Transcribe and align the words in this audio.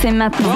c'est 0.00 0.12
maintenant. 0.12 0.54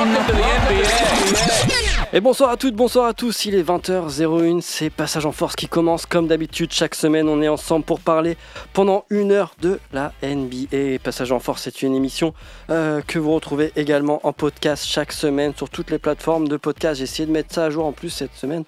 Et 2.13 2.21
bonsoir 2.21 2.51
à 2.51 2.57
toutes, 2.57 2.75
bonsoir 2.75 3.07
à 3.07 3.13
tous, 3.13 3.45
il 3.45 3.55
est 3.55 3.63
20h01, 3.63 4.61
c'est 4.61 4.89
Passage 4.89 5.27
en 5.27 5.33
Force 5.33 5.57
qui 5.57 5.67
commence 5.69 6.07
comme 6.07 6.29
d'habitude 6.29 6.73
chaque 6.73 6.95
semaine, 6.95 7.29
on 7.29 7.43
est 7.43 7.49
ensemble 7.49 7.85
pour 7.85 8.01
parler 8.01 8.37
pendant 8.73 9.05
une 9.11 9.33
heure 9.33 9.55
de 9.61 9.81
la 9.93 10.13
NBA. 10.23 10.99
Passage 11.03 11.33
en 11.33 11.41
Force 11.41 11.63
c'est 11.63 11.83
une 11.83 11.95
émission 11.95 12.33
euh, 12.71 13.03
que 13.07 13.19
vous 13.19 13.33
retrouvez 13.33 13.73
également 13.77 14.21
en 14.23 14.33
podcast 14.33 14.85
chaque 14.87 15.13
semaine 15.13 15.53
sur 15.55 15.69
toutes 15.69 15.91
les 15.91 15.99
plateformes 15.99 16.49
de 16.49 16.57
podcast. 16.57 16.99
J'ai 16.99 17.05
essayé 17.05 17.27
de 17.27 17.33
mettre 17.33 17.55
ça 17.55 17.65
à 17.65 17.71
jour 17.71 17.85
en 17.85 17.93
plus 17.93 18.11
cette 18.11 18.35
semaine, 18.35 18.65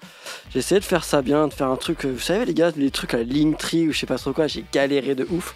j'ai 0.51 0.59
essayé 0.59 0.79
de 0.79 0.85
faire 0.85 1.03
ça 1.03 1.21
bien, 1.21 1.47
de 1.47 1.53
faire 1.53 1.69
un 1.69 1.77
truc, 1.77 2.05
euh, 2.05 2.11
vous 2.11 2.19
savez 2.19 2.45
les 2.45 2.53
gars, 2.53 2.71
les 2.75 2.91
trucs 2.91 3.13
à 3.13 3.17
la 3.17 3.23
Linktree 3.23 3.87
ou 3.87 3.93
je 3.93 3.99
sais 3.99 4.05
pas 4.05 4.17
trop 4.17 4.33
quoi, 4.33 4.47
j'ai 4.47 4.65
galéré 4.71 5.15
de 5.15 5.25
ouf. 5.31 5.55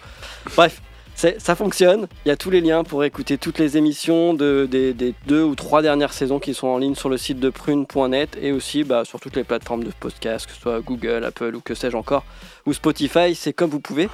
Bref, 0.56 0.80
ça 1.14 1.54
fonctionne. 1.54 2.08
Il 2.24 2.28
y 2.28 2.32
a 2.32 2.36
tous 2.36 2.50
les 2.50 2.60
liens 2.60 2.84
pour 2.84 3.04
écouter 3.04 3.38
toutes 3.38 3.58
les 3.58 3.76
émissions 3.76 4.34
de, 4.34 4.66
des, 4.70 5.14
deux 5.26 5.42
ou 5.42 5.54
trois 5.54 5.82
dernières 5.82 6.12
saisons 6.12 6.38
qui 6.38 6.54
sont 6.54 6.68
en 6.68 6.78
ligne 6.78 6.94
sur 6.94 7.08
le 7.08 7.16
site 7.16 7.38
de 7.40 7.50
prune.net 7.50 8.36
et 8.40 8.52
aussi 8.52 8.84
bah, 8.84 9.04
sur 9.04 9.20
toutes 9.20 9.36
les 9.36 9.44
plateformes 9.44 9.84
de 9.84 9.90
podcast, 9.98 10.46
que 10.46 10.52
ce 10.52 10.60
soit 10.60 10.80
Google, 10.80 11.24
Apple 11.24 11.54
ou 11.54 11.60
que 11.60 11.74
sais-je 11.74 11.96
encore, 11.96 12.24
ou 12.66 12.72
Spotify. 12.72 13.34
C'est 13.34 13.52
comme 13.52 13.70
vous 13.70 13.80
pouvez 13.80 14.08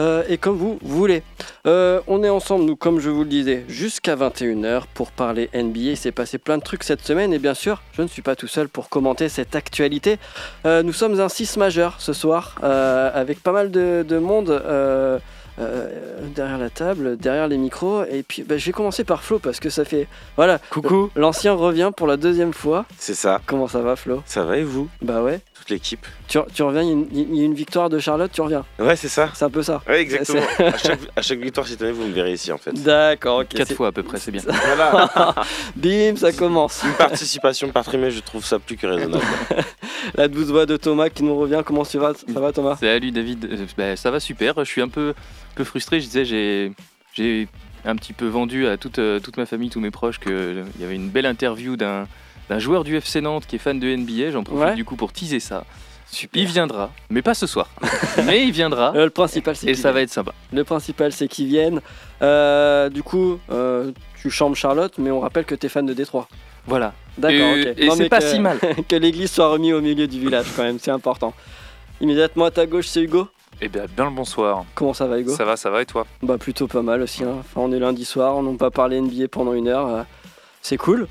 euh, 0.00 0.22
et 0.28 0.38
comme 0.38 0.56
vous 0.56 0.78
voulez. 0.82 1.22
Euh, 1.66 2.00
on 2.06 2.24
est 2.24 2.28
ensemble, 2.28 2.64
nous, 2.64 2.76
comme 2.76 2.98
je 3.00 3.10
vous 3.10 3.24
le 3.24 3.28
disais, 3.28 3.64
jusqu'à 3.68 4.16
21h 4.16 4.84
pour 4.94 5.10
parler 5.10 5.50
NBA. 5.54 5.80
Il 5.80 5.96
s'est 5.96 6.12
passé 6.12 6.38
plein 6.38 6.58
de 6.58 6.62
trucs 6.62 6.82
cette 6.82 7.04
semaine 7.04 7.32
et 7.32 7.38
bien 7.38 7.54
sûr, 7.54 7.82
je 7.92 8.02
ne 8.02 8.06
suis 8.06 8.22
pas 8.22 8.36
tout 8.36 8.48
seul 8.48 8.68
pour 8.68 8.88
commenter 8.88 9.28
cette 9.28 9.54
actualité. 9.54 10.18
Euh, 10.66 10.82
nous 10.82 10.92
sommes 10.92 11.20
un 11.20 11.28
6 11.28 11.56
majeur 11.56 11.96
ce 11.98 12.12
soir 12.12 12.56
avec 12.62 13.42
pas 13.42 13.52
mal 13.52 13.70
de 13.70 14.18
monde. 14.18 14.62
Euh, 15.58 16.26
derrière 16.34 16.58
la 16.58 16.70
table, 16.70 17.16
derrière 17.16 17.48
les 17.48 17.58
micros. 17.58 18.04
Et 18.04 18.22
puis, 18.22 18.42
bah, 18.42 18.56
je 18.56 18.66
vais 18.66 18.72
commencer 18.72 19.04
par 19.04 19.22
Flo 19.22 19.38
parce 19.38 19.60
que 19.60 19.70
ça 19.70 19.84
fait. 19.84 20.08
Voilà. 20.36 20.58
Coucou. 20.70 21.10
L'ancien 21.16 21.52
revient 21.52 21.90
pour 21.96 22.06
la 22.06 22.16
deuxième 22.16 22.52
fois. 22.52 22.86
C'est 22.98 23.14
ça. 23.14 23.40
Comment 23.46 23.68
ça 23.68 23.80
va, 23.80 23.96
Flo? 23.96 24.22
Ça 24.26 24.44
va 24.44 24.56
et 24.56 24.64
vous? 24.64 24.88
Bah 25.02 25.22
ouais. 25.22 25.40
Toute 25.62 25.70
l'équipe 25.70 26.04
Tu, 26.26 26.38
tu 26.52 26.62
reviens, 26.64 26.82
il 26.82 26.88
y 26.88 26.90
a 26.90 26.92
une- 26.94 27.06
il 27.12 27.36
y, 27.36 27.42
a 27.42 27.44
une 27.44 27.54
victoire 27.54 27.88
de 27.88 28.00
Charlotte, 28.00 28.32
tu 28.32 28.40
reviens. 28.40 28.64
Ouais, 28.80 28.96
c'est 28.96 29.06
ça. 29.06 29.30
C'est 29.32 29.44
un 29.44 29.50
peu 29.50 29.62
ça. 29.62 29.80
Ouais, 29.86 30.00
exactement. 30.00 30.40
à, 30.58 30.76
chaque, 30.76 30.98
à 31.14 31.22
chaque 31.22 31.38
victoire 31.38 31.68
cette 31.68 31.80
année, 31.82 31.92
vous 31.92 32.04
me 32.04 32.12
verrez 32.12 32.32
ici 32.32 32.50
en 32.50 32.58
fait. 32.58 32.72
D'accord, 32.82 33.38
ok. 33.42 33.48
Quatre 33.50 33.68
c'est- 33.68 33.74
fois 33.76 33.86
à 33.88 33.92
peu 33.92 34.02
près, 34.02 34.18
c'est 34.18 34.32
bien. 34.32 34.42
Voilà. 34.46 35.34
Bim, 35.76 36.16
ça 36.16 36.32
commence. 36.32 36.82
Une 36.84 36.94
participation 36.94 37.68
par 37.70 37.84
trimestre, 37.84 38.16
je 38.16 38.24
trouve 38.24 38.44
ça 38.44 38.58
plus 38.58 38.76
que 38.76 38.88
raisonnable. 38.88 39.22
La 40.16 40.26
douce 40.26 40.48
voix 40.48 40.66
de 40.66 40.76
Thomas 40.76 41.10
qui 41.10 41.22
nous 41.22 41.36
revient. 41.36 41.62
Comment 41.64 41.84
tu 41.84 41.96
vas 41.98 42.12
Ça 42.14 42.40
va, 42.40 42.50
Thomas? 42.52 42.74
Salut 42.80 43.12
David, 43.12 43.44
Euh, 43.44 43.66
bah, 43.78 43.94
ça 43.94 44.10
va 44.10 44.18
super. 44.18 44.54
Je 44.58 44.64
suis 44.64 44.80
un 44.82 44.88
peu, 44.88 45.14
peu 45.54 45.62
frustré. 45.62 46.00
Je 46.00 46.06
disais, 46.06 46.24
j'ai, 46.24 46.72
j'ai 47.14 47.46
un 47.84 47.94
petit 47.94 48.12
peu 48.12 48.26
vendu 48.26 48.66
à 48.66 48.76
toute, 48.76 48.98
euh, 48.98 49.20
toute 49.20 49.36
ma 49.36 49.46
famille, 49.46 49.70
tous 49.70 49.78
mes 49.80 49.92
proches, 49.92 50.18
qu'il 50.18 50.64
y 50.80 50.84
avait 50.84 50.96
une 50.96 51.08
belle 51.08 51.26
interview 51.26 51.76
d'un, 51.76 52.08
d'un 52.52 52.58
joueur 52.58 52.84
du 52.84 52.94
FC 52.96 53.22
Nantes 53.22 53.46
qui 53.46 53.56
est 53.56 53.58
fan 53.58 53.80
de 53.80 53.86
NBA. 53.96 54.30
J'en 54.30 54.44
profite 54.44 54.62
Ouais. 54.62 54.74
du 54.74 54.84
coup 54.84 54.96
pour 54.96 55.10
teaser 55.12 55.40
ça. 55.40 55.64
Super. 56.10 56.42
Il 56.42 56.46
viendra, 56.46 56.90
mais 57.08 57.22
pas 57.22 57.32
ce 57.32 57.46
soir. 57.46 57.70
mais 58.26 58.44
il 58.44 58.52
viendra 58.52 58.92
Euh, 58.94 59.04
le 59.04 59.10
principal, 59.10 59.56
c'est 59.56 59.68
et 59.68 59.72
qu'il 59.72 59.76
ça 59.78 59.88
vienne. 59.88 59.94
va 59.94 60.00
être 60.02 60.10
sympa. 60.10 60.32
Le 60.52 60.62
principal, 60.62 61.12
c'est 61.12 61.26
qu'ils 61.28 61.46
viennent. 61.46 61.80
Euh, 62.20 62.90
du 62.90 63.02
coup, 63.02 63.38
euh, 63.50 63.90
tu 64.20 64.28
chambres 64.28 64.54
Charlotte, 64.54 64.92
mais 64.98 65.10
on 65.10 65.20
rappelle 65.20 65.46
que 65.46 65.54
t'es 65.54 65.70
fan 65.70 65.86
de 65.86 65.94
Détroit. 65.94 66.28
Voilà. 66.66 66.92
D'accord, 67.16 67.56
Et- 67.56 67.70
ok. 67.70 67.74
et 67.78 67.86
Non, 67.86 67.94
c'est 67.94 68.02
mais 68.02 68.08
pas 68.10 68.18
que- 68.18 68.24
si 68.26 68.38
mal. 68.38 68.58
que 68.88 68.96
l'église 68.96 69.30
soit 69.32 69.48
remise 69.48 69.72
au 69.72 69.80
milieu 69.80 70.06
du 70.06 70.20
village, 70.20 70.44
quand 70.54 70.62
même, 70.64 70.78
c'est 70.78 70.90
important. 70.90 71.32
Immédiatement 72.02 72.44
à 72.44 72.50
ta 72.50 72.66
gauche, 72.66 72.88
c'est 72.88 73.00
Hugo. 73.00 73.28
Eh 73.62 73.68
bien, 73.70 73.84
bien 73.96 74.04
le 74.04 74.10
bonsoir. 74.10 74.64
Comment 74.74 74.92
ça 74.92 75.06
va, 75.06 75.18
Hugo? 75.18 75.34
Ça 75.34 75.46
va, 75.46 75.56
ça 75.56 75.70
va 75.70 75.80
et 75.80 75.86
toi? 75.86 76.06
Bah, 76.22 76.36
plutôt 76.36 76.66
pas 76.66 76.82
mal 76.82 77.00
aussi. 77.00 77.24
hein. 77.24 77.36
Enfin, 77.40 77.62
on 77.62 77.72
est 77.72 77.78
lundi 77.78 78.04
soir, 78.04 78.36
on 78.36 78.42
n'a 78.42 78.58
pas 78.58 78.70
parlé 78.70 79.00
NBA 79.00 79.28
pendant 79.30 79.54
une 79.54 79.68
heure. 79.68 79.86
euh, 79.88 80.02
c'est 80.60 80.76
cool. 80.76 81.08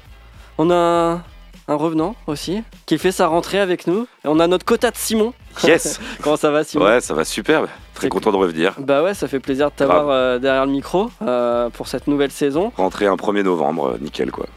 On 0.59 0.69
a 0.69 1.23
un, 1.72 1.76
revenant 1.76 2.16
aussi, 2.28 2.64
qui 2.86 2.98
fait 2.98 3.12
sa 3.12 3.28
rentrée 3.28 3.59
avec 3.59 3.88
nous. 3.88 4.08
Et 4.24 4.28
on 4.28 4.40
a 4.40 4.48
notre 4.48 4.66
quota 4.66 4.92
de 4.92 4.98
Simon. 4.98 5.34
Yes 5.64 6.00
Comment 6.22 6.38
ça 6.38 6.52
va, 6.52 6.64
Simon? 6.64 6.86
Ouais, 6.86 7.02
ça 7.02 7.14
va 7.14 7.26
super. 7.26 7.68
Très 7.94 8.09
content 8.09 8.32
de 8.32 8.38
revenir. 8.38 8.76
Bah 8.80 9.04
ouais, 9.04 9.14
ça 9.14 9.28
fait 9.28 9.40
plaisir 9.40 9.70
de 9.72 9.76
t'avoir 9.76 10.09
euh, 10.09 10.40
derrière 10.40 10.66
le 10.66 10.72
micro 10.72 11.12
euh, 11.22 11.70
pour 11.70 11.88
cette 11.88 12.08
nouvelle 12.08 12.32
saison. 12.32 12.72
Rentrer 12.78 13.08
un 13.08 13.16
1er 13.16 13.44
novembre, 13.44 13.94
euh, 13.94 13.98
nickel 14.00 14.32
quoi. 14.32 14.48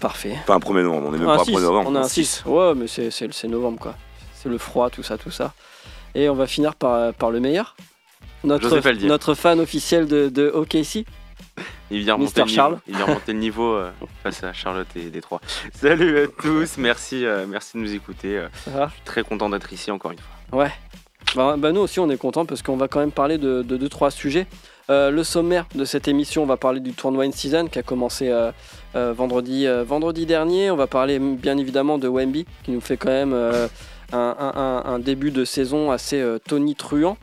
Parfait. 0.00 0.36
Pas 0.46 0.54
un 0.54 0.58
1er 0.58 0.82
novembre, 0.82 1.08
on 1.08 1.14
est 1.14 1.18
même 1.18 1.28
Un 1.28 1.36
pas 1.36 1.42
un 1.42 1.44
6, 1.44 1.52
1er 1.52 1.60
novembre. 1.60 1.90
On 1.90 1.94
a 1.96 2.00
un 2.00 2.02
un 2.02 2.08
6. 2.08 2.44
Ouais, 2.46 2.74
mais 2.76 2.86
c'est, 2.86 3.10
c'est, 3.10 3.32
c'est 3.32 3.48
novembre 3.48 3.78
quoi. 3.80 3.94
C'est 4.34 4.48
le 4.48 4.58
froid, 4.58 4.90
tout 4.90 5.02
ça, 5.02 5.18
tout 5.18 5.30
ça. 5.30 5.52
Et 6.14 6.28
on 6.28 6.34
va 6.34 6.46
finir 6.46 6.74
par, 6.74 7.12
par 7.14 7.30
le 7.30 7.40
meilleur. 7.40 7.76
Notre, 8.44 8.78
notre 9.06 9.34
fan 9.34 9.58
officiel 9.58 10.06
de, 10.06 10.28
de 10.28 10.48
OKC. 10.48 11.04
Il 11.90 12.00
vient 12.00 12.16
Mister 12.18 12.42
remonter 12.42 12.42
le 12.42 12.44
niveau, 12.46 12.56
Charles. 12.56 12.78
il 12.86 12.96
vient 12.96 13.04
remonter 13.06 13.32
le 13.32 13.38
niveau 13.38 13.72
euh, 13.74 13.90
face 14.22 14.44
à 14.44 14.52
Charlotte 14.52 14.88
et 14.96 15.10
Détroit. 15.10 15.40
Salut 15.74 16.18
à 16.18 16.26
tous, 16.26 16.76
merci, 16.78 17.24
euh, 17.24 17.46
merci 17.48 17.76
de 17.76 17.82
nous 17.82 17.94
écouter. 17.94 18.36
euh, 18.38 18.48
je 18.66 18.70
suis 18.92 19.02
très 19.04 19.22
content 19.22 19.48
d'être 19.50 19.72
ici 19.72 19.90
encore 19.90 20.10
une 20.12 20.18
fois. 20.18 20.60
Ouais. 20.60 20.70
Bah, 21.36 21.56
bah, 21.58 21.72
nous 21.72 21.80
aussi, 21.82 22.00
on 22.00 22.08
est 22.10 22.16
contents 22.16 22.46
parce 22.46 22.62
qu'on 22.62 22.76
va 22.76 22.88
quand 22.88 23.00
même 23.00 23.12
parler 23.12 23.36
de 23.38 23.62
2-3 23.62 23.66
deux, 23.78 23.88
trois 23.88 24.10
sujets. 24.10 24.46
Le 24.88 25.22
sommaire 25.22 25.66
de 25.74 25.84
cette 25.84 26.08
émission, 26.08 26.42
on 26.44 26.46
va 26.46 26.56
parler 26.56 26.80
du 26.80 26.92
tournoi 26.94 27.24
in 27.24 27.32
season 27.32 27.66
qui 27.66 27.78
a 27.78 27.82
commencé 27.82 28.32
vendredi, 28.94 29.66
vendredi 29.86 30.24
dernier. 30.24 30.70
On 30.70 30.76
va 30.76 30.86
parler 30.86 31.18
bien 31.18 31.58
évidemment 31.58 31.98
de 31.98 32.08
Wemby 32.08 32.46
qui 32.64 32.70
nous 32.70 32.80
fait 32.80 32.96
quand 32.96 33.10
même 33.10 33.34
un, 33.34 33.68
un- 34.16 34.52
un- 34.56 34.82
un 34.86 34.98
début 34.98 35.30
de 35.30 35.44
saison 35.44 35.90
assez 35.90 36.24
tonitruant. 36.48 37.18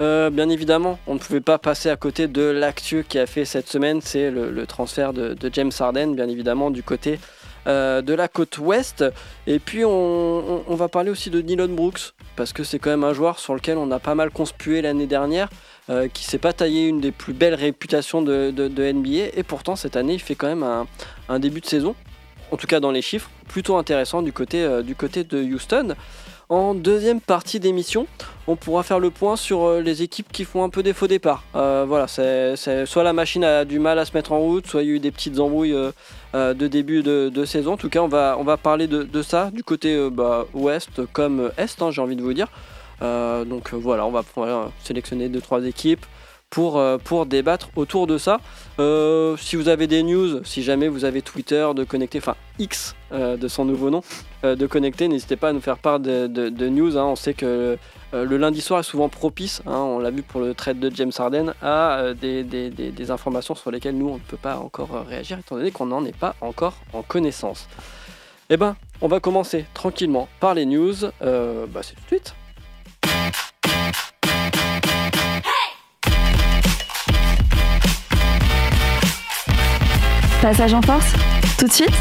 Euh, 0.00 0.30
bien 0.30 0.48
évidemment, 0.48 0.98
on 1.06 1.14
ne 1.14 1.18
pouvait 1.18 1.40
pas 1.40 1.58
passer 1.58 1.90
à 1.90 1.96
côté 1.96 2.26
de 2.26 2.42
l'actu 2.42 3.04
qui 3.06 3.18
a 3.18 3.26
fait 3.26 3.44
cette 3.44 3.68
semaine, 3.68 4.00
c'est 4.00 4.30
le, 4.30 4.66
transfert 4.66 5.12
de, 5.12 5.36
James 5.52 5.72
Harden, 5.78 6.14
bien 6.14 6.28
évidemment, 6.28 6.70
du 6.70 6.82
côté 6.82 7.18
euh, 7.66 8.00
de 8.00 8.14
la 8.14 8.26
côte 8.26 8.56
ouest. 8.58 9.04
Et 9.46 9.58
puis, 9.58 9.84
on, 9.84 10.62
va 10.68 10.88
parler 10.88 11.10
aussi 11.10 11.28
de 11.28 11.42
Dylan 11.42 11.74
Brooks, 11.74 12.14
parce 12.34 12.54
que 12.54 12.64
c'est 12.64 12.78
quand 12.78 12.88
même 12.90 13.04
un 13.04 13.12
joueur 13.12 13.38
sur 13.38 13.54
lequel 13.54 13.76
on 13.76 13.90
a 13.90 13.98
pas 13.98 14.14
mal 14.14 14.30
conspué 14.30 14.80
l'année 14.80 15.06
dernière, 15.06 15.50
euh, 15.90 16.08
qui 16.08 16.24
s'est 16.24 16.38
pas 16.38 16.54
taillé 16.54 16.86
une 16.86 17.00
des 17.00 17.12
plus 17.12 17.34
belles 17.34 17.54
réputations 17.54 18.22
de, 18.22 18.52
NBA, 18.92 19.36
et 19.36 19.42
pourtant 19.42 19.76
cette 19.76 19.96
année, 19.96 20.14
il 20.14 20.20
fait 20.20 20.34
quand 20.34 20.48
même 20.48 20.62
un, 20.62 20.86
un 21.28 21.38
début 21.38 21.60
de 21.60 21.66
saison, 21.66 21.94
en 22.50 22.56
tout 22.56 22.66
cas 22.66 22.80
dans 22.80 22.90
les 22.90 23.02
chiffres, 23.02 23.30
plutôt 23.48 23.76
intéressant 23.76 24.22
du 24.22 24.32
côté, 24.32 24.62
euh, 24.62 24.82
du 24.82 24.94
côté 24.94 25.24
de 25.24 25.42
Houston. 25.42 25.94
En 26.50 26.74
deuxième 26.74 27.20
partie 27.20 27.60
d'émission, 27.60 28.08
on 28.48 28.56
pourra 28.56 28.82
faire 28.82 28.98
le 28.98 29.10
point 29.10 29.36
sur 29.36 29.62
euh, 29.62 29.80
les 29.80 30.02
équipes 30.02 30.32
qui 30.32 30.44
font 30.44 30.64
un 30.64 30.68
peu 30.68 30.82
des 30.82 30.92
faux 30.92 31.06
départs. 31.06 31.44
Euh, 31.54 32.56
soit 32.86 33.04
la 33.04 33.12
machine 33.12 33.44
a 33.44 33.64
du 33.64 33.78
mal 33.78 34.00
à 34.00 34.04
se 34.04 34.10
mettre 34.14 34.32
en 34.32 34.40
route, 34.40 34.66
soit 34.66 34.82
il 34.82 34.88
y 34.88 34.90
a 34.90 34.94
eu 34.96 34.98
des 34.98 35.12
petites 35.12 35.38
embrouilles 35.38 35.76
euh, 36.34 36.54
de 36.54 36.66
début 36.66 37.04
de, 37.04 37.44
saison. 37.44 37.74
En 37.74 37.76
tout 37.76 37.88
cas, 37.88 38.00
on 38.00 38.08
va, 38.08 38.34
on 38.36 38.42
va 38.42 38.56
parler 38.56 38.88
de, 38.88 39.22
ça 39.22 39.52
du 39.52 39.62
côté 39.62 40.10
bah, 40.10 40.44
ouest 40.52 41.06
comme 41.12 41.52
est, 41.56 41.82
hein, 41.82 41.90
j'ai 41.92 42.02
envie 42.02 42.16
de 42.16 42.22
vous 42.22 42.34
dire. 42.34 42.48
Donc 43.00 43.72
voilà, 43.72 44.04
on 44.04 44.10
va 44.10 44.24
voilà, 44.34 44.72
sélectionner 44.82 45.28
deux 45.28 45.40
trois 45.40 45.64
équipes 45.64 46.04
pour, 46.50 46.78
euh, 46.78 46.98
pour 46.98 47.26
débattre 47.26 47.70
autour 47.76 48.06
de 48.06 48.18
ça. 48.18 48.40
Euh, 48.80 49.36
si 49.36 49.56
vous 49.56 49.68
avez 49.68 49.86
des 49.86 50.02
news, 50.02 50.42
si 50.44 50.62
jamais 50.62 50.88
vous 50.88 51.04
avez 51.04 51.22
Twitter 51.22 51.66
de 51.74 51.84
connecter, 51.84 52.18
enfin 52.18 52.34
X 52.58 52.96
euh, 53.12 53.36
de 53.36 53.48
son 53.48 53.64
nouveau 53.64 53.88
nom, 53.90 54.02
de 54.42 54.66
connecter, 54.66 55.06
n'hésitez 55.06 55.36
pas 55.36 55.50
à 55.50 55.52
nous 55.52 55.60
faire 55.60 55.78
part 55.78 56.00
de, 56.00 56.26
de- 56.26 56.68
news. 56.68 56.96
hein. 56.98 57.04
On 57.04 57.16
sait 57.16 57.34
que 57.34 57.78
le 58.12 58.36
lundi 58.36 58.60
soir 58.60 58.80
est 58.80 58.84
souvent 58.84 59.08
propice, 59.08 59.62
hein, 59.66 59.76
on 59.76 59.98
l'a 59.98 60.10
vu 60.10 60.22
pour 60.22 60.40
le 60.40 60.54
trade 60.54 60.80
de 60.80 60.90
James 60.94 61.12
Harden, 61.16 61.54
à 61.62 62.14
des, 62.14 63.10
informations 63.10 63.54
sur 63.54 63.70
lesquelles 63.70 63.96
nous 63.96 64.08
on 64.08 64.14
ne 64.14 64.18
peut 64.20 64.36
pas 64.38 64.56
encore 64.56 65.04
réagir 65.06 65.38
étant 65.38 65.56
donné 65.56 65.70
qu'on 65.70 65.86
n'en 65.86 66.04
est 66.04 66.16
pas 66.16 66.34
encore 66.40 66.74
en 66.92 67.02
connaissance. 67.02 67.68
Eh 68.48 68.56
ben, 68.56 68.76
on 69.00 69.08
va 69.08 69.20
commencer 69.20 69.66
tranquillement 69.74 70.26
par 70.40 70.54
les 70.54 70.64
news. 70.64 70.94
Bah, 71.20 71.82
c'est 71.82 71.94
tout 71.94 72.00
de 72.02 72.08
suite. 72.08 72.34
Passage 80.42 80.72
en 80.74 80.82
force 80.82 81.12
Tout 81.58 81.66
de 81.66 81.72
suite 81.72 81.92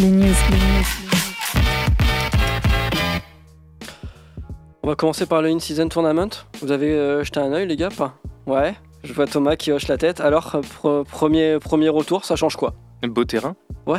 Les 0.00 0.06
news. 0.08 0.34
On 4.82 4.88
va 4.88 4.94
commencer 4.94 5.26
par 5.26 5.42
le 5.42 5.48
In-Season 5.50 5.88
Tournament. 5.88 6.28
Vous 6.60 6.72
avez 6.72 6.90
euh, 6.90 7.22
jeté 7.24 7.40
un 7.40 7.52
œil, 7.52 7.66
les 7.66 7.76
gars 7.76 7.88
pas? 7.90 8.14
Ouais. 8.46 8.74
Je 9.04 9.12
vois 9.12 9.26
Thomas 9.26 9.56
qui 9.56 9.72
hoche 9.72 9.88
la 9.88 9.96
tête. 9.96 10.20
Alors, 10.20 10.54
euh, 10.56 10.60
pre- 10.60 11.04
premier, 11.04 11.58
premier 11.60 11.88
retour, 11.88 12.24
ça 12.24 12.36
change 12.36 12.56
quoi? 12.56 12.74
Beau 13.02 13.24
terrain. 13.24 13.56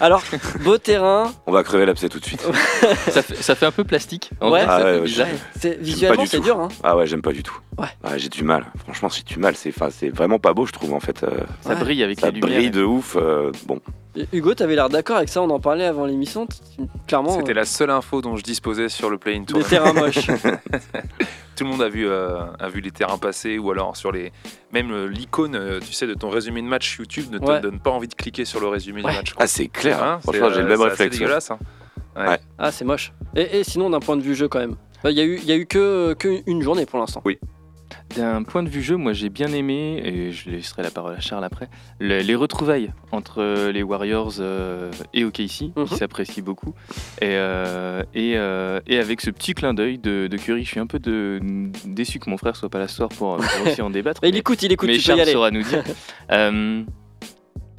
Alors, 0.00 0.22
beau 0.64 0.76
terrain, 0.76 1.30
On 1.46 1.52
va 1.52 1.62
crever 1.62 1.86
l'abcès 1.86 2.08
tout 2.08 2.18
de 2.18 2.24
suite. 2.24 2.40
ça, 3.10 3.22
fait, 3.22 3.36
ça 3.36 3.54
fait 3.54 3.66
un 3.66 3.70
peu 3.70 3.84
plastique. 3.84 4.30
En 4.40 4.50
Ouais. 4.50 4.64
vrai, 4.64 4.66
Ah 4.68 4.78
ça 4.80 4.84
ouais, 4.86 4.92
ouais, 4.98 5.04
bizarre. 5.04 5.26
visuellement, 5.80 6.22
du 6.22 6.28
c'est 6.28 6.36
tout. 6.38 6.42
dur. 6.42 6.58
Hein 6.60 6.68
Ah 6.82 6.96
ouais, 6.96 7.06
j'aime 7.06 7.22
pas 7.22 7.30
du 7.32 7.44
tout. 7.44 7.56
Ouais. 7.78 7.86
j'ai 8.16 8.28
du 8.28 8.42
mal. 8.42 8.66
Franchement, 8.84 9.08
j'ai 9.08 9.22
du 9.22 9.38
mal. 9.38 9.54
C'est, 9.54 9.72
vraiment 10.10 10.40
pas 10.40 10.52
beau, 10.52 10.66
je 10.66 10.72
trouve 10.72 10.94
en 10.94 11.00
fait. 11.00 11.22
Euh, 11.22 11.30
Ça 11.60 11.70
Ouais. 11.70 11.76
brille 11.76 12.02
avec 12.02 12.18
ça 12.18 12.30
les 12.30 12.40
lumières. 12.40 12.58
brille 12.58 12.70
de 12.72 12.82
ouf. 12.82 13.16
euh, 13.16 13.52
bon, 13.66 13.80
Hugo, 14.32 14.52
t'avais 14.54 14.74
l'air 14.74 14.88
d'accord 14.88 15.18
avec 15.18 15.28
ça, 15.28 15.40
on 15.42 15.50
en 15.50 15.60
parlait 15.60 15.84
avant 15.84 16.04
l'émission. 16.04 16.48
Clairement, 17.06 17.36
C'était 17.38 17.54
la 17.54 17.64
seule 17.64 17.90
info 17.90 18.20
dont 18.20 18.34
je 18.36 18.42
disposais 18.42 18.88
sur 18.88 19.10
le 19.10 19.18
play-in 19.18 19.42
euh, 19.42 19.44
tour. 19.44 19.58
des 19.58 19.64
terrains 19.64 19.92
moches. 19.94 20.26
Tout 21.58 21.64
le 21.64 21.70
monde 21.70 21.82
a 21.82 21.88
vu, 21.88 22.06
euh, 22.06 22.44
a 22.60 22.68
vu 22.68 22.80
les 22.80 22.92
terrains 22.92 23.18
passer 23.18 23.58
ou 23.58 23.70
alors 23.72 23.96
sur 23.96 24.12
les. 24.12 24.30
Même 24.72 24.92
euh, 24.92 25.06
l'icône, 25.08 25.56
euh, 25.56 25.80
tu 25.80 25.92
sais, 25.92 26.06
de 26.06 26.14
ton 26.14 26.30
résumé 26.30 26.62
de 26.62 26.68
match 26.68 26.96
YouTube 26.98 27.26
ne 27.32 27.38
te 27.38 27.44
Ouais. 27.44 27.60
donne 27.60 27.80
pas 27.80 27.90
envie 27.90 28.06
de 28.06 28.14
cliquer 28.14 28.44
sur 28.44 28.60
le 28.60 28.68
résumé 28.68 29.02
Ouais. 29.02 29.10
du 29.10 29.16
match. 29.16 29.32
quoi. 29.34 29.42
ah 29.42 29.46
c'est 29.48 29.66
clair. 29.66 30.00
Hein, 30.00 30.20
Franchement, 30.22 30.48
c'est, 30.50 30.54
j'ai 30.54 30.62
le 30.62 30.68
même 30.68 30.76
c'est 30.78 30.84
assez 30.84 30.90
réflexe. 30.90 31.14
ouais. 31.16 31.18
dégueulasse. 31.20 31.50
hein. 31.50 31.58
Ah, 32.58 32.70
c'est 32.70 32.84
moche. 32.84 33.12
Et, 33.34 33.58
et 33.58 33.64
sinon, 33.64 33.90
d'un 33.90 33.98
point 34.00 34.16
de 34.16 34.22
vue 34.22 34.34
jeu, 34.36 34.46
quand 34.46 34.60
même. 34.60 34.76
Il 35.04 35.10
y 35.10 35.20
a 35.20 35.24
eu, 35.24 35.36
il 35.36 35.44
y 35.46 35.52
a 35.52 35.56
eu 35.56 35.66
que, 35.66 36.12
que 36.14 36.42
une 36.46 36.62
journée 36.62 36.86
pour 36.86 36.98
l'instant. 37.00 37.22
D'un 38.16 38.42
point 38.42 38.62
de 38.62 38.68
vue 38.68 38.82
jeu, 38.82 38.96
moi 38.96 39.12
j'ai 39.12 39.28
bien 39.28 39.52
aimé, 39.52 40.00
et 40.04 40.32
je 40.32 40.48
laisserai 40.50 40.82
la 40.82 40.90
parole 40.90 41.14
à 41.14 41.20
Charles 41.20 41.44
après, 41.44 41.68
le- 42.00 42.20
les 42.20 42.34
retrouvailles 42.34 42.90
entre 43.12 43.42
euh, 43.42 43.70
les 43.70 43.82
Warriors 43.82 44.34
euh, 44.40 44.90
et 45.12 45.24
OKC, 45.24 45.70
Mhm. 45.76 45.86
qui 45.86 45.94
s'apprécient 45.96 46.42
beaucoup, 46.42 46.74
et, 47.20 47.26
euh, 47.26 48.02
et, 48.14 48.32
euh, 48.36 48.80
et 48.86 48.98
avec 48.98 49.20
ce 49.20 49.30
petit 49.30 49.52
clin 49.54 49.74
d'œil 49.74 49.98
de, 49.98 50.26
de 50.26 50.36
Curry. 50.38 50.64
Je 50.64 50.68
suis 50.70 50.80
un 50.80 50.86
peu 50.86 50.98
de- 50.98 51.38
déçu 51.84 52.18
que 52.18 52.30
mon 52.30 52.38
frère 52.38 52.56
soit 52.56 52.70
pas 52.70 52.78
là 52.78 52.88
ce 52.88 52.96
soir 52.96 53.10
pour, 53.10 53.36
pour 53.36 53.66
aussi 53.66 53.82
en 53.82 53.90
débattre. 53.90 54.20
Mais 54.22 54.30
il 54.30 54.32
mais- 54.32 54.38
écoute, 54.38 54.62
il 54.62 54.72
écoute, 54.72 54.88
mais 54.88 54.94
tu 54.94 54.98
peux 55.00 55.02
y 55.02 55.06
Charles 55.06 55.20
aller. 55.20 55.32
saura 55.32 55.50
nous 55.50 55.62
dire. 55.62 55.84
Euh, 56.32 56.82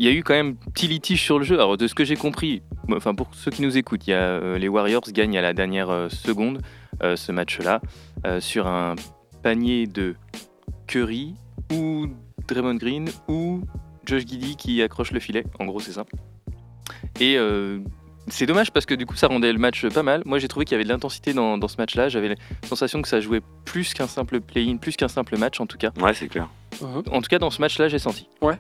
Il 0.02 0.06
y 0.06 0.10
a 0.10 0.14
eu 0.14 0.24
quand 0.24 0.34
même 0.36 0.56
petit 0.74 0.88
litige 0.88 1.22
sur 1.22 1.40
le 1.40 1.44
jeu. 1.44 1.56
Alors 1.56 1.76
de 1.76 1.86
ce 1.88 1.94
que 1.94 2.06
j'ai 2.06 2.16
compris, 2.16 2.62
enfin 2.96 3.14
pour 3.14 3.28
ceux 3.34 3.52
qui 3.52 3.62
nous 3.62 3.78
écoutent, 3.78 4.08
il 4.08 4.12
y 4.12 4.14
a, 4.14 4.20
euh, 4.20 4.58
les 4.58 4.70
Warriors 4.70 5.02
gagnent 5.12 5.38
à 5.38 5.42
la 5.42 5.52
dernière 5.54 5.90
euh, 5.90 6.08
seconde 6.08 6.62
euh, 7.04 7.18
ce 7.18 7.34
match-là 7.34 7.82
euh, 8.26 8.40
sur 8.40 8.66
un 8.68 8.96
panier 9.42 9.88
de 9.88 10.16
Curry 10.88 11.36
ou 11.74 12.08
Draymond 12.48 12.76
Green 12.76 13.10
ou 13.28 13.62
Josh 14.06 14.26
Giddy 14.26 14.56
qui 14.56 14.82
accroche 14.82 15.12
le 15.12 15.20
filet. 15.20 15.46
En 15.60 15.66
gros, 15.66 15.80
c'est 15.80 15.92
ça. 15.92 16.06
Et 17.20 17.38
euh, 17.38 17.80
c'est 18.28 18.46
dommage 18.46 18.72
parce 18.72 18.86
que 18.86 18.94
du 18.96 19.06
coup, 19.06 19.16
ça 19.16 19.28
rendait 19.28 19.54
le 19.54 19.60
match 19.60 19.88
pas 19.88 20.04
mal. 20.04 20.24
Moi, 20.26 20.40
j'ai 20.40 20.48
trouvé 20.48 20.66
qu'il 20.66 20.74
y 20.74 20.76
avait 20.76 20.84
de 20.84 20.90
l'intensité 20.90 21.34
dans, 21.34 21.58
dans 21.58 21.68
ce 21.68 21.78
match-là. 21.78 22.10
J'avais 22.10 22.30
la 22.30 22.36
sensation 22.68 23.02
que 23.02 23.08
ça 23.08 23.20
jouait 23.20 23.42
plus 23.66 23.94
qu'un 23.94 24.08
simple 24.08 24.40
play-in, 24.42 24.78
plus 24.78 24.96
qu'un 24.96 25.08
simple 25.08 25.38
match 25.38 25.60
en 25.60 25.66
tout 25.68 25.78
cas. 25.78 25.92
Ouais, 26.00 26.14
c'est 26.14 26.28
clair. 26.28 26.50
Mhm. 26.82 27.04
En 27.12 27.22
tout 27.22 27.30
cas, 27.30 27.40
dans 27.40 27.52
ce 27.52 27.62
match-là, 27.62 27.88
j'ai 27.88 28.00
senti. 28.00 28.28
Ouais. 28.42 28.58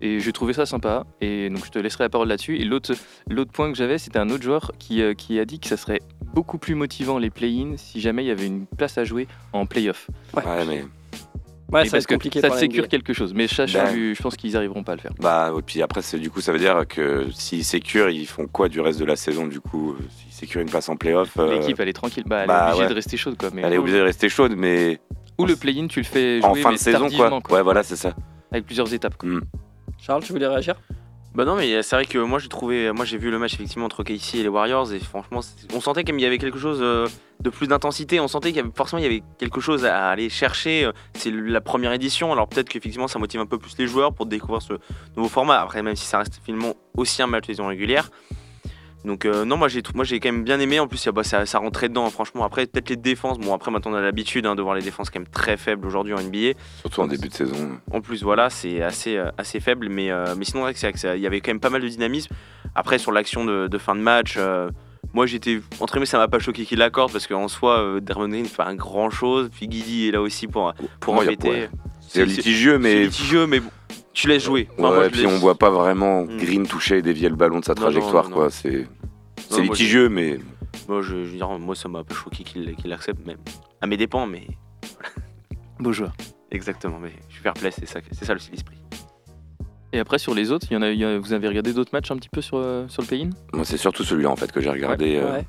Et 0.00 0.20
j'ai 0.20 0.32
trouvé 0.32 0.52
ça 0.52 0.66
sympa. 0.66 1.04
Et 1.20 1.48
donc, 1.50 1.64
je 1.64 1.70
te 1.70 1.78
laisserai 1.78 2.04
la 2.04 2.10
parole 2.10 2.28
là-dessus. 2.28 2.58
Et 2.58 2.64
l'autre, 2.64 2.92
l'autre 3.30 3.52
point 3.52 3.70
que 3.70 3.76
j'avais, 3.78 3.98
c'était 3.98 4.18
un 4.18 4.28
autre 4.30 4.42
joueur 4.42 4.72
qui, 4.78 5.02
euh, 5.02 5.14
qui 5.14 5.38
a 5.38 5.44
dit 5.44 5.60
que 5.60 5.68
ça 5.68 5.76
serait 5.76 6.00
beaucoup 6.34 6.58
plus 6.58 6.74
motivant 6.74 7.18
les 7.18 7.30
play-in 7.30 7.74
si 7.76 8.00
jamais 8.00 8.24
il 8.24 8.26
y 8.28 8.30
avait 8.30 8.46
une 8.46 8.66
place 8.66 8.98
à 8.98 9.04
jouer 9.04 9.26
en 9.52 9.66
play-off. 9.66 10.10
Ouais, 10.36 10.42
mais 10.66 10.84
Ouais, 11.72 11.86
ça 11.86 11.92
parce 11.92 12.06
que 12.06 12.14
compliqué 12.14 12.40
ça 12.40 12.50
sécure 12.50 12.88
quelque 12.88 13.12
chose. 13.12 13.32
Mais 13.34 13.48
ça, 13.48 13.66
je, 13.66 13.78
Ben. 13.78 14.14
je 14.14 14.22
pense 14.22 14.36
qu'ils 14.36 14.56
arriveront 14.56 14.84
pas 14.84 14.92
à 14.92 14.94
le 14.96 15.00
faire. 15.00 15.12
bah 15.18 15.52
et 15.58 15.62
puis 15.62 15.82
après, 15.82 16.02
c'est 16.02 16.18
du 16.18 16.30
coup, 16.30 16.40
ça 16.40 16.52
veut 16.52 16.58
dire 16.58 16.86
que 16.86 17.26
s'ils 17.32 17.64
sécurent, 17.64 18.10
ils 18.10 18.26
font 18.26 18.46
quoi 18.46 18.68
du 18.68 18.80
reste 18.80 19.00
de 19.00 19.04
la 19.04 19.16
saison 19.16 19.46
du 19.46 19.60
coup? 19.60 19.96
S'ils 20.20 20.32
sécurent 20.32 20.60
une 20.60 20.68
place 20.70 20.88
en 20.88 20.96
playoff, 20.96 21.36
euh, 21.38 21.58
L'équipe, 21.58 21.80
elle 21.80 21.88
est 21.88 21.94
tranquille. 21.94 22.24
Bah, 22.26 22.42
elle 22.42 22.48
bah, 22.48 22.58
est 22.58 22.68
obligée 22.68 22.82
ouais. 22.82 22.88
de 22.90 22.94
rester 22.94 23.16
chaude. 23.16 23.36
Quoi. 23.36 23.50
Mais 23.52 23.62
elle 23.62 23.72
est 23.72 23.78
obligée 23.78 23.98
de 23.98 24.02
rester 24.02 24.28
chaude, 24.28 24.54
mais 24.56 25.00
Ou 25.38 25.46
le 25.46 25.56
play-in, 25.56 25.88
tu 25.88 26.00
le 26.00 26.04
fais 26.04 26.40
jouer 26.40 26.48
en 26.48 26.54
fin 26.54 26.68
mais 26.68 26.76
de 26.76 26.80
saison 26.80 27.08
quoi. 27.10 27.40
Ouais, 27.50 27.62
voilà, 27.62 27.82
c'est 27.82 27.96
ça. 27.96 28.14
Avec 28.52 28.66
plusieurs 28.66 28.92
étapes. 28.94 29.16
quoi. 29.16 29.30
Charles, 29.98 30.22
tu 30.22 30.32
voulais 30.32 30.46
réagir? 30.46 30.74
Bah 31.34 31.44
non, 31.44 31.56
mais 31.56 31.82
c'est 31.82 31.96
vrai 31.96 32.04
que 32.04 32.18
moi 32.18 32.38
j'ai 32.38 32.48
trouvé, 32.48 32.92
moi 32.92 33.04
j'ai 33.04 33.18
vu 33.18 33.28
le 33.28 33.40
match 33.40 33.54
effectivement 33.54 33.86
entre 33.86 34.04
KC 34.04 34.36
et 34.36 34.42
les 34.44 34.48
Warriors 34.48 34.92
et 34.92 35.00
franchement, 35.00 35.40
on 35.74 35.80
sentait 35.80 36.04
qu'il 36.04 36.20
y 36.20 36.26
avait 36.26 36.38
quelque 36.38 36.60
chose 36.60 36.78
euh, 36.80 37.08
de 37.40 37.50
plus 37.50 37.66
d'intensité. 37.66 38.20
On 38.20 38.28
sentait 38.28 38.50
qu'il 38.50 38.58
y 38.58 38.60
avait 38.60 38.70
forcément 38.72 39.00
il 39.00 39.02
y 39.02 39.06
avait 39.06 39.22
quelque 39.36 39.60
chose 39.60 39.84
à 39.84 40.10
aller 40.10 40.28
chercher. 40.28 40.88
C'est 41.14 41.32
la 41.32 41.60
première 41.60 41.92
édition, 41.92 42.30
alors 42.30 42.46
peut-être 42.46 42.68
qu'effectivement 42.68 43.08
ça 43.08 43.18
motive 43.18 43.40
un 43.40 43.46
peu 43.46 43.58
plus 43.58 43.76
les 43.78 43.88
joueurs 43.88 44.12
pour 44.14 44.26
découvrir 44.26 44.62
ce 44.62 44.74
nouveau 45.16 45.28
format. 45.28 45.60
Après, 45.60 45.82
même 45.82 45.96
si 45.96 46.06
ça 46.06 46.18
reste 46.18 46.40
finalement 46.44 46.74
aussi 46.96 47.20
un 47.20 47.26
match 47.26 47.48
de 47.48 47.52
saison 47.52 47.66
régulière. 47.66 48.10
Donc 49.04 49.26
euh, 49.26 49.44
non, 49.44 49.56
moi 49.58 49.68
j'ai 49.68 49.82
moi 49.94 50.04
j'ai 50.04 50.18
quand 50.18 50.30
même 50.32 50.44
bien 50.44 50.58
aimé. 50.60 50.80
En 50.80 50.86
plus, 50.88 51.02
il 51.02 51.06
y 51.06 51.08
a- 51.10 51.12
bah, 51.12 51.24
ça, 51.24 51.44
ça 51.44 51.58
rentrait 51.58 51.88
dedans. 51.90 52.08
Franchement, 52.08 52.44
après 52.44 52.66
peut-être 52.66 52.88
les 52.88 52.96
défenses. 52.96 53.38
Bon, 53.38 53.52
après 53.54 53.70
maintenant 53.70 53.92
on 53.92 53.94
a 53.96 54.00
l'habitude 54.00 54.46
hein, 54.46 54.54
de 54.54 54.62
voir 54.62 54.74
les 54.74 54.82
défenses 54.82 55.10
quand 55.10 55.18
même 55.20 55.28
très 55.28 55.56
faibles 55.58 55.86
aujourd'hui 55.86 56.14
en 56.14 56.20
NBA. 56.22 56.58
Surtout 56.80 57.02
en 57.02 57.06
début 57.06 57.28
de 57.28 57.34
saison. 57.34 57.78
En 57.92 58.00
plus, 58.00 58.22
voilà, 58.22 58.48
c'est 58.48 58.80
assez, 58.82 59.16
euh, 59.16 59.30
assez 59.36 59.60
faible, 59.60 59.88
mais, 59.90 60.10
euh, 60.10 60.34
mais 60.38 60.44
sinon, 60.46 60.66
il 60.68 61.20
y 61.20 61.26
avait 61.26 61.40
quand 61.40 61.50
même 61.50 61.60
pas 61.60 61.70
mal 61.70 61.82
de 61.82 61.88
dynamisme. 61.88 62.34
Après, 62.74 62.98
sur 62.98 63.12
l'action 63.12 63.44
de, 63.44 63.66
de 63.68 63.78
fin 63.78 63.94
de 63.94 64.00
match, 64.00 64.38
moi 65.12 65.26
j'étais. 65.26 65.60
Entre 65.80 65.92
guillemets, 65.94 66.06
ça 66.06 66.18
m'a 66.18 66.28
pas 66.28 66.38
choqué 66.38 66.64
qu'il 66.64 66.78
l'accorde 66.78 67.12
parce 67.12 67.26
qu'en 67.26 67.46
soi, 67.48 68.00
Draymond 68.00 68.28
Green 68.30 68.46
fait 68.46 68.62
un 68.62 68.74
grand 68.74 69.10
chose, 69.10 69.50
puis 69.54 69.68
Guidi 69.68 70.08
est 70.08 70.12
là 70.12 70.22
aussi 70.22 70.46
pour, 70.46 70.72
pour 71.00 71.14
moi, 71.14 71.24
embêter. 71.24 71.48
ouais. 71.50 71.70
C'est 72.00 72.24
litigieux, 72.24 72.78
mais. 72.78 73.04
litigieux, 73.04 73.46
mais 73.46 73.60
bon, 73.60 73.70
tu 74.14 74.28
laisses 74.28 74.44
jouer. 74.44 74.68
Enfin, 74.78 74.82
Ouais, 74.90 74.94
moi, 74.94 75.04
je 75.04 75.08
puis 75.10 75.26
on 75.26 75.38
voit 75.38 75.56
pas 75.56 75.70
vraiment 75.70 76.22
Mm. 76.24 76.36
Green 76.38 76.66
toucher 76.66 76.98
et 76.98 77.02
dévier 77.02 77.28
le 77.28 77.36
ballon 77.36 77.60
de 77.60 77.64
sa 77.64 77.74
non, 77.74 77.82
trajectoire, 77.82 78.24
non, 78.24 78.30
non. 78.30 78.36
quoi. 78.36 78.50
C'est 78.50 78.86
c'est 79.36 79.50
Non, 79.50 79.64
moi, 79.64 79.74
litigieux, 79.74 80.08
mais 80.08 80.38
Moi, 80.88 81.02
je, 81.02 81.08
je 81.24 81.30
veux 81.30 81.36
dire, 81.36 81.48
moi, 81.58 81.74
ça 81.74 81.88
m'a 81.88 82.02
pas 82.04 82.14
choqué 82.14 82.42
qu'il 82.44 82.74
qu'il 82.76 82.88
l'accepte, 82.90 83.24
même 83.26 83.38
à 83.80 83.86
mes 83.86 83.96
dépens, 83.96 84.26
mais 84.26 84.46
Beau 85.80 85.92
joueur. 85.92 86.12
exactement. 86.50 86.98
Mais 87.00 87.12
je 87.28 87.34
suis 87.34 87.42
fair 87.42 87.54
play, 87.54 87.70
c'est 87.70 87.86
ça, 87.86 88.00
c'est 88.12 88.24
ça 88.24 88.34
l'esprit. 88.34 88.76
Et 89.92 89.98
après, 90.00 90.18
sur 90.18 90.34
les 90.34 90.50
autres, 90.50 90.66
il 90.70 90.74
y 90.74 90.76
en 90.76 90.82
a, 90.82 90.90
il 90.90 90.98
y 90.98 91.04
a- 91.04 91.18
vous 91.18 91.32
avez 91.32 91.46
regardé 91.46 91.72
d'autres 91.72 91.90
matchs 91.92 92.10
un 92.10 92.16
petit 92.16 92.28
peu 92.28 92.40
sur, 92.40 92.56
euh, 92.58 92.86
sur 92.88 93.02
le 93.02 93.06
play-in? 93.06 93.30
Moi 93.52 93.64
c'est 93.64 93.76
surtout 93.76 94.02
celui-là 94.02 94.28
en 94.30 94.34
fait 94.36 94.50
que 94.50 94.60
j'ai 94.60 94.70
regardé. 94.70 95.16
euh, 95.16 95.32
Ouais. 95.32 95.46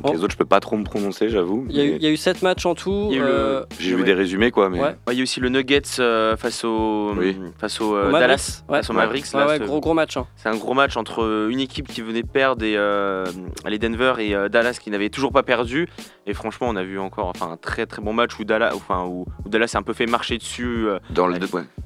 Donc 0.00 0.14
Les 0.14 0.22
autres, 0.24 0.32
je 0.32 0.38
peux 0.38 0.44
pas 0.44 0.60
trop 0.60 0.76
me 0.76 0.84
prononcer, 0.84 1.28
j'avoue. 1.28 1.66
Il 1.70 1.76
y, 1.76 1.80
a 1.80 1.84
eu, 1.84 1.90
mais 1.92 1.96
il 1.96 2.02
y 2.02 2.06
a 2.06 2.10
eu 2.10 2.16
7 2.16 2.42
matchs 2.42 2.66
en 2.66 2.74
tout. 2.74 3.10
Euh, 3.12 3.64
J'ai 3.78 3.94
vu 3.94 4.02
des 4.04 4.14
résumés, 4.14 4.50
quoi, 4.50 4.68
mais. 4.70 4.78
Ouais. 4.80 4.88
Ouais, 5.06 5.12
Il 5.12 5.18
y 5.18 5.20
a 5.20 5.22
aussi 5.22 5.40
le 5.40 5.48
Nuggets 5.48 5.82
euh, 5.98 6.36
face 6.36 6.64
au, 6.64 7.12
Oui. 7.16 7.36
face 7.58 7.80
au 7.80 7.94
euh, 7.96 8.08
Au. 8.08 8.12
Dallas, 8.12 8.62
Ouais. 8.68 8.78
face 8.78 8.90
au 8.90 8.92
Mavericks. 8.92 9.26
ouais, 9.34 9.40
là, 9.40 9.46
ouais, 9.46 9.58
ce- 9.58 9.64
gros 9.64 9.80
gros 9.80 9.94
match. 9.94 10.16
hein. 10.16 10.26
C'est 10.36 10.48
un 10.48 10.56
gros 10.56 10.74
match 10.74 10.96
entre 10.96 11.48
une 11.50 11.60
équipe 11.60 11.88
qui 11.88 12.00
venait 12.02 12.22
perdre 12.22 12.64
et 12.64 12.76
euh, 12.76 13.24
les 13.66 13.78
Denver 13.78 14.14
et 14.18 14.34
euh, 14.34 14.48
Dallas 14.48 14.78
qui 14.82 14.90
n'avaient 14.90 15.10
toujours 15.10 15.32
pas 15.32 15.42
perdu. 15.42 15.88
Et 16.26 16.34
franchement, 16.34 16.68
on 16.70 16.76
a 16.76 16.82
vu 16.84 16.98
encore 16.98 17.28
enfin, 17.34 17.50
un 17.52 17.56
très 17.56 17.86
très 17.86 18.02
bon 18.02 18.12
match 18.12 18.38
où 18.38 18.44
Dallas, 18.44 18.72
enfin, 18.74 19.04
où, 19.06 19.26
où 19.44 19.48
Dallas 19.48 19.66
s'est 19.68 19.78
un 19.78 19.82
peu 19.82 19.92
fait 19.94 20.06
marcher 20.06 20.38
dessus. 20.38 20.86
euh, 20.86 20.98
Dans 21.10 21.26
le, 21.26 21.34
Ouais. 21.34 21.40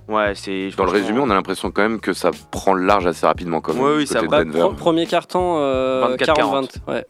ouais. 0.09 0.15
ouais, 0.15 0.33
c'est 0.35 0.71
Dans 0.77 0.85
le 0.85 0.91
résumé, 0.91 1.21
on 1.21 1.31
a 1.31 1.35
l'impression 1.35 1.71
quand 1.71 1.83
même 1.83 2.01
que 2.01 2.13
ça 2.13 2.31
prend 2.51 2.75
le 2.75 2.85
large 2.85 3.07
assez 3.07 3.27
rapidement, 3.27 3.61
comme 3.61 3.79
Ouais, 3.81 3.97
oui, 3.97 4.07
côté 4.07 4.21
ça 4.21 4.27
va. 4.27 4.71
Premier 4.77 5.07
carton, 5.07 5.57
euh, 5.59 6.17
24-40. 6.17 6.81
40-20. 6.87 6.93
Ouais. 6.93 7.05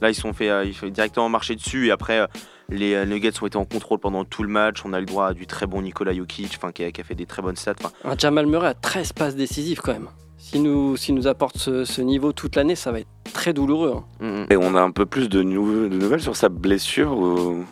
Là, 0.00 0.10
ils 0.10 0.14
se 0.14 0.20
sont 0.22 0.32
fait, 0.32 0.50
euh, 0.50 0.64
ils 0.64 0.74
sont 0.74 0.86
directement 0.88 1.28
marcher 1.28 1.54
dessus 1.56 1.88
et 1.88 1.90
après. 1.90 2.20
euh, 2.20 2.26
les 2.70 2.92
euh, 2.92 3.06
Nuggets 3.06 3.32
ont 3.42 3.46
été 3.46 3.56
en 3.56 3.64
contrôle 3.64 3.98
pendant 3.98 4.26
tout 4.26 4.42
le 4.42 4.50
match. 4.50 4.84
On 4.84 4.92
a 4.92 4.98
eu 4.98 5.00
le 5.00 5.06
droit 5.06 5.28
à 5.28 5.32
du 5.32 5.46
très 5.46 5.66
bon 5.66 5.80
Nikola 5.80 6.12
Jokic, 6.14 6.52
enfin, 6.58 6.70
qui, 6.70 6.84
a, 6.84 6.92
qui 6.92 7.00
a 7.00 7.04
fait 7.04 7.14
des 7.14 7.24
très 7.24 7.40
bonnes 7.40 7.56
stats. 7.56 7.72
Enfin, 7.82 7.92
Un 8.04 8.14
Jamal 8.18 8.46
Murray 8.46 8.68
a 8.68 8.74
13 8.74 9.14
passes 9.14 9.36
décisives 9.36 9.80
quand 9.80 9.92
même. 9.94 10.08
S'il 10.36 10.62
nous, 10.64 10.94
s'il 10.98 11.14
nous 11.14 11.26
apporte 11.26 11.56
ce, 11.56 11.84
ce 11.86 12.02
niveau 12.02 12.32
toute 12.32 12.56
l'année, 12.56 12.74
ça 12.74 12.92
va 12.92 13.00
être 13.00 13.08
très 13.32 13.54
douloureux. 13.54 13.94
hein. 13.96 14.04
mm, 14.20 14.40
mm. 14.42 14.46
Et 14.50 14.56
on 14.58 14.74
a 14.74 14.82
un 14.82 14.90
peu 14.90 15.06
plus 15.06 15.30
de, 15.30 15.42
nou- 15.42 15.88
de 15.88 15.96
nouvelles 15.96 16.20
sur 16.20 16.36
sa 16.36 16.50
blessure 16.50 17.12
ou... 17.16 17.64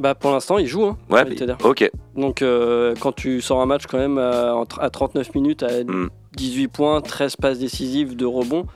Bah 0.00 0.16
pour 0.16 0.32
l'instant, 0.32 0.58
il 0.58 0.66
joue. 0.66 0.84
Hein, 0.84 0.96
Ouais, 1.10 1.24
ok. 1.64 1.88
Donc 2.16 2.42
euh, 2.42 2.94
quand 3.00 3.12
tu 3.12 3.40
sors 3.40 3.60
un 3.60 3.66
match 3.66 3.86
quand 3.86 3.98
même 3.98 4.18
à, 4.18 4.54
entre- 4.56 4.80
à 4.80 4.90
39 4.90 5.32
minutes 5.36 5.62
à 5.62 5.84
Mm. 5.84 6.08
18 6.36 6.68
points, 6.68 7.00
13 7.00 7.36
passes 7.36 7.58
décisives 7.60 8.16
de 8.16 8.24
rebond, 8.26 8.66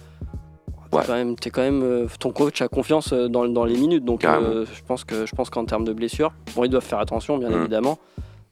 Ouais. 0.93 1.03
quand 1.07 1.15
même, 1.15 1.37
t'es 1.37 1.51
quand 1.51 1.63
même 1.63 1.83
euh, 1.83 2.07
ton 2.19 2.31
coach 2.33 2.61
a 2.63 2.69
confiance 2.69 3.13
euh, 3.13 3.29
dans, 3.29 3.47
dans 3.49 3.65
les 3.65 3.77
minutes. 3.79 4.05
Donc 4.05 4.25
euh, 4.25 4.67
je 4.73 4.83
pense 4.87 5.05
que 5.05 5.27
je 5.27 5.35
pense 5.35 5.49
qu'en 5.51 5.65
termes 5.65 5.85
de 5.85 5.93
blessures, 5.93 6.33
bon 6.55 6.65
ils 6.65 6.71
doivent 6.71 6.85
faire 6.85 6.99
attention 7.01 7.39
bien 7.39 7.49
Mm. 7.51 7.61
évidemment. 7.61 7.99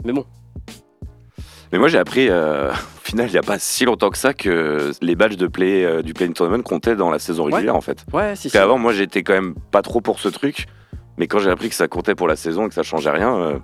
Mais 0.05 0.13
bon, 0.13 0.25
Mais 1.73 1.79
moi, 1.79 1.89
j'ai 1.89 1.99
appris, 1.99 2.29
euh, 2.31 2.71
au 2.73 3.01
final, 3.05 3.29
il 3.29 3.33
n'y 3.33 3.39
a 3.39 3.43
pas 3.43 3.59
si 3.59 3.85
longtemps 3.85 4.11
que 4.11 4.19
ça, 4.19 4.33
que 4.35 4.91
les 5.03 5.15
badges 5.15 5.37
de 5.37 5.47
play, 5.47 5.85
euh, 5.85 6.03
du 6.03 6.15
Play 6.15 6.29
Tournament 6.31 6.63
comptaient 6.63 6.97
dans 6.97 7.11
la 7.11 7.19
saison 7.19 7.45
régulière, 7.45 7.77
en 7.77 7.81
fait. 7.81 8.05
ouais, 8.13 8.23
si, 8.23 8.27
Parce 8.29 8.41
si. 8.41 8.51
qu'avant, 8.51 8.79
moi, 8.79 8.93
j'étais 8.93 9.23
quand 9.23 9.35
même 9.35 9.55
pas 9.71 9.83
trop 9.83 10.01
pour 10.01 10.19
ce 10.19 10.29
truc. 10.29 10.67
Mais 11.19 11.27
quand 11.29 11.39
j'ai 11.39 11.51
appris 11.51 11.69
que 11.69 11.75
ça 11.75 11.87
comptait 11.87 12.15
pour 12.15 12.27
la 12.27 12.35
saison 12.37 12.65
et 12.67 12.69
que 12.69 12.75
ça 12.75 12.83
changeait 12.83 13.11
rien, 13.11 13.61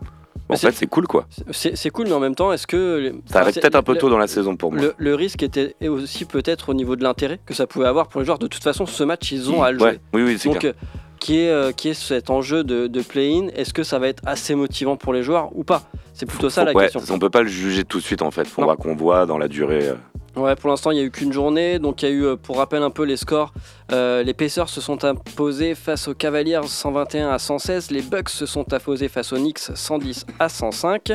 en 0.49 0.57
fait, 0.57 0.73
c'est 0.73 0.87
cool, 0.87 1.07
quoi. 1.07 1.27
C'est 1.51 1.91
cool, 1.91 2.07
mais 2.07 2.13
en 2.13 2.21
même 2.21 2.35
temps, 2.35 2.53
est-ce 2.53 2.67
que 2.67 3.13
Ça 3.27 3.41
arrive 3.41 3.55
peut-être 3.55 3.75
un 3.75 3.83
peu 3.83 3.97
tôt 3.97 4.09
dans 4.11 4.19
la 4.19 4.27
saison 4.27 4.57
pour 4.57 4.73
moi. 4.73 4.81
Le, 4.83 4.95
le 4.97 5.15
risque 5.15 5.43
était 5.43 5.75
aussi 5.89 6.25
peut-être 6.25 6.69
au 6.71 6.75
niveau 6.75 6.97
de 6.97 7.03
l'intérêt 7.03 7.41
que 7.45 7.55
ça 7.55 7.67
pouvait 7.67 7.87
avoir 7.87 8.09
pour 8.09 8.21
les 8.21 8.27
joueurs. 8.27 8.39
De 8.39 8.47
toute 8.47 8.63
façon, 8.63 8.87
ce 8.87 9.05
match, 9.05 9.33
ils 9.33 9.51
ont 9.51 9.63
à 9.63 9.73
le 9.73 9.79
jouer. 9.79 9.89
Ouais, 9.89 10.01
oui, 10.15 10.23
oui, 10.23 10.37
c'est 10.39 10.49
Donc, 10.49 10.59
clair. 10.61 10.73
euh, 10.75 10.99
qui 11.19 11.39
est, 11.41 11.51
euh, 11.51 11.73
qui 11.73 11.89
est 11.89 11.95
cet 11.95 12.31
enjeu 12.31 12.63
de, 12.63 12.87
de 12.87 13.01
play-in 13.03 13.49
Est-ce 13.57 13.73
que 13.73 13.83
ça 13.83 13.99
va 13.99 14.09
être 14.09 14.23
assez 14.27 14.55
motivant 14.55 14.97
pour 14.97 15.13
les 15.13 15.23
joueurs 15.23 15.49
ou 15.57 15.65
pas? 15.65 15.83
C'est 16.15 16.27
plutôt 16.27 16.51
ça 16.51 16.65
la 16.65 16.73
ouais, 16.73 16.89
question. 16.89 17.15
On 17.15 17.19
peut 17.19 17.31
pas 17.31 17.43
le 17.43 17.49
juger 17.49 17.85
tout 17.85 17.99
de 17.99 18.03
suite, 18.03 18.23
en 18.23 18.31
fait. 18.31 18.47
Faudra 18.47 18.77
qu'on 18.77 18.95
voit 18.95 19.27
dans 19.27 19.39
la 19.39 19.49
durée. 19.49 19.89
euh. 19.89 19.95
Ouais, 20.41 20.55
pour 20.55 20.69
l'instant, 20.69 20.91
il 20.91 20.97
n'y 20.97 21.01
a 21.01 21.05
eu 21.05 21.11
qu'une 21.11 21.33
journée. 21.33 21.79
Donc, 21.79 22.03
il 22.03 22.09
y 22.09 22.13
a 22.13 22.15
eu, 22.15 22.25
euh, 22.25 22.37
pour 22.37 22.59
rappel 22.59 22.83
un 22.83 22.91
peu 22.91 23.05
les 23.05 23.17
scores, 23.17 23.53
Euh, 23.93 24.23
les 24.23 24.35
Pacers 24.35 24.69
se 24.69 24.81
sont 24.81 25.05
imposés 25.05 25.75
face 25.75 26.09
aux 26.09 26.15
Cavaliers 26.15 26.61
121 26.65 27.31
à 27.31 27.39
116. 27.39 27.91
Les 27.91 28.03
Bucks 28.03 28.31
se 28.31 28.47
sont 28.47 28.73
imposés 28.73 29.09
face 29.09 29.33
aux 29.33 29.37
Knicks 29.37 29.61
110 29.75 30.27
à 30.39 30.49
105. 30.49 31.13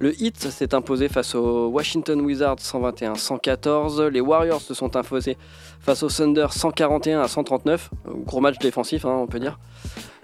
Le 0.00 0.20
Heat 0.20 0.38
s'est 0.38 0.74
imposé 0.74 1.08
face 1.08 1.34
aux 1.34 1.68
Washington 1.68 2.20
Wizards 2.20 2.60
121 2.60 3.12
à 3.12 3.16
114. 3.16 4.02
Les 4.02 4.20
Warriors 4.20 4.60
se 4.60 4.74
sont 4.74 4.96
imposés 4.96 5.36
face 5.80 6.02
aux 6.02 6.08
Thunder 6.08 6.46
141 6.50 7.20
à 7.20 7.28
139. 7.28 7.90
Euh, 8.06 8.10
Gros 8.26 8.40
match 8.40 8.58
défensif, 8.58 9.04
hein, 9.04 9.16
on 9.22 9.26
peut 9.26 9.40
dire. 9.40 9.58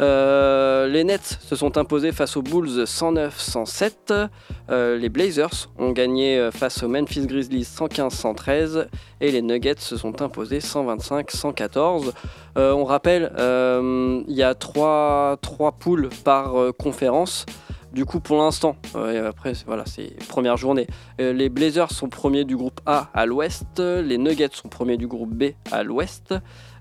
Euh, 0.01 0.89
les 0.89 1.05
Nets 1.05 1.39
se 1.41 1.55
sont 1.55 1.79
imposés 1.79 2.11
face 2.11 2.37
aux 2.37 2.43
Bulls 2.43 2.85
109-107. 2.85 4.29
Euh, 4.71 4.99
les 4.99 5.09
Blazers 5.09 5.71
ont 5.79 5.93
gagné 5.93 6.51
face 6.53 6.83
aux 6.83 6.89
Memphis 6.89 7.27
Grizzlies 7.27 7.63
115-113. 7.63 8.89
Et 9.25 9.31
les 9.31 9.41
Nuggets 9.41 9.77
se 9.79 9.97
sont 9.97 10.21
imposés 10.21 10.59
125-114. 10.59 12.13
Euh, 12.59 12.73
on 12.73 12.85
rappelle, 12.85 13.33
euh, 13.39 14.23
il 14.29 14.35
y 14.35 14.43
a 14.43 14.55
trois, 14.55 15.39
trois 15.41 15.73
poules 15.73 16.11
par 16.25 16.61
euh, 16.61 16.73
conférence. 16.73 17.47
Du 17.95 18.05
coup, 18.05 18.21
pour 18.21 18.37
l'instant, 18.37 18.77
après, 18.95 19.55
voilà, 19.67 19.85
c'est 19.87 20.15
première 20.29 20.59
journée. 20.59 20.89
Les 21.19 21.49
Blazers 21.49 21.91
sont 21.93 22.09
premiers 22.09 22.45
du 22.45 22.57
groupe 22.57 22.81
A 22.85 23.09
à 23.15 23.25
l'ouest. 23.25 23.79
Les 23.79 24.19
Nuggets 24.19 24.49
sont 24.53 24.69
premiers 24.69 24.97
du 24.97 25.07
groupe 25.07 25.33
B 25.33 25.53
à 25.71 25.85
l'ouest. 25.85 26.35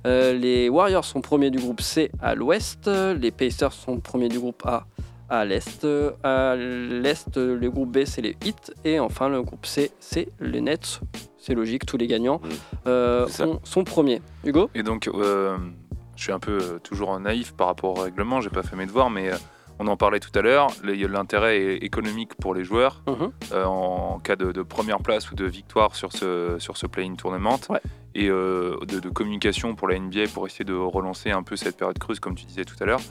Les 0.06 0.70
Warriors 0.70 1.06
sont 1.06 1.22
premiers 1.22 1.52
du 1.52 1.60
groupe 1.60 1.82
C 1.82 2.10
à 2.20 2.34
l'ouest. 2.34 2.88
Les 2.88 3.30
Pacers 3.30 3.74
sont 3.74 4.00
premiers 4.00 4.28
du 4.28 4.40
groupe 4.40 4.64
A 4.66 4.88
à 5.40 5.46
l'est. 5.46 5.84
Euh, 5.84 6.12
À 6.24 6.56
l'est, 6.56 7.36
le 7.38 7.70
groupe 7.70 7.92
B, 7.92 8.06
c'est 8.06 8.22
les 8.22 8.36
Heat. 8.46 8.74
Et 8.86 9.00
enfin, 9.00 9.30
le 9.30 9.42
groupe 9.42 9.66
C, 9.66 9.92
c'est 10.00 10.30
les 10.40 10.62
Nets. 10.62 11.00
C'est 11.38 11.56
logique, 11.56 11.86
tous 11.86 11.98
les 11.98 12.08
gagnants 12.08 12.40
Mm. 12.44 12.50
euh, 12.88 13.28
sont 13.64 13.84
premiers. 13.84 14.22
Hugo? 14.46 14.70
Et 14.76 14.84
donc, 14.84 15.08
euh, 15.08 15.58
je 16.16 16.24
suis 16.24 16.32
un 16.32 16.40
peu 16.40 16.80
toujours 16.84 17.20
naïf 17.20 17.54
par 17.54 17.68
rapport 17.68 17.98
au 17.98 18.02
règlement, 18.02 18.40
j'ai 18.42 18.50
pas 18.50 18.64
fait 18.64 18.76
mes 18.76 18.86
devoirs, 18.86 19.10
mais 19.10 19.32
on 19.80 19.88
en 19.88 19.98
parlait 19.98 20.20
tout 20.20 20.30
à 20.36 20.42
l'heure, 20.42 20.68
l'intérêt 20.84 21.58
est 21.60 21.78
économique 21.78 22.36
pour 22.36 22.54
les 22.54 22.64
joueurs 22.64 23.02
Mhm. 23.08 23.32
euh, 23.54 23.66
en 23.66 24.20
cas 24.20 24.36
de, 24.36 24.52
de 24.52 24.62
première 24.62 25.00
place 25.00 25.32
ou 25.32 25.36
de 25.36 25.46
victoire 25.46 25.96
sur 25.96 26.14
ce, 26.14 26.56
sur 26.60 26.78
ce 26.78 26.86
play-in 26.88 27.16
tournament. 27.16 27.60
Ouais. 27.70 27.82
Et 28.16 28.28
euh, 28.30 28.78
de, 28.88 29.00
de 29.00 29.10
communication 29.10 29.74
pour 29.76 29.88
la 29.88 29.98
NBA 29.98 30.28
pour 30.34 30.46
essayer 30.46 30.66
de 30.66 30.76
relancer 30.76 31.32
un 31.32 31.42
peu 31.44 31.56
cette 31.56 31.78
période 31.78 31.98
creuse, 31.98 32.20
comme 32.20 32.36
tu 32.36 32.46
disais 32.46 32.64
tout 32.66 32.76
à 32.80 32.86
l'heure. 32.86 33.02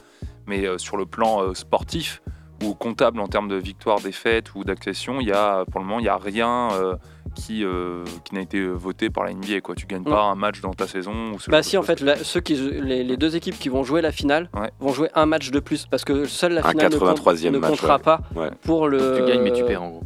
Mais 0.47 0.65
euh, 0.65 0.77
sur 0.77 0.95
le 0.97 1.05
plan 1.05 1.41
euh, 1.43 1.53
sportif 1.53 2.21
ou 2.63 2.73
comptable 2.73 3.19
en 3.19 3.27
termes 3.27 3.49
de 3.49 3.55
victoire, 3.57 3.99
défaite 3.99 4.55
ou 4.55 4.63
d'accession, 4.63 5.19
il 5.19 5.27
y 5.27 5.33
a, 5.33 5.65
pour 5.65 5.81
le 5.81 5.85
moment, 5.85 5.99
il 5.99 6.03
n'y 6.03 6.07
a 6.09 6.15
rien 6.17 6.69
euh, 6.71 6.95
qui, 7.35 7.65
euh, 7.65 8.05
qui 8.23 8.35
n'a 8.35 8.39
été 8.41 8.65
voté 8.65 9.09
par 9.09 9.25
la 9.25 9.33
NBA. 9.33 9.59
Quoi. 9.61 9.75
Tu 9.75 9.85
gagnes 9.87 10.05
pas 10.05 10.21
un 10.23 10.35
match 10.35 10.61
dans 10.61 10.71
ta 10.73 10.87
saison. 10.87 11.33
Ou 11.33 11.39
ce 11.39 11.51
Bah 11.51 11.61
si 11.63 11.75
en 11.77 11.83
fait 11.83 11.99
la- 11.99 12.15
ceux 12.23 12.39
qui 12.39 12.55
les, 12.55 13.03
les 13.03 13.17
deux 13.17 13.35
équipes 13.35 13.59
qui 13.59 13.67
vont 13.67 13.83
jouer 13.83 14.01
la 14.01 14.13
finale 14.13 14.49
Ouais. 14.53 14.71
vont 14.79 14.93
jouer 14.93 15.09
un 15.15 15.25
match 15.25 15.51
de 15.51 15.59
plus 15.59 15.85
parce 15.87 16.05
que 16.05 16.23
seule 16.25 16.53
la 16.53 16.63
finale 16.63 16.93
ne, 16.93 16.97
compte- 16.97 17.19
83e 17.19 17.49
ne 17.51 17.57
match, 17.57 17.71
comptera 17.71 17.95
ouais. 17.97 18.01
pas 18.01 18.21
Ouais. 18.35 18.51
pour 18.63 18.87
le 18.87 19.17
Tu 19.19 19.25
gagnes, 19.29 19.41
mais 19.41 19.51
tu 19.51 19.65
perds 19.65 19.83
en 19.83 19.89
gros. 19.89 20.03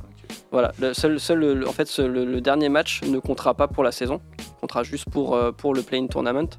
Voilà 0.51 0.71
le 0.79 0.93
seul 0.93 1.19
seul 1.19 1.39
le- 1.39 1.67
en 1.67 1.71
fait 1.73 1.97
le, 1.99 2.25
le 2.25 2.41
dernier 2.41 2.69
match 2.69 3.01
ne 3.03 3.19
comptera 3.19 3.53
pas 3.53 3.67
pour 3.67 3.83
la 3.83 3.91
saison. 3.91 4.21
Comptera 4.61 4.83
juste 4.83 5.09
pour 5.09 5.35
euh, 5.35 5.51
pour 5.51 5.73
le 5.73 5.81
play-in 5.81 6.07
tournament 6.07 6.49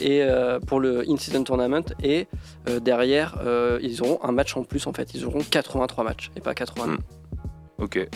et 0.00 0.22
euh, 0.22 0.60
pour 0.60 0.78
le 0.80 1.08
in-season 1.08 1.44
tournament. 1.44 1.82
Et 2.02 2.26
euh, 2.68 2.80
derrière 2.80 3.36
euh, 3.44 3.78
ils 3.82 4.02
auront 4.02 4.18
un 4.22 4.32
match 4.32 4.56
en 4.56 4.62
plus 4.64 4.86
en 4.86 4.92
fait. 4.92 5.14
Ils 5.14 5.24
auront 5.24 5.40
83 5.48 6.04
matchs 6.04 6.30
et 6.36 6.40
pas 6.40 6.54
89 6.54 6.98
Mm. 6.98 7.82
Ok. 7.82 8.08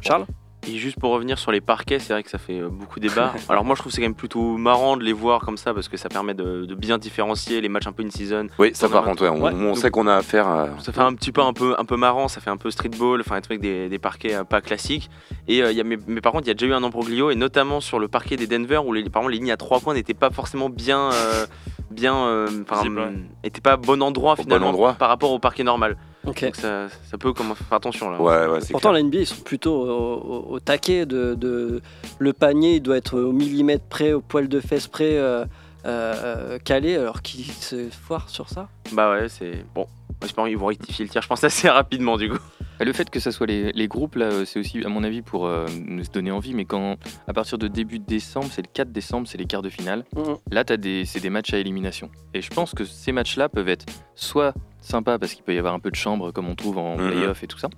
Charles? 0.00 0.26
Et 0.66 0.78
juste 0.78 0.98
pour 0.98 1.10
revenir 1.12 1.38
sur 1.38 1.52
les 1.52 1.60
parquets, 1.60 1.98
c'est 1.98 2.12
vrai 2.12 2.22
que 2.22 2.30
ça 2.30 2.38
fait 2.38 2.58
euh, 2.60 2.68
beaucoup 2.70 3.00
débat. 3.00 3.32
Alors 3.48 3.64
moi 3.64 3.74
je 3.74 3.80
trouve 3.80 3.90
que 3.90 3.94
c'est 3.96 4.00
quand 4.00 4.08
même 4.08 4.14
plutôt 4.14 4.56
marrant 4.56 4.96
de 4.96 5.02
les 5.04 5.12
voir 5.12 5.40
comme 5.40 5.56
ça 5.56 5.74
parce 5.74 5.88
que 5.88 5.96
ça 5.96 6.08
permet 6.08 6.34
de, 6.34 6.64
de 6.64 6.74
bien 6.74 6.98
différencier 6.98 7.60
les 7.60 7.68
matchs 7.68 7.86
un 7.86 7.92
peu 7.92 8.02
in-season. 8.02 8.48
Oui, 8.58 8.70
ça 8.74 8.88
par 8.88 9.04
contre, 9.04 9.22
ouais, 9.24 9.28
on, 9.28 9.42
Ouais. 9.42 9.52
on 9.52 9.74
sait 9.74 9.90
qu'on 9.90 10.06
a 10.06 10.14
affaire 10.16 10.48
à. 10.48 10.68
Ça 10.80 10.92
fait 10.92 11.00
un 11.00 11.14
petit 11.14 11.32
peu 11.32 11.42
un 11.42 11.52
peu 11.52 11.74
un 11.78 11.84
peu 11.84 11.96
marrant, 11.96 12.28
ça 12.28 12.40
fait 12.40 12.50
un 12.50 12.56
peu 12.56 12.70
streetball, 12.70 13.20
enfin 13.20 13.36
un 13.36 13.40
truc 13.40 13.60
des, 13.60 13.88
des 13.88 13.98
parquets 13.98 14.34
euh, 14.34 14.44
pas 14.44 14.60
classiques. 14.60 15.10
Et 15.48 15.62
euh, 15.62 15.72
y 15.72 15.80
a, 15.80 15.84
mais, 15.84 15.98
mais 16.06 16.20
par 16.20 16.32
contre 16.32 16.44
il 16.44 16.48
y 16.48 16.50
a 16.50 16.54
déjà 16.54 16.66
eu 16.66 16.74
un 16.74 16.82
embroglio 16.82 17.30
et 17.30 17.34
notamment 17.34 17.80
sur 17.80 17.98
le 17.98 18.08
parquet 18.08 18.36
des 18.36 18.46
Denver 18.46 18.78
où 18.84 18.92
les, 18.92 19.02
par 19.10 19.22
exemple 19.22 19.32
les 19.32 19.38
lignes 19.38 19.52
à 19.52 19.56
trois 19.56 19.80
points 19.80 19.94
n'étaient 19.94 20.14
pas 20.14 20.30
forcément 20.30 20.70
bien 20.70 21.10
euh, 21.12 21.46
bien 21.90 22.16
euh, 22.16 22.48
enfin, 22.68 22.76
Visible, 22.82 23.00
ouais. 23.00 23.12
étaient 23.44 23.60
pas 23.60 23.76
bon 23.76 24.02
endroit 24.02 24.36
finalement 24.36 24.68
endroit. 24.68 24.94
par 24.94 25.08
rapport 25.08 25.30
au 25.32 25.38
parquet 25.38 25.62
normal. 25.64 25.96
Ok 26.26 26.44
Donc 26.44 26.56
ça, 26.56 26.88
ça 27.10 27.18
peut 27.18 27.32
comment 27.32 27.54
faire 27.54 27.72
attention 27.72 28.10
là. 28.10 28.20
Ouais, 28.20 28.58
Pourtant, 28.70 28.90
clair. 28.90 29.02
la 29.02 29.08
NBA, 29.08 29.18
ils 29.18 29.26
sont 29.26 29.42
plutôt 29.42 29.74
au, 29.74 29.88
au- 29.90 30.52
au 30.54 30.60
taquet 30.60 31.06
de, 31.06 31.34
de- 31.34 31.80
Le 32.18 32.32
panier, 32.32 32.76
il 32.76 32.80
doit 32.80 32.96
être 32.96 33.18
au 33.18 33.32
millimètre 33.32 33.84
près, 33.86 34.12
au 34.12 34.20
poil 34.20 34.48
de 34.48 34.60
fesse 34.60 34.86
près, 34.86 35.16
euh, 35.18 35.44
euh, 35.86 36.58
calé, 36.64 36.96
alors 36.96 37.20
qu'ils 37.22 37.44
se 37.52 37.88
foirent 37.90 38.28
sur 38.30 38.48
ça? 38.48 38.68
Bah 38.92 39.10
ouais, 39.12 39.28
c'est 39.28 39.64
bon. 39.74 39.86
J'espère 40.22 40.44
qu'ils 40.46 40.56
vont 40.56 40.66
rectifier 40.66 41.04
le 41.04 41.10
tir, 41.10 41.20
je 41.20 41.28
pense 41.28 41.44
assez 41.44 41.68
rapidement 41.68 42.16
du 42.16 42.30
coup. 42.30 42.38
Le 42.80 42.92
fait 42.92 43.08
que 43.08 43.20
ça 43.20 43.30
soit 43.32 43.46
les, 43.46 43.72
les 43.72 43.88
groupes, 43.88 44.16
là, 44.16 44.26
euh, 44.26 44.44
c'est 44.44 44.58
aussi, 44.58 44.84
à 44.84 44.88
mon 44.88 45.04
avis, 45.04 45.22
pour 45.22 45.46
euh, 45.46 45.66
nous 45.86 46.02
donner 46.12 46.30
envie. 46.30 46.54
Mais 46.54 46.64
quand, 46.64 46.96
à 47.28 47.32
partir 47.32 47.56
de 47.56 47.68
début 47.68 47.98
décembre, 48.00 48.48
c'est 48.50 48.62
le 48.62 48.68
4 48.72 48.90
décembre, 48.90 49.28
c'est 49.28 49.38
les 49.38 49.44
quarts 49.46 49.62
de 49.62 49.68
finale. 49.70 50.04
Mhm. 50.16 50.36
Là, 50.50 50.64
t'as 50.64 50.76
des, 50.76 51.04
c'est 51.04 51.20
des 51.20 51.30
matchs 51.30 51.54
à 51.54 51.58
élimination. 51.58 52.10
Et 52.34 52.42
je 52.42 52.50
pense 52.50 52.72
que 52.74 52.84
ces 52.84 53.12
matchs-là 53.12 53.48
peuvent 53.48 53.68
être 53.68 53.86
soit 54.14 54.54
sympas 54.80 55.18
parce 55.18 55.34
qu'il 55.34 55.44
peut 55.44 55.54
y 55.54 55.58
avoir 55.58 55.72
un 55.74 55.78
peu 55.80 55.90
de 55.90 55.96
chambre, 55.96 56.30
comme 56.32 56.48
on 56.48 56.54
trouve 56.56 56.78
en 56.78 56.96
Mhm. 56.98 57.10
playoff 57.12 57.42
et 57.42 57.46
tout 57.46 57.58
ça, 57.58 57.68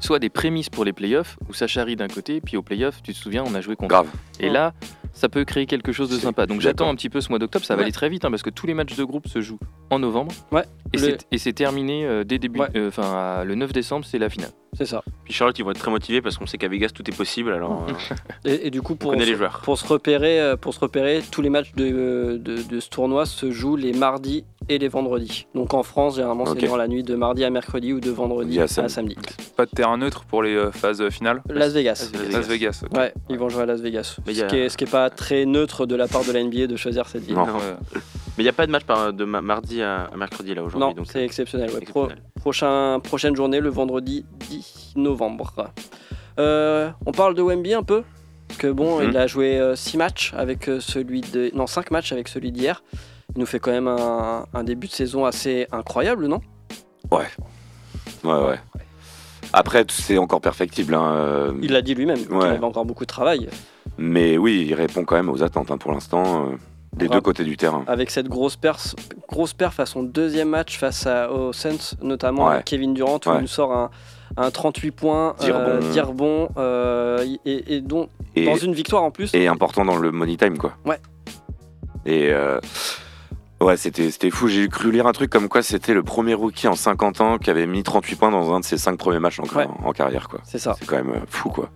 soit 0.00 0.18
des 0.20 0.30
prémices 0.30 0.70
pour 0.70 0.84
les 0.84 0.92
playoffs 0.92 1.36
où 1.48 1.52
ça 1.52 1.66
charrie 1.66 1.96
d'un 1.96 2.08
côté, 2.08 2.40
puis 2.40 2.56
au 2.56 2.62
playoff, 2.62 3.02
tu 3.02 3.12
te 3.12 3.18
souviens, 3.18 3.42
on 3.46 3.54
a 3.54 3.60
joué 3.60 3.74
contre. 3.76 3.88
Grave. 3.90 4.08
Et 4.40 4.48
là, 4.48 4.74
ça 5.14 5.28
peut 5.30 5.44
créer 5.44 5.64
quelque 5.66 5.92
chose 5.92 6.10
de 6.10 6.16
sympa. 6.18 6.44
Donc 6.46 6.60
j'attends 6.60 6.88
un 6.90 6.94
petit 6.94 7.08
peu 7.08 7.20
ce 7.22 7.30
mois 7.30 7.38
d'octobre. 7.38 7.64
Ça 7.64 7.74
va 7.74 7.78
Ouais. 7.78 7.84
aller 7.84 7.92
très 7.92 8.08
vite 8.10 8.24
hein, 8.24 8.30
parce 8.30 8.42
que 8.42 8.50
tous 8.50 8.66
les 8.66 8.74
matchs 8.74 8.96
de 8.96 9.04
groupe 9.04 9.26
se 9.28 9.40
jouent 9.40 9.58
en 9.90 9.98
novembre. 9.98 10.32
Ouais. 10.52 10.64
Et 10.92 10.98
Le- 10.98 11.02
c'est- 11.02 11.26
et 11.32 11.38
c'est 11.38 11.52
terminé 11.54 12.04
euh, 12.04 12.24
dès 12.24 12.38
début. 12.38 12.60
Ouais. 12.60 12.68
euh, 12.76 12.88
Enfin, 12.88 13.44
le 13.44 13.54
9 13.54 13.72
décembre, 13.72 14.04
c'est 14.04 14.18
la 14.18 14.28
finale. 14.28 14.50
C'est 14.76 14.86
ça. 14.86 15.02
Puis 15.24 15.32
Charlotte, 15.32 15.56
ils 15.58 15.64
vont 15.64 15.70
être 15.70 15.78
très 15.78 15.90
motivés 15.92 16.20
parce 16.20 16.36
qu'on 16.36 16.46
sait 16.46 16.58
qu'à 16.58 16.66
Vegas 16.66 16.88
tout 16.92 17.08
est 17.08 17.16
possible. 17.16 17.52
Alors, 17.52 17.86
euh, 17.88 17.92
Et, 18.44 18.66
et 18.66 18.70
du 18.70 18.82
coup, 18.82 18.96
pour, 18.96 19.12
se- 19.14 19.18
les 19.18 19.34
joueurs. 19.36 19.60
pour 19.64 19.78
se 19.78 19.86
repérer, 19.86 20.54
pour 20.60 20.74
se 20.74 20.80
repérer, 20.80 21.22
tous 21.30 21.42
les 21.42 21.50
matchs 21.50 21.72
de, 21.76 22.36
de, 22.42 22.62
de 22.62 22.80
ce 22.80 22.88
tournoi 22.90 23.24
se 23.24 23.52
jouent 23.52 23.76
les 23.76 23.92
mardis 23.92 24.44
et 24.68 24.78
les 24.78 24.88
vendredis. 24.88 25.46
Donc 25.54 25.74
en 25.74 25.84
France, 25.84 26.16
généralement, 26.16 26.44
c'est 26.46 26.66
dans 26.66 26.76
la 26.76 26.88
nuit 26.88 27.04
de 27.04 27.14
mardi 27.14 27.44
à 27.44 27.50
mercredi 27.50 27.92
ou 27.92 28.00
de 28.00 28.10
vendredi 28.10 28.58
à 28.60 28.64
à 28.64 28.88
samedi. 28.88 29.16
Pas 29.56 29.66
de 29.66 29.70
terrain 29.70 29.96
neutre 29.96 30.24
pour 30.24 30.42
les 30.42 30.70
phases 30.72 31.08
finales 31.10 31.40
Las 31.48 31.72
Vegas. 31.72 32.10
Las 32.12 32.32
Las 32.32 32.48
Vegas. 32.48 32.82
ok. 32.84 32.96
Ouais, 32.98 33.14
ils 33.28 33.38
vont 33.38 33.48
jouer 33.48 33.62
à 33.62 33.66
Las 33.66 33.80
Vegas. 33.80 34.16
Mais 34.26 34.34
ce, 34.34 34.40
y 34.40 34.42
a- 34.42 34.46
qui 34.46 34.56
est, 34.56 34.68
ce 34.68 34.76
qui 34.76 34.84
est 34.84 34.90
pas 34.90 35.03
très 35.10 35.44
neutre 35.46 35.86
de 35.86 35.94
la 35.96 36.08
part 36.08 36.24
de 36.24 36.32
la 36.32 36.42
NBA 36.42 36.66
de 36.66 36.76
choisir 36.76 37.06
cette 37.08 37.22
ville. 37.24 37.34
Non. 37.36 37.44
Ouais. 37.44 37.60
Mais 37.94 38.42
il 38.42 38.42
n'y 38.44 38.48
a 38.48 38.52
pas 38.52 38.66
de 38.66 38.72
match 38.72 38.84
par- 38.84 39.12
de 39.12 39.24
ma- 39.24 39.40
mardi 39.40 39.80
à, 39.82 40.10
mercredi 40.16 40.54
là 40.54 40.62
aujourd'hui. 40.64 40.94
Non, 40.96 41.04
c'est 41.04 41.20
euh, 41.20 41.24
exceptionnel. 41.24 41.70
ouais. 41.70 41.80
Pro- 41.86 42.04
exceptionnel. 42.04 42.30
prochain, 42.40 43.00
prochaine 43.00 43.36
journée, 43.36 43.60
le 43.60 43.68
vendredi 43.70 44.24
10 44.48 44.94
novembre. 44.96 45.70
Euh, 46.38 46.90
on 47.06 47.12
parle 47.12 47.34
de 47.34 47.42
Wemby 47.42 47.74
un 47.74 47.82
peu 47.84 48.02
Parce 48.48 48.58
que 48.58 48.66
bon, 48.66 49.00
Mhm. 49.00 49.10
il 49.10 49.16
a 49.16 49.26
joué 49.26 49.72
6 49.74 49.96
matchs 49.96 50.32
avec 50.36 50.68
euh, 50.68 50.78
celui 50.80 51.20
de. 51.22 51.50
Non, 51.54 51.66
5 51.66 51.90
matchs 51.90 52.12
avec 52.12 52.28
celui 52.28 52.52
d'hier. 52.52 52.82
Il 53.34 53.40
nous 53.40 53.46
fait 53.46 53.58
quand 53.58 53.70
même 53.72 53.88
un, 53.88 54.46
un 54.52 54.64
début 54.64 54.86
de 54.86 54.92
saison 54.92 55.24
assez 55.24 55.66
incroyable, 55.72 56.26
non? 56.26 56.40
Ouais, 57.10 57.26
ouais. 58.24 58.58
Après, 59.52 59.84
c'est 59.88 60.18
encore 60.18 60.40
perfectible. 60.40 60.94
hein, 60.94 61.12
euh, 61.14 61.52
Il 61.62 61.72
l'a 61.72 61.82
dit 61.82 61.94
lui-même, 61.94 62.18
Ouais. 62.30 62.48
avait 62.48 62.64
encore 62.64 62.84
beaucoup 62.84 63.04
de 63.04 63.08
travail. 63.08 63.48
Mais 63.98 64.36
oui, 64.38 64.66
il 64.68 64.74
répond 64.74 65.04
quand 65.04 65.16
même 65.16 65.28
aux 65.28 65.42
attentes 65.42 65.70
hein, 65.70 65.78
pour 65.78 65.92
l'instant, 65.92 66.46
euh, 66.46 66.56
des 66.96 67.08
deux 67.08 67.20
côtés 67.20 67.44
du 67.44 67.56
terrain. 67.56 67.84
Avec 67.86 68.10
cette 68.10 68.28
grosse, 68.28 68.56
perf, 68.56 68.94
grosse 69.28 69.52
perf 69.52 69.78
à 69.80 69.86
son 69.86 70.02
deuxième 70.02 70.48
match 70.48 70.78
face 70.78 71.06
à, 71.06 71.30
aux 71.30 71.52
Suns, 71.52 71.96
notamment 72.02 72.46
Ouais. 72.46 72.54
avec 72.54 72.64
Kevin 72.66 72.94
Durant, 72.94 73.18
où 73.26 73.28
Ouais. 73.30 73.36
il 73.38 73.40
nous 73.42 73.46
sort 73.46 73.72
un, 73.72 73.90
un 74.36 74.50
38 74.50 74.90
points, 74.92 75.34
10 75.40 75.50
euh. 75.52 75.80
10 75.92 76.00
rebonds, 76.00 76.48
euh, 76.56 77.24
et, 77.44 77.74
et 77.76 77.80
dont, 77.80 78.08
Et, 78.36 78.46
dans 78.46 78.56
une 78.56 78.74
victoire 78.74 79.02
en 79.02 79.10
plus. 79.10 79.34
et 79.34 79.48
important 79.48 79.84
dans 79.84 79.96
le 79.96 80.10
money 80.12 80.36
time, 80.36 80.56
quoi. 80.58 80.74
Ouais. 80.84 80.98
Et 82.06 82.30
euh, 82.32 82.60
ouais, 83.60 83.76
c'était 83.76 84.10
c'était 84.10 84.30
fou. 84.30 84.46
J'ai 84.48 84.68
cru 84.68 84.90
lire 84.92 85.06
un 85.06 85.12
truc 85.12 85.30
comme 85.30 85.48
quoi 85.48 85.62
c'était 85.62 85.94
le 85.94 86.02
premier 86.02 86.34
rookie 86.34 86.68
en 86.68 86.74
50 86.74 87.20
ans 87.20 87.38
qui 87.38 87.50
avait 87.50 87.66
mis 87.66 87.82
38 87.82 88.16
points 88.16 88.30
dans 88.30 88.52
un 88.54 88.60
de 88.60 88.64
ses 88.64 88.76
5 88.78 88.96
premiers 88.98 89.20
matchs 89.20 89.40
en, 89.40 89.44
Ouais. 89.56 89.66
en 89.84 89.92
carrière, 89.92 90.28
quoi. 90.28 90.40
C'est 90.44 90.58
ça. 90.58 90.76
C'est 90.78 90.86
quand 90.86 90.96
même 90.96 91.22
fou, 91.28 91.48
quoi. 91.48 91.70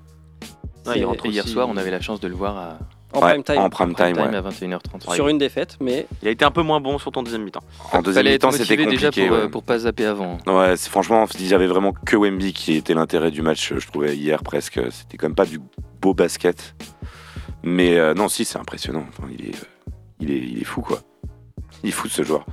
Il 0.97 1.04
rentre 1.04 1.26
hier 1.26 1.45
aussi- 1.45 1.52
soir, 1.52 1.68
on 1.71 1.76
avait 1.76 1.90
la 1.90 2.00
chance 2.00 2.21
de 2.21 2.28
le 2.28 2.35
voir 2.35 2.57
à 2.57 2.78
En 3.14 3.21
Ouais, 3.23 3.30
prime 3.30 3.42
time. 3.42 3.57
En 3.59 3.71
prime 3.71 3.95
time, 3.95 4.12
prime 4.12 4.30
ouais. 4.33 4.37
à 4.37 4.42
21h30. 4.42 5.14
sur 5.14 5.28
une 5.28 5.38
défaite, 5.38 5.78
mais 5.80 6.07
Il 6.21 6.28
a 6.28 6.30
été 6.30 6.45
un 6.45 6.50
peu 6.50 6.61
moins 6.62 6.78
bon 6.78 6.99
sur 6.99 7.11
ton 7.11 7.23
deuxième 7.23 7.42
mi-temps. 7.42 7.62
En 7.92 8.02
deuxième 8.02 8.26
mi-temps, 8.26 8.50
c'était 8.50 8.76
motivé 8.76 8.87
déjà 8.87 9.07
compliqué. 9.09 9.28
pour, 9.28 9.37
euh, 9.38 9.42
ouais. 9.45 9.49
pour 9.49 9.62
pas 9.62 9.78
zapper 9.78 10.04
avant. 10.04 10.37
Ouais, 10.47 10.76
franchement, 10.76 11.25
il 11.38 11.47
y 11.47 11.54
avait 11.54 11.66
vraiment 11.66 11.92
que 11.92 12.16
Wemby 12.16 12.52
qui 12.52 12.75
était 12.75 12.92
l'intérêt 12.92 13.30
du 13.30 13.40
match, 13.40 13.73
je 13.78 13.87
trouvais, 13.87 14.14
hier 14.14 14.42
presque. 14.42 14.78
C'était 14.90 15.16
quand 15.16 15.26
même 15.28 15.35
pas 15.35 15.47
du 15.47 15.59
beau 16.02 16.12
basket. 16.12 16.75
Mais 17.62 17.97
euh, 17.99 18.12
non, 18.12 18.28
si, 18.28 18.45
c'est 18.45 18.59
impressionnant. 18.59 19.04
Enfin, 19.09 19.28
il, 19.37 19.47
est, 19.47 19.54
euh, 19.57 19.90
il, 20.21 20.30
est, 20.30 20.38
il 20.38 20.61
est 20.61 20.64
fou, 20.64 20.83
quoi. 20.83 21.00
Il 21.83 21.88
est 21.88 21.92
fou, 21.92 22.09
ce 22.09 22.23
joueur. 22.23 22.45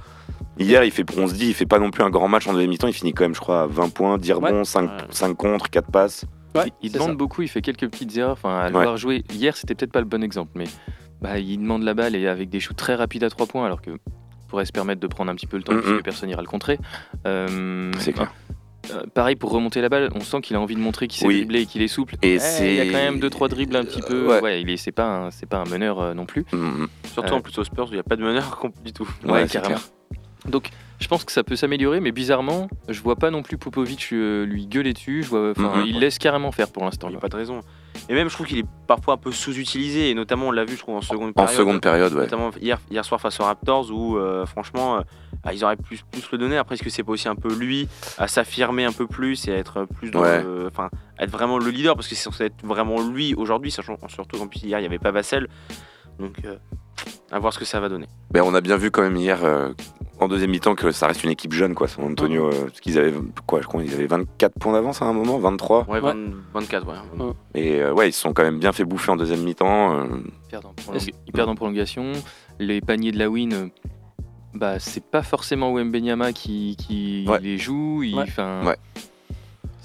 Hier, 0.58 0.86
il 0.86 0.92
fait, 0.92 1.04
on 1.18 1.28
se 1.28 1.34
dit, 1.34 1.48
il 1.48 1.54
fait 1.54 1.66
pas 1.66 1.80
non 1.80 1.92
plus 1.92 2.02
un 2.04 2.10
grand 2.10 2.30
match 2.30 2.48
en 2.48 2.54
deuxième 2.54 2.70
mi-temps. 2.70 2.88
Il 2.88 2.94
finit 2.94 3.12
quand 3.14 3.26
même, 3.26 3.36
je 3.36 3.42
crois, 3.42 3.64
à 3.64 3.68
20 3.68 3.90
points, 3.90 4.18
10 4.18 4.32
rebonds, 4.32 4.64
5, 4.64 4.90
Ouais. 5.22 5.34
contre, 5.36 5.70
4 5.70 5.92
passes. 5.92 6.24
Ouais, 6.56 6.72
Il 6.82 6.92
demande 6.92 7.10
ça. 7.10 7.16
beaucoup, 7.16 7.42
il 7.42 7.48
fait 7.48 7.62
quelques 7.62 7.88
petites 7.90 8.16
erreurs. 8.18 8.34
Enfin, 8.34 8.58
à 8.60 8.70
le 8.70 8.76
Ouais. 8.76 8.84
voir 8.84 8.98
jouer 8.98 9.24
hier, 9.34 9.56
c'était 9.58 9.76
peut-être 9.76 9.92
pas 9.92 10.00
le 10.00 10.06
bon 10.06 10.24
exemple, 10.24 10.52
mais 10.56 10.66
bah, 11.22 11.40
il 11.40 11.58
demande 11.60 11.84
la 11.84 11.94
balle 11.94 12.16
et 12.16 12.28
avec 12.28 12.50
des 12.50 12.60
shoots 12.60 12.76
très 12.78 12.96
rapides 12.96 13.24
à 13.24 13.30
3 13.30 13.48
points, 13.48 13.66
alors 13.66 13.82
que 13.82 13.92
pourrait 14.48 14.66
se 14.66 14.72
permettre 14.72 15.02
de 15.02 15.08
prendre 15.08 15.32
un 15.32 15.36
petit 15.36 15.48
peu 15.48 15.58
le 15.58 15.64
temps 15.64 15.74
Mhm. 15.74 15.82
puisque 15.82 16.04
personne 16.04 16.30
n'ira 16.30 16.42
le 16.42 16.48
contrer. 16.48 16.78
Euh, 17.26 17.92
C'est 18.00 18.14
clair. 18.14 18.32
euh, 18.94 19.04
pareil 19.14 19.36
pour 19.36 19.50
remonter 19.52 19.82
la 19.82 19.90
balle, 19.90 20.10
on 20.14 20.20
sent 20.20 20.42
qu'il 20.42 20.56
a 20.56 20.60
envie 20.62 20.76
de 20.76 20.80
montrer 20.82 21.08
qu'il 21.08 21.20
sait 21.20 21.28
Oui. 21.28 21.38
dribbler 21.38 21.62
et 21.62 21.66
qu'il 21.66 21.82
est 21.82 21.88
souple. 21.88 22.16
Et 22.22 22.36
Eh, 22.36 22.40
c'est- 22.40 22.70
il 22.70 22.76
y 22.76 22.80
a 22.82 22.86
quand 22.86 23.04
même 23.04 23.20
deux 23.20 23.30
trois 23.32 23.48
dribbles 23.48 23.76
un 23.76 23.84
petit 23.84 24.02
peu. 24.02 24.28
Ouais. 24.28 24.42
Ouais, 24.42 24.62
il 24.62 24.70
est 24.70 24.78
c'est 24.78 24.92
pas 24.92 25.08
un, 25.08 25.32
c'est 25.32 25.48
pas 25.48 25.58
un 25.58 25.66
meneur 25.70 26.00
euh, 26.00 26.14
non 26.14 26.26
plus. 26.28 26.46
Mhm. 26.54 26.88
Surtout 27.12 27.34
Euh, 27.34 27.38
en 27.38 27.42
plus 27.42 27.58
aux 27.58 27.64
Spurs 27.64 27.86
où 27.86 27.90
il 27.90 27.94
n'y 27.96 28.00
a 28.00 28.04
pas 28.04 28.16
de 28.16 28.24
meneur 28.24 28.62
du 28.86 28.94
tout. 28.94 29.08
Ouais, 29.26 29.48
carrément. 29.48 29.76
clair. 29.76 29.88
Donc 30.48 30.70
je 31.00 31.08
pense 31.08 31.24
que 31.26 31.32
ça 31.32 31.44
peut 31.44 31.56
s'améliorer, 31.56 32.00
mais 32.00 32.12
bizarrement, 32.12 32.68
je 32.88 33.02
vois 33.02 33.16
pas 33.16 33.30
non 33.32 33.44
plus 33.44 33.58
Popovic 33.58 34.10
euh, 34.14 34.46
lui 34.46 34.66
gueuler 34.68 34.94
dessus. 34.94 35.24
Je 35.24 35.30
vois, 35.30 35.52
enfin, 35.52 35.84
il 35.86 36.00
laisse 36.00 36.18
carrément 36.18 36.52
faire 36.52 36.70
pour 36.72 36.84
l'instant. 36.86 37.08
Il 37.10 37.12
n'y 37.12 37.18
a 37.18 37.20
pas 37.20 37.30
de 37.30 37.36
raison. 37.36 37.60
Et 38.10 38.14
même, 38.14 38.30
je 38.30 38.34
trouve 38.34 38.46
qu'il 38.48 38.60
est 38.60 38.66
parfois 38.88 39.14
un 39.16 39.18
peu 39.18 39.32
sous-utilisé, 39.32 40.10
et 40.10 40.14
notamment, 40.14 40.48
on 40.48 40.52
l'a 40.52 40.66
vu, 40.66 40.74
je 40.76 40.80
trouve, 40.80 40.96
en 40.96 41.02
seconde 41.02 41.30
En 41.30 41.34
période. 41.34 41.54
seconde 41.56 41.82
période, 41.82 42.14
ouais. 42.14 42.22
Notamment 42.22 42.52
hier, 42.62 42.80
hier 42.92 43.04
soir 43.06 43.20
face 43.22 43.40
aux 43.40 43.44
Raptors, 43.44 43.90
où 43.92 44.18
euh, 44.18 44.46
franchement, 44.46 44.98
euh, 44.98 45.02
ah, 45.44 45.54
ils 45.54 45.64
auraient 45.64 45.76
plus, 45.78 46.04
plus 46.12 46.30
le 46.32 46.38
donner. 46.38 46.58
Après, 46.58 46.76
est-ce 46.76 46.84
que 46.84 46.90
c'est 46.90 47.04
pas 47.04 47.12
aussi 47.14 47.28
un 47.28 47.36
peu 47.36 47.54
lui 47.54 47.88
à 48.18 48.28
s'affirmer 48.28 48.86
un 48.86 48.92
peu 48.92 49.08
plus 49.08 49.48
et 49.48 49.54
à 49.54 49.58
être 49.58 49.86
plus 49.86 50.12
dans 50.12 50.22
Ouais. 50.22 50.44
le- 50.44 50.68
Enfin, 50.72 50.90
être 51.20 51.30
vraiment 51.32 51.58
le 51.58 51.70
leader, 51.70 51.96
parce 51.96 52.08
que 52.08 52.16
c'est 52.16 52.24
censé 52.24 52.46
être 52.46 52.66
vraiment 52.66 53.02
lui 53.02 53.34
aujourd'hui, 53.36 53.72
sachant 53.72 53.98
surtout 54.10 54.38
qu'en 54.38 54.48
plus 54.48 54.64
hier, 54.64 54.80
il 54.80 54.82
n'y 54.82 54.88
avait 54.88 55.00
pas 55.00 55.12
Vassel. 55.12 55.48
Donc, 56.20 56.36
euh, 56.46 56.56
à 57.32 57.40
voir 57.40 57.52
ce 57.54 57.60
que 57.60 57.66
ça 57.66 57.80
va 57.80 57.90
donner. 57.90 58.08
Ben, 58.32 58.42
on 58.44 58.54
a 58.56 58.62
bien 58.62 58.78
vu 58.78 58.92
quand 58.92 59.02
même 59.02 59.16
hier, 59.18 59.44
euh, 59.44 59.70
en 60.20 60.28
deuxième 60.28 60.52
mi-temps, 60.52 60.76
que 60.76 60.92
ça 60.92 61.08
reste 61.08 61.24
une 61.24 61.30
équipe 61.32 61.52
jeune, 61.54 61.76
quoi. 61.76 61.88
San 61.88 62.06
Antonio, 62.06 62.48
euh, 62.48 62.66
parce 62.66 62.80
qu'ils 62.80 62.98
avaient, 62.98 63.14
quoi, 63.46 63.62
je 63.62 63.68
crois 63.68 63.84
qu'ils 63.84 63.94
avaient 63.94 64.08
24 64.08 64.54
points 64.60 64.74
d'avance 64.74 65.02
à 65.02 65.06
un 65.06 65.14
moment, 65.14 65.38
23. 65.40 65.86
Ouais, 65.90 66.00
Ouais. 66.00 66.14
20 66.14 66.16
24, 66.54 66.88
ouais. 66.88 66.94
Ouais. 67.26 67.32
Et 67.54 67.82
euh, 67.82 67.94
ouais, 67.94 68.10
ils 68.10 68.14
se 68.14 68.22
sont 68.22 68.34
quand 68.34 68.44
même 68.44 68.60
bien 68.60 68.72
fait 68.72 68.86
bouffer 68.86 69.12
en 69.12 69.16
deuxième 69.18 69.42
mi-temps. 69.44 69.96
euh, 70.00 70.06
Ils 70.26 70.50
perdent 70.52 70.66
en, 70.68 70.74
prolonga- 70.74 71.12
ils 71.28 71.32
perdent 71.34 71.50
en 71.50 71.56
prolongation. 71.56 72.12
Les 72.60 72.80
paniers 72.82 73.12
de 73.12 73.20
la 73.20 73.30
win, 73.30 73.54
euh, 73.54 73.68
bah, 74.54 74.80
c'est 74.80 75.04
pas 75.04 75.22
forcément 75.22 75.74
Wembenyama 75.74 76.32
qui, 76.32 76.78
qui 76.78 77.26
Ouais. 77.28 77.40
les 77.42 77.58
joue. 77.58 78.04
il- 78.04 78.16
Ouais. 78.16 78.78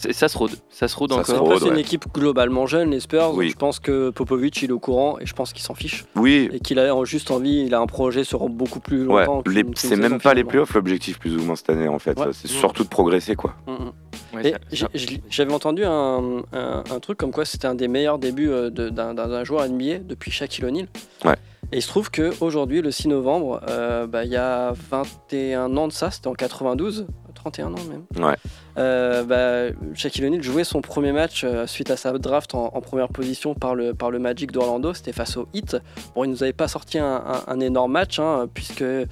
Ouais. 0.06 0.12
Ça 0.12 0.28
se 0.28 0.38
rôde, 0.38 0.52
ça 0.70 0.88
se 0.88 0.96
rôde 0.96 1.12
Ça 1.12 1.18
encore. 1.20 1.40
Rôde, 1.40 1.58
c'est 1.60 1.68
une 1.68 1.74
ouais. 1.74 1.80
équipe 1.80 2.04
globalement 2.12 2.66
jeune, 2.66 2.90
les 2.90 3.00
Spurs. 3.00 3.32
Oui. 3.34 3.50
Je 3.50 3.56
pense 3.56 3.78
que 3.80 4.10
Popovic, 4.10 4.62
il 4.62 4.70
est 4.70 4.72
au 4.72 4.78
courant 4.78 5.18
et 5.20 5.26
je 5.26 5.34
pense 5.34 5.52
qu'il 5.52 5.62
s'en 5.62 5.74
fiche. 5.74 6.04
Oui, 6.16 6.48
Et 6.52 6.60
qu'il 6.60 6.78
a 6.78 7.04
juste 7.04 7.30
envie, 7.30 7.64
il 7.66 7.74
a 7.74 7.80
un 7.80 7.86
projet 7.86 8.24
sur 8.24 8.48
beaucoup 8.48 8.80
plus 8.80 9.06
ouais. 9.06 9.26
longtemps. 9.26 9.42
les- 9.50 9.62
qu'une 9.62 9.74
c'est 9.76 9.96
même 9.96 10.20
pas 10.20 10.34
les 10.34 10.40
finalement. 10.40 10.48
playoffs 10.50 10.74
l'objectif, 10.74 11.18
plus 11.18 11.36
ou 11.36 11.42
moins, 11.42 11.56
cette 11.56 11.70
année, 11.70 11.88
en 11.88 11.98
fait. 11.98 12.18
Ouais. 12.18 12.26
C'est 12.32 12.48
surtout 12.48 12.84
de 12.84 12.88
progresser, 12.88 13.34
quoi. 13.36 13.54
Mm, 13.66 13.72
mm. 13.72 13.92
Ouais, 14.36 14.46
Et 14.48 14.52
ça- 14.52 14.58
j'ai- 14.70 14.76
ça- 14.84 14.88
j'ai- 14.94 15.22
J'avais 15.28 15.52
entendu 15.52 15.84
un, 15.84 16.42
un- 16.52 16.84
un 16.88 17.00
truc 17.00 17.18
comme 17.18 17.32
quoi 17.32 17.44
c'était 17.44 17.66
un 17.66 17.74
des 17.74 17.88
meilleurs 17.88 18.18
débuts 18.18 18.48
euh, 18.50 18.70
de- 18.70 18.88
d'un 18.88 19.12
d'un- 19.14 19.26
d'un 19.28 19.42
joueur 19.44 19.64
NBA 19.64 19.98
depuis 19.98 20.30
Shaquille 20.30 20.64
O'Neal. 20.64 20.86
Ouais. 21.24 21.34
Et 21.72 21.78
il 21.78 21.82
se 21.82 21.88
trouve 21.88 22.10
qu'aujourd'hui, 22.10 22.80
le 22.80 22.90
6 22.90 23.08
novembre, 23.08 23.60
euh, 23.68 24.06
bah, 24.06 24.24
il 24.24 24.30
y 24.30 24.36
a 24.36 24.72
21 24.90 25.76
ans 25.76 25.88
de 25.88 25.92
ça, 25.92 26.10
c'était 26.10 26.28
en 26.28 26.34
92, 26.34 27.06
31 27.34 27.68
ans 27.72 27.76
même. 27.90 28.24
Ouais. 28.24 28.36
Euh, 28.78 29.24
bah, 29.24 29.74
Shaquille 29.94 30.24
O'Neal 30.26 30.42
jouait 30.42 30.64
son 30.64 30.80
premier 30.80 31.12
match 31.12 31.42
euh, 31.44 31.66
suite 31.66 31.90
à 31.90 31.96
sa 31.96 32.12
draft 32.18 32.54
en, 32.54 32.70
en 32.74 32.80
première 32.80 33.08
position 33.08 33.54
par 33.54 33.74
le, 33.74 33.94
par 33.94 34.10
le 34.10 34.18
Magic 34.18 34.52
d'Orlando, 34.52 34.94
c'était 34.94 35.12
face 35.12 35.36
au 35.36 35.48
Heat. 35.54 35.76
Bon, 36.14 36.24
il 36.24 36.30
nous 36.30 36.42
avait 36.42 36.52
pas 36.52 36.68
sorti 36.68 36.98
un, 36.98 37.06
un- 37.26 37.42
un 37.52 37.60
énorme 37.60 37.92
match, 37.92 38.18
hein, 38.20 38.48
puisque 38.54 38.82
euh, 38.82 39.04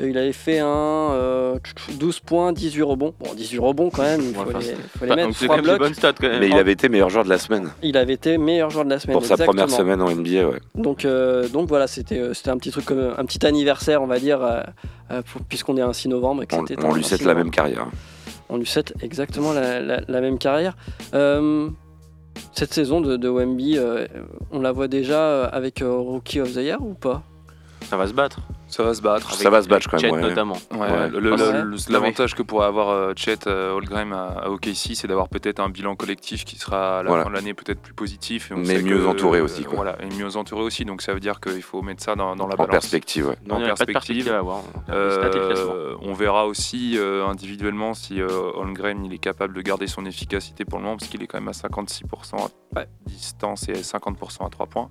il 0.00 0.18
avait 0.18 0.32
fait 0.32 0.58
un 0.58 0.66
euh, 1.12 1.58
12 1.98 2.20
points, 2.20 2.52
18 2.52 2.82
rebonds. 2.82 3.14
Bon, 3.20 3.32
18 3.34 3.58
rebonds 3.58 3.90
quand 3.90 4.02
même, 4.02 4.20
il 4.20 4.34
faut, 4.34 4.42
Ouais, 4.42 4.52
les, 4.60 4.74
faut 4.98 5.04
les 5.04 5.08
mettre. 5.16 5.22
donc 5.28 5.36
c'est 5.36 5.46
Trois 5.46 5.56
quand 5.56 5.62
même 5.62 5.64
des 5.64 5.70
blocs. 5.70 5.78
bonnes 5.80 5.94
stats 5.94 6.12
quand 6.12 6.28
même. 6.28 6.40
Mais 6.40 6.48
il 6.48 6.56
avait 6.58 6.72
été 6.72 6.88
meilleur 6.88 7.08
joueur 7.10 7.24
de 7.24 7.30
la 7.30 7.38
semaine. 7.38 7.70
Il 7.82 7.96
avait 7.96 8.12
été 8.14 8.36
meilleur 8.38 8.70
joueur 8.70 8.84
de 8.84 8.90
la 8.90 8.98
semaine. 8.98 9.16
Pour 9.16 9.24
sa 9.26 9.36
première 9.38 9.70
semaine 9.70 10.00
en 10.02 10.10
NBA, 10.10 10.46
ouais. 10.48 10.58
Donc, 10.74 11.04
euh, 11.04 11.48
donc 11.48 11.68
voilà, 11.68 11.86
c'était 11.86 12.20
un 12.20 12.58
petit 12.58 12.70
truc 12.70 12.84
comme 12.84 13.14
un 13.16 13.24
petit 13.24 13.44
anniversaire, 13.46 14.02
on 14.02 14.06
va 14.06 14.18
dire, 14.18 14.40
puisqu'on 15.48 15.76
est 15.76 15.82
un 15.82 15.92
6 15.92 16.08
novembre. 16.08 16.42
Et 16.42 16.46
que 16.46 16.54
On, 16.56 16.64
on 16.86 16.90
un 16.92 16.94
lui 16.94 17.02
6 17.02 17.08
souhaite 17.08 17.20
la 17.22 17.26
novembre. 17.28 17.44
même 17.44 17.50
carrière. 17.50 17.86
On 18.48 18.58
lui 18.58 18.66
souhaite 18.66 18.94
exactement 19.02 19.52
la, 19.52 20.20
même 20.20 20.38
carrière. 20.38 20.76
Euh, 21.14 21.68
cette 22.52 22.72
saison 22.72 23.00
de, 23.00 23.16
de 23.16 23.28
Wemby, 23.28 23.78
euh, 23.78 24.06
on 24.50 24.60
la 24.60 24.72
voit 24.72 24.88
déjà 24.88 25.44
avec 25.46 25.82
euh, 25.82 25.96
Rookie 25.96 26.40
of 26.40 26.52
the 26.52 26.56
Year 26.56 26.80
ou 26.80 26.94
pas? 26.94 27.22
Ça 27.88 27.96
va 27.96 28.06
se 28.06 28.12
battre. 28.12 28.40
Ça 28.68 28.82
va 28.82 28.94
se 28.94 29.00
battre. 29.02 29.32
Ça 29.34 29.48
va 29.48 29.62
se 29.62 29.68
battre 29.68 29.88
quand 29.88 29.98
Chet 29.98 30.10
même, 30.10 30.22
ouais. 30.22 30.28
notamment. 30.28 30.56
Ouais, 30.72 31.10
L'avantage 31.88 32.34
que 32.34 32.42
pourrait 32.42 32.66
avoir 32.66 32.88
euh, 32.88 33.12
Chet 33.16 33.46
euh, 33.46 33.72
Holmgren 33.72 34.12
à, 34.12 34.26
à 34.44 34.48
OKC, 34.50 34.94
c'est 34.94 35.06
d'avoir 35.06 35.28
peut-être 35.28 35.60
un 35.60 35.68
bilan 35.68 35.94
collectif 35.96 36.44
qui 36.44 36.56
sera 36.56 36.98
à 36.98 37.02
la 37.02 37.08
Voilà. 37.08 37.24
fin 37.24 37.30
de 37.30 37.34
l'année 37.36 37.54
peut-être 37.54 37.80
plus 37.80 37.94
positif. 37.94 38.50
et 38.50 38.54
on 38.54 38.58
Mais 38.58 38.76
sait 38.78 38.82
mieux 38.82 38.98
que, 38.98 39.06
entouré 39.06 39.38
euh, 39.38 39.44
aussi, 39.44 39.64
quoi. 39.64 39.76
Voilà, 39.76 39.96
et 40.02 40.06
mieux 40.14 40.36
entouré 40.36 40.62
aussi. 40.62 40.84
Donc 40.84 41.02
ça 41.02 41.14
veut 41.14 41.20
dire 41.20 41.40
qu'il 41.40 41.62
faut 41.62 41.80
mettre 41.82 42.02
ça 42.02 42.16
dans, 42.16 42.34
dans 42.36 42.46
la 42.46 42.54
En 42.54 42.56
balance. 42.56 42.70
perspective, 42.70 43.28
ouais. 43.28 43.36
Non, 43.46 43.56
En 43.56 43.58
il 43.58 43.64
n'y 43.64 43.70
a 43.70 43.74
pas 43.74 43.84
de 43.84 43.92
perspective. 43.92 44.32
à 44.32 44.38
avoir. 44.38 44.62
Euh, 44.90 45.94
on 46.02 46.12
verra 46.14 46.46
aussi 46.46 46.96
euh, 46.98 47.26
individuellement 47.26 47.94
si 47.94 48.20
euh, 48.20 48.28
Holmgren 48.54 49.04
il 49.04 49.12
est 49.12 49.18
capable 49.18 49.54
de 49.54 49.60
garder 49.62 49.86
son 49.86 50.04
efficacité 50.06 50.64
pour 50.64 50.78
le 50.78 50.84
moment 50.84 50.96
parce 50.96 51.08
qu'il 51.10 51.22
est 51.22 51.26
quand 51.26 51.38
même 51.38 51.48
à 51.48 51.52
56% 51.52 52.02
à 52.36 52.46
Ouais. 52.76 52.86
distance 53.06 53.68
et 53.68 53.74
50% 53.74 54.44
à 54.44 54.50
3 54.50 54.66
points. 54.66 54.90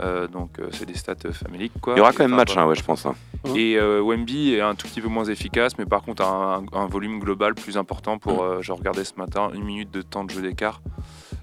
Euh, 0.00 0.26
donc 0.26 0.58
euh, 0.58 0.68
c'est 0.72 0.86
des 0.86 0.94
stats 0.94 1.14
euh, 1.26 1.32
faméliques 1.32 1.72
quoi. 1.82 1.92
Il 1.94 1.98
y 1.98 2.00
aura 2.00 2.12
quand 2.12 2.24
même 2.24 2.34
match, 2.34 2.56
hein, 2.56 2.64
ouais, 2.66 2.74
je 2.74 2.81
pense. 2.84 3.06
hein. 3.06 3.14
Et 3.56 3.76
euh, 3.76 4.00
Wemby 4.00 4.54
est 4.54 4.60
un 4.60 4.74
tout 4.74 4.86
petit 4.86 5.00
peu 5.00 5.08
moins 5.08 5.24
efficace, 5.24 5.76
mais 5.78 5.84
par 5.86 6.02
contre 6.02 6.22
un, 6.22 6.64
un 6.72 6.86
volume 6.86 7.18
global 7.18 7.54
plus 7.54 7.76
important 7.76 8.18
pour, 8.18 8.42
euh, 8.42 8.58
je 8.60 8.72
regardais 8.72 9.04
ce 9.04 9.14
matin, 9.16 9.50
une 9.52 9.64
minute 9.64 9.90
de 9.90 10.00
temps 10.02 10.24
de 10.24 10.30
jeu 10.30 10.42
d'écart. 10.42 10.80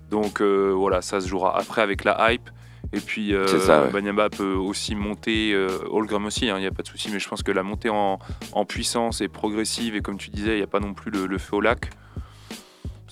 Donc 0.09 0.41
euh, 0.41 0.71
voilà, 0.75 1.01
ça 1.01 1.19
se 1.19 1.27
jouera 1.27 1.57
après 1.57 1.81
avec 1.81 2.03
la 2.03 2.31
hype. 2.31 2.49
Et 2.93 3.01
puis 3.01 3.33
ça, 3.59 3.83
ouais. 3.83 4.29
Peut 4.29 4.53
aussi 4.53 4.95
monter, 4.95 5.55
Holgram 5.91 6.25
aussi, 6.25 6.47
il 6.47 6.55
n'y 6.55 6.65
a 6.65 6.71
pas 6.71 6.81
de 6.81 6.87
souci, 6.87 7.09
mais 7.11 7.19
je 7.19 7.29
pense 7.29 7.43
que 7.43 7.51
la 7.51 7.61
montée 7.61 7.89
en, 7.89 8.17
en 8.53 8.65
puissance 8.65 9.21
est 9.21 9.27
progressive 9.27 9.95
et 9.95 10.01
comme 10.01 10.17
tu 10.17 10.31
disais, 10.31 10.53
il 10.53 10.57
n'y 10.57 10.63
a 10.63 10.67
pas 10.67 10.79
non 10.79 10.93
plus 10.95 11.11
le, 11.11 11.27
le 11.27 11.37
feu 11.37 11.57
au 11.57 11.61
lac. 11.61 11.91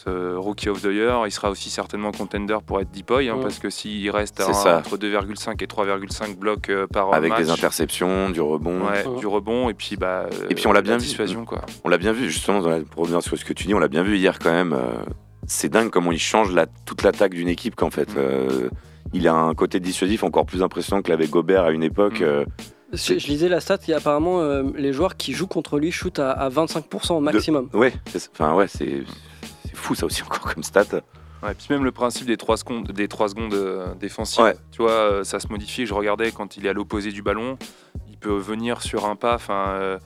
Rookie 0.05 0.69
of 0.69 0.81
the 0.81 0.86
Year, 0.91 1.25
il 1.25 1.31
sera 1.31 1.49
aussi 1.49 1.69
certainement 1.69 2.12
contender 2.12 2.57
pour 2.65 2.79
être 2.79 2.91
Deepoy, 2.91 3.29
hein, 3.29 3.36
Ouais. 3.36 3.41
parce 3.41 3.60
que 3.60 3.69
s'il 3.69 4.10
reste 4.12 4.39
à- 4.39 4.77
entre 4.77 4.97
2,5 4.97 5.62
et 5.62 5.67
3,5 5.67 6.36
blocs 6.38 6.69
euh, 6.69 6.88
par 6.88 7.13
Avec 7.13 7.31
match, 7.31 7.39
des 7.41 7.49
interceptions, 7.49 8.29
du 8.29 8.41
rebond. 8.41 8.81
Ouais, 8.86 9.03
du 9.19 9.27
rebond 9.27 9.69
et 9.69 9.73
puis 9.73 9.95
bah 9.97 10.27
Et 10.49 10.55
puis 10.55 10.67
on 10.67 10.71
l'a 10.71 10.79
euh, 10.79 10.81
bien 10.83 10.91
la 10.93 10.97
vu. 10.99 11.05
dissuasion 11.05 11.45
quoi. 11.45 11.62
On 11.83 11.89
l'a 11.89 11.97
bien 11.97 12.12
vu, 12.13 12.29
justement, 12.29 12.62
dans 12.62 12.69
la- 12.69 12.79
pour 12.81 13.03
revenir 13.03 13.21
sur 13.21 13.38
ce 13.38 13.43
que 13.45 13.53
tu 13.53 13.65
dis, 13.67 13.73
on 13.73 13.79
l'a 13.79 13.88
bien 13.88 14.03
vu 14.03 14.17
hier 14.17 14.39
quand 14.39 14.51
même. 14.51 14.73
euh, 14.73 14.97
c'est 15.47 15.69
dingue 15.69 15.89
comment 15.89 16.12
il 16.12 16.19
change 16.19 16.51
la, 16.53 16.65
toute 16.86 17.03
l'attaque 17.03 17.33
d'une 17.33 17.47
équipe 17.47 17.75
qu'en 17.75 17.89
fait. 17.89 18.10
Mm. 18.10 18.17
euh, 18.17 18.69
il 19.13 19.27
a 19.27 19.33
un 19.33 19.53
côté 19.53 19.79
dissuasif 19.79 20.23
encore 20.23 20.45
plus 20.45 20.62
impressionnant 20.62 21.01
que 21.01 21.10
l'avait 21.10 21.27
Gobert 21.27 21.63
à 21.63 21.71
une 21.71 21.83
époque. 21.83 22.19
Mm. 22.19 22.23
euh, 22.25 22.45
je, 22.93 23.17
je 23.19 23.27
lisais 23.27 23.47
la 23.49 23.60
stat, 23.62 23.79
et 23.88 23.93
apparemment, 23.93 24.41
euh, 24.41 24.63
les 24.75 24.91
joueurs 24.93 25.15
qui 25.17 25.33
jouent 25.33 25.47
contre 25.47 25.77
lui 25.79 25.91
shootent 25.91 26.19
à, 26.19 26.31
à 26.31 26.49
25% 26.49 27.13
au 27.13 27.19
maximum. 27.21 27.69
ouais, 27.73 27.93
c'est, 28.05 28.29
enfin, 28.33 28.53
ouais, 28.53 28.67
c'est 28.67 29.03
fou 29.77 29.95
ça 29.95 30.05
aussi 30.05 30.23
encore 30.23 30.53
comme 30.53 30.63
stat. 30.63 30.85
Ouais, 31.43 31.53
puis 31.53 31.67
même 31.69 31.83
le 31.83 31.91
principe 31.91 32.25
des 32.25 32.35
3 32.37 32.57
secondes, 32.57 32.91
des 32.91 33.07
3 33.07 33.29
secondes 33.29 33.53
euh, 33.53 33.93
défensives, 33.95 34.43
Ouais. 34.43 34.55
tu 34.71 34.81
vois, 34.81 34.91
euh, 34.91 35.23
ça 35.23 35.39
se 35.39 35.47
modifie. 35.49 35.85
Je 35.85 35.93
regardais 35.93 36.31
quand 36.31 36.57
il 36.57 36.65
est 36.65 36.69
à 36.69 36.73
l'opposé 36.73 37.11
du 37.11 37.21
ballon, 37.21 37.57
il 38.09 38.17
peut 38.17 38.35
venir 38.35 38.81
sur 38.81 39.05
un 39.05 39.15
pas, 39.15 39.35
enfin. 39.35 39.67
euh, 39.69 39.99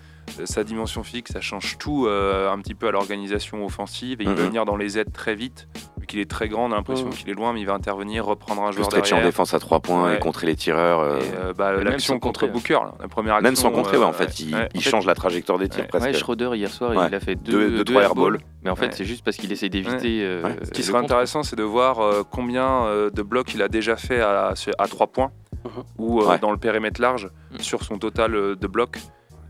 sa 0.46 0.64
dimension 0.64 1.04
fixe, 1.04 1.32
ça 1.34 1.42
change 1.42 1.78
tout 1.78 2.06
euh, 2.06 2.50
un 2.50 2.58
petit 2.60 2.76
peu 2.76 2.88
à 2.88 2.92
l'organisation 2.92 3.66
offensive 3.66 4.22
et 4.22 4.24
il 4.26 4.34
peut 4.36 4.42
Mhm. 4.44 4.48
venir 4.48 4.66
dans 4.66 4.78
les 4.78 4.98
aides 4.98 5.12
très 5.12 5.36
vite. 5.36 5.68
Qu'il 6.12 6.20
est 6.20 6.30
très 6.30 6.50
grand, 6.50 6.66
on 6.66 6.72
a 6.74 6.76
l'impression 6.76 7.08
qu'il 7.10 7.30
est 7.30 7.34
loin, 7.34 7.54
mais 7.54 7.62
il 7.62 7.66
va 7.66 7.74
intervenir, 7.74 8.26
reprendre 8.26 8.64
un 8.64 8.72
joueur 8.74 8.88
stretcher 8.88 9.14
en 9.14 9.18
derrière. 9.20 9.32
défense 9.32 9.54
à 9.54 9.60
3 9.60 9.80
points 9.80 10.04
Ouais. 10.10 10.16
et 10.18 10.20
contrer 10.20 10.46
les 10.46 10.58
tireurs. 10.58 11.00
euh, 11.00 11.20
euh, 11.40 11.54
bah, 11.54 11.72
l'action 11.82 12.20
contre 12.20 12.42
contrer, 12.42 12.48
Booker, 12.52 12.74
là, 12.74 12.94
la 13.00 13.08
première 13.08 13.36
action. 13.36 13.44
même 13.48 13.56
sans 13.56 13.72
contrer, 13.72 13.96
ouais, 13.96 14.04
en 14.04 14.10
euh, 14.10 14.12
fait, 14.12 14.42
il, 14.42 14.54
ouais. 14.54 14.68
il 14.74 14.80
En 14.80 14.82
fait, 14.82 14.90
change 14.90 15.06
la 15.06 15.16
trajectoire 15.16 15.58
des 15.58 15.70
tirs 15.70 15.84
Ouais. 15.84 15.88
presque. 15.88 16.06
Ouais, 16.08 16.14
Schroeder 16.14 16.50
hier 16.56 16.70
soir, 16.70 16.92
Ouais. 16.92 17.06
il 17.08 17.16
a 17.16 17.20
fait 17.22 17.36
Deux- 17.36 17.70
deux, 17.78 17.84
deux, 17.86 17.96
airballs. 18.02 18.40
Mais 18.64 18.70
en 18.70 18.76
fait, 18.76 18.88
Ouais. 18.88 18.92
c'est 18.94 19.06
juste 19.06 19.24
parce 19.24 19.38
qu'il 19.38 19.50
essaye 19.54 19.70
d'éviter. 19.70 20.22
euh, 20.22 20.44
Ouais. 20.44 20.58
Ce 20.64 20.72
qui 20.72 20.84
serait 20.84 20.98
intéressant, 21.00 21.44
c'est 21.44 21.56
de 21.56 21.64
voir 21.64 22.00
euh, 22.02 22.24
combien 22.30 22.84
euh, 22.84 23.10
de 23.10 23.22
blocs 23.22 23.54
il 23.54 23.62
a 23.62 23.70
déjà 23.70 23.96
fait 23.96 24.20
à, 24.20 24.54
à 24.80 24.88
3 24.90 25.08
points 25.08 25.32
Mhm. 25.64 25.72
ou 25.98 26.22
dans 26.42 26.52
le 26.52 26.58
périmètre 26.58 27.00
large 27.00 27.30
Mhm. 27.54 27.60
sur 27.60 27.84
son 27.84 27.98
total 27.98 28.34
de 28.34 28.68
blocs 28.68 28.98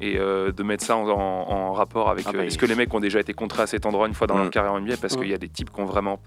et 0.02 0.18
euh, 0.18 0.52
de 0.52 0.64
mettre 0.64 0.84
ça 0.84 0.96
en, 0.98 1.08
en- 1.08 1.16
en 1.50 1.74
rapport 1.74 2.10
avec 2.10 2.26
Ah 2.28 2.32
bah, 2.32 2.40
euh, 2.40 2.44
il- 2.44 2.48
est-ce 2.48 2.58
que 2.58 2.66
les 2.66 2.76
mecs 2.76 2.94
ont 2.94 3.00
déjà 3.00 3.20
été 3.20 3.34
contrés 3.34 3.64
à 3.64 3.68
cet 3.68 3.86
endroit 3.86 4.08
une 4.08 4.14
fois 4.14 4.28
dans 4.28 4.36
Mhm. 4.36 4.42
leur 4.42 4.50
carrière 4.52 4.74
en 4.74 4.80
NBA 4.80 4.98
parce 4.98 5.16
qu'il 5.16 5.28
y 5.30 5.34
a 5.34 5.38
des 5.38 5.50
types 5.50 5.72
qui 5.72 5.80
ont 5.82 5.86
vraiment 5.86 6.20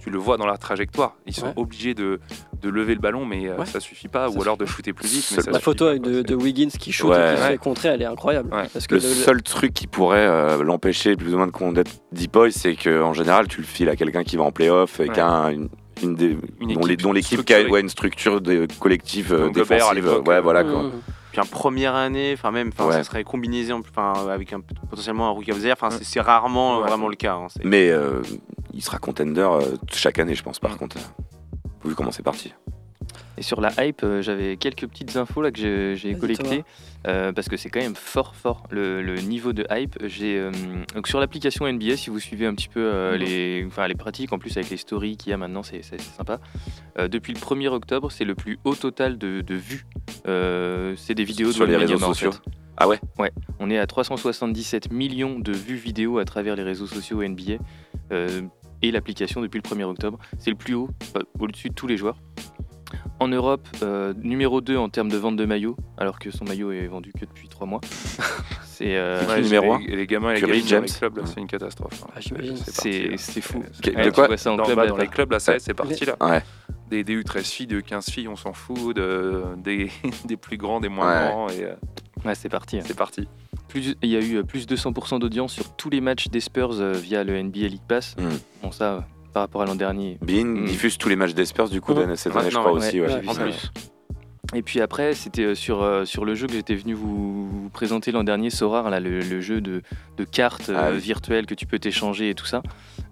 tu 0.00 0.10
le 0.10 0.18
vois 0.18 0.36
dans 0.38 0.46
leur 0.46 0.58
trajectoire 0.58 1.16
ils 1.26 1.34
sont 1.34 1.46
Ouais. 1.46 1.52
obligés 1.56 1.94
de, 1.94 2.18
de 2.60 2.68
lever 2.70 2.94
le 2.94 3.00
ballon 3.00 3.24
mais 3.26 3.48
euh, 3.48 3.56
Ouais. 3.58 3.66
ça 3.66 3.78
suffit 3.80 4.08
pas 4.08 4.28
Ça 4.30 4.36
ou 4.36 4.42
alors 4.42 4.56
de 4.56 4.64
shooter 4.66 4.92
plus 4.92 5.08
vite 5.08 5.28
mais 5.30 5.36
Seul- 5.36 5.44
ça 5.44 5.50
La 5.50 5.60
photo 5.60 5.86
pas, 5.86 5.98
de, 5.98 6.34
Wiggins 6.34 6.68
qui 6.68 6.92
shoot 6.92 7.10
Ouais. 7.10 7.32
et 7.32 7.36
qui 7.36 7.42
se 7.42 7.46
fait 7.48 7.58
contrer, 7.58 7.88
elle 7.90 8.02
est 8.02 8.06
incroyable. 8.06 8.52
Ouais. 8.54 8.68
Parce 8.72 8.86
que 8.86 8.94
Le 8.96 9.00
le- 9.00 9.06
seul 9.06 9.42
truc 9.42 9.72
qui 9.74 9.86
pourrait 9.86 10.26
euh, 10.26 10.62
l'empêcher 10.62 11.16
plus 11.16 11.34
ou 11.34 11.36
moins 11.38 11.46
de 11.46 11.74
d'être 11.74 11.90
deep 12.12 12.32
boy, 12.32 12.50
c'est 12.52 12.74
qu'en 12.74 13.12
général, 13.12 13.48
tu 13.48 13.60
le 13.60 13.66
files 13.66 13.88
à 13.88 13.96
quelqu'un 13.96 14.24
qui 14.24 14.36
va 14.36 14.44
en 14.44 14.50
playoff 14.52 14.98
et 15.00 15.08
qui 15.08 15.20
a 15.20 15.28
un- 15.28 15.50
une, 15.52 15.68
une 16.02 16.14
des- 16.16 16.36
Une 16.60 16.74
dont 16.96 17.12
l'équipe 17.12 17.44
qui 17.44 17.54
a 17.54 17.60
une 17.60 17.88
structure 17.88 18.40
de, 18.40 18.66
collective 18.80 19.32
euh, 19.32 19.46
à 19.48 19.50
défensive. 19.50 20.22
ouais, 20.26 20.40
voilà 20.40 20.64
quoi. 20.64 20.84
Mmh. 20.84 20.92
Puis 21.32 21.40
en 21.40 21.46
première 21.46 21.94
année, 21.94 22.34
enfin 22.36 22.50
même, 22.50 22.70
enfin 22.72 22.86
Ouais. 22.86 22.92
ça 22.92 23.04
serait 23.04 23.24
combiné 23.24 23.72
en- 23.72 23.80
enfin 23.80 24.12
avec 24.30 24.52
un, 24.52 24.60
potentiellement 24.60 25.26
un 25.28 25.30
rookie 25.30 25.50
of 25.50 25.58
the 25.60 25.64
year. 25.64 25.74
Enfin 25.80 25.90
c'est- 25.90 26.20
rarement 26.20 26.76
euh, 26.76 26.82
Ouais. 26.82 26.88
vraiment 26.88 27.08
le 27.08 27.16
cas. 27.16 27.34
hein. 27.34 27.46
Mais 27.64 27.90
euh, 27.90 28.22
il 28.74 28.82
sera 28.82 28.98
contender 28.98 29.40
euh, 29.40 29.62
chaque 29.90 30.18
année, 30.18 30.34
je 30.34 30.42
pense, 30.42 30.58
par 30.60 30.76
contre. 30.76 30.96
Vu 31.84 31.94
comment 31.94 32.10
c'est 32.12 32.22
parti? 32.22 32.52
Et 33.42 33.44
sur 33.44 33.60
la 33.60 33.72
hype, 33.84 34.04
euh, 34.04 34.22
j'avais 34.22 34.56
quelques 34.56 34.86
petites 34.86 35.16
infos 35.16 35.42
là 35.42 35.50
que 35.50 35.94
j'ai- 35.96 36.14
collectées 36.14 36.62
euh, 37.08 37.32
parce 37.32 37.48
que 37.48 37.56
c'est 37.56 37.70
quand 37.70 37.80
même 37.80 37.96
fort 37.96 38.36
fort 38.36 38.62
le, 38.70 39.02
le 39.02 39.16
niveau 39.16 39.52
de 39.52 39.66
hype. 39.68 39.98
J'ai 40.04 40.38
euh, 40.38 40.52
donc 40.94 41.08
sur 41.08 41.18
l'application 41.18 41.66
NBA, 41.66 41.96
si 41.96 42.08
vous 42.08 42.20
suivez 42.20 42.46
un 42.46 42.54
petit 42.54 42.68
peu 42.68 42.78
euh, 42.78 43.16
les, 43.16 43.64
enfin 43.66 43.88
les 43.88 43.96
pratiques, 43.96 44.32
en 44.32 44.38
plus 44.38 44.56
avec 44.56 44.70
les 44.70 44.76
stories 44.76 45.16
qu'il 45.16 45.30
y 45.30 45.32
a 45.32 45.36
maintenant, 45.38 45.64
c'est 45.64 45.82
sympa. 45.82 46.38
Euh, 47.00 47.08
depuis 47.08 47.32
le 47.32 47.40
1er 47.40 47.66
octobre, 47.66 48.12
c'est 48.12 48.24
le 48.24 48.36
plus 48.36 48.60
haut 48.62 48.76
total 48.76 49.18
de, 49.18 49.40
de 49.40 49.54
vues. 49.56 49.86
Euh, 50.28 50.94
c'est 50.96 51.14
des 51.16 51.24
vidéos 51.24 51.50
Sur 51.50 51.66
de 51.66 51.72
les 51.72 51.78
réseaux 51.78 51.96
en 51.96 52.14
sociaux. 52.14 52.30
fait. 52.30 52.38
Ah 52.76 52.86
ouais? 52.86 53.00
On 53.58 53.70
est 53.70 53.78
à 53.78 53.88
377 53.88 54.92
millions 54.92 55.40
de 55.40 55.50
vues 55.50 55.74
vidéo 55.74 56.18
à 56.18 56.24
travers 56.24 56.54
les 56.54 56.62
réseaux 56.62 56.86
sociaux 56.86 57.24
NBA 57.26 57.54
euh, 58.12 58.42
et 58.82 58.92
l'application 58.92 59.40
depuis 59.40 59.60
le 59.60 59.68
1er 59.68 59.82
octobre. 59.82 60.20
C'est 60.38 60.50
le 60.50 60.56
plus 60.56 60.74
haut, 60.74 60.90
au-dessus 61.40 61.70
de 61.70 61.74
tous 61.74 61.88
les 61.88 61.96
joueurs. 61.96 62.18
En 63.22 63.28
Europe, 63.28 63.66
euh, 63.82 64.12
numéro 64.22 64.60
2 64.60 64.76
en 64.76 64.88
termes 64.88 65.08
de 65.10 65.16
vente 65.16 65.36
de 65.36 65.44
maillots, 65.44 65.76
alors 65.96 66.18
que 66.18 66.30
son 66.30 66.44
maillot 66.44 66.72
est 66.72 66.86
vendu 66.86 67.12
que 67.12 67.24
depuis 67.24 67.48
3 67.48 67.66
mois. 67.66 67.80
c'est 68.64 68.96
euh, 68.96 69.24
Ouais, 69.28 69.40
numéro 69.42 69.78
les, 69.78 69.96
les 69.96 70.06
gamins 70.06 70.30
et 70.32 70.34
les 70.34 70.40
Curry, 70.40 70.50
gamines 70.52 70.64
dans 70.64 70.68
James. 70.68 70.84
les 70.84 70.92
clubs, 70.92 71.26
c'est 71.26 71.40
une 71.40 71.46
catastrophe. 71.46 72.02
hein. 72.04 72.10
Ah, 72.16 72.20
c'est 72.20 73.40
fou. 73.40 73.62
C'est- 73.72 73.90
De 73.92 73.96
Ouais, 73.96 74.10
quoi 74.12 74.28
tu 74.28 74.36
ça 74.38 74.52
en 74.52 74.56
dans, 74.56 74.64
club, 74.64 74.76
bah, 74.76 74.86
dans 74.86 74.96
les 74.96 75.06
clubs, 75.06 75.30
là, 75.30 75.38
ça 75.38 75.52
y 75.52 75.56
est, 75.56 75.58
c'est 75.60 75.74
parti 75.74 76.04
là. 76.04 76.16
Ouais. 76.20 76.42
Des, 76.90 77.04
des 77.04 77.16
U13 77.22 77.44
filles, 77.44 77.66
des 77.66 77.78
U15 77.80 78.10
filles, 78.10 78.28
on 78.28 78.36
s'en 78.36 78.52
fout. 78.52 78.94
de- 78.96 79.44
des, 79.58 79.90
des 80.26 80.36
plus 80.36 80.56
grands, 80.56 80.80
des 80.80 80.88
moins 80.88 81.06
Ouais. 81.22 81.28
grands, 81.30 81.48
et 81.48 81.64
euh, 81.64 81.74
Ouais, 82.24 82.34
c'est 82.34 82.48
parti. 82.48 82.78
hein. 82.78 82.82
c'est 82.84 82.96
parti. 82.96 83.28
Plus, 83.68 83.94
il 84.02 84.08
y 84.10 84.16
a 84.16 84.20
eu 84.20 84.36
euh, 84.36 84.42
plus 84.42 84.66
de 84.66 84.76
200% 84.76 85.18
d'audience 85.18 85.52
sur 85.52 85.74
tous 85.76 85.88
les 85.90 86.00
matchs 86.00 86.28
des 86.28 86.40
Spurs 86.40 86.72
euh, 86.80 86.92
via 86.92 87.24
le 87.24 87.40
NBA 87.42 87.68
League 87.68 87.80
Pass. 87.88 88.16
Mm. 88.18 88.28
Bon, 88.62 88.70
ça, 88.72 88.92
euh, 88.94 89.00
par 89.32 89.42
rapport 89.42 89.62
à 89.62 89.66
l'an 89.66 89.74
dernier. 89.74 90.18
Bean 90.20 90.44
Mm. 90.44 90.64
diffuse 90.66 90.98
tous 90.98 91.08
les 91.08 91.16
matchs 91.16 91.34
des 91.34 91.44
Spurs 91.46 91.68
du 91.68 91.80
coup 91.80 91.94
d'année- 91.94 92.16
cette 92.16 92.36
année, 92.36 92.50
je 92.50 92.56
crois 92.58 92.72
ouais. 92.72 92.78
aussi. 92.78 93.00
Ouais. 93.00 93.06
Ouais, 93.06 93.12
j'ai 93.14 93.20
vu 93.20 93.28
En 93.28 93.32
ça, 93.34 93.42
plus. 93.44 93.70
Et 94.54 94.60
puis 94.60 94.82
après, 94.82 95.14
c'était 95.14 95.44
euh, 95.44 95.54
sur, 95.54 95.82
euh, 95.82 96.04
sur 96.04 96.26
le 96.26 96.34
jeu 96.34 96.46
que 96.46 96.52
j'étais 96.52 96.74
venu 96.74 96.92
vous, 96.92 97.48
vous 97.48 97.70
présenter 97.70 98.12
l'an 98.12 98.22
dernier, 98.22 98.50
Sorar, 98.50 98.90
là, 98.90 99.00
le, 99.00 99.20
le 99.20 99.40
jeu 99.40 99.62
de, 99.62 99.80
de 100.18 100.24
cartes 100.24 100.68
euh, 100.68 100.76
Ah 100.76 100.90
oui. 100.92 100.98
virtuelles 100.98 101.46
que 101.46 101.54
tu 101.54 101.64
peux 101.64 101.78
t'échanger 101.78 102.28
et 102.28 102.34
tout 102.34 102.44
ça. 102.44 102.62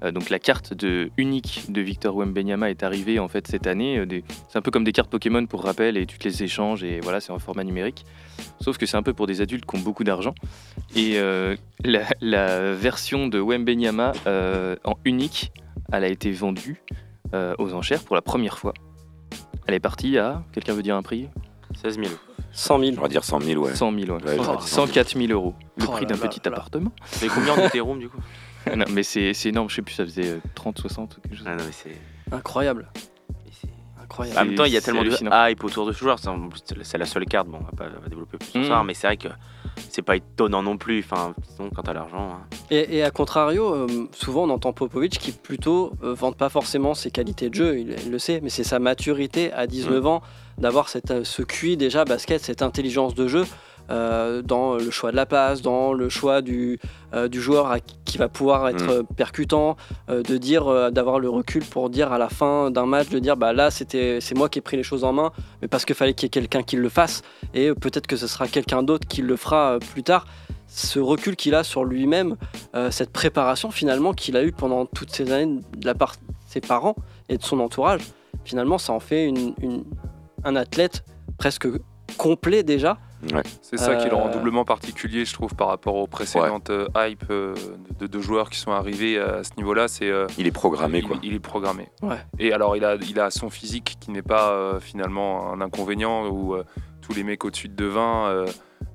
Euh, 0.05 0.13
donc 0.13 0.29
la 0.29 0.39
carte 0.39 0.75
de, 0.75 1.11
unique 1.17 1.65
de 1.71 1.81
Victor 1.81 2.15
Wembanyama 2.15 2.69
est 2.69 2.83
arrivée 2.83 3.19
en 3.19 3.29
fait 3.29 3.47
cette 3.49 3.67
année. 3.67 3.97
Euh, 3.99 4.21
C'est 4.51 4.59
un 4.59 4.61
peu 4.61 4.71
comme 4.71 4.85
des 4.85 4.93
cartes 4.93 5.09
Pokémon 5.09 5.47
pour 5.47 5.63
rappel 5.65 5.97
et 5.97 6.05
tu 6.05 6.19
te 6.19 6.29
les 6.29 6.43
échanges 6.43 6.85
et 6.85 7.01
voilà, 7.01 7.21
c'est 7.21 7.33
en 7.33 7.39
format 7.39 7.65
numérique. 7.65 8.05
Sauf 8.61 8.77
que 8.77 8.85
c'est 8.85 8.99
un 8.99 9.03
peu 9.03 9.15
pour 9.15 9.27
des 9.27 9.41
adultes 9.41 9.65
qui 9.65 9.77
ont 9.77 9.81
beaucoup 9.83 10.05
d'argent. 10.05 10.35
Et 10.95 11.13
euh, 11.17 11.57
la, 11.85 12.03
la 12.21 12.75
version 12.75 13.29
de 13.29 13.39
Wembanyama 13.41 14.13
euh, 14.27 14.77
en 14.85 14.97
unique, 15.07 15.53
elle 15.93 16.05
a 16.05 16.09
été 16.09 16.31
vendue 16.33 16.83
euh, 17.35 17.55
aux 17.59 17.75
enchères 17.75 18.03
pour 18.05 18.17
la 18.17 18.23
première 18.23 18.59
fois. 18.59 18.75
Elle 19.67 19.75
est 19.75 19.81
partie 19.81 20.19
à, 20.19 20.43
quelqu'un 20.53 20.75
veut 20.75 20.83
dire 20.83 20.97
un 20.97 21.03
prix? 21.03 21.29
16 21.81 21.97
000. 21.97 22.09
100 22.53 22.79
000. 22.81 22.93
On 22.99 23.03
va 23.03 23.09
dire 23.09 23.23
100 23.25 23.41
000, 23.41 23.63
ouais. 23.63 23.75
100 23.75 23.93
000, 23.93 24.01
ouais. 24.19 24.25
Ouais, 24.25 24.37
j'aurais 24.43 24.57
dit 24.57 24.67
100 24.67 24.87
000. 24.87 24.87
104 24.87 25.17
000 25.19 25.33
euros. 25.33 25.55
Le 25.77 25.85
Oh 25.87 25.93
prix 25.93 26.07
d'un 26.07 26.17
petit 26.17 26.41
là. 26.45 26.51
appartement. 26.53 26.93
Mais 27.23 27.29
combien 27.29 27.55
en 27.55 27.59
Ethereum 27.59 27.99
du 27.99 28.09
coup? 28.09 28.19
Non, 28.77 28.85
mais 28.93 29.03
c'est 29.03 29.33
c'est 29.33 29.49
énorme, 29.49 29.71
je 29.71 29.77
sais 29.77 29.81
plus, 29.83 29.95
ça 29.95 30.05
faisait 30.05 30.33
euh, 30.33 30.39
30, 30.55 30.79
60, 30.81 31.19
quelque 31.23 31.35
chose. 31.35 31.47
Ah 31.49 31.55
non, 31.55 31.65
mais 31.65 31.73
c'est. 31.73 31.97
Incroyable. 32.31 32.89
mais 33.47 33.51
c'est- 33.53 33.69
Incroyable. 34.03 34.39
En 34.39 34.45
même 34.45 34.55
temps, 34.55 34.65
il 34.67 34.73
y 34.73 34.77
a 34.77 34.83
tellement 34.83 35.03
de 35.03 35.51
hype 35.51 35.65
autour 35.65 35.87
de 35.87 35.93
ce 35.93 35.99
joueur. 35.99 36.19
C'est 36.83 36.99
la 36.99 37.07
seule 37.07 37.25
carte. 37.25 37.49
Bon, 37.49 37.59
on 37.63 37.65
va 37.65 37.71
pas 37.73 37.89
développer 38.09 38.37
plus 38.37 38.49
sur 38.51 38.61
Mm. 38.61 38.65
ça, 38.67 38.83
mais 38.85 38.93
c'est 38.93 39.07
vrai 39.07 39.17
que 39.17 39.29
c'est 39.89 40.03
pas 40.03 40.17
étonnant 40.17 40.63
non 40.63 40.77
plus. 40.77 41.01
Enfin, 41.01 41.35
sinon, 41.57 41.71
quand 41.75 41.83
t'as 41.83 41.93
l'argent. 41.93 42.31
hein. 42.35 42.47
Et, 42.71 42.99
et 42.99 43.03
à 43.03 43.11
contrario, 43.11 43.75
euh, 43.75 43.87
souvent 44.13 44.45
on 44.45 44.51
entend 44.51 44.73
Popovic 44.73 45.19
qui 45.19 45.33
plutôt 45.33 45.93
euh, 46.03 46.15
vante 46.15 46.37
pas 46.37 46.49
forcément 46.49 46.95
ses 46.95 47.11
qualités 47.11 47.49
de 47.49 47.55
jeu, 47.55 47.79
il, 47.79 47.97
il 48.05 48.11
le 48.11 48.19
sait, 48.19 48.41
mais 48.43 48.51
c'est 48.51 48.65
sa 48.65 48.79
maturité 48.79 49.53
à 49.53 49.67
19 49.67 50.07
ans 50.07 50.23
d'avoir 50.59 50.89
euh, 51.11 51.25
ce 51.25 51.43
QI 51.43 51.77
déjà 51.77 52.05
basket, 52.05 52.43
cette 52.43 52.63
intelligence 52.63 53.15
de 53.15 53.27
jeu 53.27 53.45
euh, 53.91 54.43
dans 54.43 54.75
le 54.77 54.91
choix 54.91 55.11
de 55.11 55.17
la 55.17 55.27
passe, 55.27 55.63
dans 55.63 55.93
le 55.93 56.09
choix 56.09 56.43
du, 56.43 56.79
euh, 57.15 57.29
du 57.29 57.41
joueur 57.41 57.71
à- 57.71 57.81
qui 57.81 58.19
va 58.19 58.29
pouvoir 58.29 58.69
être 58.69 59.01
Mm. 59.03 59.15
percutant, 59.17 59.77
euh, 60.09 60.23
de 60.23 60.37
dire, 60.37 60.91
d'avoir 60.93 61.19
le 61.19 61.29
recul 61.29 61.65
pour 61.65 61.91
dire 61.91 62.13
à 62.13 62.19
la 62.19 62.29
fin 62.29 62.71
d'un 62.71 62.87
match, 62.87 63.09
de 63.09 63.19
dire 63.19 63.37
bah 63.37 63.53
là 63.53 63.71
c'était 63.71 64.21
c'est 64.21 64.37
moi 64.37 64.49
qui 64.49 64.59
ai 64.59 64.63
pris 64.63 64.77
les 64.77 64.83
choses 64.83 65.05
en 65.05 65.13
main, 65.13 65.33
mais 65.63 65.69
parce 65.69 65.85
qu'il 65.85 65.95
fallait 65.97 66.15
qu'il 66.15 66.27
y 66.27 66.29
ait 66.29 66.31
quelqu'un 66.31 66.63
qui 66.63 66.77
le 66.77 66.89
fasse 66.89 67.23
et 67.55 67.73
peut-être 67.75 68.07
que 68.07 68.17
ce 68.17 68.27
sera 68.27 68.47
quelqu'un 68.49 68.83
d'autre 68.83 69.07
qui 69.09 69.23
le 69.23 69.37
fera 69.37 69.79
plus 69.93 70.03
tard. 70.03 70.27
Ce 70.73 71.01
recul 71.01 71.35
qu'il 71.35 71.57
a 71.57 71.65
sur 71.65 71.85
lui-même, 71.85 72.37
euh, 72.77 72.93
cette 72.93 73.11
préparation 73.11 73.73
finalement 73.73 74.13
qu'il 74.13 74.37
a 74.37 74.45
eue 74.45 74.53
pendant 74.53 74.87
toutes 74.87 75.11
ces 75.11 75.33
années 75.33 75.61
de 75.77 75.85
la 75.87 75.95
part 75.95 76.13
de 76.13 76.35
ses 76.47 76.61
parents 76.61 76.95
et 77.29 77.37
de 77.39 77.43
son 77.43 77.59
entourage, 77.59 78.03
finalement 78.45 78.79
ça 78.79 78.93
en 78.93 79.01
fait 79.01 79.25
une- 79.27 79.55
une- 79.61 79.85
un 80.45 80.55
athlète 80.57 81.03
presque 81.39 81.67
complet 82.17 82.63
déjà. 82.63 82.99
C'est 83.63 83.77
ça 83.77 83.97
qui 83.97 84.09
le 84.09 84.15
rend 84.15 84.29
Euh, 84.29 84.33
doublement 84.33 84.65
particulier, 84.65 85.25
je 85.25 85.33
trouve, 85.35 85.55
par 85.55 85.69
rapport 85.69 85.95
aux 85.97 86.07
précédentes 86.07 86.71
euh, 86.71 86.87
hype 86.97 87.25
euh, 87.31 87.55
de, 87.99 88.07
de 88.07 88.21
joueurs 88.21 88.49
qui 88.51 88.59
sont 88.59 88.73
arrivés 88.73 89.19
à 89.19 89.45
ce 89.45 89.51
niveau-là. 89.57 89.89
C'est 89.89 90.09
euh, 90.11 90.27
Il 90.39 90.47
est 90.47 90.51
programmé, 90.53 90.99
il, 90.99 91.05
quoi. 91.07 91.17
il 91.23 91.35
est 91.35 91.39
programmé. 91.41 91.89
Ouais. 92.03 92.17
Et 92.39 92.53
alors, 92.53 92.77
il 92.77 92.85
a, 92.85 92.95
il 92.97 93.21
a 93.21 93.31
son 93.31 93.51
physique 93.51 93.97
qui 94.01 94.11
n'est 94.11 94.23
pas 94.23 94.51
euh, 94.53 94.81
finalement 94.81 95.53
un 95.53 95.61
inconvénient 95.61 96.27
où 96.29 96.55
euh, 96.55 96.65
tous 97.03 97.13
les 97.13 97.23
mecs 97.25 97.45
au-dessus 97.45 97.69
de 97.69 97.85
20 97.85 98.29
euh, 98.29 98.47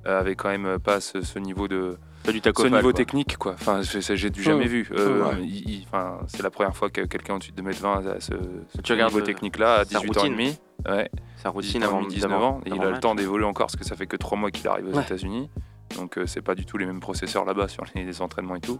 avaient 0.05 0.35
quand 0.35 0.49
même 0.49 0.79
pas 0.79 0.99
ce, 1.01 1.21
ce 1.21 1.39
niveau 1.39 1.67
de 1.67 1.97
du 2.27 2.41
ce 2.43 2.67
niveau 2.67 2.91
technique 2.91 3.37
quoi. 3.37 3.53
Enfin, 3.53 3.81
j'ai 3.83 4.29
du 4.31 4.41
jamais 4.41 4.65
Mmh. 4.65 4.67
vu. 4.67 4.89
Euh, 4.97 5.23
Ouais. 5.25 5.35
il- 5.43 5.69
il- 5.69 5.85
enfin, 5.87 6.17
c'est 6.27 6.41
la 6.41 6.49
première 6.49 6.75
fois 6.75 6.89
que 6.89 7.01
quelqu'un 7.01 7.35
au-dessus 7.35 7.51
de 7.51 7.61
2m20 7.61 8.07
a 8.07 8.19
ce, 8.19 8.31
ce 8.75 8.81
Tu 8.81 8.93
regardes, 8.93 9.13
niveau 9.13 9.23
technique 9.23 9.59
là 9.59 9.75
à 9.75 9.85
sa 9.85 9.99
18 9.99 10.17
ans 10.17 10.25
et 10.25 10.29
demi. 10.31 10.57
Ouais. 10.87 11.09
Sa 11.37 11.49
routine 11.49 11.81
18 11.81 11.83
ans 11.83 11.87
et 11.87 11.87
avant 11.89 12.01
demi, 12.01 12.13
19 12.15 12.31
d'avant- 12.31 12.47
ans. 12.57 12.61
Et 12.65 12.69
il 12.69 12.81
a 12.81 12.89
le 12.91 12.99
temps 12.99 13.15
d'évoluer 13.15 13.45
encore 13.45 13.67
parce 13.67 13.75
que 13.75 13.83
ça 13.85 13.95
fait 13.95 14.07
que 14.07 14.15
3 14.17 14.37
mois 14.37 14.51
qu'il 14.51 14.67
arrive 14.67 14.87
aux 14.87 14.95
Ouais. 14.97 15.03
États-Unis. 15.03 15.49
Donc 15.97 16.17
euh, 16.17 16.25
c'est 16.25 16.41
pas 16.41 16.55
du 16.55 16.65
tout 16.65 16.77
les 16.77 16.85
mêmes 16.85 16.99
processeurs 16.99 17.45
là-bas 17.45 17.67
sur 17.67 17.83
les, 17.95 18.03
les 18.03 18.21
entraînements 18.21 18.55
et 18.55 18.59
tout. 18.61 18.79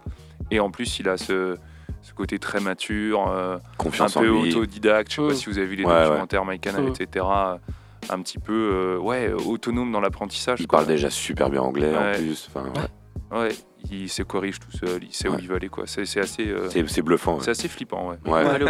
Et 0.50 0.60
en 0.60 0.70
plus, 0.70 0.98
il 0.98 1.08
a 1.08 1.16
ce, 1.16 1.56
ce 2.02 2.12
côté 2.12 2.38
très 2.38 2.60
mature, 2.60 3.28
euh, 3.28 3.56
un 3.56 3.60
Confiance 3.78 4.14
peu 4.14 4.24
lui. 4.26 4.50
autodidacte. 4.54 5.10
Je 5.12 5.22
sais 5.22 5.28
pas 5.28 5.34
si 5.34 5.46
vous 5.46 5.58
avez 5.58 5.66
vu 5.66 5.76
les 5.76 5.84
Ouais, 5.84 5.92
ouais. 5.92 6.04
documentaires 6.06 6.44
Mike 6.44 6.62
Canal, 6.62 6.82
Mm. 6.84 6.88
etc. 7.00 7.26
Un 8.08 8.20
petit 8.22 8.38
peu 8.38 8.52
euh, 8.52 8.98
ouais, 8.98 9.32
autonome 9.32 9.90
dans 9.92 10.00
l'apprentissage. 10.00 10.60
Il 10.60 10.66
quoi. 10.66 10.78
parle 10.80 10.88
déjà 10.88 11.10
super 11.10 11.48
bien 11.50 11.62
anglais 11.62 11.92
en 11.96 12.12
plus. 12.16 12.48
Enfin, 12.54 12.70
ouais. 13.32 13.48
Il 13.90 14.08
se 14.08 14.22
corrige 14.22 14.58
tout 14.58 14.76
seul, 14.76 15.02
il 15.04 15.12
sait 15.14 15.28
où 15.28 15.36
il 15.38 15.48
va 15.48 15.56
aller. 15.56 15.68
quoi. 15.68 15.84
C'est 15.86 16.02
assez, 16.18 16.46
euh, 16.48 16.68
C'est 16.70 16.88
c'est 16.88 17.02
bluffant. 17.02 17.34
ouais. 17.36 17.40
c'est 17.42 17.50
assez 17.50 17.68
flippant. 17.68 18.08
Ouais. 18.10 18.16
Ouais. 18.24 18.42
On 18.44 18.44
va 18.44 18.52
aller. 18.52 18.66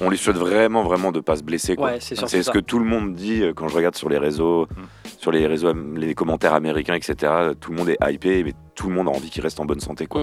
On 0.00 0.10
lui 0.10 0.18
souhaite 0.18 0.36
vraiment, 0.36 0.82
vraiment 0.82 1.12
de 1.12 1.20
pas 1.20 1.36
se 1.36 1.42
blesser. 1.42 1.76
quoi. 1.76 1.92
Ouais, 1.92 1.98
c'est 2.00 2.14
ce 2.42 2.50
que 2.50 2.58
tout 2.58 2.78
le 2.78 2.84
monde 2.84 3.14
dit 3.14 3.42
euh, 3.42 3.52
quand 3.54 3.68
je 3.68 3.76
regarde 3.76 3.96
sur 3.96 4.08
les 4.08 4.18
réseaux, 4.18 4.66
Mm. 4.70 4.82
Sur 5.20 5.30
les 5.32 5.46
réseaux, 5.46 5.72
les 5.96 6.14
commentaires 6.14 6.54
américains, 6.54 6.94
etc. 6.94 7.14
Tout 7.60 7.72
le 7.72 7.76
monde 7.78 7.90
est 7.90 7.98
hypé, 8.10 8.42
mais 8.42 8.54
tout 8.74 8.88
le 8.88 8.94
monde 8.94 9.08
a 9.08 9.10
envie 9.10 9.28
qu'il 9.28 9.42
reste 9.42 9.60
en 9.60 9.66
bonne 9.66 9.80
santé. 9.80 10.06
Quoi. 10.06 10.22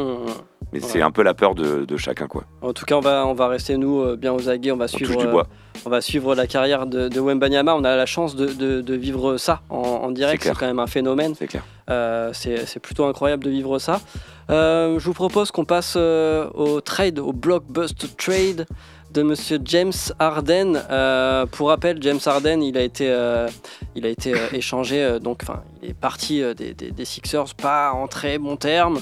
Mais 0.74 0.80
c'est 0.80 1.04
un 1.04 1.12
peu 1.12 1.22
la 1.22 1.36
peur 1.36 1.54
de, 1.54 1.86
de 1.86 1.98
chacun. 1.98 2.26
Quoi. 2.28 2.44
En 2.64 2.74
tout 2.74 2.84
cas, 2.84 2.96
on 2.96 3.00
va, 3.00 3.26
on 3.28 3.34
va 3.36 3.48
rester 3.48 3.78
nous 3.78 4.02
euh, 4.02 4.16
bien 4.16 4.34
aux 4.34 4.50
aguets, 4.50 4.72
on 4.72 4.78
va 4.78 4.86
On 4.86 4.88
suivre, 4.88 5.14
touche 5.14 5.22
du 5.22 5.28
euh, 5.28 5.32
bois. 5.32 5.48
on 5.86 5.90
va 5.92 6.02
suivre 6.02 6.34
la 6.34 6.48
carrière 6.48 6.88
de, 6.88 7.08
de 7.10 7.20
Wembanyama. 7.20 7.76
On 7.76 7.84
a 7.84 7.96
la 7.96 8.06
chance 8.08 8.36
de, 8.36 8.48
de- 8.48 8.82
de 8.82 8.94
vivre 8.96 9.38
ça 9.38 9.62
en, 9.70 9.78
en 9.78 10.12
direct, 10.12 10.42
C'est 10.44 10.58
quand 10.58 10.66
même 10.66 10.80
un 10.80 10.88
phénomène. 10.88 11.36
C'est 11.36 11.48
clair. 11.48 11.64
Euh, 11.90 12.32
c'est 12.34 12.66
c'est 12.66 12.80
plutôt 12.82 13.06
incroyable 13.06 13.44
de 13.46 13.50
vivre 13.52 13.78
ça. 13.80 14.02
Euh, 14.50 14.98
je 15.00 15.06
vous 15.06 15.14
propose 15.14 15.52
qu'on 15.52 15.64
passe 15.66 15.94
euh, 15.96 16.50
au 16.56 16.82
trade, 16.82 17.20
au 17.20 17.34
blockbuster 17.34 18.08
trade 18.18 18.66
de 19.14 19.22
Monsieur 19.24 19.60
James 19.66 19.94
Harden. 20.20 20.82
Euh, 20.92 21.46
pour 21.46 21.70
rappel, 21.70 21.98
James 22.02 22.20
Harden, 22.26 22.62
il 22.62 22.78
a 22.78 22.82
été, 22.82 23.10
euh, 23.10 23.48
il 23.96 24.06
a 24.06 24.10
été 24.10 24.34
euh, 24.34 24.38
échangé, 24.54 25.20
donc, 25.22 25.40
enfin, 25.44 25.64
il 25.82 25.90
est 25.90 25.94
parti 25.94 26.42
des, 26.56 26.74
des- 26.74 26.92
des 26.92 27.06
Sixers, 27.06 27.56
pas 27.56 27.92
en 27.92 28.08
très 28.08 28.38
bon 28.38 28.56
terme, 28.58 29.00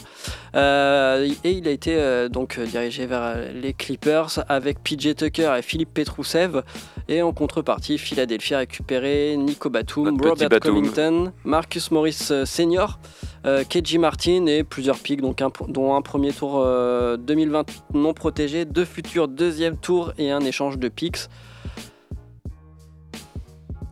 et 0.55 1.51
il 1.51 1.67
a 1.67 1.71
été 1.71 2.27
donc 2.29 2.59
dirigé 2.59 3.05
vers 3.05 3.35
les 3.53 3.73
Clippers 3.73 4.43
avec 4.47 4.79
PJ 4.83 5.15
Tucker 5.15 5.53
et 5.57 5.61
Philippe 5.61 5.93
Petrousev. 5.93 6.61
Et 7.07 7.21
en 7.21 7.33
contrepartie, 7.33 7.97
Philadelphie 7.97 8.55
a 8.55 8.59
récupéré 8.59 9.35
Nico 9.37 9.69
Batum, 9.69 10.05
Notre 10.15 10.29
Robert 10.29 10.49
Batum. 10.49 10.73
Covington, 10.75 11.31
Marcus 11.43 11.91
Morris 11.91 12.31
Senior, 12.45 12.99
euh, 13.45 13.63
KJ 13.63 13.97
Martin 13.97 14.45
et 14.47 14.63
plusieurs 14.63 14.97
un- 15.41 15.51
dont 15.67 15.93
un 15.95 16.01
premier 16.01 16.33
tour 16.33 16.61
euh, 16.63 17.15
2020 17.17 17.65
non 17.93 18.13
protégé, 18.13 18.65
deux 18.65 18.85
futurs 18.85 19.27
deuxième 19.27 19.77
tour 19.77 20.13
et 20.17 20.31
un 20.31 20.41
échange 20.41 20.77
de 20.79 20.87
picks. 20.89 21.27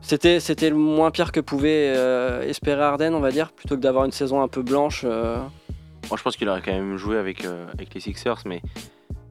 C'était, 0.01 0.39
le 0.69 0.75
moins 0.75 1.11
pire 1.11 1.31
que 1.31 1.39
pouvait 1.39 1.93
euh, 1.95 2.41
espérer 2.47 2.81
Arden, 2.83 3.13
on 3.15 3.19
va 3.21 3.31
dire, 3.31 3.51
plutôt 3.53 3.75
que 3.75 3.81
d'avoir 3.81 4.05
une 4.05 4.11
saison 4.11 4.41
un 4.41 4.47
peu 4.49 4.61
blanche. 4.61 5.03
euh, 5.05 5.37
Moi, 6.09 6.17
je 6.17 6.23
pense 6.23 6.35
qu'il 6.35 6.49
aurait 6.49 6.61
quand 6.61 6.73
même 6.73 6.97
joué 6.97 7.17
avec, 7.17 7.45
euh, 7.45 7.65
les 7.93 8.01
Sixers, 8.01 8.39
mais 8.45 8.61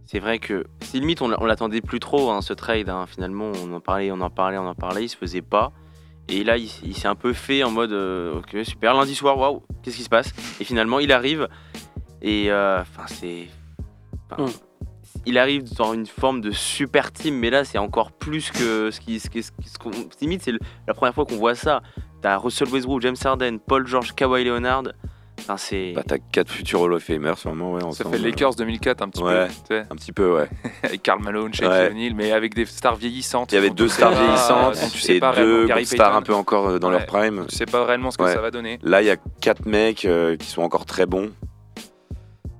c'est 0.06 0.18
vrai 0.18 0.38
que 0.38 0.64
c'est 0.80 0.98
limite, 0.98 1.20
on 1.20 1.28
l'attendait 1.44 1.82
plus 1.82 2.00
trop, 2.00 2.30
hein, 2.30 2.40
ce 2.40 2.54
trade. 2.54 2.88
hein. 2.88 3.04
Finalement, 3.06 3.52
on 3.62 3.72
en 3.74 3.80
parlait, 3.80 4.10
on 4.10 4.20
en 4.22 4.30
parlait, 4.30 4.56
on 4.56 4.66
en 4.66 4.74
parlait, 4.74 5.04
il 5.04 5.08
se 5.08 5.16
faisait 5.16 5.42
pas. 5.42 5.72
Et 6.28 6.44
là, 6.44 6.56
il, 6.56 6.70
il 6.84 6.96
s'est 6.96 7.08
un 7.08 7.14
peu 7.14 7.32
fait 7.32 7.62
en 7.64 7.70
mode 7.70 7.92
euh, 7.92 8.36
Ok, 8.38 8.56
super, 8.64 8.94
lundi 8.94 9.14
soir, 9.14 9.36
waouh, 9.38 9.62
qu'est-ce 9.82 9.96
qui 9.96 10.02
se 10.04 10.08
passe? 10.08 10.32
Et 10.60 10.64
finalement, 10.64 10.98
il 11.00 11.12
arrive, 11.12 11.48
et 12.22 12.50
euh, 12.50 12.80
enfin, 12.80 13.04
c'est. 13.06 13.48
enfin, 14.30 14.44
Mm. 14.44 14.50
il 15.26 15.36
arrive 15.38 15.74
dans 15.74 15.92
une 15.94 16.06
forme 16.06 16.40
de 16.40 16.50
super 16.52 17.12
team, 17.12 17.34
mais 17.36 17.50
là 17.50 17.64
c'est 17.64 17.78
encore 17.78 18.12
plus 18.12 18.50
que 18.50 18.90
ce 18.90 18.98
qui, 19.00 19.20
ce 19.20 19.28
qui- 19.28 19.42
ce 19.42 19.50
qui- 19.52 19.68
ce 19.68 20.20
limite, 20.20 20.42
c'est 20.42 20.52
la 20.88 20.94
première 20.94 21.14
fois 21.14 21.26
qu'on 21.26 21.36
voit 21.36 21.54
ça. 21.54 21.82
T'as 22.22 22.36
Russell 22.38 22.68
Westbrook, 22.68 23.02
James 23.02 23.16
Harden, 23.22 23.58
Paul 23.58 23.86
George, 23.86 24.14
Kawhi 24.14 24.44
Leonard. 24.44 24.84
Enfin, 25.42 25.56
c'est 25.56 25.92
Bah, 25.94 26.02
t'as 26.06 26.18
quatre 26.18 26.50
futurs 26.50 26.80
Hall 26.82 26.92
of 26.94 27.02
Famers, 27.02 27.34
vraiment, 27.44 27.72
ouais. 27.72 27.80
Ça 27.92 28.04
fait 28.08 28.18
Lakers 28.18 28.54
2004 28.54 29.02
un 29.02 29.08
petit 29.08 29.22
Ouais. 29.22 29.48
peu, 29.68 29.78
Un 29.90 29.96
petit 29.96 30.12
peu, 30.12 30.34
ouais. 30.34 30.48
avec 30.82 31.02
Karl 31.02 31.22
Malone, 31.22 31.52
Shaquille 31.52 31.68
Ouais. 31.68 31.90
O'Neal, 31.90 32.14
mais 32.14 32.32
avec 32.32 32.54
des 32.54 32.64
stars 32.66 32.96
vieillissantes. 32.96 33.52
Il 33.52 33.56
y 33.56 33.58
avait 33.58 33.70
deux 33.70 33.88
stars 33.88 34.12
vieillissantes 34.12 34.78
tu 34.92 34.98
sais 35.00 35.16
et 35.16 35.20
pas 35.20 35.34
deux 35.34 35.66
Gary 35.66 35.84
stars 35.86 35.98
Payton. 36.06 36.16
un 36.18 36.22
peu 36.22 36.34
encore 36.34 36.68
euh, 36.68 36.78
dans 36.78 36.88
Ouais. 36.90 36.98
leur 36.98 37.06
prime. 37.06 37.44
Tu 37.48 37.56
sais 37.56 37.66
pas 37.66 37.84
réellement 37.84 38.10
ce 38.10 38.18
que 38.18 38.22
Ouais. 38.24 38.32
ça 38.34 38.40
va 38.40 38.50
donner. 38.50 38.78
Là, 38.82 39.02
il 39.02 39.06
y 39.06 39.10
a 39.10 39.16
quatre 39.40 39.66
mecs 39.66 40.04
euh, 40.04 40.36
qui 40.36 40.46
sont 40.48 40.62
encore 40.62 40.86
très 40.86 41.06
bons. 41.06 41.30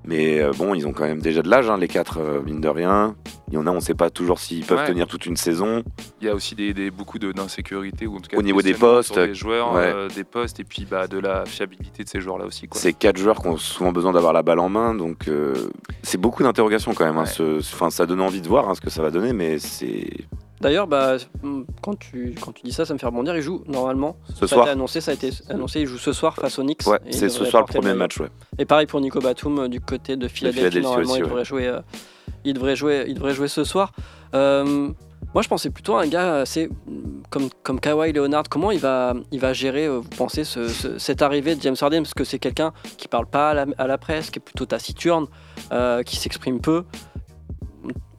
Mais 0.05 0.41
euh, 0.41 0.51
bon, 0.57 0.75
ils 0.75 0.87
ont 0.87 0.93
quand 0.93 1.05
même 1.05 1.21
déjà 1.21 1.43
de 1.43 1.49
l'âge, 1.49 1.71
hein, 1.71 1.77
les 1.79 1.87
quatre, 1.89 2.19
euh, 2.21 2.43
mine 2.43 2.61
de 2.61 2.69
rien. 2.69 3.15
Il 3.49 3.55
y 3.55 3.57
en 3.57 3.67
a, 3.67 3.71
on 3.71 3.81
sait 3.81 3.95
pas 3.95 4.11
toujours 4.11 4.39
s'ils 4.41 4.65
peuvent 4.65 4.79
Ouais. 4.79 4.87
tenir 4.87 5.07
toute 5.07 5.27
une 5.27 5.37
saison. 5.37 5.83
Il 6.21 6.27
y 6.27 6.31
a 6.31 6.35
aussi 6.35 6.55
des, 6.55 6.73
des- 6.75 6.91
beaucoup 6.91 7.19
de- 7.19 7.31
d'insécurité 7.33 8.07
ou 8.07 8.17
en 8.17 8.21
tout 8.21 8.29
cas 8.31 8.37
Au 8.37 8.43
niveau 8.43 8.63
des 8.63 8.75
postes, 8.75 9.17
les 9.19 9.35
joueurs, 9.35 9.75
ouais. 9.75 9.93
euh, 9.95 10.09
des 10.09 10.25
postes 10.25 10.59
et 10.59 10.65
puis 10.65 10.87
bah, 10.91 11.07
de 11.07 11.19
la 11.19 11.45
fiabilité 11.45 12.03
de 12.03 12.09
ces 12.09 12.21
joueurs-là 12.21 12.47
aussi. 12.47 12.67
Quoi. 12.67 12.81
C'est 12.81 12.95
quatre 12.95 13.19
joueurs 13.19 13.41
qui 13.41 13.49
ont 13.49 13.59
souvent 13.59 13.93
besoin 13.93 14.13
d'avoir 14.13 14.33
la 14.33 14.43
balle 14.43 14.59
en 14.59 14.69
main, 14.71 14.95
donc 14.95 15.29
euh, 15.29 15.55
c'est 16.03 16.19
beaucoup 16.19 16.43
d'interrogations 16.43 16.95
quand 16.95 17.05
même. 17.05 17.19
hein, 17.19 17.23
Ouais. 17.25 17.27
ce- 17.27 17.59
Enfin, 17.59 17.91
ça 17.91 18.07
donne 18.07 18.21
envie 18.23 18.41
de 18.41 18.49
voir 18.49 18.69
hein, 18.69 18.75
ce 18.75 18.81
que 18.81 18.91
ça 18.91 19.03
va 19.03 19.11
donner, 19.11 19.33
mais 19.33 19.59
c'est 19.59 20.09
D'ailleurs, 20.63 20.87
bah, 20.87 21.17
hmm, 21.43 21.63
quand, 21.83 21.99
tu, 21.99 22.35
quand 22.41 22.53
tu 22.53 22.63
dis 22.63 22.73
ça, 22.73 22.85
ça 22.85 22.95
me 22.95 22.99
fait 22.99 23.07
rebondir. 23.07 23.35
Il 23.37 23.43
joue 23.43 23.63
normalement. 23.67 24.17
ce 24.33 24.47
ça 24.47 24.55
soir. 24.55 24.61
a 24.61 24.63
été 24.65 24.71
annoncé, 24.73 25.01
ça 25.01 25.11
a 25.11 25.15
été 25.15 25.31
annoncé. 25.51 25.81
Il 25.81 25.87
joue 25.87 25.99
ce 25.99 26.13
soir 26.13 26.35
face 26.37 26.59
aux 26.59 26.63
Knicks. 26.63 26.87
Ouais, 26.87 27.01
c'est 27.11 27.29
ce 27.29 27.45
soir 27.45 27.65
le 27.67 27.73
premier 27.81 27.95
match, 27.95 28.21
ouais. 28.21 28.29
Et 28.59 28.65
pareil 28.65 28.87
pour 28.87 29.01
Nico 29.01 29.21
Batum 29.21 29.59
euh, 29.59 29.69
du 29.69 29.81
côté 29.81 30.17
de 30.17 30.29
Philadelphie. 30.29 30.61
Philadelphie 30.61 30.83
normalement, 30.87 31.11
aussi, 31.13 31.19
il, 31.19 31.23
ouais. 31.25 31.29
devrait 31.29 31.45
jouer, 31.45 31.67
euh, 31.67 31.81
il, 32.45 32.55
devrait 32.55 32.77
jouer, 32.77 33.05
il 33.09 33.15
devrait 33.15 33.35
jouer 33.35 33.49
ce 33.49 33.65
soir. 33.65 33.93
Euh, 34.35 34.89
moi, 35.35 35.43
je 35.43 35.49
pensais 35.49 35.71
plutôt 35.71 35.95
à 35.97 36.03
un 36.03 36.07
gars 36.07 36.37
assez 36.43 36.69
mm, 36.69 37.23
comme, 37.31 37.49
comme 37.65 37.81
Kawhi 37.81 38.13
Leonard. 38.13 38.45
Comment 38.49 38.71
il 38.71 38.79
va, 38.81 39.15
il 39.33 39.41
va 39.41 39.53
gérer, 39.53 39.89
vous 39.89 40.03
pensez, 40.17 40.45
ce- 40.45 40.69
ce- 40.69 40.99
cette 40.99 41.23
arrivée 41.23 41.57
de 41.57 41.63
James 41.63 41.77
Harden? 41.81 42.03
Parce 42.03 42.15
que 42.15 42.25
c'est 42.25 42.39
quelqu'un 42.39 42.73
qui 42.99 43.09
parle 43.09 43.27
pas 43.27 43.51
à 43.51 43.55
la, 43.55 43.67
à 43.79 43.87
la 43.89 43.99
presse, 43.99 44.31
qui 44.31 44.39
est 44.39 44.43
plutôt 44.43 44.67
taciturne, 44.67 45.27
euh, 45.73 46.03
qui 46.05 46.17
s'exprime 46.17 46.61
peu, 46.61 46.85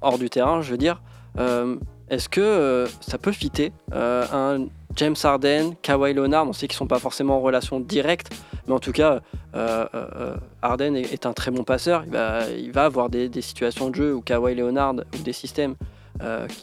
hors 0.01 0.17
du 0.17 0.29
terrain, 0.29 0.61
je 0.61 0.71
veux 0.71 0.77
dire. 0.77 1.01
Euh, 1.39 1.77
Est-ce 2.09 2.29
que 2.29 2.41
euh, 2.41 2.87
ça 3.01 3.17
peut 3.17 3.31
fitter 3.31 3.71
euh, 3.93 4.25
un 4.31 4.67
James 4.95 5.15
Harden, 5.21 5.73
Kawhi 5.81 6.13
Leonard 6.13 6.47
On 6.47 6.53
sait 6.53 6.67
qu'ils 6.67 6.77
sont 6.77 6.87
pas 6.87 6.99
forcément 6.99 7.37
en 7.37 7.41
relation 7.41 7.79
directe, 7.79 8.33
mais 8.67 8.73
en 8.73 8.79
tout 8.79 8.91
cas, 8.91 9.21
euh, 9.55 9.85
euh, 9.95 10.35
Harden 10.61 10.95
est, 10.95 11.25
un 11.25 11.33
très 11.33 11.51
bon 11.51 11.63
passeur. 11.63 12.03
Il 12.05 12.71
va, 12.71 12.85
avoir 12.85 13.09
des, 13.09 13.29
situations 13.41 13.89
de 13.89 13.95
jeu 13.95 14.13
où 14.13 14.21
Kawhi 14.21 14.55
Leonard 14.55 14.95
ou 15.17 15.23
des 15.23 15.33
systèmes 15.33 15.75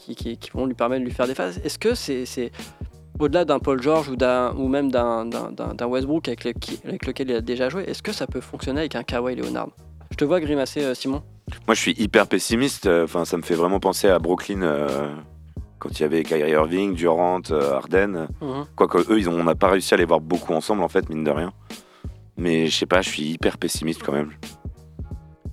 qui, 0.07 0.39
vont 0.55 0.67
lui 0.67 0.75
permettre 0.75 1.01
de 1.01 1.07
lui 1.07 1.15
faire 1.15 1.27
des 1.27 1.35
phases. 1.35 1.61
Est-ce 1.65 1.79
que 1.79 1.95
c'est 1.95 2.53
au-delà 3.19 3.45
d'un 3.45 3.59
Paul 3.59 3.83
George 3.83 4.09
ou, 4.09 4.15
ou 4.15 4.69
même 4.69 4.91
d'un 4.91 5.87
Westbrook 5.87 6.29
avec, 6.29 6.47
avec 6.85 7.07
lequel 7.07 7.31
il 7.31 7.37
a 7.37 7.41
déjà 7.41 7.69
joué, 7.69 7.85
est-ce 7.85 8.03
que 8.03 8.13
ça 8.13 8.27
peut 8.27 8.41
fonctionner 8.41 8.81
avec 8.81 8.95
un 8.95 9.03
Kawhi 9.03 9.35
Leonard? 9.35 9.71
Je 10.11 10.17
te 10.17 10.25
vois 10.25 10.41
grimacer, 10.41 10.95
Simon. 10.95 11.23
Moi, 11.67 11.75
je 11.75 11.81
suis 11.81 11.95
hyper 11.99 12.27
pessimiste. 12.27 12.87
euh, 12.87 13.05
Enfin, 13.05 13.25
ça 13.25 13.37
me 13.37 13.43
fait 13.43 13.55
vraiment 13.55 13.81
penser 13.81 14.09
à 14.09 14.19
Brooklyn 14.19 14.63
euh, 14.63 15.15
quand 15.79 15.99
il 15.99 16.03
y 16.03 16.05
avait 16.05 16.23
Kyrie 16.23 16.51
Irving, 16.51 16.95
Durant, 16.95 17.41
euh, 17.51 17.73
Harden. 17.75 18.29
Mhm. 18.41 18.67
Quoique 18.77 18.99
eux, 19.13 19.19
ils 19.19 19.29
ont, 19.29 19.39
on 19.39 19.45
n'a 19.45 19.55
pas 19.55 19.69
réussi 19.71 19.95
à 19.95 19.97
les 19.97 20.05
voir 20.05 20.21
beaucoup 20.21 20.53
ensemble, 20.53 20.83
en 20.83 20.89
fait, 20.89 21.09
mine 21.09 21.25
de 21.25 21.31
rien. 21.31 21.53
Mais 22.37 22.67
je 22.67 22.77
sais 22.77 22.87
pas, 22.87 23.03
je 23.03 23.09
suis 23.11 23.23
hyper 23.25 23.59
pessimiste 23.59 24.03
quand 24.03 24.13
même. 24.13 24.31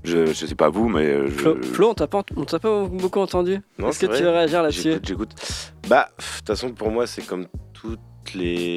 Je, 0.04 0.28
je 0.28 0.46
sais 0.46 0.56
pas 0.56 0.70
vous, 0.70 0.88
mais 0.88 1.06
euh, 1.06 1.28
je, 1.28 1.32
Flo, 1.34 1.62
Flo, 1.62 1.90
on 1.90 1.94
t'a 1.94 2.08
pas, 2.08 2.24
on 2.38 2.46
t'a 2.46 2.60
pas 2.60 2.86
beaucoup 2.88 3.20
entendu. 3.20 3.60
Non, 3.78 3.90
Est-ce 3.90 4.00
que 4.06 4.16
tu 4.16 4.24
veux 4.24 4.30
réagir 4.30 4.62
là-dessus 4.64 4.84
J'écoute, 4.84 5.06
j'écoute. 5.08 5.72
Bah, 5.90 6.08
de 6.18 6.24
toute 6.38 6.48
façon, 6.48 6.72
pour 6.72 6.92
moi, 6.92 7.08
c'est 7.08 7.26
comme 7.26 7.48
toutes 7.74 8.00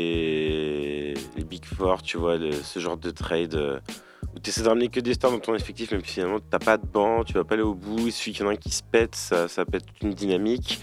les, 0.00 1.14
les 1.36 1.44
Big 1.44 1.64
Four, 1.64 2.02
tu 2.02 2.16
vois, 2.16 2.36
le- 2.36 2.52
ce 2.52 2.78
genre 2.80 2.96
de 2.96 3.10
trade 3.10 3.54
euh, 3.54 3.78
tu 4.42 4.50
essaies 4.50 4.62
de 4.62 4.68
ramener 4.68 4.88
que 4.88 5.00
des 5.00 5.14
stars 5.14 5.30
dans 5.30 5.38
ton 5.38 5.54
effectif, 5.54 5.90
même 5.92 6.02
si 6.04 6.14
finalement, 6.14 6.38
t'as 6.50 6.58
pas 6.58 6.76
de 6.76 6.86
banc, 6.86 7.24
tu 7.24 7.34
vas 7.34 7.44
pas 7.44 7.54
aller 7.54 7.62
au 7.64 7.74
bout, 7.74 7.98
il 7.98 8.12
suffit 8.12 8.32
qu'il 8.32 8.42
y 8.44 8.46
en 8.46 8.50
a 8.50 8.54
un 8.54 8.56
qui 8.56 8.70
se 8.70 8.82
pète, 8.82 9.14
ça, 9.14 9.48
ça 9.48 9.64
pète 9.64 9.86
toute 9.86 10.02
une 10.02 10.14
dynamique. 10.14 10.80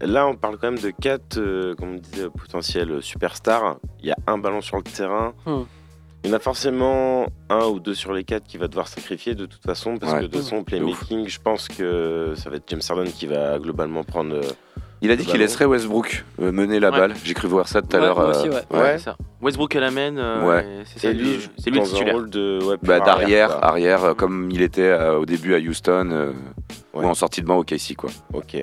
Là, 0.00 0.26
on 0.26 0.34
parle 0.34 0.56
quand 0.58 0.70
même 0.70 0.80
de 0.80 0.90
quatre, 0.90 1.36
euh, 1.38 1.74
comme 1.74 1.92
on 1.92 1.96
disait, 1.96 2.28
potentiels 2.30 3.02
superstars. 3.02 3.76
Il 4.00 4.06
y 4.08 4.10
a 4.12 4.16
un 4.26 4.38
ballon 4.38 4.60
sur 4.62 4.76
le 4.78 4.82
terrain. 4.82 5.34
Hmm. 5.44 5.62
Il 6.24 6.30
y 6.30 6.32
en 6.32 6.36
a 6.36 6.38
forcément 6.38 7.26
un 7.48 7.64
ou 7.66 7.80
deux 7.80 7.94
sur 7.94 8.12
les 8.12 8.24
quatre 8.24 8.44
qui 8.44 8.56
va 8.58 8.68
devoir 8.68 8.88
sacrifier 8.88 9.34
de 9.34 9.46
toute 9.46 9.62
façon, 9.64 9.96
parce 9.98 10.12
Ouais. 10.12 10.20
que 10.20 10.24
de 10.26 10.30
toute 10.30 10.42
façon, 10.42 10.56
au 10.56 10.60
ouf. 10.60 10.64
playmaking, 10.66 11.28
je 11.28 11.38
pense 11.40 11.68
que 11.68 12.34
ça 12.36 12.48
va 12.50 12.56
être 12.56 12.64
James 12.68 12.80
Harden 12.88 13.10
qui 13.10 13.26
va 13.26 13.58
globalement 13.58 14.04
prendre. 14.04 14.34
euh, 14.34 14.42
Il 15.02 15.10
a 15.10 15.16
dit 15.16 15.24
qu'il 15.24 15.38
laisserait 15.40 15.64
Westbrook 15.64 16.24
euh, 16.40 16.52
mener 16.52 16.78
la 16.78 16.90
Ouais. 16.90 16.98
balle. 16.98 17.14
J'ai 17.24 17.32
cru 17.34 17.48
voir 17.48 17.68
ça 17.68 17.80
tout 17.80 17.96
à 17.96 18.00
Ouais, 18.00 18.04
l'heure. 18.06 18.16
moi 18.16 18.26
euh, 18.26 18.38
aussi, 18.38 18.48
ouais. 18.74 18.98
Ça. 18.98 19.16
Westbrook 19.42 19.74
à 19.76 19.80
la 19.80 19.90
main, 19.90 20.16
euh, 20.16 20.46
Ouais. 20.46 20.64
et 20.64 20.84
c'est 20.84 20.98
ça. 20.98 21.12
Lui, 21.12 21.38
c'est 21.58 21.70
lui 21.70 21.78
le 21.78 21.84
dans 21.84 21.90
un 21.90 21.92
titulaire. 21.94 22.14
rôle 22.14 22.30
de 22.30 22.58
ouais, 22.62 22.76
Bah, 22.82 23.00
d'arrière, 23.00 23.48
quoi. 23.58 23.64
arrière, 23.64 24.04
euh, 24.04 24.14
comme 24.14 24.50
il 24.50 24.60
était 24.62 24.82
euh, 24.82 25.18
au 25.18 25.24
début 25.26 25.54
à 25.54 25.58
Houston 25.58 26.08
euh, 26.12 26.32
Ouais. 26.92 27.04
ou 27.04 27.08
en 27.08 27.14
sortie 27.14 27.40
de 27.40 27.46
banc 27.46 27.56
au 27.56 27.64
KC, 27.64 27.94
quoi. 27.96 28.10
Ok. 28.34 28.56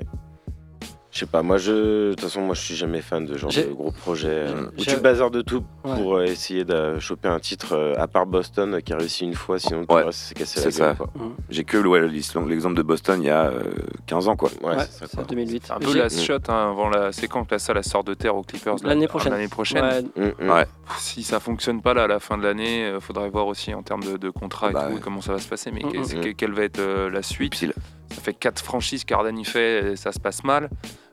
Je 1.17 1.21
sais 1.21 1.31
pas, 1.31 1.41
moi 1.41 1.57
je. 1.57 1.71
De 1.71 2.11
toute 2.11 2.21
façon, 2.21 2.41
moi 2.41 2.53
je 2.53 2.61
suis 2.61 2.75
jamais 2.75 3.01
fan 3.01 3.25
de 3.25 3.35
genre 3.39 3.49
de 3.51 3.73
gros 3.73 3.89
projets 3.89 4.27
euh, 4.29 4.67
où 4.67 4.71
J'ai- 4.83 4.91
tu 4.93 4.97
bazardes 5.01 5.33
de 5.33 5.41
tout 5.41 5.63
Ouais. 5.83 5.95
pour 5.95 6.17
euh, 6.17 6.25
essayer 6.25 6.63
de 6.63 6.99
choper 6.99 7.27
un 7.27 7.39
titre, 7.39 7.73
euh, 7.75 7.95
à 7.97 8.07
part 8.07 8.27
Boston 8.27 8.75
euh, 8.75 8.81
qui 8.81 8.93
a 8.93 8.97
réussi 8.97 9.23
une 9.23 9.33
fois, 9.33 9.57
sinon 9.57 9.79
Ouais. 9.89 10.01
le 10.01 10.05
reste 10.05 10.19
c'est 10.19 10.35
cassé 10.37 10.63
la 10.63 10.69
C'est 10.69 10.79
gueule. 10.79 10.95
ça. 10.95 11.05
J'ai 11.49 11.63
que 11.63 11.75
le- 11.77 11.89
ouais, 11.89 12.07
l'exemple 12.07 12.75
de 12.75 12.81
Boston 12.83 13.19
il 13.23 13.25
y 13.25 13.29
a 13.31 13.45
euh, 13.47 13.63
15 14.05 14.27
ans, 14.27 14.35
quoi. 14.35 14.51
Ouais, 14.61 14.75
Ouais, 14.75 14.83
c'est 14.91 14.99
ça 14.99 15.05
c'est 15.09 15.15
quoi. 15.17 15.23
2008. 15.25 15.63
C'est 15.65 15.73
un 15.73 15.79
peu 15.79 15.91
J'ai- 15.91 15.97
la 15.97 16.09
shot 16.09 16.33
hein, 16.49 16.69
avant 16.69 16.89
la. 16.89 17.11
C'est 17.11 17.27
quand 17.27 17.45
que 17.45 17.55
la 17.73 17.81
sort 17.83 18.03
de 18.03 18.13
terre 18.13 18.35
aux 18.35 18.43
Clippers 18.43 18.75
là, 18.83 18.89
L'année 18.89 19.07
prochaine. 19.07 19.31
L'année 19.33 19.47
prochaine. 19.47 19.83
Ouais, 19.83 20.01
Mm, 20.23 20.45
mm. 20.45 20.49
Ouais. 20.51 20.65
Si 20.99 21.23
ça 21.23 21.39
fonctionne 21.39 21.81
pas 21.81 21.95
là 21.95 22.03
à 22.03 22.07
la 22.07 22.19
fin 22.19 22.37
de 22.37 22.43
l'année, 22.43 22.83
euh, 22.85 22.99
faudrait 22.99 23.29
voir 23.31 23.47
aussi 23.47 23.73
en 23.73 23.81
termes 23.81 24.03
de, 24.03 24.17
de 24.17 24.29
contrat 24.29 24.69
et 24.69 24.73
Bah 24.73 24.85
tout 24.87 24.93
ouais. 24.93 25.01
comment 25.01 25.21
ça 25.21 25.33
va 25.33 25.39
se 25.39 25.47
passer. 25.47 25.71
Mais 25.71 25.81
Mm, 25.81 26.27
mm. 26.29 26.33
quelle 26.35 26.51
va 26.53 26.61
être 26.61 26.77
euh, 26.79 27.09
la 27.09 27.23
suite? 27.23 27.55
Ça 27.55 28.21
fait 28.21 28.35
quatre 28.35 28.63
franchises 28.63 29.03
qu'Arden 29.03 29.35
y 29.39 29.45
fait, 29.45 29.93
et 29.93 29.95
ça 29.95 30.11
se 30.11 30.19
passe 30.19 30.43
mal. 30.43 30.69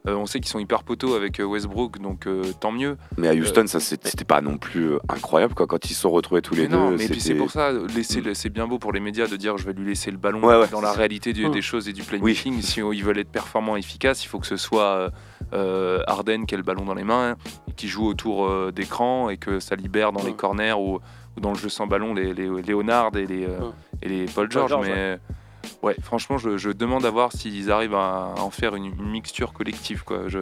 Euh, 0.07 0.17
on 0.17 0.27
sait 0.27 0.39
qu'ils 0.39 0.51
sont 0.51 0.59
hyper 0.59 0.83
poteaux 0.83 1.15
avec 1.15 1.41
euh, 1.41 1.45
Westbrook, 1.45 1.99
donc 1.99 2.27
euh, 2.27 2.43
tant 2.61 2.71
mieux. 2.73 2.99
mais 3.17 3.29
à 3.29 3.33
Houston, 3.33 3.67
ça 3.67 3.81
c'est- 3.81 4.07
c'était 4.07 4.27
pas 4.27 4.43
non 4.43 4.59
plus 4.59 4.97
incroyable, 5.09 5.55
quoi. 5.55 5.67
Quand 5.67 5.83
ils 5.89 5.95
se 5.95 6.01
sont 6.03 6.11
retrouvés 6.11 6.43
tous 6.43 6.55
les 6.55 6.69
non, 6.69 6.91
deux, 6.91 6.97
mais 6.99 7.09
puis 7.09 7.23
c'est 7.23 7.35
pour 7.35 7.51
ça, 7.51 7.73
laisser 7.73 8.21
le- 8.21 8.35
c'est 8.35 8.51
bien 8.51 8.67
beau 8.67 8.79
pour 8.79 8.93
les 8.93 9.01
médias 9.01 9.27
de 9.27 9.37
dire 9.37 9.57
je 9.57 9.65
vais 9.65 9.73
lui 9.73 9.87
laisser 9.87 10.11
le 10.11 10.19
ballon 10.19 10.43
Ouais, 10.47 10.57
ouais. 10.61 10.69
dans 10.71 10.83
la 10.83 10.93
réalité 10.93 11.33
du- 11.33 11.47
Mm. 11.49 11.53
des 11.53 11.63
choses 11.63 11.89
et 11.89 11.95
du 11.95 12.03
playmaking. 12.03 12.61
Si 12.61 12.81
ils 12.81 13.03
veulent 13.03 13.19
être 13.19 13.31
performants, 13.33 13.77
efficaces, 13.77 14.23
il 14.25 14.29
faut 14.29 14.39
que 14.41 14.47
ce 14.47 14.59
soit 14.59 15.11
Harden 15.53 16.45
qui 16.45 16.55
a 16.55 16.59
le 16.59 16.65
ballon 16.65 16.85
dans 16.85 16.95
les 16.95 17.05
mains, 17.05 17.31
hein, 17.31 17.37
et 17.69 17.73
qui 17.73 17.89
joue 17.89 18.07
autour 18.07 18.47
euh, 18.47 18.73
d'écran 18.73 19.31
et 19.31 19.39
que 19.39 19.59
ça 19.59 19.75
libère 19.75 20.13
dans 20.13 20.23
les 20.23 20.33
Mm. 20.33 20.37
corners 20.37 20.73
ou, 20.79 20.97
ou 21.37 21.41
dans 21.41 21.53
le 21.53 21.59
jeu 21.59 21.71
sans 21.71 21.87
ballon 21.87 22.13
les, 22.13 22.35
les 22.35 22.51
Léonard 22.63 23.17
et 23.17 23.25
les, 23.27 23.47
Mm. 23.47 23.73
et 24.03 24.09
les 24.11 24.25
Paul 24.27 24.51
George. 24.51 24.69
George, 24.69 24.87
mais 24.87 25.19
ouais. 25.83 25.97
franchement, 26.03 26.39
je, 26.39 26.57
je 26.57 26.71
demande 26.71 27.05
à 27.07 27.11
voir 27.11 27.33
s'ils 27.33 27.71
arrivent 27.71 27.95
à 27.95 28.35
en 28.39 28.51
faire 28.51 28.75
une, 28.77 28.87
une 28.87 29.11
mixture 29.11 29.53
collective. 29.53 30.05
Quoi. 30.05 30.29
Je, 30.29 30.39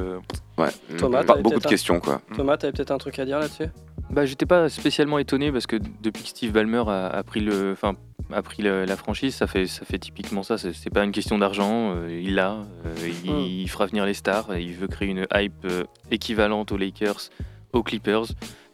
Mm, 0.58 0.96
Thomas. 0.98 1.18
Pas 1.18 1.24
t'avais 1.32 1.42
beaucoup 1.42 1.54
de 1.56 1.60
peut-être 1.60 1.66
un- 1.66 1.70
questions, 1.70 2.00
quoi. 2.00 2.20
Thomas, 2.36 2.56
t'avais 2.56 2.72
peut-être 2.72 2.90
un 2.92 2.98
truc 2.98 3.18
à 3.18 3.24
dire 3.24 3.38
là-dessus? 3.40 3.66
Bah, 4.10 4.26
j'étais 4.26 4.46
pas 4.46 4.68
spécialement 4.68 5.18
étonné 5.18 5.50
parce 5.50 5.66
que 5.66 5.76
depuis 6.02 6.22
que 6.22 6.28
Steve 6.28 6.52
Ballmer 6.52 6.84
a, 6.86 7.06
a 7.08 7.22
pris 7.24 7.40
le, 7.40 7.72
enfin, 7.72 7.94
a 8.32 8.42
pris 8.42 8.62
le- 8.62 8.84
la 8.84 8.96
franchise, 8.96 9.34
ça 9.34 9.46
fait, 9.46 9.66
ça 9.66 9.84
fait 9.84 9.98
typiquement 9.98 10.42
ça. 10.42 10.58
C'est 10.58 10.90
pas 10.90 11.02
une 11.02 11.10
question 11.10 11.38
d'argent. 11.38 11.94
euh, 11.96 12.20
il 12.22 12.34
l'a, 12.36 12.58
euh, 12.86 13.08
il, 13.24 13.30
Hmm. 13.32 13.38
il 13.40 13.68
fera 13.68 13.86
venir 13.86 14.04
les 14.06 14.14
stars. 14.14 14.56
il 14.58 14.74
veut 14.74 14.86
créer 14.88 15.08
une 15.08 15.26
hype 15.34 15.52
euh, 15.64 15.84
équivalente 16.12 16.70
aux 16.70 16.76
Lakers, 16.76 17.30
aux 17.72 17.82
Clippers. 17.82 18.26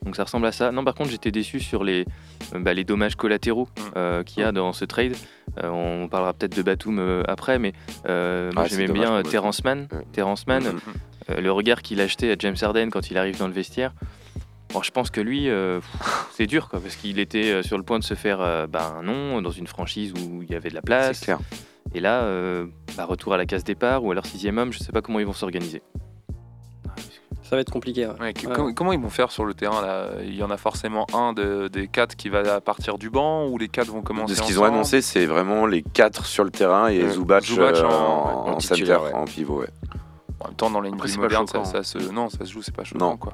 Donc 0.05 0.17
ça 0.17 0.25
ressemble 0.25 0.47
à 0.47 0.53
ça. 0.53 0.71
Non, 0.73 0.85
par 0.85 0.95
contre, 0.95 1.11
j'étais 1.11 1.31
déçu 1.31 1.61
sur 1.61 1.85
les, 1.85 2.05
euh, 2.55 2.61
bah, 2.61 2.73
les 2.75 2.85
dommages 2.85 3.17
collatéraux 3.17 3.69
Hmm. 3.77 3.83
euh, 3.97 4.23
qu'il 4.23 4.43
y 4.43 4.45
a 4.45 4.53
dans 4.53 4.73
ce 4.73 4.85
trade. 4.85 5.15
Euh, 5.63 5.69
on 5.71 6.09
parlera 6.09 6.33
peut-être 6.35 6.57
de 6.57 6.63
Batum 6.63 7.23
après, 7.27 7.59
mais 7.59 7.73
euh, 8.09 8.51
moi 8.55 8.65
Ah, 8.65 8.69
j'aimais 8.69 8.93
bien 8.93 9.23
Terrence 9.23 9.65
Mann. 9.65 9.89
Ouais. 9.93 10.05
Terrence 10.13 10.47
Mann, 10.47 10.65
le 11.29 11.51
regard 11.51 11.83
qu'il 11.83 12.01
a 12.01 12.05
acheté 12.05 12.31
à 12.33 12.37
James 12.39 12.57
Harden 12.61 12.91
quand 12.91 13.11
il 13.11 13.19
arrive 13.19 13.39
dans 13.39 13.49
le 13.49 13.53
vestiaire. 13.53 13.93
Bon, 14.73 14.83
je 14.83 14.91
pense 14.91 15.11
que 15.11 15.21
lui, 15.21 15.49
c'est 16.33 16.47
dur, 16.47 16.69
quoi, 16.69 16.79
parce 16.81 16.95
qu'il 16.97 17.19
était 17.19 17.63
sur 17.63 17.77
le 17.79 17.83
point 17.83 17.99
de 17.99 18.05
se 18.05 18.15
faire 18.15 18.69
bah, 18.69 18.95
un 18.99 19.03
nom 19.03 19.41
dans 19.43 19.51
une 19.51 19.67
franchise 19.67 20.13
où 20.13 20.43
il 20.43 20.51
y 20.51 20.55
avait 20.55 20.69
de 20.71 20.75
la 20.75 20.83
place. 20.83 21.21
Clair. 21.21 21.39
Et 21.95 22.01
là, 22.01 22.23
bah, 22.97 23.05
retour 23.07 23.33
à 23.35 23.37
la 23.39 23.47
case 23.47 23.65
départ 23.65 24.05
ou 24.05 24.13
alors 24.13 24.27
sixième 24.27 24.59
homme, 24.59 24.73
je 24.73 24.79
sais 24.79 24.93
pas 24.93 25.01
comment 25.03 25.21
ils 25.21 25.27
vont 25.27 25.33
s'organiser. 25.33 25.83
Ça 27.49 27.57
va 27.57 27.61
être 27.63 27.71
compliqué. 27.71 28.07
ouais. 28.07 28.13
Ouais, 28.21 28.33
que- 28.35 28.47
Ouais. 28.47 28.55
com- 28.55 28.75
Comment 28.75 28.93
ils 28.93 29.01
vont 29.01 29.09
faire 29.09 29.31
sur 29.31 29.45
le 29.45 29.55
terrain 29.55 29.81
là? 29.81 30.09
Il 30.23 30.35
y 30.35 30.43
en 30.43 30.51
a 30.51 30.57
forcément 30.59 31.07
un 31.15 31.33
de- 31.33 31.69
des 31.69 31.89
quatre 31.89 32.15
qui 32.17 32.29
va 32.29 32.61
partir 32.61 32.99
du 32.99 33.09
banc 33.11 33.47
ou 33.49 33.57
les 33.57 33.69
quatre 33.69 33.89
vont 33.89 34.03
commencer 34.03 34.35
De 34.35 34.39
ce 34.39 34.43
qu'ils 34.43 34.61
ont 34.61 34.65
annoncé, 34.65 35.01
c'est 35.01 35.25
vraiment 35.27 35.65
les 35.67 35.83
quatre 35.83 36.27
sur 36.27 36.45
le 36.45 36.51
terrain 36.51 36.89
et 36.89 37.03
Ouais. 37.03 37.09
Zubac, 37.11 37.45
Zubac 37.45 37.77
euh, 37.77 37.85
en- 37.85 37.89
en, 37.91 38.49
en 38.49 38.53
en 38.53 38.57
titulaire, 38.59 38.99
center, 39.01 39.13
ouais. 39.15 39.21
en 39.21 39.25
pivot. 39.25 39.61
Ouais. 39.61 39.69
En 40.41 40.49
même 40.49 40.55
temps, 40.57 40.71
dans 40.71 40.81
les 40.81 40.91
Après, 40.93 41.17
modernes, 41.17 41.47
ça, 41.47 41.65
ça 41.65 41.83
se... 41.83 41.99
non, 41.99 42.29
ça 42.29 42.45
se 42.45 42.53
joue, 42.53 42.63
c'est 42.63 42.75
pas 42.77 42.85
choquant 42.85 43.11
Non. 43.11 43.17
quoi. 43.17 43.33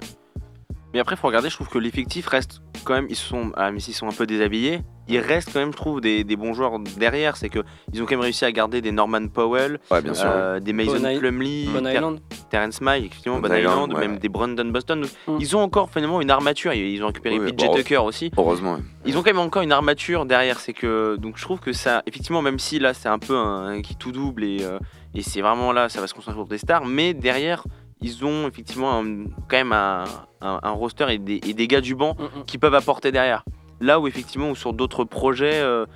Mais 0.94 1.00
après, 1.00 1.16
faut 1.16 1.26
regarder, 1.26 1.50
je 1.50 1.56
trouve 1.56 1.68
que 1.68 1.78
l'effectif 1.78 2.26
reste 2.28 2.60
quand 2.84 2.94
même, 2.94 3.06
ils 3.10 3.16
sont, 3.16 3.50
ah, 3.56 3.72
mais 3.72 3.80
s'ils 3.80 3.94
sont 3.94 4.06
un 4.06 4.12
peu 4.12 4.26
déshabillés, 4.26 4.80
il 5.08 5.18
reste 5.18 5.50
quand 5.52 5.58
même, 5.58 5.72
je 5.72 5.76
trouve, 5.76 6.00
des, 6.00 6.22
des 6.22 6.36
bons 6.36 6.54
joueurs 6.54 6.78
derrière. 6.78 7.36
C'est 7.36 7.48
que 7.48 7.58
ils 7.92 8.00
ont 8.00 8.04
quand 8.04 8.12
même 8.12 8.20
réussi 8.20 8.44
à 8.44 8.52
garder 8.52 8.80
des 8.80 8.92
Norman 8.92 9.26
Powell, 9.28 9.80
Ouais, 9.90 10.00
bien 10.02 10.14
sûr. 10.14 10.26
euh, 10.28 10.60
des 10.60 10.72
Mason 10.72 11.00
Bon 11.00 11.18
Plumlee, 11.18 11.68
Bon 11.72 11.82
Ter- 11.82 11.94
Island. 11.94 12.20
Terrence 12.50 12.80
May, 12.80 13.00
effectivement, 13.00 13.40
Bon 13.40 13.48
Bon 13.48 13.54
Island, 13.56 13.74
Island, 13.74 13.94
ouais. 13.94 14.00
même 14.08 14.18
des 14.18 14.28
Brandon 14.28 14.64
Boston. 14.66 15.00
Donc, 15.02 15.10
Mm. 15.26 15.36
Ils 15.40 15.56
ont 15.56 15.60
encore 15.60 15.90
finalement 15.90 16.20
une 16.20 16.30
armature. 16.30 16.72
Ils 16.74 17.02
ont 17.02 17.08
récupéré 17.08 17.38
Oui, 17.40 17.52
PJ 17.52 17.66
bon, 17.66 17.74
Tucker 17.74 17.96
aussi. 17.98 18.30
Heureusement. 18.36 18.78
Ils 19.04 19.16
ont 19.18 19.22
quand 19.22 19.30
même 19.30 19.38
encore 19.40 19.62
une 19.62 19.72
armature 19.72 20.26
derrière. 20.26 20.60
C'est 20.60 20.74
que 20.74 21.16
donc 21.16 21.38
je 21.38 21.42
trouve 21.42 21.58
que 21.60 21.72
ça, 21.72 22.02
effectivement, 22.06 22.40
même 22.42 22.58
si 22.58 22.78
là 22.78 22.94
c'est 22.94 23.08
un 23.08 23.18
peu 23.18 23.36
un, 23.36 23.82
qui 23.82 23.96
tout 23.96 24.12
double 24.12 24.44
et, 24.44 24.58
euh, 24.62 24.78
et 25.14 25.22
c'est 25.22 25.40
vraiment 25.40 25.72
là, 25.72 25.88
ça 25.88 26.00
va 26.00 26.06
se 26.06 26.14
concentrer 26.14 26.38
pour 26.38 26.48
des 26.48 26.58
stars, 26.58 26.84
mais 26.84 27.14
derrière 27.14 27.64
ils 28.06 28.24
ont 28.24 28.46
effectivement 28.48 29.00
un- 29.00 29.24
quand 29.48 29.56
même 29.56 29.72
un, 29.72 30.04
un- 30.40 30.60
un 30.62 30.70
roster 30.70 31.06
et 31.10 31.18
des, 31.18 31.40
et 31.48 31.54
des 31.54 31.66
gars 31.68 31.80
du 31.80 31.94
banc 31.94 32.14
Mm, 32.18 32.40
mm. 32.40 32.44
qui 32.46 32.58
peuvent 32.58 32.74
apporter 32.74 33.10
derrière. 33.12 33.44
Là 33.80 33.98
où 34.00 34.06
effectivement 34.06 34.50
ou 34.50 34.56
sur 34.56 34.72
d'autres 34.72 35.04
projets, 35.04 35.60
euh, 35.60 35.86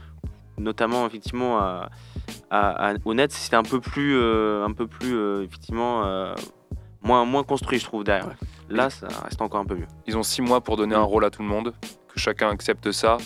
notamment 0.58 1.06
effectivement 1.06 1.58
à, 1.58 1.88
à- 2.50 2.90
à- 2.90 2.94
au 3.04 3.14
Nets, 3.14 3.32
c'était 3.32 3.56
un 3.56 3.62
peu 3.62 3.80
plus, 3.80 4.16
euh, 4.16 4.64
un 4.64 4.72
peu 4.72 4.86
plus 4.86 5.14
euh, 5.14 5.42
effectivement 5.44 6.04
euh, 6.04 6.34
moins, 7.02 7.24
moins 7.24 7.44
construit, 7.44 7.78
je 7.78 7.84
trouve 7.84 8.04
derrière. 8.04 8.28
Là, 8.70 8.90
ça 8.90 9.08
reste 9.24 9.40
encore 9.40 9.60
un 9.60 9.64
peu 9.66 9.74
mieux. 9.76 9.86
Ils 10.06 10.16
ont 10.18 10.22
six 10.22 10.42
mois 10.42 10.60
pour 10.60 10.76
donner 10.76 10.94
un 10.94 11.02
rôle 11.02 11.24
à 11.24 11.30
tout 11.30 11.42
le 11.42 11.48
monde, 11.48 11.72
que 12.12 12.18
chacun 12.18 12.48
accepte 12.50 12.90
ça, 12.92 13.16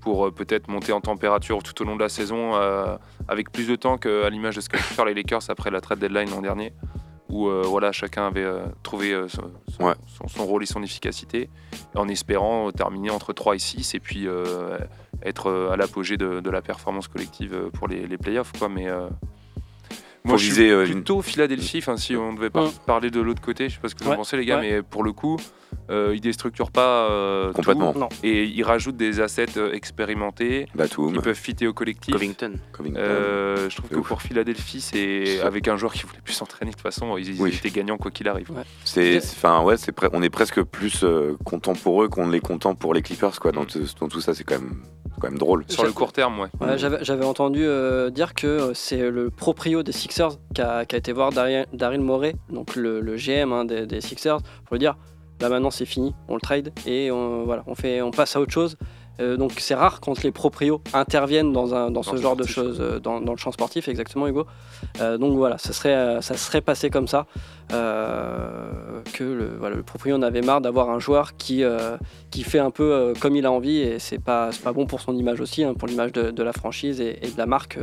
pour 0.00 0.32
peut-être 0.34 0.68
monter 0.68 0.92
en 0.92 1.00
température 1.00 1.62
tout 1.62 1.80
au 1.80 1.84
long 1.84 1.94
de 1.96 2.02
la 2.02 2.08
saison, 2.08 2.56
euh, 2.56 2.96
avec 3.28 3.52
plus 3.52 3.68
de 3.68 3.76
temps 3.76 3.96
qu'à 3.98 4.28
l'image 4.30 4.56
de 4.56 4.60
ce 4.60 4.68
pu 4.68 4.78
faire 4.78 5.04
les 5.04 5.14
Lakers 5.14 5.48
après 5.48 5.70
la 5.70 5.80
trade 5.80 6.00
deadline 6.00 6.28
l'an 6.30 6.42
dernier, 6.42 6.72
où 7.32 7.48
euh, 7.48 7.62
voilà, 7.66 7.90
chacun 7.90 8.26
avait 8.28 8.44
euh, 8.44 8.66
trouvé 8.84 9.12
euh, 9.12 9.26
son, 9.26 9.50
son- 9.76 9.84
Ouais. 9.86 9.94
son- 10.06 10.28
son 10.28 10.44
rôle 10.46 10.62
et 10.62 10.66
son 10.66 10.82
efficacité, 10.82 11.48
en 11.96 12.06
espérant 12.06 12.70
terminer 12.70 13.10
entre 13.10 13.32
3 13.32 13.56
et 13.56 13.58
6, 13.58 13.94
et 13.94 14.00
puis 14.00 14.28
être 15.24 15.50
à 15.72 15.76
l'apogée 15.76 16.16
de, 16.16 16.40
de 16.40 16.50
la 16.50 16.62
performance 16.62 17.08
collective 17.08 17.70
pour 17.72 17.88
les, 17.88 18.06
les 18.06 18.18
playoffs. 18.18 18.52
Quoi. 18.58 18.68
Mais, 18.68 18.86
moi, 20.24 20.36
je 20.36 20.44
viser, 20.44 20.54
suis 20.64 20.70
euh, 20.70 20.86
une- 20.86 20.92
plutôt 20.94 21.20
Philadelphie, 21.22 21.78
enfin, 21.78 21.96
si 21.96 22.14
on 22.16 22.32
devait 22.32 22.50
par- 22.50 22.70
parler 22.86 23.10
de 23.10 23.20
l'autre 23.20 23.42
côté, 23.42 23.68
je 23.68 23.74
sais 23.74 23.80
pas 23.80 23.88
ce 23.88 23.94
que 23.94 24.04
vous 24.04 24.10
Ouais, 24.10 24.14
en 24.14 24.18
pensez 24.18 24.36
les 24.36 24.44
gars, 24.46 24.60
ouais. 24.60 24.70
mais 24.76 24.82
pour 24.82 25.02
le 25.02 25.12
coup, 25.12 25.36
euh, 25.90 26.12
ils 26.14 26.20
déstructurent 26.20 26.70
pas 26.70 27.08
euh, 27.10 27.52
Complètement. 27.52 27.92
tout, 27.92 28.08
et 28.22 28.44
ils 28.44 28.62
rajoutent 28.62 28.96
des 28.96 29.20
assets 29.20 29.56
euh, 29.56 29.72
expérimentés 29.72 30.66
qui 30.88 31.18
peuvent 31.20 31.34
fitter 31.34 31.66
au 31.66 31.72
collectif. 31.72 32.12
Covington. 32.14 32.52
Covington. 32.72 32.98
Euh, 33.00 33.68
je 33.68 33.76
trouve 33.76 33.90
que 33.90 33.96
ouf. 33.96 34.08
pour 34.08 34.22
Philadelphie, 34.22 34.80
c'est 34.80 35.40
avec 35.40 35.66
un 35.68 35.76
joueur 35.76 35.92
qui 35.92 36.04
voulait 36.04 36.20
plus 36.22 36.34
s'entraîner 36.34 36.70
de 36.70 36.76
toute 36.76 36.82
façon, 36.82 37.16
ils, 37.16 37.34
ils 37.36 37.40
Oui. 37.42 37.52
étaient 37.54 37.70
gagnants 37.70 37.98
quoi 37.98 38.10
qu'il 38.10 38.28
arrive. 38.28 38.48
C'est, 38.84 39.20
c'est- 39.20 39.36
enfin 39.36 39.62
ouais, 39.62 39.76
c'est 39.76 39.96
pre- 39.96 40.10
on 40.12 40.22
est 40.22 40.30
presque 40.30 40.62
plus 40.62 41.02
euh, 41.04 41.36
content 41.44 41.74
pour 41.74 42.02
eux 42.02 42.08
qu'on 42.08 42.28
l'est 42.28 42.40
content 42.40 42.74
pour 42.74 42.94
les 42.94 43.02
Clippers 43.02 43.38
quoi. 43.40 43.50
Dans, 43.52 43.62
Mm. 43.62 43.66
tout- 43.66 43.80
dans 44.00 44.08
tout 44.08 44.20
ça, 44.20 44.34
c'est 44.34 44.44
quand 44.44 44.60
même, 44.60 44.82
quand 45.22 45.30
même 45.30 45.38
drôle. 45.38 45.64
Sur 45.68 45.84
le 45.84 45.92
court 45.92 46.12
terme, 46.12 46.40
ouais. 46.40 46.48
Ouais, 46.60 46.76
j'avais, 46.76 47.24
entendu 47.24 47.64
euh, 47.64 48.10
dire 48.10 48.34
que 48.34 48.46
euh, 48.46 48.74
c'est 48.74 49.08
le 49.10 49.30
proprio 49.30 49.82
des 49.82 49.92
Sixers 49.92 50.32
qui 50.54 50.60
a, 50.60 50.82
été 50.82 51.12
voir 51.12 51.30
Daryl, 51.30 51.66
Daryl 51.72 52.00
Morey, 52.00 52.34
donc 52.50 52.74
le, 52.74 53.00
le 53.00 53.16
GM 53.16 53.52
hein, 53.52 53.64
des, 53.64 53.86
des 53.86 54.00
Sixers, 54.00 54.38
pour 54.64 54.74
lui 54.74 54.80
dire 54.80 54.96
là 55.40 55.48
maintenant 55.48 55.70
c'est 55.70 55.86
fini, 55.86 56.14
on 56.28 56.34
le 56.34 56.40
trade 56.40 56.72
et 56.86 57.10
on, 57.10 57.44
voilà, 57.44 57.62
on, 57.66 57.74
fait, 57.74 58.02
on 58.02 58.10
passe 58.10 58.36
à 58.36 58.40
autre 58.40 58.52
chose. 58.52 58.76
Euh, 59.22 59.36
donc 59.36 59.52
c'est 59.58 59.74
rare 59.74 60.00
quand 60.00 60.22
les 60.22 60.32
proprios 60.32 60.82
interviennent 60.92 61.52
dans, 61.52 61.74
un, 61.74 61.90
dans 61.90 62.02
ce 62.02 62.10
Dans 62.10 62.16
genre 62.16 62.36
de 62.36 62.44
choses, 62.44 62.78
euh, 62.80 62.98
dans, 62.98 63.20
dans 63.20 63.32
le 63.32 63.38
champ 63.38 63.52
sportif, 63.52 63.88
exactement 63.88 64.26
Hugo. 64.26 64.46
Euh, 65.00 65.16
donc 65.18 65.36
voilà, 65.36 65.58
ça 65.58 65.72
serait, 65.72 66.20
ça 66.20 66.36
serait 66.36 66.60
passé 66.60 66.90
comme 66.90 67.06
ça, 67.06 67.26
que 67.70 69.24
le, 69.24 69.56
voilà, 69.58 69.76
le 69.76 69.82
proprio 69.82 70.16
en 70.16 70.22
avait 70.22 70.42
marre 70.42 70.60
d'avoir 70.60 70.90
un 70.90 70.98
joueur 70.98 71.36
qui, 71.36 71.64
qui 72.30 72.42
fait 72.42 72.58
un 72.58 72.70
peu 72.70 73.14
comme 73.20 73.34
il 73.36 73.46
a 73.46 73.52
envie 73.52 73.78
et 73.78 73.98
c'est 73.98 74.18
pas, 74.18 74.50
pas 74.62 74.72
bon 74.72 74.86
pour 74.86 75.00
son 75.00 75.16
image 75.16 75.40
aussi, 75.40 75.64
hein, 75.64 75.74
pour 75.74 75.88
l'image 75.88 76.12
de, 76.12 76.30
de 76.30 76.42
la 76.42 76.52
franchise 76.52 77.00
et, 77.00 77.18
et 77.22 77.30
de 77.30 77.38
la 77.38 77.46
marque, 77.46 77.78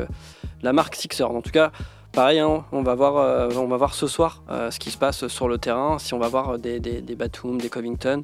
la 0.61 0.73
marque 0.73 0.95
Sixer. 0.95 1.23
En 1.23 1.41
tout 1.41 1.51
cas, 1.51 1.71
pareil, 2.11 2.39
hein, 2.39 2.65
on, 2.71 2.83
va 2.83 2.95
voir, 2.95 3.17
euh, 3.17 3.49
on 3.55 3.67
va 3.67 3.77
voir 3.77 3.93
ce 3.93 4.07
soir 4.07 4.43
euh, 4.49 4.71
ce 4.71 4.79
qui 4.79 4.91
se 4.91 4.97
passe 4.97 5.27
sur 5.27 5.47
le 5.47 5.57
terrain, 5.57 5.99
si 5.99 6.13
on 6.13 6.19
va 6.19 6.27
voir 6.27 6.59
des, 6.59 6.79
des, 6.79 7.01
des 7.01 7.15
Batum, 7.15 7.59
des 7.59 7.69
Covington. 7.69 8.21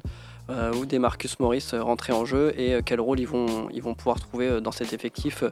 Euh, 0.50 0.72
ou 0.74 0.86
des 0.86 0.98
Marcus 0.98 1.38
Morris 1.40 1.68
euh, 1.74 1.82
rentrer 1.82 2.12
en 2.12 2.24
jeu 2.24 2.52
et 2.56 2.74
euh, 2.74 2.80
quel 2.84 3.00
rôle 3.00 3.18
ils 3.20 3.26
vont, 3.28 3.68
ils 3.72 3.82
vont 3.82 3.94
pouvoir 3.94 4.20
trouver 4.20 4.48
euh, 4.48 4.60
dans 4.60 4.72
cet 4.72 4.92
effectif 4.92 5.42
euh, 5.42 5.50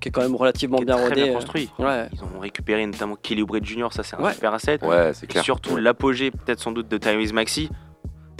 qui 0.00 0.08
est 0.08 0.12
quand 0.12 0.20
même 0.22 0.36
relativement 0.36 0.78
bien 0.78 0.96
rodé. 0.96 1.14
bien 1.22 1.30
euh. 1.30 1.34
construit. 1.34 1.70
Ouais. 1.78 2.06
Ils 2.12 2.22
ont 2.22 2.38
récupéré 2.38 2.84
notamment 2.86 3.16
Kelly 3.16 3.42
Oubre 3.42 3.58
Jr., 3.62 3.88
ça 3.90 4.02
c'est 4.02 4.16
un 4.16 4.22
Ouais. 4.22 4.32
super 4.34 4.52
asset. 4.54 4.84
Ouais, 4.84 5.12
c'est 5.14 5.26
clair. 5.26 5.42
Surtout 5.42 5.76
l'apogée 5.76 6.30
peut-être 6.30 6.60
sans 6.60 6.72
doute 6.72 6.88
de 6.88 6.98
Tyrese 6.98 7.32
Maxi. 7.32 7.70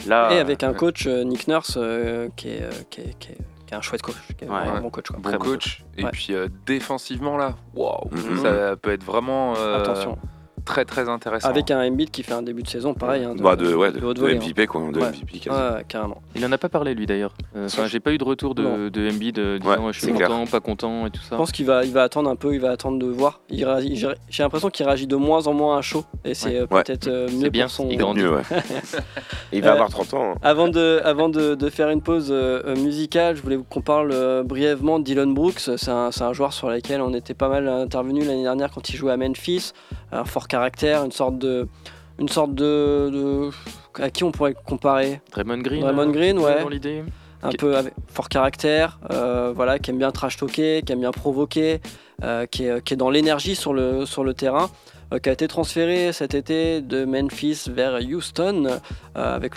Là, 0.06 0.32
Et 0.32 0.38
avec 0.38 0.62
un 0.62 0.74
coach, 0.74 1.06
euh, 1.06 1.24
Nick 1.24 1.48
Nurse, 1.48 1.76
euh, 1.76 2.28
qui, 2.36 2.50
est, 2.50 2.62
euh, 2.62 2.70
qui, 2.90 3.00
est, 3.00 3.18
qui, 3.18 3.32
est, 3.32 3.38
qui 3.66 3.72
est 3.72 3.76
un 3.76 3.80
chouette 3.80 4.02
coach, 4.02 4.14
qui 4.38 4.44
est 4.44 4.48
un 4.48 4.80
bon 4.80 4.90
coach. 4.90 5.08
Quoi. 5.08 5.18
Bon 5.18 5.38
coach. 5.38 5.82
Et 5.96 6.04
Ouais. 6.04 6.10
puis 6.12 6.28
euh, 6.30 6.46
défensivement, 6.66 7.36
là, 7.36 7.56
waouh, 7.74 8.08
Mhm. 8.12 8.36
ça 8.42 8.76
peut 8.76 8.92
être 8.92 9.02
vraiment 9.02 9.54
euh, 9.56 9.80
Attention. 9.80 10.18
Très 10.66 10.84
très 10.84 11.08
intéressant. 11.08 11.48
Avec 11.48 11.70
un 11.70 11.80
Embiid 11.86 12.10
qui 12.10 12.22
fait 12.22 12.34
un 12.34 12.42
début 12.42 12.62
de 12.62 12.68
saison 12.68 12.92
pareil. 12.92 13.24
hein, 13.24 13.34
Bah 13.38 13.56
de, 13.56 13.72
ouais, 13.74 13.90
de, 13.92 14.04
haut 14.04 14.12
de 14.12 14.20
volée, 14.20 14.34
MVP 14.34 14.66
quoi, 14.66 14.82
de 14.92 15.00
Ouais. 15.00 15.08
MVP 15.08 15.36
hein. 15.36 15.38
quasi. 15.44 15.74
Ouais, 15.76 15.84
carrément. 15.88 16.20
Il 16.34 16.44
en 16.44 16.52
a 16.52 16.58
pas 16.58 16.68
parlé 16.68 16.94
lui 16.94 17.06
d'ailleurs. 17.06 17.32
Euh, 17.56 17.66
Enfin, 17.66 17.86
j'ai 17.86 18.00
pas 18.00 18.12
eu 18.12 18.18
de 18.18 18.24
retour 18.24 18.54
de, 18.54 18.90
de 18.90 19.10
Embiid 19.10 19.38
euh, 19.38 19.58
disant 19.58 19.70
Ouais, 19.86 19.92
je 19.92 19.98
suis 19.98 20.08
c'est 20.08 20.12
clair. 20.12 20.28
content, 20.28 20.46
pas 20.46 20.60
content 20.60 21.06
et 21.06 21.10
tout 21.10 21.20
ça. 21.22 21.28
Je 21.32 21.36
pense 21.36 21.52
qu'il 21.52 21.64
va, 21.64 21.84
il 21.84 21.92
va 21.92 22.02
attendre 22.02 22.28
un 22.28 22.36
peu, 22.36 22.52
il 22.54 22.60
va 22.60 22.70
attendre 22.70 22.98
de 22.98 23.06
voir. 23.06 23.40
J'ai 23.50 24.42
l'impression 24.42 24.68
qu'il 24.70 24.84
réagit 24.86 25.06
de 25.06 25.16
moins 25.16 25.46
en 25.46 25.54
moins 25.54 25.78
à 25.78 25.82
chaud 25.82 26.04
et 26.24 26.34
c'est 26.34 26.56
euh, 26.56 26.66
Ouais. 26.70 26.82
peut-être 26.82 27.08
euh, 27.08 27.28
mieux 27.30 27.48
bien, 27.48 27.64
pour 27.66 27.70
son. 27.72 27.88
il 27.88 27.96
grandit. 27.96 28.20
Mieux, 28.22 28.34
ouais. 28.34 28.42
Il 29.52 29.62
va 29.62 29.70
Euh, 29.70 29.72
avoir 29.74 29.88
30 29.90 30.14
ans. 30.14 30.32
hein. 30.32 30.34
Avant 30.42 30.68
de, 30.68 31.00
avant 31.04 31.28
de, 31.28 31.54
de 31.54 31.70
faire 31.70 31.88
une 31.90 32.02
pause 32.02 32.28
euh, 32.30 32.62
euh, 32.66 32.74
musicale, 32.76 33.36
je 33.36 33.42
voulais 33.42 33.58
qu'on 33.70 33.80
parle 33.80 34.10
euh, 34.12 34.42
brièvement 34.42 34.98
de 34.98 35.04
Dylan 35.04 35.32
Brooks. 35.32 35.60
C'est 35.76 35.88
un, 35.88 36.10
un 36.20 36.32
joueur 36.32 36.52
sur 36.52 36.68
lequel 36.68 37.00
on 37.00 37.14
était 37.14 37.34
pas 37.34 37.48
mal 37.48 37.68
intervenu 37.68 38.24
l'année 38.24 38.42
dernière 38.42 38.70
quand 38.70 38.88
il 38.90 38.96
jouait 38.96 39.12
à 39.12 39.16
Memphis. 39.16 39.72
Un 40.12 40.24
fort 40.24 40.48
caractère, 40.60 41.04
une 41.04 41.12
sorte 41.12 41.38
de. 41.38 41.68
Une 42.18 42.28
sorte 42.30 42.54
de, 42.54 43.10
de- 43.12 43.50
À 44.02 44.08
qui 44.08 44.24
on 44.24 44.30
pourrait 44.32 44.54
comparer 44.66 45.20
Draymond 45.32 45.58
Green. 45.58 45.82
Draymond 45.82 46.08
euh, 46.08 46.12
Green, 46.12 46.38
ouais. 46.38 46.62
Dans 46.62 46.70
l'idée. 46.70 47.02
un 47.42 47.50
Qui- 47.50 47.58
peu 47.58 47.76
avec 47.76 47.92
fort 48.08 48.30
caractère, 48.30 48.98
euh, 49.10 49.52
voilà, 49.54 49.78
qui 49.78 49.90
aime 49.90 49.98
bien 49.98 50.10
trash 50.12 50.38
talker, 50.38 50.80
qui 50.82 50.92
aime 50.94 51.00
bien 51.00 51.12
provoquer, 51.12 51.80
euh, 52.24 52.46
qui, 52.46 52.64
est, 52.64 52.82
qui 52.82 52.94
est 52.94 52.96
dans 52.96 53.10
l'énergie 53.10 53.54
sur 53.54 53.74
le, 53.74 54.06
sur 54.06 54.24
le 54.24 54.32
terrain, 54.32 54.70
qui 55.22 55.28
a 55.28 55.32
été 55.32 55.46
transféré 55.48 56.12
cet 56.12 56.34
été 56.34 56.80
de 56.80 57.04
Memphis 57.04 57.64
vers 57.68 57.98
Houston, 58.00 58.66
euh, 58.66 59.36
avec 59.36 59.54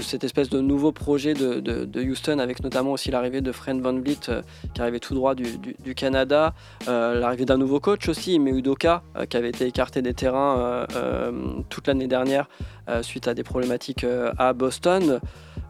cette 0.00 0.24
espèce 0.24 0.50
de 0.50 0.60
nouveau 0.60 0.92
projet 0.92 1.34
de, 1.34 2.00
Houston, 2.00 2.38
avec 2.38 2.62
notamment 2.62 2.92
aussi 2.92 3.10
l'arrivée 3.10 3.40
de 3.40 3.52
Fred 3.52 3.80
Van 3.80 3.94
Vliet, 3.94 4.28
euh, 4.28 4.42
qui 4.74 4.80
arrivait 4.80 5.00
tout 5.00 5.14
droit 5.14 5.34
du, 5.34 5.94
Canada, 5.94 6.54
euh, 6.88 7.18
l'arrivée 7.18 7.44
d'un 7.44 7.58
nouveau 7.58 7.80
coach 7.80 8.08
aussi, 8.08 8.34
Ime 8.34 8.48
Udoka, 8.48 9.02
euh, 9.16 9.26
qui 9.26 9.36
avait 9.36 9.48
été 9.48 9.66
écarté 9.66 10.02
des 10.02 10.14
terrains 10.14 10.58
euh, 10.58 10.86
euh, 10.96 11.32
toute 11.68 11.86
l'année 11.88 12.06
dernière 12.06 12.48
euh, 12.88 13.02
suite 13.02 13.28
à 13.28 13.34
des 13.34 13.42
problématiques 13.42 14.04
euh, 14.04 14.32
à 14.38 14.52
Boston. 14.52 15.20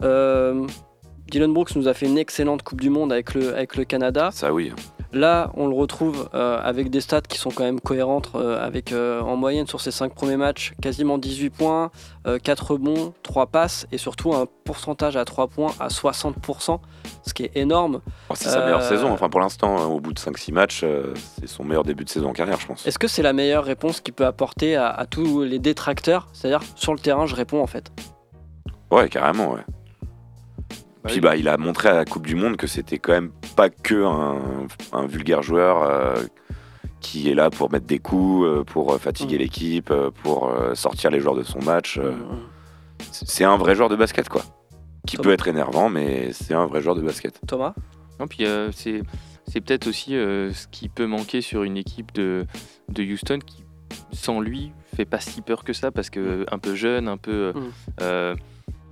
Euh, 0.01 0.65
Dylan 1.31 1.53
Brooks 1.53 1.77
nous 1.77 1.87
a 1.87 1.93
fait 1.93 2.07
une 2.07 2.17
excellente 2.17 2.61
Coupe 2.61 2.81
du 2.81 2.89
Monde 2.89 3.13
avec 3.13 3.33
le, 3.33 3.55
avec 3.55 3.77
le 3.77 3.85
Canada. 3.85 4.31
Ça 4.33 4.51
oui. 4.51 4.73
Là, 5.13 5.49
on 5.55 5.67
le 5.67 5.73
retrouve 5.73 6.29
euh, 6.33 6.59
avec 6.61 6.89
des 6.89 6.99
stats 6.99 7.21
qui 7.21 7.37
sont 7.37 7.51
quand 7.51 7.63
même 7.63 7.79
cohérentes, 7.79 8.31
euh, 8.35 8.61
avec 8.61 8.91
euh, 8.91 9.21
en 9.21 9.37
moyenne 9.37 9.65
sur 9.65 9.79
ses 9.79 9.91
5 9.91 10.13
premiers 10.13 10.35
matchs, 10.35 10.73
quasiment 10.81 11.17
18 11.17 11.49
points, 11.49 11.91
euh, 12.27 12.37
4 12.37 12.71
rebonds, 12.71 13.13
3 13.23 13.47
passes 13.47 13.87
et 13.93 13.97
surtout 13.97 14.33
un 14.33 14.45
pourcentage 14.65 15.15
à 15.15 15.23
3 15.23 15.47
points 15.47 15.73
à 15.79 15.87
60%, 15.87 16.79
ce 17.25 17.33
qui 17.33 17.43
est 17.43 17.51
énorme. 17.55 18.01
Oh, 18.29 18.33
c'est 18.35 18.49
sa 18.49 18.63
meilleure 18.65 18.83
saison. 18.83 19.09
Enfin 19.11 19.29
pour 19.29 19.39
l'instant, 19.39 19.77
hein, 19.79 19.85
au 19.85 20.01
bout 20.01 20.11
de 20.13 20.19
5-6 20.19 20.51
matchs, 20.51 20.85
c'est 21.39 21.47
son 21.47 21.63
meilleur 21.63 21.83
début 21.83 22.03
de 22.03 22.09
saison 22.09 22.29
en 22.29 22.33
carrière, 22.33 22.59
je 22.59 22.67
pense. 22.67 22.85
Est-ce 22.85 22.99
que 22.99 23.07
c'est 23.07 23.23
la 23.23 23.33
meilleure 23.33 23.63
réponse 23.63 24.01
qu'il 24.01 24.13
peut 24.13 24.25
apporter 24.25 24.75
à, 24.75 24.89
à 24.89 25.05
tous 25.05 25.43
les 25.43 25.59
détracteurs? 25.59 26.27
C'est-à-dire, 26.33 26.61
sur 26.75 26.93
le 26.93 26.99
terrain, 26.99 27.25
je 27.25 27.35
réponds 27.35 27.61
en 27.61 27.67
fait. 27.67 27.89
Ouais, 28.91 29.07
carrément. 29.07 29.53
Ouais. 29.53 29.61
Bah 31.03 31.07
Puis 31.09 31.15
oui. 31.15 31.21
bah, 31.21 31.35
il 31.35 31.47
a 31.47 31.57
montré 31.57 31.89
à 31.89 31.93
la 31.93 32.05
Coupe 32.05 32.27
du 32.27 32.35
Monde 32.35 32.57
que 32.57 32.67
c'était 32.67 32.99
quand 32.99 33.13
même 33.13 33.31
pas 33.55 33.69
que 33.69 34.03
un, 34.05 34.67
un 34.93 35.05
vulgaire 35.07 35.41
joueur 35.41 35.81
euh, 35.83 36.23
qui 36.99 37.29
est 37.29 37.33
là 37.33 37.49
pour 37.49 37.71
mettre 37.71 37.87
des 37.87 37.99
coups, 37.99 38.45
euh, 38.45 38.63
pour 38.63 38.93
euh, 38.93 38.97
fatiguer 38.99 39.37
l'équipe, 39.39 39.89
euh, 39.91 40.11
pour 40.23 40.49
euh, 40.49 40.75
sortir 40.75 41.09
les 41.09 41.19
joueurs 41.19 41.35
de 41.35 41.43
son 41.43 41.59
match. 41.59 41.99
C'est 43.11 43.43
un 43.43 43.57
vrai 43.57 43.75
joueur 43.75 43.89
de 43.89 43.95
basket, 43.95 44.29
quoi. 44.29 44.43
Qui 45.07 45.17
peut 45.17 45.31
être 45.31 45.47
énervant, 45.47 45.89
mais 45.89 46.31
c'est 46.33 46.53
un 46.53 46.67
vrai 46.67 46.81
joueur 46.81 46.95
de 46.95 47.01
basket. 47.01 47.41
Thomas 47.47 47.73
Non, 48.19 48.27
puis 48.27 48.45
euh, 48.45 48.71
c'est 48.71 49.01
c'est 49.47 49.59
peut-être 49.59 49.87
aussi 49.87 50.15
euh, 50.15 50.53
ce 50.53 50.67
qui 50.67 50.87
peut 50.87 51.07
manquer 51.07 51.41
sur 51.41 51.63
une 51.63 51.75
équipe 51.77 52.13
de, 52.13 52.45
de 52.89 53.03
Houston 53.03 53.39
qui, 53.43 53.65
sans 54.13 54.39
lui, 54.39 54.71
fait 54.95 55.05
pas 55.05 55.19
si 55.19 55.41
peur 55.41 55.63
que 55.63 55.73
ça 55.73 55.89
parce 55.91 56.11
que 56.11 56.45
un 56.51 56.59
peu 56.59 56.75
jeune, 56.75 57.07
un 57.07 57.17
peu. 57.17 57.53
Mm. 57.55 58.35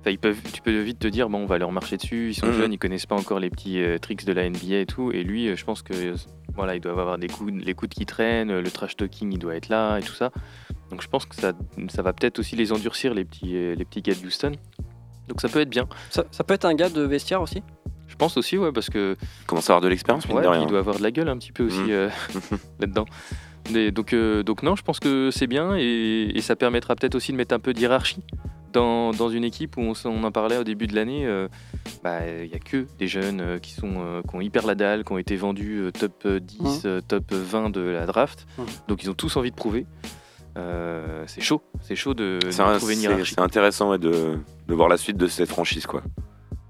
Euh, 0.00 0.02
enfin, 0.02 0.10
ils 0.10 0.18
peuvent, 0.18 0.38
tu 0.52 0.62
peux 0.62 0.80
vite 0.80 0.98
te 0.98 1.08
dire 1.08 1.28
bon, 1.28 1.38
on 1.38 1.46
va 1.46 1.58
leur 1.58 1.72
marcher 1.72 1.96
dessus. 1.96 2.30
Ils 2.30 2.34
sont 2.34 2.46
Mhm. 2.46 2.52
jeunes, 2.52 2.72
ils 2.72 2.78
connaissent 2.78 3.06
pas 3.06 3.16
encore 3.16 3.38
les 3.40 3.50
petits 3.50 3.82
euh, 3.82 3.98
tricks 3.98 4.24
de 4.24 4.32
la 4.32 4.48
NBA 4.48 4.76
et 4.80 4.86
tout. 4.86 5.10
Et 5.12 5.22
lui, 5.22 5.48
euh, 5.48 5.56
je 5.56 5.64
pense 5.64 5.82
que 5.82 5.92
euh, 5.94 6.14
voilà, 6.54 6.74
ils 6.74 6.80
doivent 6.80 6.98
avoir 6.98 7.18
des 7.18 7.28
coups, 7.28 7.52
les 7.54 7.74
coups 7.74 7.94
qui 7.94 8.06
traînent, 8.06 8.58
le 8.60 8.70
trash 8.70 8.96
talking, 8.96 9.32
il 9.32 9.38
doit 9.38 9.54
être 9.56 9.68
là 9.68 9.98
et 9.98 10.02
tout 10.02 10.14
ça. 10.14 10.30
Donc 10.90 11.02
je 11.02 11.08
pense 11.08 11.24
que 11.26 11.36
ça, 11.36 11.52
ça 11.88 12.02
va 12.02 12.12
peut-être 12.12 12.38
aussi 12.38 12.56
les 12.56 12.72
endurcir 12.72 13.14
les 13.14 13.24
petits, 13.24 13.54
euh, 13.56 13.74
les 13.74 13.84
petits 13.84 14.02
gars 14.02 14.14
de 14.14 14.26
Houston. 14.26 14.52
Donc 15.28 15.40
ça 15.40 15.48
peut 15.48 15.60
être 15.60 15.70
bien. 15.70 15.86
Ça, 16.10 16.24
ça 16.32 16.42
peut 16.44 16.54
être 16.54 16.64
un 16.64 16.74
gars 16.74 16.88
de 16.90 17.02
vestiaire 17.02 17.40
aussi? 17.42 17.62
Je 18.08 18.16
pense 18.16 18.36
aussi, 18.36 18.58
ouais, 18.58 18.72
parce 18.72 18.90
que 18.90 19.16
Il 19.42 19.46
commence 19.46 19.70
à 19.70 19.74
avoir 19.74 19.82
de 19.82 19.86
l'expérience, 19.88 20.26
mine 20.26 20.36
ouais, 20.38 20.42
de 20.42 20.48
puis 20.48 20.56
rien. 20.58 20.66
il 20.66 20.68
doit 20.68 20.80
avoir 20.80 20.96
de 20.98 21.02
la 21.02 21.12
gueule 21.12 21.28
un 21.28 21.38
petit 21.38 21.52
peu 21.52 21.64
aussi 21.64 21.78
Mhm. 21.78 21.90
euh, 21.90 22.08
là-dedans. 22.80 23.04
Mais 23.72 23.92
donc, 23.92 24.12
euh, 24.12 24.42
donc 24.42 24.64
non, 24.64 24.74
je 24.74 24.82
pense 24.82 24.98
que 24.98 25.30
c'est 25.30 25.46
bien 25.46 25.76
et, 25.76 26.32
et 26.34 26.40
ça 26.40 26.56
permettra 26.56 26.96
peut-être 26.96 27.14
aussi 27.14 27.30
de 27.30 27.36
mettre 27.36 27.54
un 27.54 27.60
peu 27.60 27.72
d'hierarchie 27.72 28.24
dans, 28.72 29.10
dans 29.12 29.28
une 29.28 29.44
équipe 29.44 29.76
où 29.76 29.82
on, 30.04 30.24
en 30.24 30.30
parlait 30.32 30.56
au 30.56 30.64
début 30.64 30.86
de 30.86 30.94
l'année. 30.94 31.26
euh, 31.26 31.48
bah, 32.04 32.20
Il 32.26 32.48
n'y 32.48 32.54
a 32.54 32.58
que 32.58 32.86
des 32.98 33.06
jeunes 33.08 33.40
euh, 33.40 33.58
qui, 33.58 33.72
sont, 33.72 33.94
euh, 33.98 34.22
qui 34.22 34.34
ont 34.36 34.40
hyper 34.40 34.66
la 34.66 34.74
dalle, 34.74 35.04
qui 35.04 35.12
ont 35.12 35.18
été 35.18 35.36
vendus 35.36 35.78
euh, 35.80 35.90
top 35.90 36.12
euh, 36.26 36.40
10, 36.40 36.60
Mhm. 36.60 36.80
euh, 36.86 37.00
top 37.00 37.32
20 37.32 37.70
de 37.70 37.80
la 37.80 38.06
draft. 38.06 38.46
Donc 38.88 39.02
ils 39.02 39.10
ont 39.10 39.14
tous 39.14 39.36
envie 39.36 39.50
de 39.50 39.56
prouver. 39.56 39.86
Euh, 40.58 41.22
c'est 41.26 41.40
chaud, 41.40 41.62
c'est 41.80 41.94
chaud 41.94 42.12
de, 42.14 42.38
de 42.42 42.60
un- 42.60 42.76
trouver 42.78 42.94
une 42.94 43.00
c'est- 43.00 43.06
hiérarchie. 43.06 43.34
c'est 43.34 43.40
intéressant 43.40 43.90
ouais, 43.90 43.98
de, 43.98 44.36
de 44.66 44.74
voir 44.74 44.88
la 44.88 44.96
suite 44.96 45.16
de 45.16 45.26
cette 45.28 45.48
franchise. 45.48 45.86
quoi. 45.86 46.02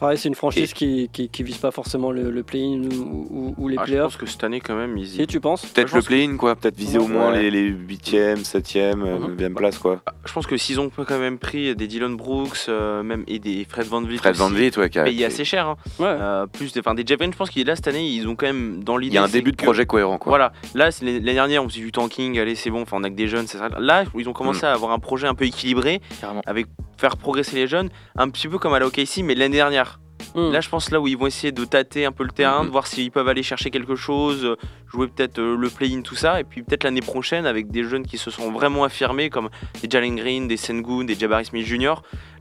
Pareil, 0.00 0.16
c'est 0.18 0.28
une 0.28 0.34
franchise 0.34 0.72
qui, 0.72 1.08
qui, 1.12 1.28
qui 1.28 1.42
vise 1.42 1.58
pas 1.58 1.70
forcément 1.70 2.10
le, 2.10 2.30
le 2.30 2.42
play-in 2.42 2.84
ou, 2.90 3.26
ou- 3.30 3.54
ou 3.58 3.68
les 3.68 3.76
Ah, 3.78 3.82
je 3.84 3.90
playoffs. 3.92 4.12
pense 4.14 4.16
que 4.16 4.26
cette 4.26 4.42
année, 4.44 4.60
quand 4.60 4.74
même, 4.74 4.96
ils 4.96 5.04
y- 5.04 5.16
Si 5.16 5.26
tu 5.26 5.40
penses 5.40 5.66
Peut-être 5.66 5.88
je 5.88 5.96
le 5.96 6.02
play-in, 6.02 6.36
quoi. 6.36 6.56
Peut-être 6.56 6.76
viser 6.76 6.98
Ouais. 6.98 7.04
au 7.04 7.08
moins 7.08 7.32
Ouais. 7.32 7.42
les, 7.42 7.50
les 7.50 7.68
8e, 7.68 8.44
7e, 8.44 8.96
Mhm. 9.00 9.36
9e 9.36 9.54
place, 9.54 9.78
quoi. 9.78 10.00
Je 10.24 10.32
pense 10.32 10.46
que 10.46 10.56
s'ils 10.56 10.80
ont 10.80 10.90
quand 10.90 11.18
même 11.18 11.38
pris 11.38 11.76
des 11.76 11.86
Dylan 11.86 12.16
Brooks 12.16 12.66
euh, 12.68 13.02
même, 13.02 13.24
et 13.28 13.38
des 13.38 13.66
Fred 13.68 13.86
Van 13.86 14.00
Vliet, 14.00 14.16
Fred 14.18 14.34
Van 14.36 14.46
aussi, 14.46 14.54
Vliet, 14.54 14.78
ouais, 14.78 14.88
qui 14.90 14.98
a- 14.98 15.04
payé 15.04 15.24
assez 15.26 15.44
cher. 15.44 15.66
hein. 15.68 15.76
Ouais. 15.98 16.06
Euh, 16.08 16.46
plus 16.46 16.72
des, 16.72 16.80
enfin, 16.80 16.94
des 16.94 17.04
Green, 17.04 17.30
je 17.32 17.36
pense 17.36 17.50
qu'il 17.50 17.66
là 17.66 17.76
cette 17.76 17.88
année, 17.88 18.08
ils 18.08 18.26
ont 18.26 18.36
quand 18.36 18.46
même 18.46 18.82
dans 18.82 18.96
l'idée. 18.96 19.12
il 19.12 19.14
y 19.16 19.18
a 19.18 19.24
un 19.24 19.28
début 19.28 19.52
de 19.52 19.56
que- 19.56 19.64
projet 19.64 19.84
cohérent, 19.84 20.16
quoi. 20.16 20.30
Voilà, 20.30 20.52
là 20.74 20.90
c'est 20.90 21.04
l'année 21.04 21.20
dernière 21.34 21.62
on 21.64 21.68
faisait 21.68 21.80
du 21.80 21.92
tanking, 21.92 22.38
allez 22.38 22.54
c'est 22.54 22.70
bon, 22.70 22.82
enfin 22.82 22.96
on 23.00 23.04
a 23.04 23.10
que 23.10 23.14
des 23.16 23.28
jeunes, 23.28 23.46
c'est 23.46 23.58
ça. 23.58 23.68
Là 23.78 24.04
ils 24.16 24.28
ont 24.28 24.32
commencé 24.32 24.64
à 24.64 24.72
avoir 24.72 24.92
un 24.92 24.98
projet 24.98 25.26
un 25.26 25.34
peu 25.34 25.44
équilibré, 25.44 26.00
Carrément. 26.20 26.40
avec 26.46 26.66
faire 27.00 27.16
progresser 27.16 27.56
les 27.56 27.66
jeunes, 27.66 27.88
un 28.16 28.28
petit 28.28 28.48
peu 28.48 28.58
comme 28.58 28.74
à 28.74 28.78
la 28.78 28.86
OKC 28.86 29.22
mais 29.24 29.34
l'année 29.34 29.56
dernière. 29.56 30.00
Hmm. 30.34 30.52
Là 30.52 30.60
je 30.60 30.68
pense 30.68 30.90
là 30.90 31.00
où 31.00 31.08
ils 31.08 31.16
vont 31.16 31.26
essayer 31.26 31.50
de 31.50 31.64
tâter 31.64 32.04
un 32.04 32.12
peu 32.12 32.22
le 32.24 32.30
terrain, 32.30 32.64
de 32.64 32.70
voir 32.70 32.86
s'ils 32.86 33.10
peuvent 33.10 33.26
aller 33.26 33.42
chercher 33.42 33.70
quelque 33.70 33.96
chose, 33.96 34.44
euh, 34.44 34.56
jouer 34.86 35.08
peut-être 35.08 35.38
euh, 35.38 35.56
le 35.56 35.68
play-in 35.70 36.02
tout 36.02 36.14
ça, 36.14 36.40
et 36.40 36.44
puis 36.44 36.62
peut-être 36.62 36.84
l'année 36.84 37.00
prochaine 37.00 37.46
avec 37.46 37.70
des 37.70 37.82
jeunes 37.82 38.06
qui 38.06 38.18
se 38.18 38.30
sont 38.30 38.52
vraiment 38.52 38.84
affirmés 38.84 39.30
comme 39.30 39.48
des 39.82 39.88
Jalen 39.90 40.16
Green, 40.16 40.46
des 40.46 40.56
Sengun, 40.56 41.04
des 41.04 41.14
Jabari 41.14 41.46
Smith 41.46 41.66
Jr. 41.66 41.94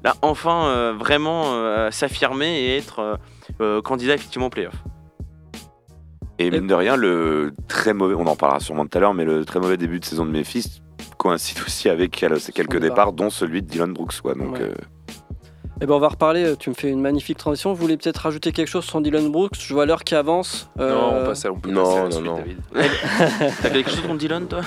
Là 0.03 0.15
enfin 0.21 0.67
euh, 0.67 0.93
vraiment 0.93 1.53
euh, 1.53 1.89
s'affirmer 1.89 2.59
et 2.59 2.77
être 2.77 2.99
euh, 2.99 3.15
euh, 3.61 3.81
candidat 3.81 4.15
effectivement 4.15 4.47
au 4.47 4.51
playoff. 4.51 4.75
Et 6.37 6.51
mine 6.51 6.67
de 6.67 6.73
rien, 6.73 6.95
le 6.95 7.53
très 7.67 7.93
mauvais, 7.93 8.15
on 8.15 8.25
en 8.25 8.35
parlera 8.35 8.61
sûrement 8.61 8.85
tout 8.85 8.97
à 8.97 9.01
l'heure, 9.01 9.13
mais 9.13 9.25
le 9.25 9.43
très 9.43 9.59
mauvais 9.59 9.75
début 9.75 9.99
de 9.99 10.05
saison 10.05 10.25
de 10.25 10.31
Memphis 10.31 10.81
coïncide 11.19 11.59
aussi 11.65 11.89
avec 11.89 12.25
ces 12.39 12.51
quelques 12.51 12.79
départs, 12.79 13.11
dont 13.13 13.29
celui 13.29 13.61
de 13.61 13.67
Dylan 13.67 13.93
Brooks, 13.93 14.21
quoi. 14.21 14.33
Donc, 14.33 14.57
Ouais. 14.59 14.71
Eh 15.81 15.85
ben 15.85 15.93
on 15.93 15.99
va 15.99 16.09
reparler, 16.09 16.43
euh, 16.43 16.55
tu 16.57 16.69
me 16.69 16.75
fais 16.75 16.89
une 16.89 16.99
magnifique 16.99 17.37
transition. 17.37 17.71
Vous 17.71 17.79
voulez 17.81 17.95
peut-être 17.95 18.17
rajouter 18.17 18.51
quelque 18.51 18.67
chose 18.67 18.83
sur 18.83 18.99
Dylan 18.99 19.31
Brooks? 19.31 19.55
Je 19.57 19.73
vois 19.73 19.85
l'heure 19.85 20.03
qui 20.03 20.13
avance. 20.13 20.69
Euh, 20.77 20.93
Non, 20.93 21.21
on, 21.21 21.25
passe 21.25 21.45
à, 21.45 21.51
on 21.53 21.55
peut 21.55 21.71
non, 21.71 21.83
passer 21.83 21.97
à 21.97 22.01
la 22.03 22.03
non, 22.03 22.11
suite, 22.11 22.25
non. 22.25 22.35
David. 22.35 22.57
T'as 23.61 23.69
quelque 23.69 23.89
chose 23.89 24.01
contre 24.01 24.17
Dylan 24.17 24.47
toi? 24.47 24.59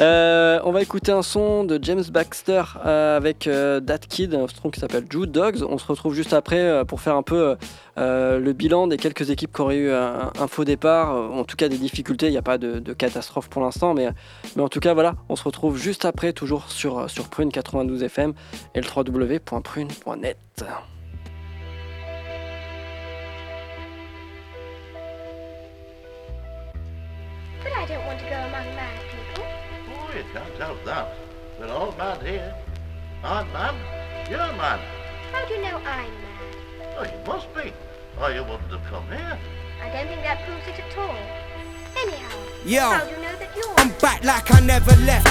Euh, 0.00 0.58
on 0.64 0.72
va 0.72 0.82
écouter 0.82 1.12
un 1.12 1.22
son 1.22 1.62
de 1.62 1.78
James 1.82 2.02
Baxter 2.10 2.62
euh, 2.84 3.16
avec 3.16 3.46
euh, 3.46 3.78
That 3.80 3.98
Kid, 4.08 4.34
un 4.34 4.46
son 4.48 4.70
qui 4.70 4.80
s'appelle 4.80 5.04
Jude 5.08 5.30
Dogs. 5.30 5.62
On 5.68 5.78
se 5.78 5.86
retrouve 5.86 6.12
juste 6.14 6.32
après 6.32 6.60
euh, 6.60 6.84
pour 6.84 7.00
faire 7.00 7.14
un 7.14 7.22
peu 7.22 7.56
euh, 7.96 8.40
le 8.40 8.52
bilan 8.52 8.88
des 8.88 8.96
quelques 8.96 9.30
équipes 9.30 9.52
qui 9.54 9.60
auraient 9.60 9.76
eu 9.76 9.92
un, 9.92 10.32
un 10.40 10.46
faux 10.48 10.64
départ, 10.64 11.14
en 11.14 11.44
tout 11.44 11.56
cas 11.56 11.68
des 11.68 11.78
difficultés. 11.78 12.26
Il 12.26 12.32
n'y 12.32 12.36
a 12.36 12.42
pas 12.42 12.58
de, 12.58 12.80
de 12.80 12.92
catastrophe 12.94 13.48
pour 13.48 13.62
l'instant, 13.62 13.94
mais, 13.94 14.08
mais 14.56 14.62
en 14.62 14.68
tout 14.68 14.80
cas 14.80 14.92
voilà, 14.92 15.14
on 15.28 15.36
se 15.36 15.44
retrouve 15.44 15.76
juste 15.78 16.04
après, 16.04 16.32
toujours 16.32 16.68
sur, 16.68 17.08
sur 17.08 17.28
Prune 17.28 17.52
92 17.52 18.02
FM 18.02 18.32
et 18.74 18.80
le 18.80 18.86
www.prune.net. 18.88 20.36
But 20.58 20.82
I 27.76 27.86
don't 27.86 28.04
want 28.06 28.18
to 28.18 28.24
go 28.24 28.34
among 28.34 28.74
mad 28.74 29.00
people. 29.10 29.44
Oh, 29.46 30.10
you 30.16 30.24
can't 30.32 30.56
help 30.56 30.84
that. 30.84 31.14
We're 31.60 31.68
all 31.68 31.92
mad 31.92 32.22
here. 32.22 32.54
I'm 33.22 33.52
mad. 33.52 33.74
You're 34.28 34.38
mad. 34.38 34.80
How 35.32 35.46
do 35.46 35.54
you 35.54 35.62
know 35.62 35.76
I'm 35.76 35.84
mad? 35.84 36.56
Oh, 36.96 37.04
you 37.04 37.18
must 37.26 37.54
be. 37.54 37.72
Or 38.20 38.32
you 38.32 38.42
wouldn't 38.42 38.70
have 38.72 38.84
come 38.84 39.06
here. 39.06 39.38
I 39.80 39.90
don't 39.90 40.08
think 40.08 40.22
that 40.22 40.44
proves 40.44 40.66
it 40.66 40.80
at 40.80 40.98
all. 40.98 41.16
Anyhow, 41.96 42.36
Yo, 42.64 42.80
how 42.80 43.04
do 43.04 43.10
you 43.10 43.16
know 43.22 43.36
that 43.38 43.56
you're 43.56 43.74
I'm 43.78 43.90
back 44.00 44.24
like 44.24 44.50
I 44.52 44.58
never 44.60 44.90
left. 45.06 45.30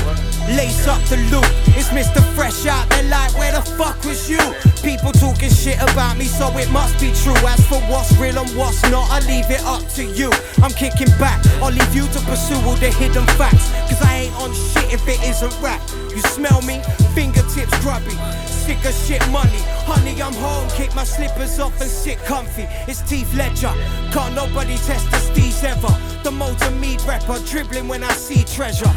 Lace 0.56 0.88
up 0.88 1.04
the 1.12 1.18
loop. 1.28 1.44
It's 1.76 1.90
Mr. 1.90 2.24
Fresh 2.34 2.66
out 2.66 2.88
there, 2.90 3.04
like, 3.10 3.38
where 3.38 3.52
the 3.52 3.62
fuck 3.76 4.02
was 4.06 4.30
you? 4.30 4.40
People 4.82 5.12
talking 5.12 5.50
shit 5.52 5.76
about 5.82 6.18
me, 6.18 6.24
so 6.24 6.48
it 6.58 6.72
must 6.72 6.98
be 7.02 7.12
true. 7.12 7.36
As 7.44 7.60
for 7.68 7.82
what's 7.92 8.16
real 8.16 8.40
and 8.40 8.50
what's 8.56 8.82
not, 8.90 9.12
I 9.12 9.20
leave 9.28 9.52
it 9.52 9.62
up 9.66 9.86
to 10.00 10.06
you. 10.06 10.32
I'm 10.64 10.72
kicking 10.72 11.12
back, 11.20 11.44
I'll 11.62 11.72
leave 11.72 11.94
you 11.94 12.08
to 12.08 12.20
pursue 12.24 12.56
all 12.64 12.80
the 12.80 12.90
hidden 12.90 13.26
facts. 13.36 13.70
Cause 13.92 14.02
I 14.02 14.32
ain't 14.32 14.36
on 14.40 14.54
shit 14.54 14.94
if 14.94 15.06
it 15.08 15.20
isn't 15.28 15.54
rap. 15.62 15.82
You 16.16 16.22
smell 16.32 16.62
me? 16.62 16.82
Fingertips 17.14 17.78
grubby. 17.84 18.16
Sick 18.48 18.84
of 18.86 18.96
shit 18.96 19.22
money. 19.30 19.62
Honey, 19.84 20.22
I'm 20.22 20.34
home, 20.34 20.70
kick 20.72 20.96
my 20.96 21.04
slippers 21.04 21.60
off 21.60 21.80
and 21.82 21.90
sit 21.90 22.18
comfy. 22.26 22.68
It's 22.88 23.02
Teeth 23.02 23.34
Ledger. 23.36 23.74
Can't 24.12 24.34
nobody 24.34 24.78
test 24.78 25.12
the 25.12 25.18
steez 25.18 25.64
ever. 25.64 25.94
The 26.24 26.32
motor 26.32 26.72
meat 26.72 27.06
rapper 27.28 27.46
dribbling 27.46 27.88
when 27.88 28.04
I 28.04 28.12
see 28.14 28.44
treasure. 28.44 28.92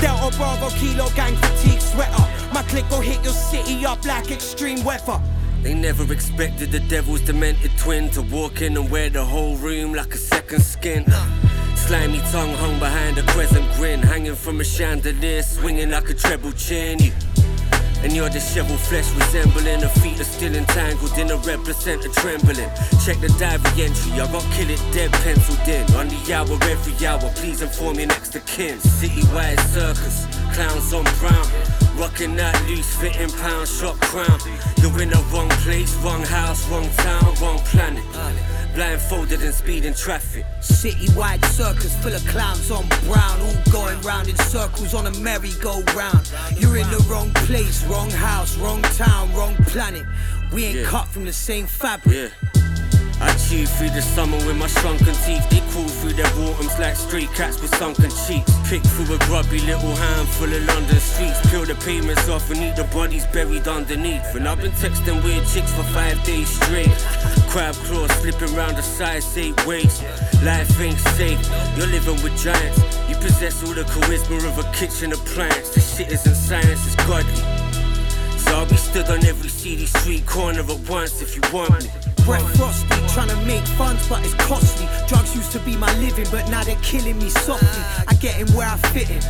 Delta 0.00 0.36
Bravo 0.36 0.70
Kilo 0.70 1.08
Gang 1.10 1.36
fatigue 1.36 1.80
sweater. 1.80 2.24
My 2.52 2.62
click 2.68 2.88
will 2.90 3.00
hit 3.00 3.22
your 3.24 3.32
city 3.32 3.84
up 3.86 4.04
like 4.04 4.30
extreme 4.30 4.84
weather. 4.84 5.20
They 5.62 5.74
never 5.74 6.10
expected 6.12 6.72
the 6.72 6.80
devil's 6.80 7.22
demented 7.22 7.70
twin 7.78 8.10
to 8.10 8.22
walk 8.22 8.60
in 8.60 8.76
and 8.76 8.90
wear 8.90 9.08
the 9.08 9.24
whole 9.24 9.56
room 9.56 9.94
like 9.94 10.14
a 10.14 10.18
second 10.18 10.62
skin. 10.62 11.04
Slimy 11.74 12.18
tongue 12.30 12.54
hung 12.54 12.78
behind 12.78 13.18
a 13.18 13.22
crescent 13.22 13.70
grin, 13.76 14.00
hanging 14.00 14.34
from 14.34 14.60
a 14.60 14.64
chandelier, 14.64 15.42
swinging 15.42 15.90
like 15.90 16.08
a 16.10 16.14
treble 16.14 16.52
chin. 16.52 16.98
And 18.04 18.12
your 18.12 18.28
disheveled 18.28 18.80
flesh 18.80 19.10
resembling 19.14 19.82
a 19.82 19.88
feet 19.88 20.20
are 20.20 20.24
still 20.24 20.54
entangled 20.54 21.16
in 21.16 21.30
a 21.30 21.36
red 21.38 21.64
placenta 21.64 22.10
trembling. 22.10 22.68
Check 23.02 23.16
the 23.24 23.34
diary 23.40 23.64
entry, 23.80 24.12
I 24.20 24.30
got 24.30 24.44
kill 24.52 24.68
it 24.68 24.82
dead 24.92 25.10
penciled 25.24 25.66
in. 25.66 25.84
On 25.96 26.06
the 26.08 26.34
hour, 26.34 26.58
every 26.68 27.06
hour, 27.06 27.32
please 27.34 27.62
inform 27.62 27.96
your 27.96 28.08
next 28.08 28.36
of 28.36 28.44
kin. 28.44 28.76
Citywide 28.76 29.58
circus, 29.72 30.26
clowns 30.52 30.92
on 30.92 31.04
brown. 31.18 31.48
Rocking 31.96 32.36
that 32.36 32.54
loose 32.68 32.94
fitting 32.94 33.30
pound 33.40 33.66
shop 33.66 33.96
crown. 34.00 34.38
You're 34.82 35.00
in 35.00 35.08
the 35.08 35.24
wrong 35.32 35.48
place, 35.64 35.96
wrong 36.04 36.22
house, 36.22 36.68
wrong 36.68 36.88
town, 36.98 37.34
wrong 37.40 37.58
planet. 37.72 38.04
Blindfolded 38.74 39.40
and 39.42 39.54
speeding 39.54 39.94
traffic. 39.94 40.44
Citywide 40.60 41.44
circus 41.44 41.94
full 42.02 42.12
of 42.12 42.26
clowns 42.26 42.72
on 42.72 42.88
brown, 43.06 43.40
all 43.40 43.54
going 43.70 44.00
round 44.00 44.28
in 44.28 44.36
circles 44.36 44.94
on 44.94 45.06
a 45.06 45.12
merry-go-round. 45.20 46.32
You're 46.56 46.78
in 46.78 46.90
the 46.90 47.04
wrong 47.08 47.30
place, 47.46 47.84
wrong 47.84 48.10
house, 48.10 48.56
wrong 48.58 48.82
town, 48.82 49.32
wrong 49.32 49.54
planet. 49.66 50.04
We 50.52 50.64
ain't 50.64 50.80
Yeah. 50.80 50.86
cut 50.86 51.06
from 51.06 51.24
the 51.24 51.32
same 51.32 51.68
fabric. 51.68 52.32
Yeah. 52.56 52.63
Through 53.44 53.90
the 53.90 54.00
summer 54.02 54.38
with 54.46 54.56
my 54.56 54.66
shrunken 54.66 55.14
teeth. 55.26 55.48
They 55.50 55.60
crawl 55.70 55.86
through 55.86 56.14
their 56.14 56.26
autumns 56.26 56.76
like 56.78 56.96
stray 56.96 57.26
cats 57.26 57.60
with 57.60 57.72
sunken 57.76 58.10
cheeks. 58.26 58.50
Pick 58.68 58.82
through 58.82 59.14
a 59.14 59.18
grubby 59.26 59.60
little 59.60 59.94
handful 59.94 60.52
of 60.52 60.64
London 60.66 60.98
streets. 60.98 61.38
Peel 61.50 61.64
the 61.64 61.74
pavements 61.76 62.28
off 62.28 62.50
and 62.50 62.58
eat 62.58 62.74
the 62.74 62.84
bodies 62.84 63.26
buried 63.26 63.68
underneath. 63.68 64.34
And 64.34 64.48
I've 64.48 64.60
been 64.60 64.72
texting 64.72 65.22
weird 65.22 65.46
chicks 65.46 65.72
for 65.72 65.84
five 65.92 66.22
days 66.24 66.48
straight. 66.48 66.90
Crab 67.48 67.74
claws 67.86 68.10
slipping 68.22 68.52
round 68.56 68.76
the 68.76 68.82
size 68.82 69.36
eight 69.36 69.54
waist. 69.66 70.02
Life 70.42 70.80
ain't 70.80 70.98
safe. 71.14 71.38
You're 71.76 71.86
living 71.88 72.20
with 72.24 72.36
giants. 72.42 72.80
You 73.08 73.14
possess 73.16 73.62
all 73.62 73.74
the 73.74 73.84
charisma 73.84 74.42
of 74.48 74.58
a 74.58 74.66
kitchen 74.72 75.12
appliance. 75.12 75.68
The 75.68 75.80
shit 75.80 76.10
isn't 76.10 76.34
science, 76.34 76.86
it's 76.86 76.96
godly. 77.06 77.34
So 78.38 78.56
I'll 78.56 78.66
be 78.66 78.76
stood 78.76 79.08
on 79.10 79.24
every 79.26 79.50
city 79.50 79.86
street 79.86 80.26
corner 80.26 80.60
at 80.60 80.88
once 80.88 81.22
if 81.22 81.36
you 81.36 81.42
want 81.52 81.84
me. 81.84 82.03
Brett 82.24 82.42
Frosty 82.56 82.88
trying 83.08 83.28
to 83.28 83.36
make 83.46 83.64
funds, 83.76 84.08
but 84.08 84.24
it's 84.24 84.34
costly. 84.34 84.86
Drugs 85.06 85.36
used 85.36 85.52
to 85.52 85.58
be 85.60 85.76
my 85.76 85.92
living, 85.98 86.26
but 86.30 86.48
now 86.48 86.64
they're 86.64 86.76
killing 86.82 87.18
me 87.18 87.28
softly. 87.28 87.68
I 88.08 88.14
get 88.14 88.40
in 88.40 88.48
where 88.56 88.66
I 88.66 88.76
fit 88.76 89.10
in. 89.10 89.22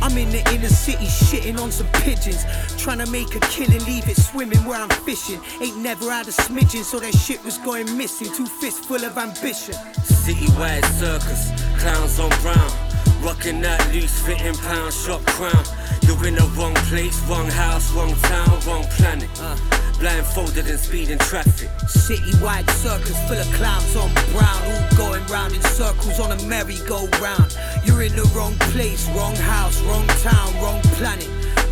I'm 0.00 0.16
in 0.16 0.30
the 0.30 0.38
inner 0.54 0.68
city 0.68 1.06
shitting 1.06 1.58
on 1.58 1.72
some 1.72 1.88
pigeons. 2.04 2.44
Trying 2.76 2.98
to 2.98 3.10
make 3.10 3.34
a 3.34 3.40
killing, 3.40 3.84
leave 3.84 4.08
it 4.08 4.16
swimming 4.16 4.64
where 4.64 4.80
I'm 4.80 4.88
fishing. 4.88 5.40
Ain't 5.60 5.78
never 5.78 6.10
had 6.10 6.28
a 6.28 6.30
smidgen, 6.30 6.84
so 6.84 7.00
that 7.00 7.12
shit 7.14 7.44
was 7.44 7.58
going 7.58 7.96
missing. 7.96 8.32
Two 8.32 8.46
fists 8.46 8.86
full 8.86 9.04
of 9.04 9.18
ambition. 9.18 9.74
Citywide 10.06 10.84
circus, 11.00 11.50
clowns 11.80 12.20
on 12.20 12.30
brown. 12.40 12.97
Rocking 13.20 13.60
that 13.62 13.92
loose 13.92 14.22
fitting 14.22 14.54
pound 14.54 14.92
shop 14.92 15.24
crown. 15.26 15.64
You're 16.02 16.26
in 16.26 16.34
the 16.34 16.46
wrong 16.56 16.74
place, 16.88 17.20
wrong 17.28 17.46
house, 17.46 17.92
wrong 17.92 18.14
town, 18.14 18.60
wrong 18.66 18.84
planet. 18.96 19.28
Uh. 19.40 19.56
Blindfolded 19.98 20.66
and 20.68 20.78
speeding 20.78 21.18
traffic. 21.18 21.68
Citywide 21.88 22.70
circus 22.70 23.18
full 23.26 23.36
of 23.36 23.52
clowns 23.54 23.96
on 23.96 24.08
brown, 24.30 24.62
all 24.70 24.96
going 24.96 25.26
round 25.26 25.52
in 25.54 25.62
circles 25.62 26.20
on 26.20 26.30
a 26.30 26.42
merry-go-round. 26.44 27.58
You're 27.84 28.02
in 28.02 28.14
the 28.14 28.22
wrong 28.34 28.54
place, 28.70 29.08
wrong 29.10 29.34
house, 29.34 29.80
wrong 29.82 30.06
town, 30.22 30.54
wrong 30.62 30.80
planet. 30.94 31.28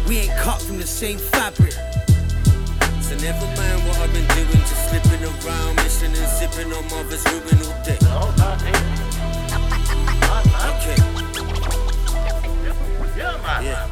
We 0.09 0.18
ain't 0.18 0.36
cut 0.38 0.61
from 0.61 0.78
the 0.78 0.86
same 0.86 1.18
fabric. 1.18 1.72
So 3.01 3.14
never 3.22 3.47
mind 3.55 3.86
what 3.86 3.99
I've 3.99 4.12
been 4.12 4.26
doing, 4.34 4.59
just 4.66 4.90
slipping 4.90 5.22
around, 5.22 5.76
missing 5.76 6.11
and 6.11 6.26
sipping 6.26 6.72
on 6.72 6.82
mother's 6.90 7.24
ruin 7.30 7.62
all 7.62 7.82
day. 7.84 7.99
Okay. 10.82 11.06
Yeah. 13.62 13.87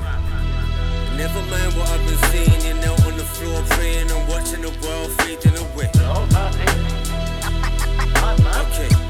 Never 1.16 1.41
mind 1.51 1.72
what 1.76 1.89
I've 1.91 2.07
been 2.07 2.18
seeing, 2.30 2.61
you 2.66 2.74
know, 2.82 2.95
on 3.07 3.16
the 3.16 3.24
floor 3.24 3.62
praying 3.70 4.11
and 4.11 4.28
watching 4.28 4.62
the 4.62 4.70
world 4.82 5.11
fading 5.22 5.57
away. 5.74 5.91
Okay. 8.74 9.03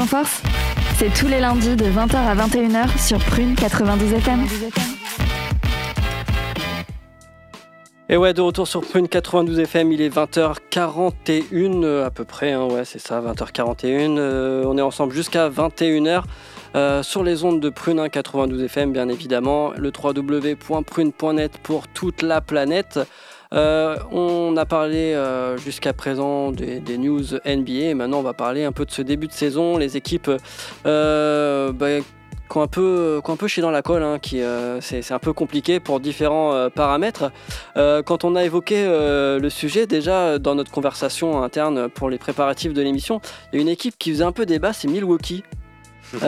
En 0.00 0.06
force, 0.06 0.40
c'est 0.96 1.12
tous 1.12 1.28
les 1.28 1.38
lundis 1.38 1.76
de 1.76 1.84
20h 1.84 2.16
à 2.16 2.34
21h 2.34 2.98
sur 2.98 3.18
Prune 3.18 3.54
92 3.54 4.14
FM. 4.14 4.46
Et 8.08 8.16
ouais, 8.16 8.32
de 8.32 8.40
retour 8.40 8.66
sur 8.66 8.80
Prune 8.80 9.06
92 9.06 9.58
FM, 9.58 9.92
il 9.92 10.00
est 10.00 10.08
20h41 10.08 11.84
euh, 11.84 12.06
à 12.06 12.10
peu 12.10 12.24
près, 12.24 12.52
hein, 12.52 12.64
ouais 12.64 12.86
c'est 12.86 13.00
ça, 13.00 13.20
20h41. 13.20 14.16
Euh, 14.18 14.64
on 14.66 14.78
est 14.78 14.82
ensemble 14.82 15.12
jusqu'à 15.12 15.50
21h 15.50 16.22
euh, 16.74 17.02
sur 17.02 17.22
les 17.22 17.44
ondes 17.44 17.60
de 17.60 17.68
Prune 17.68 18.00
hein, 18.00 18.08
92 18.08 18.62
FM 18.62 18.92
bien 18.92 19.10
évidemment, 19.10 19.72
le 19.76 19.92
www.prune.net 19.92 21.58
pour 21.62 21.86
toute 21.88 22.22
la 22.22 22.40
planète. 22.40 22.98
Euh, 23.52 23.96
on 24.10 24.56
a 24.56 24.64
parlé 24.64 25.12
euh, 25.12 25.56
jusqu'à 25.58 25.92
présent 25.92 26.52
des, 26.52 26.80
des 26.80 26.96
news 26.96 27.22
NBA 27.44 27.72
et 27.72 27.94
maintenant 27.94 28.20
on 28.20 28.22
va 28.22 28.32
parler 28.32 28.64
un 28.64 28.72
peu 28.72 28.86
de 28.86 28.90
ce 28.90 29.02
début 29.02 29.26
de 29.26 29.32
saison, 29.32 29.76
les 29.76 29.96
équipes 29.96 30.30
euh, 30.86 31.72
bah, 31.72 32.00
qui 32.50 32.58
ont 32.58 32.62
un 32.62 32.66
peu, 32.66 33.20
qui 33.22 33.30
ont 33.30 33.34
un 33.34 33.36
peu 33.36 33.48
chié 33.48 33.62
dans 33.62 33.70
la 33.70 33.82
colle, 33.82 34.02
hein, 34.02 34.18
qui, 34.18 34.42
euh, 34.42 34.80
c'est, 34.80 35.12
un 35.12 35.18
peu 35.18 35.32
compliqué 35.32 35.80
pour 35.80 36.00
différents 36.00 36.68
paramètres. 36.70 37.30
Quand 37.76 38.24
on 38.24 38.36
a 38.36 38.44
évoqué 38.44 38.84
le 38.84 39.48
sujet, 39.48 39.86
déjà 39.86 40.38
dans 40.38 40.54
notre 40.54 40.70
conversation 40.70 41.42
interne 41.42 41.88
pour 41.88 42.10
les 42.10 42.18
préparatifs 42.18 42.72
de 42.72 42.82
l'émission, 42.82 43.20
il 43.52 43.56
y 43.56 43.58
a 43.58 43.62
une 43.62 43.68
équipe 43.68 43.96
qui 43.98 44.10
faisait 44.10 44.24
un 44.24 44.32
peu 44.32 44.46
débat, 44.46 44.72
c'est 44.72 44.88
Milwaukee. 44.88 45.44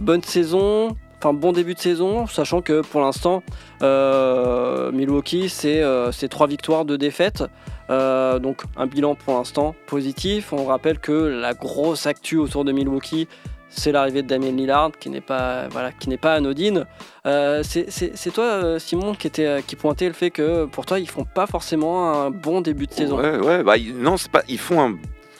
Bonne 0.00 0.22
saison, 0.22 0.96
enfin 1.24 1.32
bon 1.32 1.52
début 1.52 1.72
de 1.72 1.78
saison, 1.78 2.26
sachant 2.26 2.60
que 2.60 2.82
pour 2.82 3.00
l'instant, 3.00 3.42
euh, 3.82 4.92
Milwaukee, 4.92 5.48
c'est 5.48 5.82
euh, 5.82 6.12
c'est 6.12 6.28
trois 6.28 6.46
victoires, 6.46 6.84
deux 6.84 6.98
défaites. 6.98 7.44
Euh, 7.90 8.38
donc 8.38 8.62
un 8.76 8.86
bilan 8.86 9.14
pour 9.14 9.34
l'instant 9.34 9.74
positif. 9.86 10.52
On 10.52 10.66
rappelle 10.66 10.98
que 10.98 11.12
la 11.12 11.54
grosse 11.54 12.06
actu 12.06 12.36
autour 12.36 12.64
de 12.64 12.72
Milwaukee, 12.72 13.26
c'est 13.70 13.90
l'arrivée 13.92 14.22
de 14.22 14.28
Damien 14.28 14.52
Lillard, 14.52 14.90
qui 15.00 15.08
n'est 15.08 15.20
pas, 15.22 15.66
voilà, 15.68 15.92
qui 15.92 16.08
n'est 16.10 16.18
pas 16.18 16.34
anodine. 16.34 16.84
Euh, 17.26 17.62
c'est- 17.62 17.90
c'est 17.90 18.12
c'est 18.16 18.30
toi, 18.30 18.78
Simon, 18.78 19.14
qui, 19.14 19.26
était, 19.26 19.62
qui 19.66 19.76
pointait 19.76 20.06
le 20.08 20.12
fait 20.14 20.30
que 20.30 20.66
pour 20.66 20.84
toi, 20.86 20.98
ils 20.98 21.08
font 21.08 21.24
pas 21.24 21.46
forcément 21.46 22.12
un 22.12 22.30
bon 22.30 22.60
début 22.60 22.86
de 22.86 22.92
saison. 22.92 23.18
Ouais, 23.18 23.38
ouais, 23.38 23.62
bah, 23.62 23.76
ils- 23.78 23.96
non, 23.96 24.16
c'est 24.18 24.30
pas. 24.30 24.42
Ils 24.48 24.58
font 24.58 24.80
un. 24.80 24.96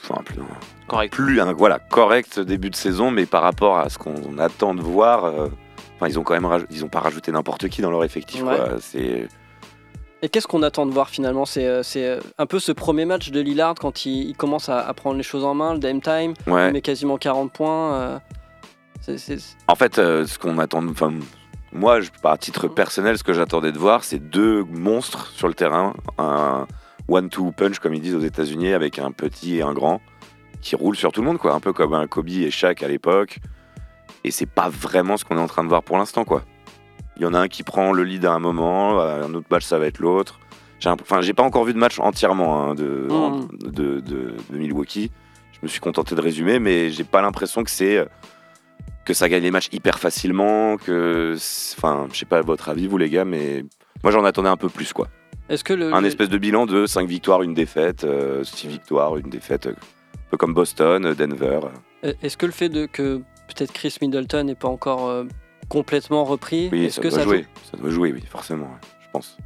Enfin, 0.07 0.21
plus, 0.23 0.37
Correct. 0.87 1.11
plus 1.13 1.41
un 1.41 1.53
voilà, 1.53 1.79
correct 1.79 2.39
début 2.39 2.69
de 2.69 2.75
saison, 2.75 3.09
mais 3.09 3.25
par 3.25 3.41
rapport 3.41 3.79
à 3.79 3.89
ce 3.89 3.97
qu'on 3.97 4.37
attend 4.37 4.75
de 4.75 4.81
voir, 4.81 5.25
euh, 5.25 5.47
enfin, 5.95 6.07
ils 6.07 6.19
ont 6.19 6.23
quand 6.23 6.33
même 6.33 6.45
raj- 6.45 6.65
ils 6.71 6.83
ont 6.85 6.89
pas 6.89 6.99
rajouté 6.99 7.31
n'importe 7.31 7.67
qui 7.69 7.81
dans 7.81 7.91
leur 7.91 8.03
effectif. 8.03 8.41
Ouais. 8.43 8.55
quoi. 8.55 8.69
C'est 8.79 9.27
Et 10.21 10.29
qu'est-ce 10.29 10.47
qu'on 10.47 10.63
attend 10.63 10.85
de 10.85 10.91
voir 10.91 11.09
finalement? 11.09 11.45
C'est 11.45 11.65
euh, 11.67 11.83
c'est, 11.83 12.05
euh, 12.07 12.19
un 12.37 12.45
peu 12.45 12.59
ce 12.59 12.71
premier 12.71 13.05
match 13.05 13.31
de 13.31 13.39
Lillard 13.41 13.75
quand 13.75 14.05
il, 14.05 14.29
il 14.29 14.35
commence 14.35 14.69
à, 14.69 14.79
à 14.79 14.93
prendre 14.93 15.17
les 15.17 15.23
choses 15.23 15.43
en 15.45 15.53
main, 15.53 15.73
le 15.73 15.79
dame 15.79 16.01
time, 16.01 16.33
Ouais. 16.47 16.67
il 16.69 16.73
met 16.73 16.81
quasiment 16.81 17.17
40 17.17 17.51
points. 17.51 17.93
euh, 17.93 18.19
c'est- 19.01 19.17
c'est- 19.17 19.55
En 19.67 19.75
fait, 19.75 19.99
euh, 19.99 20.25
ce 20.25 20.39
qu'on 20.39 20.57
attend, 20.57 20.85
enfin, 20.87 21.13
moi, 21.71 21.99
je, 22.01 22.09
à 22.23 22.37
titre 22.37 22.67
personnel, 22.67 23.17
ce 23.17 23.23
que 23.23 23.33
j'attendais 23.33 23.71
de 23.71 23.77
voir, 23.77 24.03
c'est 24.03 24.17
deux 24.19 24.63
monstres 24.63 25.27
sur 25.27 25.47
le 25.47 25.53
terrain, 25.53 25.93
un 26.17 26.65
one-two 27.07 27.51
punch, 27.51 27.77
comme 27.79 27.93
ils 27.93 28.01
disent 28.01 28.15
aux 28.15 28.19
États-Unis, 28.21 28.73
avec 28.73 28.97
un 28.97 29.11
petit 29.11 29.57
et 29.57 29.61
un 29.61 29.73
grand, 29.73 30.01
qui 30.61 30.75
roulent 30.75 30.95
sur 30.95 31.11
tout 31.11 31.21
le 31.21 31.27
monde, 31.27 31.37
quoi, 31.37 31.53
un 31.53 31.59
peu 31.59 31.71
comme 31.73 31.93
un 31.93 32.07
Kobe 32.07 32.29
et 32.29 32.49
Shaq 32.49 32.81
à 32.81 32.87
l'époque. 32.87 33.37
Et 34.25 34.31
c'est 34.31 34.45
pas 34.47 34.69
vraiment 34.69 35.17
ce 35.17 35.23
qu'on 35.25 35.37
est 35.37 35.41
en 35.41 35.47
train 35.47 35.63
de 35.63 35.69
voir 35.69 35.83
pour 35.83 35.97
l'instant, 35.97 36.25
quoi. 36.25 36.43
Il 37.17 37.21
y 37.23 37.25
en 37.25 37.33
a 37.33 37.39
un 37.39 37.47
qui 37.47 37.63
prend 37.63 37.93
le 37.93 38.03
lead 38.03 38.25
à 38.25 38.33
un 38.33 38.39
moment, 38.39 38.99
à 38.99 39.23
un 39.23 39.33
autre 39.35 39.47
match, 39.51 39.63
ça 39.63 39.77
va 39.77 39.85
être 39.85 39.99
l'autre. 39.99 40.39
Enfin, 40.85 41.21
j'ai 41.21 41.33
pas 41.33 41.43
encore 41.43 41.63
vu 41.63 41.73
de 41.73 41.77
match 41.79 41.99
entièrement 41.99 42.63
hein, 42.71 42.75
de, 42.75 43.07
Mhm. 43.09 43.47
de, 43.71 43.99
de- 43.99 44.35
de 44.49 44.57
Milwaukee. 44.57 45.11
Je 45.53 45.59
me 45.63 45.67
suis 45.67 45.79
contenté 45.79 46.15
de 46.15 46.21
résumer, 46.21 46.59
mais 46.59 46.89
j'ai 46.89 47.03
pas 47.03 47.21
l'impression 47.21 47.63
que 47.63 47.69
c'est 47.71 47.97
euh, 47.97 48.05
que 49.05 49.13
ça 49.13 49.29
gagne 49.29 49.43
les 49.43 49.51
matchs 49.51 49.69
hyper 49.71 49.99
facilement, 49.99 50.77
que. 50.77 51.35
Enfin, 51.77 52.07
je 52.11 52.17
sais 52.19 52.25
pas 52.25 52.41
votre 52.41 52.69
avis, 52.69 52.87
vous 52.87 52.97
les 52.97 53.09
gars, 53.09 53.25
mais 53.25 53.63
moi 54.03 54.11
j'en 54.11 54.25
attendais 54.25 54.49
un 54.49 54.57
peu 54.57 54.69
plus, 54.69 54.91
quoi. 54.93 55.07
Est-ce 55.49 55.63
que 55.63 55.73
le, 55.73 55.93
Un 55.93 56.01
le- 56.01 56.07
espèce 56.07 56.29
de 56.29 56.37
bilan 56.39 56.65
de 56.65 56.85
5 56.87 57.07
victoires, 57.07 57.41
une 57.43 57.53
défaite, 57.53 58.05
6 58.43 58.67
victoires, 58.67 59.15
une 59.17 59.29
défaite, 59.29 59.67
euh, 59.67 59.71
un 59.73 60.29
peu 60.31 60.37
comme 60.37 60.53
Boston, 60.53 61.05
euh, 61.05 61.13
Denver. 61.15 61.59
euh, 62.03 62.13
est-ce 62.21 62.35
que 62.37 62.45
le 62.47 62.51
fait 62.51 62.69
de 62.69 62.85
que 62.87 63.21
peut-être 63.47 63.71
Chris 63.73 63.95
Middleton 64.01 64.43
n'est 64.43 64.55
pas 64.55 64.67
encore 64.67 65.07
euh, 65.07 65.23
complètement 65.69 66.23
repris, 66.25 66.69
Oui, 66.71 66.85
est-ce 66.85 66.95
ça 66.97 67.01
que 67.01 67.07
doit 67.09 67.17
ça 67.19 67.23
jouer. 67.23 67.43
joue? 67.43 67.61
Ça 67.71 67.77
doit 67.77 67.89
jouer, 67.89 68.11
oui, 68.13 68.23
forcément, 68.29 68.65
ouais, 68.65 68.79
je 69.01 69.07
pense. 69.11 69.37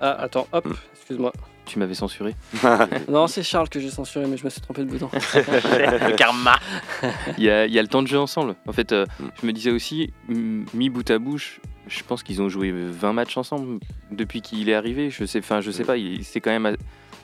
Ah, 0.00 0.12
attends, 0.22 0.46
hop, 0.52 0.66
Mm. 0.66 0.72
excuse-moi. 0.94 1.32
Tu 1.64 1.78
m'avais 1.78 1.94
censuré? 1.94 2.34
Non, 3.08 3.28
c'est 3.28 3.42
Charles 3.44 3.68
que 3.68 3.78
j'ai 3.78 3.90
censuré, 3.90 4.26
mais 4.26 4.36
je 4.36 4.44
me 4.44 4.50
suis 4.50 4.60
trompé 4.60 4.82
de 4.84 4.90
bouton. 4.90 5.08
Le 5.12 6.16
karma. 6.16 6.56
Il 7.38 7.44
y, 7.44 7.50
a, 7.50 7.66
il 7.66 7.72
y 7.72 7.78
a 7.78 7.82
le 7.82 7.88
temps 7.88 8.02
de 8.02 8.08
jeu 8.08 8.18
ensemble. 8.18 8.56
En 8.66 8.72
fait, 8.72 8.92
euh, 8.92 9.06
Mm. 9.20 9.24
je 9.40 9.46
me 9.46 9.52
disais 9.52 9.70
aussi, 9.70 10.12
mis 10.28 10.90
bout 10.90 11.08
à 11.10 11.18
bouche, 11.18 11.60
je 11.86 12.02
pense 12.02 12.22
qu'ils 12.24 12.42
ont 12.42 12.48
joué 12.48 12.72
20 12.72 13.12
matchs 13.12 13.36
ensemble 13.36 13.78
depuis 14.10 14.42
qu'il 14.42 14.68
est 14.68 14.74
arrivé. 14.74 15.10
Je 15.10 15.24
sais, 15.24 15.38
enfin, 15.38 15.60
je 15.60 15.70
sais 15.70 15.84
pas, 15.84 15.96
il- 15.96 16.24
c'est 16.24 16.40
quand 16.40 16.50
même 16.50 16.76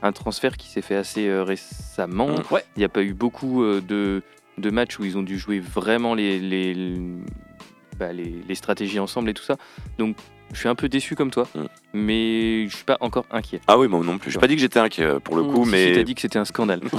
un 0.02 0.12
transfert 0.12 0.56
qui 0.56 0.68
s'est 0.68 0.82
fait 0.82 0.94
assez 0.96 1.26
euh, 1.28 1.42
récemment. 1.42 2.28
Mm. 2.28 2.42
Ouais. 2.52 2.64
Il 2.76 2.78
n'y 2.80 2.84
a 2.84 2.88
pas 2.88 3.02
eu 3.02 3.14
beaucoup 3.14 3.64
euh, 3.64 3.80
de, 3.80 4.22
de 4.58 4.70
matchs 4.70 4.98
où 4.98 5.04
ils 5.04 5.16
ont 5.18 5.22
dû 5.22 5.38
jouer 5.38 5.60
vraiment 5.60 6.14
les, 6.14 6.38
les, 6.38 6.76
bah, 7.98 8.12
les, 8.12 8.34
les 8.48 8.54
stratégies 8.54 8.98
ensemble 9.00 9.30
et 9.30 9.34
tout 9.34 9.42
ça. 9.44 9.56
Donc, 9.98 10.16
je 10.52 10.58
suis 10.60 10.68
un 10.68 10.74
peu 10.74 10.88
déçu 10.88 11.14
comme 11.14 11.30
toi, 11.30 11.46
Mm. 11.54 11.64
mais 11.92 12.66
je 12.68 12.74
suis 12.76 12.84
pas 12.84 12.96
encore 13.00 13.26
inquiet. 13.30 13.60
Ah 13.66 13.78
oui, 13.78 13.86
moi 13.88 14.00
non 14.02 14.16
plus. 14.18 14.30
J'ai 14.30 14.38
pas 14.38 14.46
dit 14.46 14.54
que 14.54 14.60
j'étais 14.62 14.78
inquiet 14.80 15.04
euh, 15.04 15.18
pour 15.20 15.36
le 15.36 15.42
Mm, 15.42 15.52
coup, 15.52 15.64
Si, 15.66 15.70
mais 15.70 15.92
tu 15.92 15.98
as 15.98 16.04
dit 16.04 16.14
que 16.14 16.20
c'était 16.22 16.38
un 16.38 16.44
scandale. 16.46 16.80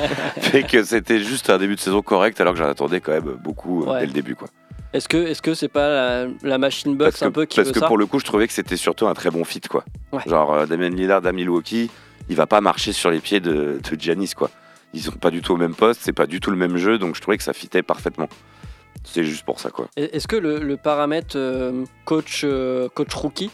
fait 0.40 0.62
que 0.62 0.82
c'était 0.82 1.18
juste 1.20 1.50
un 1.50 1.58
début 1.58 1.74
de 1.74 1.80
saison 1.80 2.02
correct, 2.02 2.40
alors 2.40 2.54
que 2.54 2.58
j'en 2.58 2.68
attendais 2.68 3.00
quand 3.00 3.12
même 3.12 3.36
beaucoup 3.42 3.82
euh, 3.82 3.92
Ouais. 3.92 4.00
dès 4.00 4.06
le 4.06 4.12
début, 4.12 4.34
quoi. 4.34 4.48
Est-ce 4.94 5.06
que 5.06 5.18
est-ce 5.18 5.42
que 5.42 5.52
c'est 5.52 5.68
pas 5.68 5.86
la, 5.88 6.26
la 6.42 6.56
machine 6.56 6.96
box 6.96 7.10
parce 7.10 7.20
que, 7.20 7.24
un 7.26 7.30
peu 7.30 7.44
qui 7.44 7.56
parce 7.56 7.68
veut 7.68 7.74
que 7.74 7.80
ça 7.80 7.86
pour 7.86 7.98
le 7.98 8.06
coup, 8.06 8.18
je 8.20 8.24
trouvais 8.24 8.46
que 8.46 8.54
c'était 8.54 8.78
surtout 8.78 9.06
un 9.06 9.12
très 9.12 9.30
bon 9.30 9.44
fit, 9.44 9.60
quoi. 9.60 9.84
Ouais. 10.14 10.22
Genre 10.26 10.50
euh, 10.54 10.64
Damien 10.66 10.88
Lillard 10.88 11.26
à 11.26 11.32
Milwaukee, 11.32 11.90
il 12.30 12.36
va 12.36 12.46
pas 12.46 12.62
marcher 12.62 12.94
sur 12.94 13.10
les 13.10 13.18
pieds 13.20 13.40
de, 13.40 13.78
de 13.82 14.00
Giannis, 14.00 14.32
quoi. 14.34 14.50
Ils 14.94 15.02
sont 15.02 15.12
pas 15.12 15.30
du 15.30 15.42
tout 15.42 15.52
au 15.52 15.56
même 15.56 15.74
poste, 15.74 16.00
c'est 16.02 16.12
pas 16.12 16.26
du 16.26 16.40
tout 16.40 16.50
le 16.50 16.56
même 16.56 16.76
jeu, 16.76 16.98
donc 16.98 17.14
je 17.14 17.20
trouvais 17.20 17.36
que 17.36 17.42
ça 17.44 17.52
fitait 17.52 17.82
parfaitement. 17.82 18.28
C'est 19.04 19.24
juste 19.24 19.44
pour 19.44 19.60
ça, 19.60 19.70
quoi. 19.70 19.88
Est- 19.96 20.14
Est-ce 20.14 20.26
que 20.28 20.36
le, 20.36 20.58
le 20.58 20.76
paramètre 20.76 21.36
euh, 21.36 21.84
coach 22.04 22.42
euh, 22.44 22.88
coach 22.94 23.14
rookie 23.14 23.50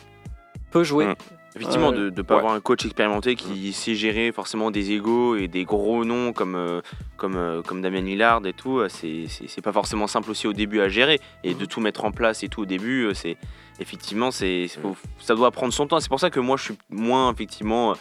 peut 0.71 0.85
jouer? 0.85 1.07
Mm. 1.07 1.15
Effectivement, 1.57 1.91
Ouais. 1.91 1.97
de 1.97 2.11
ne 2.11 2.23
pas 2.23 2.35
Ouais. 2.35 2.41
avoir 2.41 2.55
un 2.55 2.61
coach 2.61 2.85
expérimenté 2.85 3.37
qui 3.37 3.73
sait 3.73 3.95
gérer 3.95 4.33
forcément 4.33 4.73
des 4.73 4.91
égos 4.91 5.37
et 5.37 5.47
des 5.47 5.65
gros 5.65 6.05
noms 6.05 6.33
comme, 6.33 6.57
euh, 6.57 6.81
comme, 7.17 7.37
euh, 7.37 7.63
comme 7.63 7.81
Damien 7.81 8.01
Lillard 8.01 8.45
et 8.45 8.53
tout, 8.53 8.79
euh, 8.81 8.89
c'est 8.89 9.61
pas 9.63 9.73
forcément 9.73 10.09
simple 10.09 10.33
aussi 10.33 10.49
au 10.49 10.53
début 10.53 10.81
à 10.81 10.89
gérer. 10.89 11.21
Et 11.45 11.55
de 11.55 11.65
tout 11.65 11.81
mettre 11.81 12.05
en 12.05 12.11
place 12.11 12.43
et 12.43 12.49
tout 12.49 12.63
au 12.63 12.67
début, 12.67 13.05
euh, 13.05 13.15
c'est 13.15 13.37
effectivement, 13.79 14.33
c'est 14.33 14.67
ça 15.21 15.35
doit 15.37 15.53
prendre 15.53 15.73
son 15.73 15.87
temps. 15.87 16.01
C'est 16.01 16.09
pour 16.09 16.19
ça 16.19 16.29
que 16.31 16.41
moi, 16.41 16.57
je 16.57 16.65
suis 16.65 16.79
moins, 16.91 17.33
effectivement, 17.33 17.93
euh, 17.93 17.95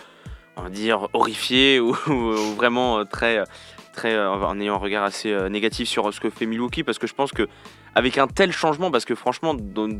on 0.55 0.63
va 0.63 0.69
dire, 0.69 1.07
horrifié 1.13 1.79
ou, 1.79 1.93
vraiment 2.55 2.99
euh, 2.99 3.03
très, 3.05 3.43
très, 3.93 4.13
euh, 4.13 4.31
en 4.31 4.59
ayant 4.59 4.75
un 4.75 4.77
regard 4.77 5.03
assez 5.03 5.31
euh, 5.31 5.49
négatif 5.49 5.87
sur 5.87 6.13
ce 6.13 6.19
que 6.19 6.29
fait 6.29 6.45
Milwaukee 6.45 6.83
parce 6.83 6.99
que 6.99 7.07
je 7.07 7.13
pense 7.13 7.31
que 7.31 7.47
avec 7.95 8.17
un 8.17 8.27
tel 8.27 8.51
changement, 8.51 8.89
parce 8.89 9.05
que 9.05 9.13
franchement, 9.13 9.55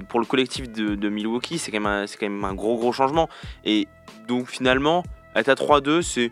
pour 0.10 0.20
le 0.20 0.26
collectif 0.26 0.72
de, 0.72 1.10
Milwaukee, 1.10 1.60
c'est 1.60 1.72
quand, 1.72 1.80
même 1.80 1.86
un- 1.86 2.06
quand 2.06 2.28
même 2.28 2.44
un 2.44 2.56
gros 2.56 2.76
gros 2.78 2.92
changement. 2.92 3.30
Et 3.66 3.88
donc 4.28 4.48
finalement, 4.48 5.04
être 5.36 5.50
à 5.50 5.54
3-2, 5.54 6.02
c'est. 6.02 6.32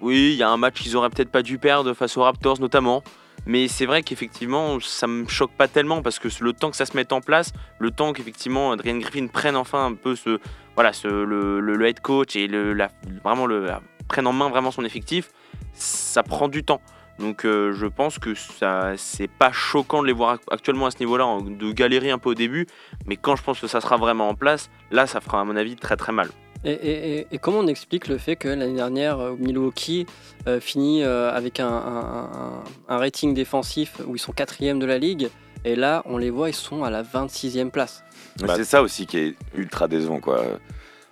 Oui, 0.00 0.30
il 0.32 0.36
y 0.36 0.42
a 0.42 0.48
un 0.48 0.56
match 0.56 0.80
qu'ils 0.80 0.96
auraient 0.96 1.10
peut-être 1.10 1.30
pas 1.30 1.42
dû 1.42 1.58
perdre 1.58 1.94
face 1.94 2.16
aux 2.16 2.22
Raptors 2.22 2.60
notamment. 2.60 3.02
Mais 3.46 3.68
c'est 3.68 3.86
vrai 3.86 4.02
qu'effectivement, 4.02 4.80
ça 4.80 5.06
me 5.06 5.26
choque 5.28 5.52
pas 5.52 5.68
tellement 5.68 6.02
parce 6.02 6.18
que 6.18 6.28
le 6.40 6.52
temps 6.52 6.70
que 6.70 6.76
ça 6.76 6.84
se 6.84 6.96
mette 6.96 7.12
en 7.12 7.20
place, 7.20 7.52
le 7.78 7.92
temps 7.92 8.12
qu'effectivement 8.12 8.72
Adrian 8.72 8.98
Griffin 8.98 9.28
prenne 9.28 9.54
enfin 9.56 9.86
un 9.86 9.94
peu 9.94 10.16
ce, 10.16 10.40
voilà, 10.76 10.92
le, 11.04 11.86
head 11.86 11.98
coach 12.00 12.36
et 12.36 12.46
le, 12.46 12.72
la- 12.72 12.90
vraiment 13.24 13.46
le, 13.46 13.66
la- 13.66 13.80
prenne 14.08 14.26
en 14.28 14.32
main 14.32 14.48
vraiment 14.48 14.70
son 14.70 14.84
effectif, 14.84 15.30
ça 15.74 16.22
prend 16.22 16.46
du 16.48 16.62
temps. 16.62 16.80
Donc 17.18 17.44
euh, 17.46 17.72
je 17.72 17.86
pense 17.86 18.18
que 18.18 18.34
ça 18.34 18.92
c'est 18.98 19.26
pas 19.30 19.50
choquant 19.50 20.02
de 20.02 20.06
les 20.06 20.12
voir 20.12 20.36
ac- 20.36 20.40
actuellement 20.50 20.86
à 20.86 20.90
ce 20.90 20.98
niveau-là, 21.00 21.38
de 21.42 21.72
galérer 21.72 22.10
un 22.10 22.18
peu 22.18 22.28
au 22.30 22.34
début, 22.34 22.66
mais 23.06 23.16
quand 23.16 23.36
je 23.36 23.42
pense 23.42 23.58
que 23.58 23.66
ça 23.66 23.80
sera 23.80 23.96
vraiment 23.96 24.28
en 24.28 24.34
place, 24.34 24.68
là 24.90 25.06
ça 25.06 25.20
fera 25.20 25.40
à 25.40 25.44
mon 25.44 25.56
avis 25.56 25.76
très 25.76 25.96
très 25.96 26.12
mal. 26.12 26.28
Et, 26.64 27.26
comment 27.40 27.60
on 27.60 27.66
explique 27.68 28.08
le 28.08 28.18
fait 28.18 28.34
que 28.36 28.48
l'année 28.48 28.74
dernière, 28.74 29.18
euh, 29.20 29.34
Milwaukee 29.38 30.04
euh, 30.48 30.58
finit 30.60 31.02
avec 31.04 31.60
un- 31.60 32.62
un 32.88 32.98
rating 32.98 33.34
défensif 33.34 33.94
où 34.06 34.16
ils 34.16 34.18
sont 34.18 34.32
quatrième 34.32 34.78
de 34.78 34.86
la 34.86 34.98
ligue, 34.98 35.28
et 35.64 35.74
là, 35.76 36.02
on 36.06 36.18
les 36.18 36.30
voit, 36.30 36.48
ils 36.50 36.54
sont 36.54 36.84
à 36.84 36.90
la 36.90 37.02
26e 37.02 37.70
place. 37.70 38.04
Bah, 38.42 38.54
c'est 38.56 38.64
ça 38.64 38.82
aussi 38.82 39.06
qui 39.06 39.18
est 39.18 39.34
ultra 39.56 39.88
décevant 39.88 40.20
quoi. 40.20 40.42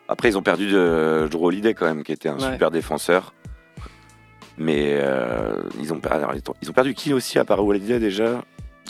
Après 0.08 0.28
ils 0.28 0.36
ont 0.36 0.42
perdu 0.42 0.70
de 0.70 1.26
Drew 1.30 1.46
Holiday 1.46 1.72
quand 1.74 1.86
même 1.86 2.02
qui 2.02 2.12
était 2.12 2.28
un 2.28 2.38
Ouais. 2.38 2.52
super 2.52 2.70
défenseur. 2.70 3.32
Mais 4.56 4.98
euh, 5.00 5.62
ils, 5.80 5.92
ont 5.92 5.98
perdu, 5.98 6.24
ils 6.62 6.70
ont 6.70 6.72
perdu 6.72 6.94
qui 6.94 7.12
aussi 7.12 7.38
à 7.38 7.44
part 7.44 7.64
Holiday 7.64 7.98
déjà? 7.98 8.42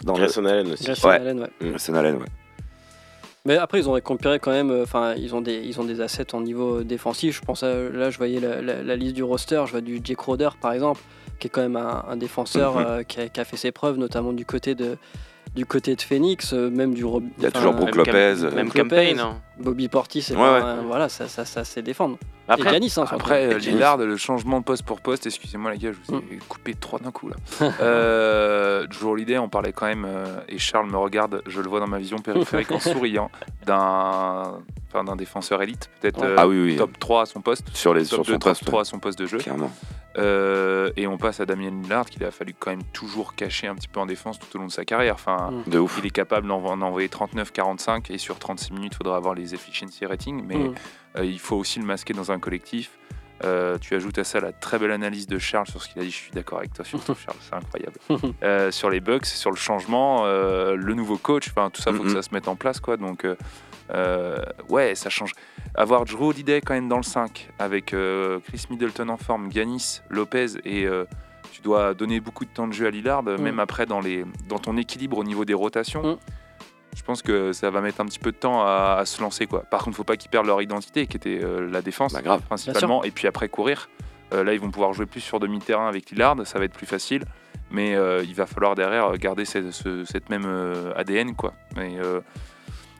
Dans 0.03 0.17
le- 0.19 0.25
Allen 0.47 0.73
aussi. 0.73 0.85
Grayson 0.85 1.09
Ouais. 1.09 1.15
Allen, 1.15 1.41
ouais. 1.41 1.51
Grayson 1.71 1.95
Allen, 1.95 2.17
ouais. 2.17 2.27
Mais 3.47 3.57
après, 3.57 3.79
ils 3.79 3.89
ont 3.89 3.93
récupéré 3.93 4.39
quand 4.39 4.51
même, 4.51 4.71
euh, 4.71 4.83
enfin, 4.83 5.15
ils, 5.15 5.35
ont 5.35 5.41
des, 5.41 5.61
ils 5.63 5.79
ont 5.81 5.85
des 5.85 6.01
assets 6.01 6.35
en 6.35 6.41
niveau 6.41 6.83
défensif. 6.83 7.37
Je 7.41 7.45
pense 7.45 7.63
à, 7.63 7.75
là, 7.91 8.11
je 8.11 8.19
voyais 8.19 8.41
la, 8.41 8.61
la- 8.61 8.83
la 8.83 8.97
liste 8.97 9.15
du 9.15 9.23
roster, 9.23 9.63
je 9.67 9.71
vois 9.73 9.81
du 9.83 10.01
Jake 10.03 10.19
Roder 10.21 10.49
par 10.61 10.73
exemple, 10.73 11.01
qui 11.39 11.47
est 11.47 11.51
quand 11.51 11.61
même 11.63 11.77
un, 11.77 12.05
un 12.09 12.17
défenseur 12.17 12.77
Mhm. 12.77 12.85
euh, 12.87 13.03
qui, 13.05 13.21
a, 13.21 13.29
qui 13.29 13.41
a 13.41 13.45
fait 13.45 13.57
ses 13.57 13.71
preuves, 13.71 13.97
notamment 13.97 14.33
du 14.33 14.45
côté 14.45 14.75
de, 14.75 14.97
du 15.55 15.67
côté 15.67 15.95
de 15.97 16.03
Phoenix, 16.03 16.53
euh, 16.53 16.71
même 16.71 16.95
du. 16.95 17.05
Rob- 17.05 17.25
Il 17.39 17.45
y 17.45 17.47
a 17.47 17.51
toujours 17.51 17.75
Brook 17.75 17.95
Lopez. 17.95 18.11
euh, 18.45 18.51
même 18.51 18.71
hein. 19.21 19.37
Bobby 19.59 19.89
Portis, 19.89 20.27
Ouais, 20.31 20.37
ouais. 20.37 20.43
euh, 20.45 20.83
voilà, 20.87 21.09
ça, 21.09 21.29
ça, 21.29 21.45
ça 21.45 21.63
c'est 21.65 21.83
défendre. 21.83 22.19
Après- 22.49 22.69
et 22.69 22.73
Giannis, 22.73 22.93
hein. 22.99 23.05
Après, 23.11 23.47
euh, 23.47 23.57
Et 23.57 23.61
Lillard, 23.61 23.97
le 23.97 24.17
changement 24.19 24.59
de 24.61 24.65
poste 24.65 24.83
pour 24.83 25.01
poste, 25.01 25.27
excusez-moi 25.27 25.71
les 25.73 25.79
gars, 25.79 25.93
je 25.93 25.99
vous 26.13 26.19
ai 26.19 26.23
Mm. 26.37 26.39
coupé 26.49 26.75
trois 26.75 26.99
d'un 26.99 27.11
coup 27.11 27.29
là. 27.29 27.37
euh, 27.81 28.87
Drew 28.87 29.11
Holiday, 29.13 29.39
on 29.39 29.49
parlait 29.49 29.73
quand 29.73 29.87
même, 29.87 30.05
euh, 30.07 30.41
et 30.49 30.59
Charles 30.59 30.91
me 30.91 30.99
regarde, 30.99 31.43
je 31.47 31.63
le 31.63 31.69
vois 31.69 31.81
dans 31.81 31.87
ma 31.87 31.99
vision 31.99 32.19
périphérique 32.19 32.71
en 32.73 32.81
souriant, 32.81 33.31
d'un 33.65 34.59
enfin, 34.95 35.05
d'un 35.05 35.17
défenseur 35.17 35.61
élite, 35.63 35.91
peut-être 36.01 36.21
Ouais. 36.21 36.27
euh, 36.29 36.37
Ah 36.39 36.47
oui, 36.47 36.63
oui. 36.63 36.77
top 36.77 36.99
3 36.99 37.23
à 37.23 37.27
son 37.27 37.41
poste, 37.41 37.69
Sur, 37.75 37.93
les, 37.95 38.03
top 38.03 38.09
sur 38.09 38.19
2, 38.25 38.33
son 38.35 38.39
top 38.39 38.43
poste, 38.51 38.65
3 38.65 38.81
à 38.81 38.85
son 38.85 38.99
poste 39.01 39.19
de 39.19 39.27
jeu. 39.27 39.39
clairement. 39.39 39.71
Euh, 40.17 40.91
et 40.97 41.07
on 41.09 41.19
passe 41.19 41.41
à 41.41 41.47
Damien 41.47 41.71
Lillard, 41.71 42.07
qu'il 42.07 42.23
a 42.25 42.31
fallu 42.31 42.55
quand 42.57 42.71
même 42.71 42.85
toujours 42.93 43.35
cacher 43.35 43.67
un 43.67 43.75
petit 43.75 43.89
peu 43.89 43.99
en 44.01 44.07
défense 44.07 44.39
tout 44.39 44.47
au 44.57 44.61
long 44.61 44.67
de 44.67 44.73
sa 44.73 44.85
carrière. 44.85 45.15
Enfin, 45.15 45.51
Mm. 45.67 45.71
De 45.71 45.79
ouf. 45.79 45.99
il 45.99 46.07
est 46.07 46.11
capable 46.11 46.47
d'en 46.47 46.63
envoyer 46.83 47.09
39-45 47.09 48.11
et 48.13 48.19
sur 48.19 48.39
36 48.39 48.73
minutes, 48.73 48.93
il 48.95 48.97
faudra 48.99 49.17
avoir 49.17 49.35
les 49.35 49.55
efficiency 49.55 50.07
ratings. 50.07 50.45
Mais 50.47 50.57
Mm. 50.57 50.75
euh, 51.19 51.25
il 51.25 51.41
faut 51.41 51.57
aussi 51.57 51.81
le 51.81 51.85
masquer 51.87 52.13
dans 52.15 52.31
un 52.31 52.39
collectif. 52.39 52.91
Euh, 53.43 53.77
tu 53.81 53.97
ajoutes 53.97 54.17
à 54.19 54.25
ça 54.25 54.39
la 54.39 54.53
très 54.53 54.79
belle 54.79 54.93
analyse 54.93 55.27
de 55.27 55.39
Charles 55.41 55.67
sur 55.67 55.83
ce 55.83 55.89
qu'il 55.93 56.01
a 56.01 56.05
dit. 56.05 56.11
Je 56.13 56.17
suis 56.17 56.31
d'accord 56.31 56.59
avec 56.59 56.73
toi, 56.73 56.85
surtout 56.85 57.15
Charles, 57.27 57.37
c'est 57.41 57.55
incroyable. 57.57 57.97
Euh, 58.45 58.71
sur 58.71 58.91
les 58.91 59.01
bugs, 59.01 59.25
sur 59.25 59.51
le 59.51 59.57
changement, 59.57 60.23
euh, 60.25 60.77
le 60.77 60.95
nouveau 60.95 61.17
coach, 61.19 61.49
enfin 61.51 61.71
tout 61.71 61.83
ça, 61.83 61.93
faut 61.93 62.05
que 62.05 62.13
ça 62.13 62.23
se 62.23 62.29
mette 62.33 62.47
en 62.47 62.55
place, 62.55 62.79
quoi. 62.79 62.97
Donc, 62.97 63.27
euh, 63.93 64.39
ouais, 64.69 64.95
ça 64.95 65.11
change. 65.11 65.33
Avoir 65.75 66.05
Drew 66.05 66.29
Holiday 66.29 66.61
quand 66.61 66.75
même 66.75 66.89
dans 66.89 66.97
le 66.97 67.03
5 67.03 67.51
avec 67.59 67.93
euh, 67.93 68.39
Chris 68.47 68.65
Middleton 68.71 69.09
en 69.09 69.17
forme, 69.17 69.51
Giannis, 69.53 70.01
Lopez 70.09 70.47
et 70.65 70.87
euh, 70.87 71.05
tu 71.53 71.61
dois 71.63 71.95
donner 71.95 72.21
beaucoup 72.21 72.45
de 72.45 72.51
temps 72.51 72.67
de 72.69 72.73
jeu 72.73 72.87
à 72.87 72.91
Lillard, 72.91 73.23
même 73.23 73.61
après 73.61 73.87
dans, 73.87 74.01
les, 74.01 74.25
dans 74.49 74.59
ton 74.59 74.77
équilibre 74.77 75.19
au 75.19 75.25
niveau 75.25 75.45
des 75.45 75.55
rotations. 75.55 76.03
Mm. 76.15 76.19
Je 76.97 77.03
pense 77.03 77.23
que 77.23 77.53
ça 77.53 77.71
va 77.71 77.81
mettre 77.81 78.01
un 78.01 78.07
petit 78.07 78.21
peu 78.21 78.31
de 78.31 78.37
temps 78.37 78.63
à, 78.63 78.97
à 79.01 79.05
se 79.05 79.21
lancer. 79.21 79.47
Quoi. 79.47 79.63
Par 79.65 79.83
contre, 79.83 79.97
faut 79.97 80.05
pas 80.05 80.17
qu'ils 80.17 80.31
perdent 80.31 80.47
leur 80.47 80.63
identité, 80.63 81.07
qui 81.09 81.17
était 81.17 81.41
la 81.71 81.83
défense 81.83 82.13
Bah, 82.13 82.23
grave. 82.23 82.41
principalement, 82.43 83.03
et 83.05 83.11
puis 83.11 83.27
après 83.27 83.49
courir. 83.49 83.89
Là, 84.33 84.53
ils 84.53 84.59
vont 84.61 84.71
pouvoir 84.71 84.93
jouer 84.93 85.07
plus 85.07 85.21
sur 85.21 85.39
demi-terrain 85.39 85.87
avec 85.89 86.11
Lillard, 86.11 86.37
ça 86.45 86.59
va 86.59 86.65
être 86.65 86.73
plus 86.77 86.87
facile. 86.87 87.25
Mais 87.71 87.95
euh, 87.97 88.23
il 88.25 88.35
va 88.35 88.47
falloir 88.47 88.75
derrière 88.75 89.17
garder 89.17 89.45
cette, 89.45 89.71
ce- 89.73 90.05
cette 90.05 90.29
même 90.31 90.45
euh, 90.47 90.93
ADN. 90.97 91.35
Quoi. 91.35 91.53
Mais 91.77 91.97
euh, 91.99 92.21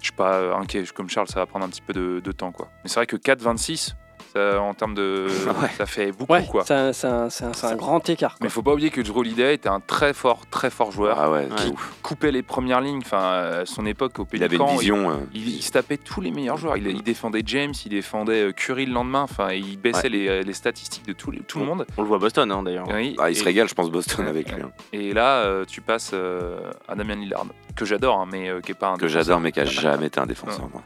je 0.05 0.11
suis 0.11 0.17
pas 0.17 0.35
euh, 0.35 0.55
inquiet. 0.55 0.85
Comme 0.95 1.09
Charles, 1.09 1.29
ça 1.29 1.41
va 1.41 1.47
prendre 1.47 1.65
un 1.65 1.69
petit 1.71 1.81
peu 1.81 1.95
de, 1.95 2.21
de 2.21 2.33
temps. 2.33 2.53
Quoi. 2.53 2.69
Mais 2.83 2.91
c'est 2.91 2.97
vrai 2.97 3.07
que 3.07 3.17
4-26, 3.17 3.95
ça, 4.35 4.61
en 4.61 4.75
termes 4.75 4.95
de. 4.95 5.27
Ouais. 5.63 5.69
Ça 5.79 5.87
fait 5.87 6.11
beaucoup. 6.13 6.33
Ouais, 6.33 6.45
quoi. 6.47 6.65
c'est 6.65 6.75
un, 6.75 7.77
grand 7.77 8.09
écart. 8.09 8.33
quoi. 8.33 8.39
Mais 8.43 8.49
faut 8.49 8.63
pas 8.63 8.73
oublier 8.73 8.91
que 8.91 9.01
Drew 9.01 9.19
Holiday 9.21 9.55
était 9.55 9.69
un 9.69 9.81
très 9.81 10.13
fort, 10.13 10.41
très 10.51 10.71
fort 10.71 10.91
joueur. 10.93 11.17
Ah 11.21 11.31
ouais, 11.31 11.49
ouf. 11.73 11.93
Coupait 12.03 12.33
les 12.33 12.43
premières 12.43 12.81
lignes. 12.81 13.01
Enfin, 13.05 13.19
à 13.61 13.67
son 13.67 13.87
époque 13.87 14.19
au 14.19 14.27
Il 14.33 14.43
avait 14.43 14.57
une 14.57 14.67
vision. 14.67 15.11
euh, 15.11 15.15
il, 15.35 15.49
il 15.49 15.63
se 15.63 15.71
tapait 15.71 15.97
tous 15.99 16.21
les 16.21 16.31
meilleurs 16.31 16.57
joueurs. 16.57 16.77
Il, 16.77 16.87
il 16.87 17.03
défendait 17.03 17.43
James, 17.47 17.73
il 17.85 17.91
défendait 17.91 18.49
euh, 18.49 18.53
Curry 18.53 18.87
le 18.87 18.93
lendemain. 18.93 19.23
Enfin, 19.23 19.53
il 19.53 19.79
baissait 19.79 20.09
les, 20.09 20.43
les 20.43 20.53
statistiques 20.53 21.07
de 21.07 21.13
tout, 21.13 21.31
les- 21.31 21.41
tout 21.41 21.59
le 21.61 21.67
monde. 21.67 21.87
On 21.97 22.03
le 22.03 22.09
voit 22.09 22.17
à 22.17 22.21
Boston 22.21 22.51
hein, 22.51 22.63
d'ailleurs. 22.63 22.87
Oui, 22.93 23.15
Ah, 23.19 23.31
il 23.31 23.37
et, 23.37 23.39
se 23.39 23.45
régale, 23.45 23.69
je 23.69 23.75
pense, 23.75 23.91
Boston 23.91 24.27
avec 24.27 24.51
lui. 24.53 24.63
hein. 24.63 24.71
et 24.93 25.13
là, 25.13 25.45
euh, 25.45 25.65
tu 25.65 25.81
passes 25.81 26.11
euh, 26.15 26.59
à 26.89 26.95
Damian 26.95 27.17
Lillard, 27.17 27.47
que 27.77 27.85
j'adore, 27.85 28.21
hein, 28.21 28.27
mais 28.31 28.49
euh, 28.49 28.61
qui 28.61 28.73
est 28.73 28.75
pas 28.75 28.89
un 28.89 28.97
Que 28.97 29.09
j'adore, 29.09 29.41
mais 29.41 29.53
qui 29.53 29.61
a 29.61 29.65
jamais 29.65 30.07
été 30.07 30.19
un 30.21 30.27
défenseur. 30.27 30.69
moi. 30.73 30.83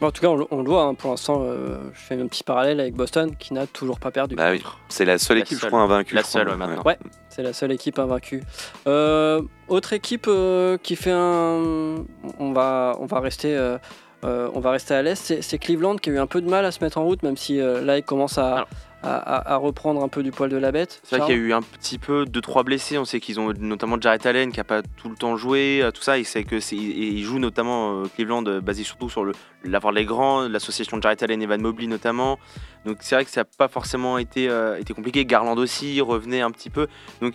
Bon, 0.00 0.08
en 0.08 0.10
tout 0.10 0.20
cas, 0.20 0.28
on, 0.28 0.36
le- 0.36 0.46
on 0.50 0.62
le 0.62 0.68
voit, 0.68 0.82
hein, 0.82 0.94
pour 0.94 1.10
l'instant, 1.10 1.40
euh, 1.42 1.78
je 1.94 2.00
fais 2.00 2.20
un 2.20 2.26
petit 2.26 2.42
parallèle 2.44 2.80
avec 2.80 2.94
Boston 2.94 3.34
qui 3.38 3.54
n'a 3.54 3.66
toujours 3.66 3.98
pas 3.98 4.10
perdu. 4.10 4.34
Bah 4.34 4.50
oui. 4.50 4.62
C'est 4.88 5.06
la 5.06 5.16
seule 5.18 5.38
La 5.38 5.42
équipe, 5.42 5.56
je 5.56 5.62
seule. 5.62 5.70
crois, 5.70 5.80
invaincue. 5.82 6.14
La 6.14 6.20
je 6.20 6.26
crois. 6.26 6.40
seule, 6.40 6.48
ouais, 6.50 6.56
maintenant. 6.56 6.82
Ouais. 6.84 6.98
C'est 7.30 7.42
la 7.42 7.52
seule 7.54 7.72
équipe 7.72 7.98
invaincue. 7.98 8.42
Euh, 8.86 9.40
autre 9.68 9.92
équipe 9.94 10.26
euh, 10.28 10.76
qui 10.82 10.96
fait 10.96 11.12
un. 11.12 12.04
On 12.38 12.52
va, 12.52 12.96
on 13.00 13.06
va 13.06 13.20
rester. 13.20 13.56
euh, 13.56 13.78
euh, 14.24 14.50
on 14.54 14.60
va 14.60 14.70
rester 14.72 14.94
à 14.94 15.02
l'est, 15.02 15.14
c'est 15.14 15.42
c'est 15.42 15.58
Cleveland 15.58 15.96
qui 15.96 16.08
a 16.10 16.14
eu 16.14 16.18
un 16.18 16.26
peu 16.26 16.40
de 16.40 16.48
mal 16.48 16.64
à 16.64 16.72
se 16.72 16.82
mettre 16.82 16.96
en 16.98 17.04
route, 17.04 17.22
même 17.22 17.36
si 17.36 17.60
euh, 17.60 17.82
là 17.82 17.98
il 17.98 18.02
commence 18.02 18.38
à, 18.38 18.52
Alors. 18.54 18.68
À, 19.02 19.56
reprendre 19.56 20.02
un 20.02 20.08
peu 20.08 20.22
du 20.22 20.32
poil 20.32 20.50
de 20.50 20.56
la 20.56 20.72
bête. 20.72 21.00
C'est 21.04 21.16
vrai 21.16 21.26
qu'il 21.26 21.36
y 21.36 21.38
a 21.38 21.40
eu 21.40 21.52
un 21.52 21.62
petit 21.62 21.98
peu 21.98 22.24
deux 22.24 22.40
trois 22.40 22.62
blessés. 22.64 22.98
On 22.98 23.04
sait 23.04 23.20
qu'ils 23.20 23.38
ont 23.38 23.52
notamment 23.58 24.00
Jarrett 24.00 24.24
Allen 24.26 24.50
qui 24.50 24.60
a 24.60 24.64
pas 24.64 24.82
tout 24.82 25.08
le 25.08 25.16
temps 25.16 25.36
joué, 25.36 25.80
euh, 25.82 25.90
tout 25.90 26.02
ça. 26.02 26.18
Et 26.18 26.24
c'est 26.24 26.44
que 26.44 26.56
ils 26.74 27.22
jouent 27.22 27.38
notamment 27.38 28.02
euh, 28.02 28.06
Cleveland 28.14 28.44
euh, 28.46 28.60
basé 28.60 28.82
surtout 28.82 29.08
sur 29.08 29.24
le 29.24 29.32
l'avoir 29.64 29.92
les 29.92 30.04
grands, 30.04 30.48
l'association 30.48 30.96
de 30.96 31.02
Jarrett 31.02 31.22
Allen 31.22 31.42
et 31.42 31.46
Van 31.46 31.58
Mobley 31.58 31.86
notamment. 31.86 32.38
Donc 32.84 32.98
c'est 33.00 33.14
vrai 33.14 33.24
que 33.24 33.30
ça 33.30 33.42
n'a 33.42 33.44
pas 33.44 33.68
forcément 33.68 34.18
été 34.18 34.48
euh, 34.48 34.78
été 34.78 34.94
compliqué. 34.94 35.24
Garland 35.24 35.56
aussi 35.56 36.00
revenait 36.00 36.40
un 36.40 36.50
petit 36.50 36.70
peu. 36.70 36.86
Donc 37.20 37.34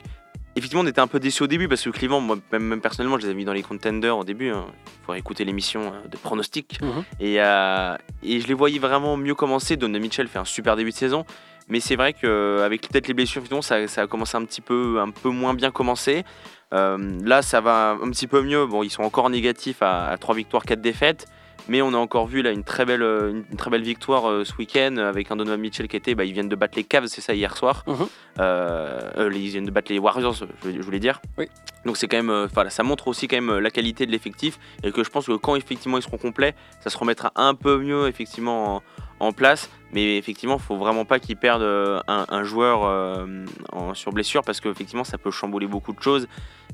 effectivement 0.56 0.84
on 0.84 0.88
était 0.88 1.02
un 1.02 1.08
peu 1.08 1.20
déçus 1.20 1.44
au 1.44 1.48
début 1.48 1.68
parce 1.68 1.82
que 1.84 1.90
Cleveland, 1.90 2.22
moi 2.22 2.38
même, 2.52 2.64
même 2.64 2.82
personnellement, 2.82 3.18
je 3.20 3.26
les 3.26 3.32
ai 3.32 3.36
mis 3.36 3.46
dans 3.46 3.54
les 3.54 3.64
contenders 3.64 4.18
au 4.18 4.24
début. 4.24 4.50
hein. 4.50 4.66
Il 5.02 5.06
faudrait 5.06 5.20
écouter 5.20 5.46
l'émission 5.46 5.82
euh, 5.94 6.08
de 6.08 6.18
pronostic. 6.18 6.80
Mhm. 6.82 7.04
Et, 7.20 7.42
euh, 7.42 7.96
et 8.24 8.40
je 8.40 8.48
les 8.48 8.54
voyais 8.54 8.80
vraiment 8.80 9.18
mieux 9.18 9.36
commencer. 9.36 9.76
Donovan 9.78 10.02
Mitchell 10.02 10.28
fait 10.28 10.40
un 10.40 10.46
super 10.46 10.76
début 10.76 10.92
de 10.92 10.96
saison. 10.96 11.26
Mais 11.72 11.80
c'est 11.80 11.96
vrai 11.96 12.12
qu'avec 12.12 12.82
peut-être 12.90 13.08
les 13.08 13.14
blessures, 13.14 13.44
ça, 13.62 13.88
ça 13.88 14.02
a 14.02 14.08
commencé 14.08 14.36
un 14.36 14.44
petit 14.44 14.60
peu, 14.60 15.00
un 15.00 15.10
peu 15.10 15.30
moins 15.30 15.54
bien 15.54 15.72
commencé. 15.72 16.26
Euh, 16.74 16.98
là, 17.24 17.42
ça 17.42 17.62
va 17.62 17.98
un 18.02 18.10
petit 18.12 18.28
peu 18.28 18.42
mieux. 18.42 18.66
Bon, 18.66 18.84
ils 18.84 18.90
sont 18.90 19.04
encore 19.04 19.30
négatifs 19.30 19.82
à, 19.82 20.08
à 20.08 20.18
3 20.18 20.36
victoires, 20.36 20.64
4 20.64 20.82
défaites. 20.82 21.28
Mais 21.68 21.82
on 21.82 21.94
a 21.94 21.98
encore 21.98 22.28
vu 22.28 22.42
là 22.42 22.52
une 22.52 22.64
très 22.64 22.86
belle, 22.86 23.04
euh, 23.04 23.44
une, 23.52 23.58
très 23.58 23.70
belle 23.70 23.84
victoire 23.84 24.30
euh, 24.30 24.44
ce 24.44 24.54
week-end 24.58 24.98
avec 24.98 25.32
un 25.32 25.36
Donovan 25.36 25.60
Mitchell 25.60 25.88
qui 25.88 25.96
était, 25.96 26.16
bah, 26.16 26.26
ils 26.26 26.34
viennent 26.34 26.50
de 26.50 26.56
battre 26.56 26.74
les 26.76 26.84
Cavs, 26.84 27.06
c'est 27.08 27.22
ça 27.22 27.34
hier 27.34 27.56
soir. 27.56 27.84
Mhm. 27.88 27.96
Euh, 28.40 29.00
euh, 29.18 29.32
ils 29.34 29.50
viennent 29.50 29.66
de 29.66 29.72
battre 29.72 29.92
les 29.92 30.00
Warriors, 30.00 30.34
je, 30.34 30.46
je 30.72 30.82
voulais 30.82 31.00
dire. 31.00 31.22
Oui. 31.38 31.48
Donc 31.86 31.98
c'est 31.98 32.08
quand 32.08 32.18
même, 32.18 32.30
euh, 32.30 32.48
ça 32.70 32.84
montre 32.84 33.08
aussi 33.08 33.28
quand 33.28 33.38
même 33.38 33.50
euh, 33.50 33.60
la 33.62 33.70
qualité 33.72 34.06
de 34.06 34.12
l'effectif 34.12 34.60
et 34.84 34.92
que 34.92 35.04
je 35.04 35.10
pense 35.10 35.26
que 35.28 35.34
quand 35.34 35.56
effectivement 35.56 35.98
ils 35.98 36.04
seront 36.04 36.18
complets, 36.18 36.56
ça 36.82 36.90
se 36.90 36.98
remettra 36.98 37.32
un 37.36 37.54
peu 37.56 37.78
mieux 37.78 38.08
effectivement 38.08 38.76
en, 38.78 39.28
en 39.28 39.32
place. 39.32 39.70
Mais 39.94 40.18
effectivement, 40.18 40.56
il 40.56 40.62
faut 40.62 40.78
vraiment 40.78 41.06
pas 41.06 41.20
qu'ils 41.20 41.38
perdent 41.38 41.62
euh, 41.64 42.00
un, 42.08 42.26
un 42.30 42.44
joueur 42.44 42.86
euh, 42.86 43.46
en- 43.72 43.94
sur 43.94 44.12
blessure 44.14 44.42
parce 44.44 44.60
qu'effectivement 44.62 45.04
ça 45.04 45.18
peut 45.18 45.32
chambouler 45.32 45.68
beaucoup 45.68 45.94
de 45.94 46.02
choses. 46.02 46.28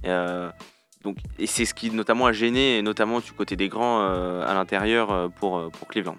Euh, 0.06 0.50
donc, 1.08 1.18
et 1.40 1.48
c'est 1.48 1.64
ce 1.64 1.74
qui 1.74 1.90
notamment 1.92 2.26
a 2.26 2.34
gêné, 2.34 2.78
et 2.78 2.82
notamment 2.82 3.20
du 3.22 3.32
côté 3.32 3.56
des 3.56 3.70
grands 3.70 4.02
euh, 4.02 4.46
à 4.46 4.54
l'intérieur 4.54 5.10
euh, 5.12 5.30
pour, 5.30 5.58
euh, 5.58 5.70
pour 5.70 5.88
Cleveland. 5.88 6.18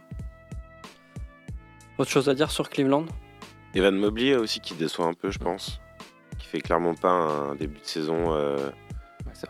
Autre 1.99 2.11
chose 2.11 2.28
à 2.28 2.34
dire 2.34 2.51
sur 2.51 2.70
Cleveland? 2.70 3.05
Evan 3.74 3.95
Mobley 3.97 4.34
aussi 4.34 4.61
qui 4.61 4.74
déçoit 4.74 5.07
un 5.07 5.12
peu, 5.14 5.30
je 5.30 5.39
pense. 5.39 5.80
Qui 6.39 6.47
fait 6.47 6.61
clairement 6.61 6.95
pas 6.95 7.11
un 7.11 7.55
début 7.55 7.80
de 7.80 7.84
saison 7.84 8.32
euh, 8.34 8.70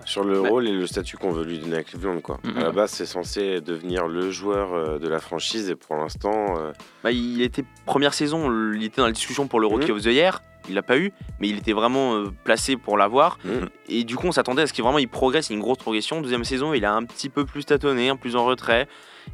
sur 0.05 0.25
le 0.25 0.41
Ouais. 0.41 0.49
rôle 0.49 0.67
et 0.67 0.73
le 0.73 0.87
statut 0.87 1.17
qu'on 1.19 1.31
veut 1.31 1.45
lui 1.45 1.59
donner 1.61 1.77
à 1.77 1.83
Cleveland. 1.85 2.21
Quoi. 2.21 2.39
Mhm. 2.43 2.57
À 2.57 2.61
la 2.65 2.71
base, 2.73 2.91
c'est 2.91 3.07
censé 3.07 3.61
devenir 3.61 4.09
le 4.09 4.31
joueur 4.33 4.99
de 4.99 5.09
la 5.09 5.21
franchise 5.21 5.71
et 5.71 5.77
pour 5.77 5.97
l'instant, 5.97 6.59
euh, 6.59 6.73
Bah, 7.05 7.13
il 7.13 7.43
était 7.43 7.65
première 7.87 8.13
saison, 8.15 8.51
il 8.73 8.83
était 8.83 9.01
dans 9.03 9.07
la 9.07 9.13
discussion 9.13 9.47
pour 9.47 9.61
le 9.61 9.67
Rookie 9.69 9.93
Mhm. 9.93 9.97
of 9.99 10.03
the 10.03 10.07
Year. 10.07 10.43
Il 10.69 10.75
l'a 10.75 10.83
pas 10.83 10.99
eu, 10.99 11.13
mais 11.41 11.49
il 11.49 11.59
était 11.59 11.73
vraiment 11.73 12.15
euh, 12.17 12.27
placé 12.45 12.77
pour 12.77 12.97
l'avoir. 12.99 13.39
Mhm. 13.45 13.69
Et 13.89 14.05
du 14.05 14.17
coup, 14.17 14.27
on 14.27 14.33
s'attendait 14.33 14.63
à 14.63 14.67
ce 14.67 14.73
qu'il 14.73 14.85
vraiment 14.85 14.99
il 14.99 15.09
progresse, 15.09 15.49
il 15.49 15.53
y 15.53 15.55
a 15.55 15.59
une 15.59 15.63
grosse 15.63 15.79
progression. 15.79 16.21
Deuxième 16.21 16.45
saison, 16.45 16.75
il 16.75 16.85
a 16.85 16.93
un 16.95 17.05
petit 17.05 17.29
peu 17.29 17.45
plus 17.45 17.65
tâtonné, 17.65 18.09
un 18.09 18.17
plus 18.17 18.37
en 18.37 18.45
retrait. 18.45 18.87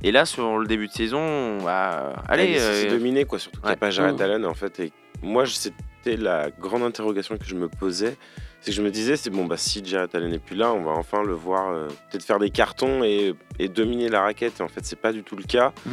Et 0.03 0.11
là, 0.13 0.25
sur 0.27 0.59
le 0.59 0.67
début 0.67 0.89
de 0.89 0.93
saison, 0.93 1.59
bah, 1.63 2.15
allez. 2.29 2.53
il 2.53 2.59
s'est 2.61 2.87
euh, 2.89 2.91
dominé, 2.91 3.25
quoi, 3.25 3.39
surtout 3.39 3.61
qu'il 3.61 3.67
n'y 3.67 3.71
ouais. 3.71 3.77
a 3.77 3.77
pas 3.79 3.91
Jarrett 3.91 4.15
Mhm. 4.17 4.21
Allen. 4.23 4.47
En 4.47 4.55
fait, 4.55 4.81
et 4.81 4.93
moi, 5.23 5.45
c'était 5.47 6.17
la 6.17 6.51
grande 6.51 6.83
interrogation 6.83 7.37
que 7.37 7.45
je 7.45 7.55
me 7.55 7.69
posais. 7.69 8.17
C'est 8.61 8.71
que 8.71 8.77
je 8.77 8.83
me 8.83 8.91
disais, 8.91 9.17
c'est 9.17 9.31
bon, 9.31 9.45
bah, 9.45 9.57
si 9.59 9.85
Jarrett 9.85 10.15
Allen 10.15 10.31
n'est 10.31 10.39
plus 10.39 10.57
là, 10.57 10.73
on 10.73 10.83
va 10.83 10.93
enfin 10.93 11.23
le 11.23 11.35
voir 11.35 11.71
euh, 11.73 11.87
peut-être 12.11 12.25
faire 12.25 12.39
des 12.39 12.51
cartons 12.51 13.05
et, 13.05 13.35
et 13.59 13.69
dominer 13.69 14.09
la 14.09 14.23
raquette. 14.23 14.61
Et 14.61 14.63
en 14.63 14.69
fait, 14.69 14.85
c'est 14.85 14.99
pas 15.01 15.13
du 15.13 15.23
tout 15.23 15.37
le 15.37 15.45
cas. 15.45 15.73
Mhm. 15.87 15.93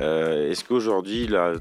Euh, 0.00 0.50
Est-ce 0.50 0.64
qu'aujourd'hui, 0.64 1.24
il 1.24 1.36
a 1.36 1.52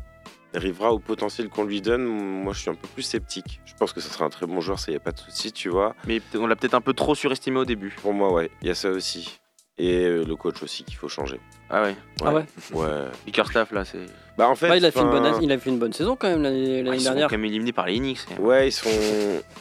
arrivera 0.55 0.91
au 0.91 0.99
potentiel 0.99 1.49
qu'on 1.49 1.63
lui 1.63 1.81
donne, 1.81 2.03
moi 2.05 2.53
je 2.53 2.59
suis 2.59 2.69
un 2.69 2.75
peu 2.75 2.87
plus 2.87 3.03
sceptique. 3.03 3.59
Je 3.65 3.73
pense 3.75 3.93
que 3.93 3.99
ce 3.99 4.09
sera 4.09 4.25
un 4.25 4.29
très 4.29 4.45
bon 4.45 4.61
joueur, 4.61 4.79
ça 4.79 4.91
y 4.91 4.95
a 4.95 4.99
pas 4.99 5.11
de 5.11 5.19
souci, 5.19 5.51
tu 5.51 5.69
vois. 5.69 5.95
Mais 6.07 6.21
on 6.35 6.47
l'a 6.47 6.55
peut-être 6.55 6.73
un 6.73 6.81
peu 6.81 6.93
trop 6.93 7.15
surestimé 7.15 7.57
au 7.59 7.65
début. 7.65 7.95
Pour 8.01 8.13
moi, 8.13 8.31
ouais, 8.31 8.49
il 8.61 8.67
y 8.67 8.71
a 8.71 8.75
ça 8.75 8.89
aussi. 8.89 9.39
Et 9.77 10.05
euh, 10.05 10.23
le 10.23 10.35
coach 10.37 10.63
aussi 10.63 10.83
qu'il 10.85 10.95
faut 10.95 11.09
changer. 11.09 11.39
Ah 11.69 11.83
ouais. 11.83 11.95
Ah 12.23 12.33
ouais 12.33 12.45
Ouais. 12.71 13.05
Bickerstaff 13.25 13.71
là, 13.71 13.83
c'est. 13.83 14.05
Bah 14.37 14.49
en 14.49 14.55
fait, 14.55 14.69
Ouais, 14.69 14.77
il, 14.79 14.85
a 14.85 14.91
fait 14.91 14.99
une 14.99 15.09
bonne, 15.09 15.25
enfin, 15.25 15.39
il 15.41 15.51
a 15.51 15.57
fait 15.57 15.69
une 15.69 15.79
bonne 15.79 15.93
saison 15.93 16.17
quand 16.17 16.27
même 16.27 16.41
l'année 16.41 16.79
Ah, 16.79 16.83
l'année 16.83 16.97
ils 16.97 16.99
sont 16.99 17.09
dernière. 17.11 17.29
quand 17.29 17.37
même 17.37 17.45
éliminés 17.45 17.71
par 17.71 17.85
les 17.85 17.99
Knicks. 17.99 18.19
Ouais, 18.39 18.67
ils 18.67 18.71
sont 18.71 18.89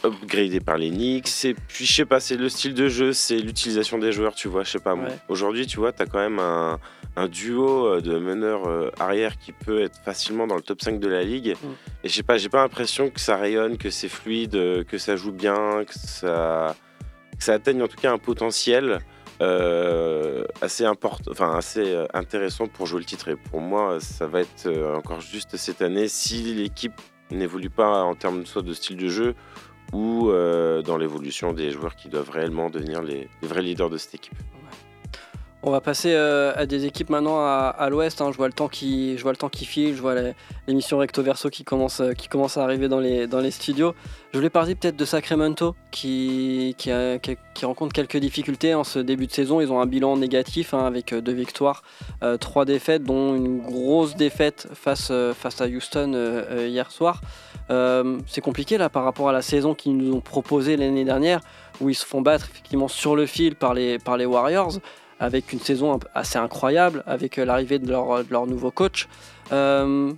upgradés 0.03 0.59
par 0.59 0.77
les 0.77 0.89
Knicks. 0.89 1.45
Et 1.45 1.53
puis, 1.53 1.85
je 1.85 1.93
sais 1.93 2.05
pas, 2.05 2.19
c'est 2.19 2.35
le 2.35 2.49
style 2.49 2.73
de 2.73 2.89
jeu, 2.89 3.13
c'est 3.13 3.37
l'utilisation 3.37 3.97
des 3.97 4.11
joueurs, 4.11 4.35
tu 4.35 4.49
vois. 4.49 4.63
Je 4.63 4.71
sais 4.71 4.79
pas. 4.79 4.95
Ouais. 4.95 5.07
Aujourd'hui, 5.29 5.65
tu 5.65 5.77
vois, 5.77 5.93
t'as 5.93 6.05
quand 6.05 6.19
même 6.19 6.39
un, 6.39 6.77
un 7.15 7.27
duo 7.27 7.87
euh, 7.87 8.01
de 8.01 8.17
meneurs 8.17 8.67
euh, 8.67 8.91
arrière 8.99 9.37
qui 9.37 9.51
peut 9.53 9.81
être 9.81 9.97
facilement 10.03 10.47
dans 10.47 10.55
le 10.55 10.61
top 10.61 10.81
5 10.81 10.99
de 10.99 11.07
la 11.07 11.23
ligue. 11.23 11.55
Mm. 11.61 11.67
Et 12.03 12.09
je 12.09 12.13
sais 12.13 12.23
pas, 12.23 12.37
j'ai 12.37 12.49
pas 12.49 12.61
l'impression 12.61 13.09
que 13.09 13.19
ça 13.19 13.37
rayonne, 13.37 13.77
que 13.77 13.89
c'est 13.89 14.09
fluide, 14.09 14.55
euh, 14.55 14.83
que 14.83 14.97
ça 14.97 15.15
joue 15.15 15.31
bien, 15.31 15.85
que 15.85 15.93
ça, 15.97 16.75
que 17.37 17.43
ça 17.43 17.53
atteigne 17.53 17.81
en 17.81 17.87
tout 17.87 17.97
cas 17.97 18.11
un 18.11 18.17
potentiel. 18.17 18.99
Euh, 19.41 20.45
assez 20.61 20.85
enfin 20.87 21.55
assez 21.55 21.93
euh, 21.93 22.05
intéressant 22.13 22.67
pour 22.67 22.85
jouer 22.85 22.99
le 22.99 23.05
titre. 23.05 23.27
Et 23.29 23.35
pour 23.35 23.61
moi, 23.61 23.99
ça 23.99 24.27
va 24.27 24.41
être 24.41 24.67
euh, 24.67 24.95
encore 24.95 25.21
juste 25.21 25.57
cette 25.57 25.81
année 25.81 26.07
si 26.07 26.53
l'équipe 26.53 26.99
n'évolue 27.31 27.69
pas 27.69 28.03
en 28.03 28.15
termes 28.15 28.45
soit 28.45 28.61
de 28.61 28.73
style 28.73 28.97
de 28.97 29.07
jeu 29.07 29.35
ou 29.93 30.29
euh, 30.29 30.81
dans 30.81 30.97
l'évolution 30.97 31.53
des 31.53 31.71
joueurs 31.71 31.95
qui 31.95 32.09
doivent 32.09 32.29
réellement 32.29 32.69
devenir 32.69 33.01
les 33.01 33.29
vrais 33.41 33.61
leaders 33.61 33.89
de 33.89 33.97
cette 33.97 34.15
équipe. 34.15 34.37
On 35.67 35.71
va 35.71 35.81
passer 35.81 36.13
euh, 36.13 36.53
à 36.55 36.67
des 36.67 36.85
équipes 36.85 37.09
maintenant 37.09 37.39
à, 37.39 37.87
l'ouest. 37.89 38.21
hein. 38.21 38.31
Je 38.31 38.37
vois 38.37 38.45
le 38.45 38.53
temps 38.53 38.67
qui, 38.67 39.17
je 39.17 39.23
vois 39.23 39.31
le 39.31 39.37
temps 39.37 39.49
qui 39.49 39.65
file. 39.65 39.95
Je 39.95 40.01
vois 40.01 40.13
l'émission 40.67 40.99
Recto 40.99 41.23
Verso 41.23 41.49
qui 41.49 41.63
commence, 41.63 42.01
euh, 42.01 42.13
qui 42.13 42.27
commence 42.27 42.57
à 42.57 42.63
arriver 42.63 42.87
dans 42.87 42.99
les, 42.99 43.49
studios. 43.49 43.95
Je 44.31 44.37
voulais 44.37 44.51
parler 44.51 44.75
peut-être 44.75 44.95
de 44.95 45.05
Sacramento 45.05 45.75
qui, 45.89 46.75
rencontre 47.63 47.93
quelques 47.93 48.17
difficultés 48.17 48.75
en 48.75 48.83
ce 48.83 48.99
début 48.99 49.25
de 49.25 49.31
saison. 49.31 49.59
Ils 49.59 49.71
ont 49.71 49.81
un 49.81 49.87
bilan 49.87 50.17
négatif 50.17 50.75
hein, 50.75 50.85
avec 50.85 51.13
euh, 51.13 51.21
deux 51.21 51.33
victoires, 51.33 51.81
trois 52.39 52.65
défaites, 52.65 53.03
dont 53.03 53.35
une 53.35 53.61
grosse 53.61 54.15
défaite 54.15 54.67
face, 54.75 55.11
face 55.33 55.61
à 55.61 55.65
Houston 55.65 56.45
hier 56.59 56.91
soir. 56.91 57.21
C'est 57.69 58.41
compliqué 58.41 58.77
là 58.77 58.89
par 58.89 59.03
rapport 59.03 59.29
à 59.29 59.33
la 59.33 59.41
saison 59.41 59.73
qu'ils 59.73 59.97
nous 59.97 60.13
ont 60.13 60.21
proposée 60.21 60.77
l'année 60.77 61.05
dernière, 61.05 61.39
où 61.81 61.89
ils 61.89 61.95
se 61.95 62.05
font 62.05 62.21
battre 62.21 62.49
effectivement 62.51 62.87
sur 62.87 63.15
le 63.15 63.25
fil 63.25 63.55
par 63.55 63.73
les, 63.73 63.97
par 63.97 64.15
les 64.17 64.25
Warriors 64.25 64.79
avec 65.19 65.53
une 65.53 65.59
saison 65.59 65.99
assez 66.13 66.37
incroyable, 66.37 67.03
avec 67.05 67.37
euh, 67.37 67.45
l'arrivée 67.45 67.79
de 67.79 67.89
leur, 67.89 68.23
de 68.23 68.31
leur 68.31 68.47
nouveau 68.47 68.71
coach. 68.71 69.07
Euh, 69.51 70.11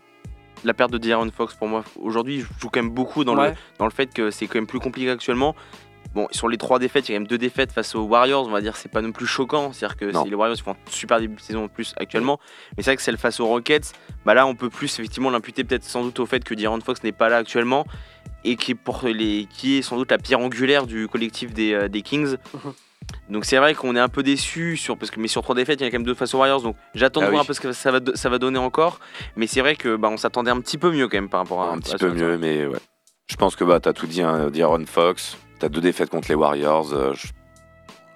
La 0.63 0.73
perte 0.73 0.91
de 0.91 0.97
De'Aaron 0.97 1.29
Fox 1.35 1.53
pour 1.55 1.67
moi 1.67 1.83
aujourd'hui 1.99 2.41
joue 2.59 2.69
quand 2.71 2.81
même 2.81 2.89
beaucoup 2.91 3.23
dans, 3.23 3.37
Ouais. 3.37 3.49
le, 3.51 3.55
dans 3.79 3.85
le 3.85 3.91
fait 3.91 4.13
que 4.13 4.31
c'est 4.31 4.47
quand 4.47 4.55
même 4.55 4.67
plus 4.67 4.79
compliqué 4.79 5.09
actuellement. 5.09 5.55
Bon, 6.15 6.27
sur 6.31 6.47
les 6.47 6.57
trois 6.57 6.79
défaites, 6.79 7.07
il 7.07 7.11
y 7.11 7.15
a 7.15 7.17
quand 7.17 7.21
même 7.21 7.27
deux 7.27 7.37
défaites 7.37 7.71
face 7.71 7.93
aux 7.93 8.01
Warriors, 8.03 8.47
on 8.47 8.49
va 8.49 8.61
dire, 8.61 8.75
c'est 8.75 8.89
pas 8.89 9.01
non 9.01 9.11
plus 9.11 9.27
choquant. 9.27 9.71
C'est-à-dire 9.71 9.97
que 9.97 10.11
si 10.11 10.29
les 10.29 10.35
Warriors 10.35 10.57
font 10.57 10.71
un 10.71 10.75
super 10.89 11.19
début 11.19 11.35
de 11.35 11.41
saison 11.41 11.65
en 11.65 11.67
plus 11.67 11.93
actuellement, 11.97 12.39
mais 12.75 12.81
c'est 12.81 12.89
vrai 12.91 12.95
que 12.95 13.03
celle 13.03 13.17
face 13.17 13.39
aux 13.39 13.45
Rockets, 13.45 13.93
bah 14.25 14.33
là 14.33 14.47
on 14.47 14.55
peut 14.55 14.69
plus 14.69 14.87
effectivement 14.97 15.29
l'imputer 15.29 15.63
peut-être 15.63 15.83
sans 15.83 16.01
doute 16.03 16.19
au 16.19 16.25
fait 16.25 16.43
que 16.43 16.55
De'Aaron 16.55 16.79
Fox 16.81 17.03
n'est 17.03 17.11
pas 17.11 17.29
là 17.29 17.37
actuellement 17.37 17.85
et 18.43 18.55
qui 18.55 18.71
est, 18.71 18.75
pour 18.75 19.01
les, 19.03 19.47
qui 19.51 19.77
est 19.77 19.81
sans 19.83 19.97
doute 19.97 20.09
la 20.09 20.17
pierre 20.17 20.39
angulaire 20.39 20.87
du 20.87 21.07
collectif 21.07 21.53
des, 21.53 21.73
euh, 21.73 21.87
des 21.87 22.01
Kings. 22.01 22.37
Donc 23.29 23.45
c'est 23.45 23.57
vrai 23.57 23.73
qu'on 23.73 23.95
est 23.95 23.99
un 23.99 24.09
peu 24.09 24.23
déçu 24.23 24.77
sur 24.77 24.97
parce 24.97 25.11
que 25.11 25.19
mais 25.19 25.27
sur 25.27 25.41
trois 25.41 25.55
défaites 25.55 25.79
il 25.79 25.83
y 25.83 25.87
a 25.87 25.89
quand 25.91 25.97
même 25.97 26.05
deux 26.05 26.13
face 26.13 26.33
aux 26.33 26.37
Warriors 26.39 26.61
donc 26.61 26.75
j'attends 26.95 27.21
Ah 27.21 27.25
de 27.25 27.31
voir 27.31 27.41
oui. 27.41 27.45
un 27.45 27.47
peu 27.47 27.53
ce 27.53 27.59
que 27.61 27.71
ça 27.73 27.91
va, 27.91 27.99
ça 28.15 28.29
va 28.29 28.37
donner 28.37 28.57
encore 28.59 28.99
mais 29.35 29.47
c'est 29.47 29.61
vrai 29.61 29.75
que 29.75 29.95
bah, 29.95 30.09
on 30.11 30.17
s'attendait 30.17 30.51
un 30.51 30.59
petit 30.61 30.77
peu 30.77 30.91
mieux 30.91 31.07
quand 31.07 31.17
même 31.17 31.29
par 31.29 31.41
rapport 31.41 31.61
à 31.63 31.71
un 31.71 31.77
petit 31.79 31.95
peu 31.97 32.11
mieux, 32.11 32.37
mais 32.37 32.65
ouais. 32.65 32.79
Je 33.29 33.35
pense 33.35 33.55
que 33.57 33.63
bah, 33.65 33.79
t'as 33.81 33.91
tout 33.93 34.07
dit, 34.07 34.21
hein, 34.21 34.49
D'Aaron 34.49 34.85
Fox, 34.85 35.37
t'as 35.59 35.67
deux 35.67 35.81
défaites 35.81 36.09
contre 36.09 36.29
les 36.29 36.35
Warriors. 36.35 36.93
euh, 36.93 37.13
je- 37.13 37.27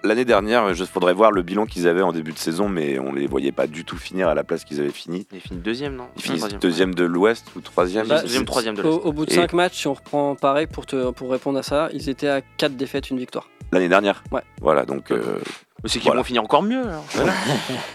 L'année 0.03 0.25
dernière, 0.25 0.67
il 0.71 0.85
faudrait 0.87 1.13
voir 1.13 1.31
le 1.31 1.43
bilan 1.43 1.65
qu'ils 1.67 1.87
avaient 1.87 2.01
en 2.01 2.11
début 2.11 2.31
de 2.31 2.37
saison, 2.39 2.67
mais 2.67 2.97
on 2.97 3.13
les 3.13 3.27
voyait 3.27 3.51
pas 3.51 3.67
du 3.67 3.85
tout 3.85 3.97
finir 3.97 4.29
à 4.29 4.33
la 4.33 4.43
place 4.43 4.63
qu'ils 4.65 4.79
avaient 4.79 4.89
fini. 4.89 5.27
Il 5.31 5.39
finit 5.39 5.59
deuxième 5.59 5.95
non 5.95 6.07
Ils 6.15 6.21
finissent 6.23 6.39
Troisième. 6.39 6.59
deuxième 6.59 6.95
de 6.95 7.03
l'Ouest 7.03 7.45
ou 7.55 7.61
troisième 7.61 8.07
Bah, 8.07 8.21
deuxième 8.21 8.45
troisième 8.45 8.73
de 8.75 8.81
au, 8.81 8.85
l'Est. 8.97 9.05
au 9.05 9.13
bout 9.13 9.25
de 9.27 9.31
Et- 9.31 9.35
5 9.35 9.53
matchs, 9.53 9.77
si 9.81 9.87
on 9.87 9.93
reprend 9.93 10.35
pareil 10.35 10.65
pour, 10.65 10.87
te, 10.87 11.11
pour 11.11 11.29
répondre 11.31 11.59
à 11.59 11.63
ça, 11.63 11.89
ils 11.93 12.09
étaient 12.09 12.27
à 12.29 12.41
4 12.41 12.75
défaites, 12.75 13.11
une 13.11 13.19
victoire. 13.19 13.47
L'année 13.71 13.89
dernière 13.89 14.23
Ouais. 14.31 14.41
Voilà, 14.59 14.85
donc 14.85 15.11
euh, 15.11 15.37
Mais 15.83 15.89
c'est 15.89 15.99
qu'ils 15.99 16.07
Voilà. 16.07 16.21
vont 16.21 16.25
finir 16.25 16.43
encore 16.43 16.63
mieux 16.63 16.81
alors. 16.87 17.05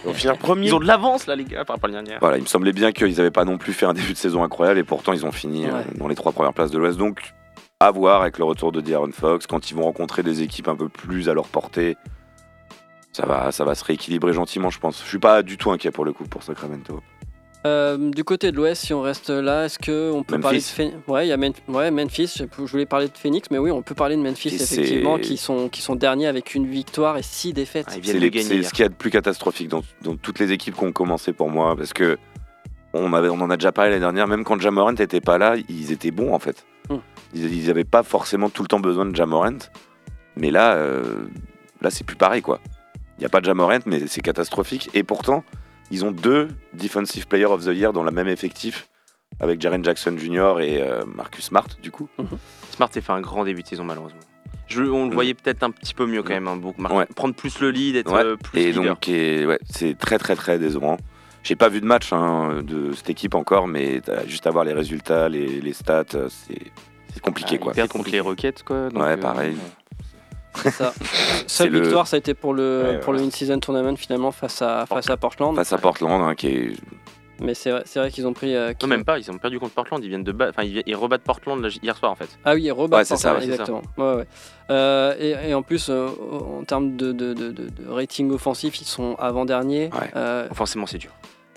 Ils 0.04 0.06
vont 0.08 0.14
finir 0.14 0.38
premier. 0.38 0.66
Ils 0.68 0.74
ont 0.76 0.80
de 0.80 0.86
l'avance 0.86 1.26
là 1.26 1.34
les 1.34 1.44
gars 1.44 1.64
par 1.64 1.74
rapport 1.74 1.90
à 1.90 1.92
l'année 1.92 2.04
dernière. 2.04 2.20
voilà, 2.20 2.36
il 2.38 2.42
me 2.42 2.46
semblait 2.46 2.72
bien 2.72 2.92
qu'ils 2.92 3.20
avaient 3.20 3.32
pas 3.32 3.44
non 3.44 3.58
plus 3.58 3.72
fait 3.72 3.84
un 3.86 3.94
début 3.94 4.12
de 4.12 4.18
saison 4.18 4.44
incroyable, 4.44 4.78
et 4.78 4.84
pourtant 4.84 5.12
ils 5.12 5.26
ont 5.26 5.32
fini 5.32 5.66
euh, 5.66 5.72
Ouais. 5.72 5.84
dans 5.96 6.06
les 6.06 6.14
trois 6.14 6.30
premières 6.30 6.54
places 6.54 6.70
de 6.70 6.78
l'Ouest. 6.78 6.98
Donc, 6.98 7.34
à 7.80 7.90
voir 7.90 8.22
avec 8.22 8.38
le 8.38 8.44
retour 8.44 8.72
de 8.72 8.80
D'Aaron 8.80 9.10
Fox, 9.12 9.46
quand 9.46 9.70
ils 9.70 9.74
vont 9.74 9.82
rencontrer 9.82 10.22
des 10.22 10.42
équipes 10.42 10.68
un 10.68 10.76
peu 10.76 10.88
plus 10.88 11.28
à 11.28 11.34
leur 11.34 11.46
portée. 11.48 11.96
Ça 13.12 13.26
va, 13.26 13.52
ça 13.52 13.64
va 13.64 13.74
se 13.74 13.84
rééquilibrer 13.84 14.32
gentiment, 14.32 14.70
je 14.70 14.78
pense. 14.78 15.02
Je 15.02 15.08
suis 15.08 15.18
pas 15.18 15.42
du 15.42 15.56
tout 15.58 15.70
inquiet 15.70 15.90
pour 15.90 16.04
le 16.04 16.12
coup 16.12 16.24
pour 16.24 16.42
Sacramento. 16.42 17.00
Euh, 17.66 18.10
du 18.10 18.24
côté 18.24 18.52
de 18.52 18.56
l'Ouest, 18.56 18.84
si 18.84 18.94
on 18.94 19.02
reste 19.02 19.28
là, 19.28 19.64
est-ce 19.64 19.78
qu'on 19.78 20.22
peut 20.22 20.36
Memphis. 20.36 20.42
parler 20.42 20.58
de 20.58 20.64
Phoenix? 20.64 20.96
Ouais, 21.08 21.26
il 21.26 21.28
y 21.30 21.32
a 21.32 21.36
Men- 21.36 21.52
ouais, 21.68 21.90
Memphis. 21.90 22.36
Je 22.58 22.62
voulais 22.64 22.86
parler 22.86 23.08
de 23.08 23.16
Phoenix, 23.18 23.48
mais 23.50 23.58
oui, 23.58 23.70
on 23.70 23.82
peut 23.82 23.94
parler 23.94 24.16
de 24.16 24.22
Memphis, 24.22 24.50
Et 24.50 24.54
effectivement, 24.54 25.18
qui 25.18 25.36
sont, 25.36 25.68
qui 25.68 25.82
sont 25.82 25.96
derniers 25.96 26.28
avec 26.28 26.54
une 26.54 26.66
victoire 26.66 27.18
et 27.18 27.22
6 27.22 27.52
défaites. 27.54 27.86
Ah, 27.88 27.94
C'est 28.02 28.62
ce 28.62 28.70
qu'il 28.72 28.82
y 28.82 28.86
a 28.86 28.88
de 28.88 28.94
plus 28.94 29.10
catastrophique 29.10 29.68
dans, 29.68 29.82
dans 30.02 30.16
toutes 30.16 30.38
les 30.38 30.52
équipes 30.52 30.76
qui 30.76 30.84
ont 30.84 30.92
commencé 30.92 31.32
pour 31.32 31.50
moi, 31.50 31.74
parce 31.76 31.92
que 31.92 32.16
on, 32.94 33.12
avait, 33.12 33.28
on 33.28 33.40
en 33.40 33.50
a 33.50 33.56
déjà 33.56 33.72
parlé 33.72 33.90
l'année 33.90 34.00
dernière, 34.00 34.28
même 34.28 34.44
quand 34.44 34.58
Jamorant 34.60 34.92
n'était 34.92 35.20
pas 35.20 35.36
là, 35.38 35.56
ils 35.68 35.92
étaient 35.92 36.10
bons 36.12 36.32
en 36.32 36.38
fait. 36.38 36.64
Hmm. 36.88 36.98
Ils 37.36 37.66
n'avaient 37.66 37.84
pas 37.84 38.02
forcément 38.02 38.50
tout 38.50 38.62
le 38.62 38.68
temps 38.68 38.80
besoin 38.80 39.06
de 39.06 39.14
Jamorant, 39.14 39.58
mais 40.36 40.50
là, 40.50 40.74
euh, 40.74 41.26
là 41.80 41.90
c'est 41.90 42.04
plus 42.04 42.16
pareil 42.16 42.42
quoi. 42.42 42.60
Il 43.18 43.20
n'y 43.20 43.26
a 43.26 43.28
pas 43.30 43.40
de 43.40 43.46
Jamorant, 43.46 43.78
mais 43.86 44.06
c'est 44.06 44.20
catastrophique. 44.20 44.90
Et 44.94 45.02
pourtant, 45.02 45.44
ils 45.90 46.04
ont 46.04 46.10
deux 46.10 46.48
Defensive 46.74 47.26
Player 47.26 47.46
of 47.46 47.64
the 47.64 47.68
Year 47.74 47.92
dans 47.92 48.02
le 48.04 48.10
même 48.10 48.28
effectif, 48.28 48.88
avec 49.40 49.60
Jaren 49.60 49.82
Jackson 49.84 50.16
Jr. 50.18 50.60
et 50.60 50.82
euh, 50.82 51.02
Marcus 51.06 51.44
Smart 51.46 51.66
du 51.82 51.90
coup. 51.90 52.08
Smart 52.70 52.92
s'est 52.92 53.00
fait 53.00 53.12
un 53.12 53.20
grand 53.20 53.44
début 53.44 53.62
de 53.62 53.68
saison 53.68 53.84
malheureusement. 53.84 54.20
Je, 54.68 54.82
on 54.82 55.08
le 55.08 55.14
voyait 55.14 55.34
peut-être 55.34 55.62
un 55.62 55.70
petit 55.70 55.94
peu 55.94 56.06
mieux 56.06 56.22
quand 56.24 56.32
même, 56.34 56.48
hein, 56.48 56.56
beaucoup, 56.56 56.82
Ouais. 56.82 57.06
prendre 57.14 57.34
plus 57.34 57.60
le 57.60 57.70
lead, 57.70 57.94
être 57.96 58.12
Ouais, 58.12 58.24
euh, 58.24 58.36
plus 58.36 58.60
et 58.60 58.66
leader. 58.72 58.84
donc 58.84 59.04
ouais, 59.08 59.58
c'est 59.70 59.96
très 59.96 60.18
très 60.18 60.34
très 60.34 60.58
décevant. 60.58 60.96
J'ai 61.44 61.54
pas 61.54 61.68
vu 61.68 61.80
de 61.80 61.86
match 61.86 62.12
hein, 62.12 62.62
de 62.64 62.90
cette 62.92 63.08
équipe 63.08 63.36
encore, 63.36 63.68
mais 63.68 64.00
juste 64.26 64.48
à 64.48 64.50
voir 64.50 64.64
les 64.64 64.72
résultats, 64.72 65.28
les, 65.28 65.60
les 65.60 65.72
stats, 65.72 66.02
euh, 66.16 66.28
c'est 66.28 66.58
c'est 67.16 67.22
compliqué 67.22 67.56
Ah, 67.58 67.62
quoi. 67.62 67.72
Ils 67.72 67.76
perdent 67.76 67.90
contre 67.90 68.10
les 68.10 68.20
Rockets, 68.20 68.62
quoi. 68.62 68.88
donc, 68.90 69.02
Ouais, 69.02 69.10
euh, 69.12 69.16
pareil. 69.16 69.56
C'est 70.56 70.70
ça. 70.70 70.92
Seule 71.46 71.70
le- 71.70 71.80
victoire, 71.80 72.06
ça 72.06 72.16
a 72.16 72.18
été 72.18 72.34
pour 72.34 72.54
le, 72.54 72.82
Ouais, 72.92 73.00
pour 73.00 73.12
le 73.12 73.20
in-season 73.20 73.58
tournament, 73.60 73.96
finalement, 73.96 74.30
face 74.32 74.62
à, 74.62 74.86
face 74.86 75.10
à 75.10 75.16
Portland. 75.16 75.54
Face 75.56 75.72
à 75.72 75.78
Portland, 75.78 76.22
hein, 76.22 76.34
qui 76.34 76.46
est 76.48 76.72
Mais 77.42 77.52
c'est 77.54 77.70
vrai, 77.70 77.82
c'est 77.84 77.98
vrai 77.98 78.10
qu'ils 78.10 78.26
ont 78.26 78.32
pris. 78.32 78.54
euh, 78.54 78.72
Non, 78.80 78.88
même 78.88 79.04
pas, 79.04 79.18
ils 79.18 79.30
ont 79.30 79.36
perdu 79.36 79.58
contre 79.58 79.74
Portland, 79.74 80.02
ils 80.02 80.08
viennent 80.08 80.24
de 80.24 80.32
battre, 80.32 80.52
enfin 80.56 80.66
ils, 80.66 80.82
ils 80.86 80.96
rebattent 80.96 81.22
Portland 81.24 81.60
là, 81.62 81.68
hier 81.82 81.94
soir 81.96 82.10
en 82.12 82.14
fait. 82.14 82.28
Ah 82.44 82.54
oui, 82.54 82.62
ils 82.62 82.72
rebattent 82.72 83.00
Ouais, 83.00 83.04
c'est 83.04 83.16
ça, 83.16 83.32
Portland, 83.32 83.50
ouais, 83.50 83.56
c'est 83.56 83.64
ça. 83.64 83.72
exactement. 83.72 84.12
Ouais, 84.12 84.16
ouais. 84.20 84.26
Euh, 84.70 85.14
et, 85.18 85.50
et 85.50 85.54
en 85.54 85.62
plus, 85.62 85.88
euh, 85.90 86.08
en 86.58 86.64
termes 86.64 86.96
de, 86.96 87.12
de, 87.12 87.34
de- 87.34 87.50
de- 87.52 87.68
de 87.68 87.88
rating 87.90 88.30
offensif, 88.32 88.80
ils 88.80 88.86
sont. 88.86 89.16
Euh, 89.20 90.48
Forcément 90.54 90.86
c'est 90.86 90.98
dur. 90.98 91.10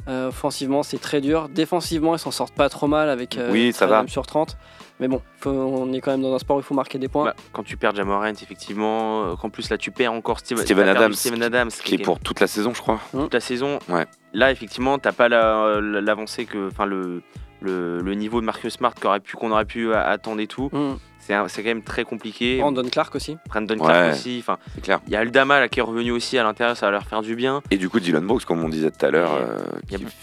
euh, 0.09 0.27
offensivement, 0.27 0.83
c'est 0.83 0.99
très 0.99 1.21
dur. 1.21 1.47
Défensivement, 1.49 2.15
ils 2.15 2.19
s'en 2.19 2.31
sortent 2.31 2.53
pas 2.55 2.67
trop 2.67 2.87
mal 2.87 3.09
avec 3.09 3.37
euh, 3.37 3.49
Oui, 3.51 3.71
ça 3.71 3.85
va. 3.87 4.03
13e 4.03 4.07
sur 4.09 4.25
30. 4.27 4.57
Mais 4.99 5.07
bon, 5.07 5.21
faut- 5.37 5.49
on 5.49 5.91
est 5.93 6.01
quand 6.01 6.11
même 6.11 6.21
dans 6.21 6.33
un 6.35 6.39
sport 6.39 6.57
où 6.57 6.59
il 6.59 6.63
faut 6.63 6.73
marquer 6.75 6.97
des 6.99 7.07
points. 7.07 7.25
Bah, 7.25 7.35
quand 7.53 7.63
tu 7.63 7.77
perds 7.77 7.95
Jamorant, 7.95 8.25
effectivement, 8.25 9.23
euh, 9.23 9.35
qu'en 9.35 9.49
plus 9.49 9.69
là 9.69 9.77
tu 9.77 9.91
perds 9.91 10.11
encore 10.13 10.39
Steven, 10.39 10.59
Adams, 10.89 11.13
Steven 11.13 11.41
Adams 11.43 11.69
qui 11.69 11.95
est 11.95 11.97
pour 11.99 12.19
toute 12.19 12.39
la 12.39 12.47
saison, 12.47 12.73
je 12.73 12.81
crois. 12.81 12.99
toute 13.11 13.33
la 13.33 13.39
saison. 13.39 13.79
Ouais. 13.87 14.05
Là 14.33 14.51
effectivement 14.51 14.97
t'as 14.99 15.11
pas 15.13 15.29
la- 15.29 15.79
l'avancée 15.81 16.45
que, 16.45 16.67
enfin 16.67 16.85
le, 16.85 17.21
le, 17.61 18.01
le 18.01 18.13
niveau 18.13 18.41
de 18.41 18.45
Marcus 18.45 18.73
Smart 18.73 18.93
qu'on 18.93 19.07
aurait 19.09 19.19
pu 19.21 19.35
qu'on 19.37 19.51
aurait 19.51 19.65
pu 19.65 19.93
a- 19.93 20.03
attendre 20.07 20.41
et 20.41 20.47
tout. 20.47 20.69
Mm. 20.73 20.95
C'est 21.19 21.61
quand 21.61 21.63
même 21.69 21.83
très 21.83 22.05
compliqué. 22.05 22.57
Brandon 22.59 22.83
Clark 22.89 23.13
aussi. 23.13 23.37
Brandon 23.49 23.75
Ouais. 23.75 23.85
Clark 23.85 24.13
aussi. 24.13 24.37
Enfin, 24.41 24.57
C'est 24.73 24.81
clair. 24.81 24.99
il 25.05 25.13
y 25.13 25.15
a 25.15 25.19
Aldama 25.19 25.59
là 25.59 25.69
qui 25.69 25.79
est 25.79 25.83
revenu 25.83 26.09
aussi 26.11 26.39
à 26.39 26.43
l'intérieur, 26.43 26.75
ça 26.75 26.87
va 26.87 26.91
leur 26.93 27.03
faire 27.03 27.21
du 27.21 27.35
bien. 27.35 27.61
Et 27.69 27.77
du 27.77 27.87
coup, 27.87 27.99
Dylan 27.99 28.25
Brooks, 28.25 28.45
comme 28.45 28.63
on 28.63 28.69
disait 28.69 28.89
tout 28.89 29.05
à 29.05 29.11
l'heure, 29.11 29.33
euh, 29.35 29.59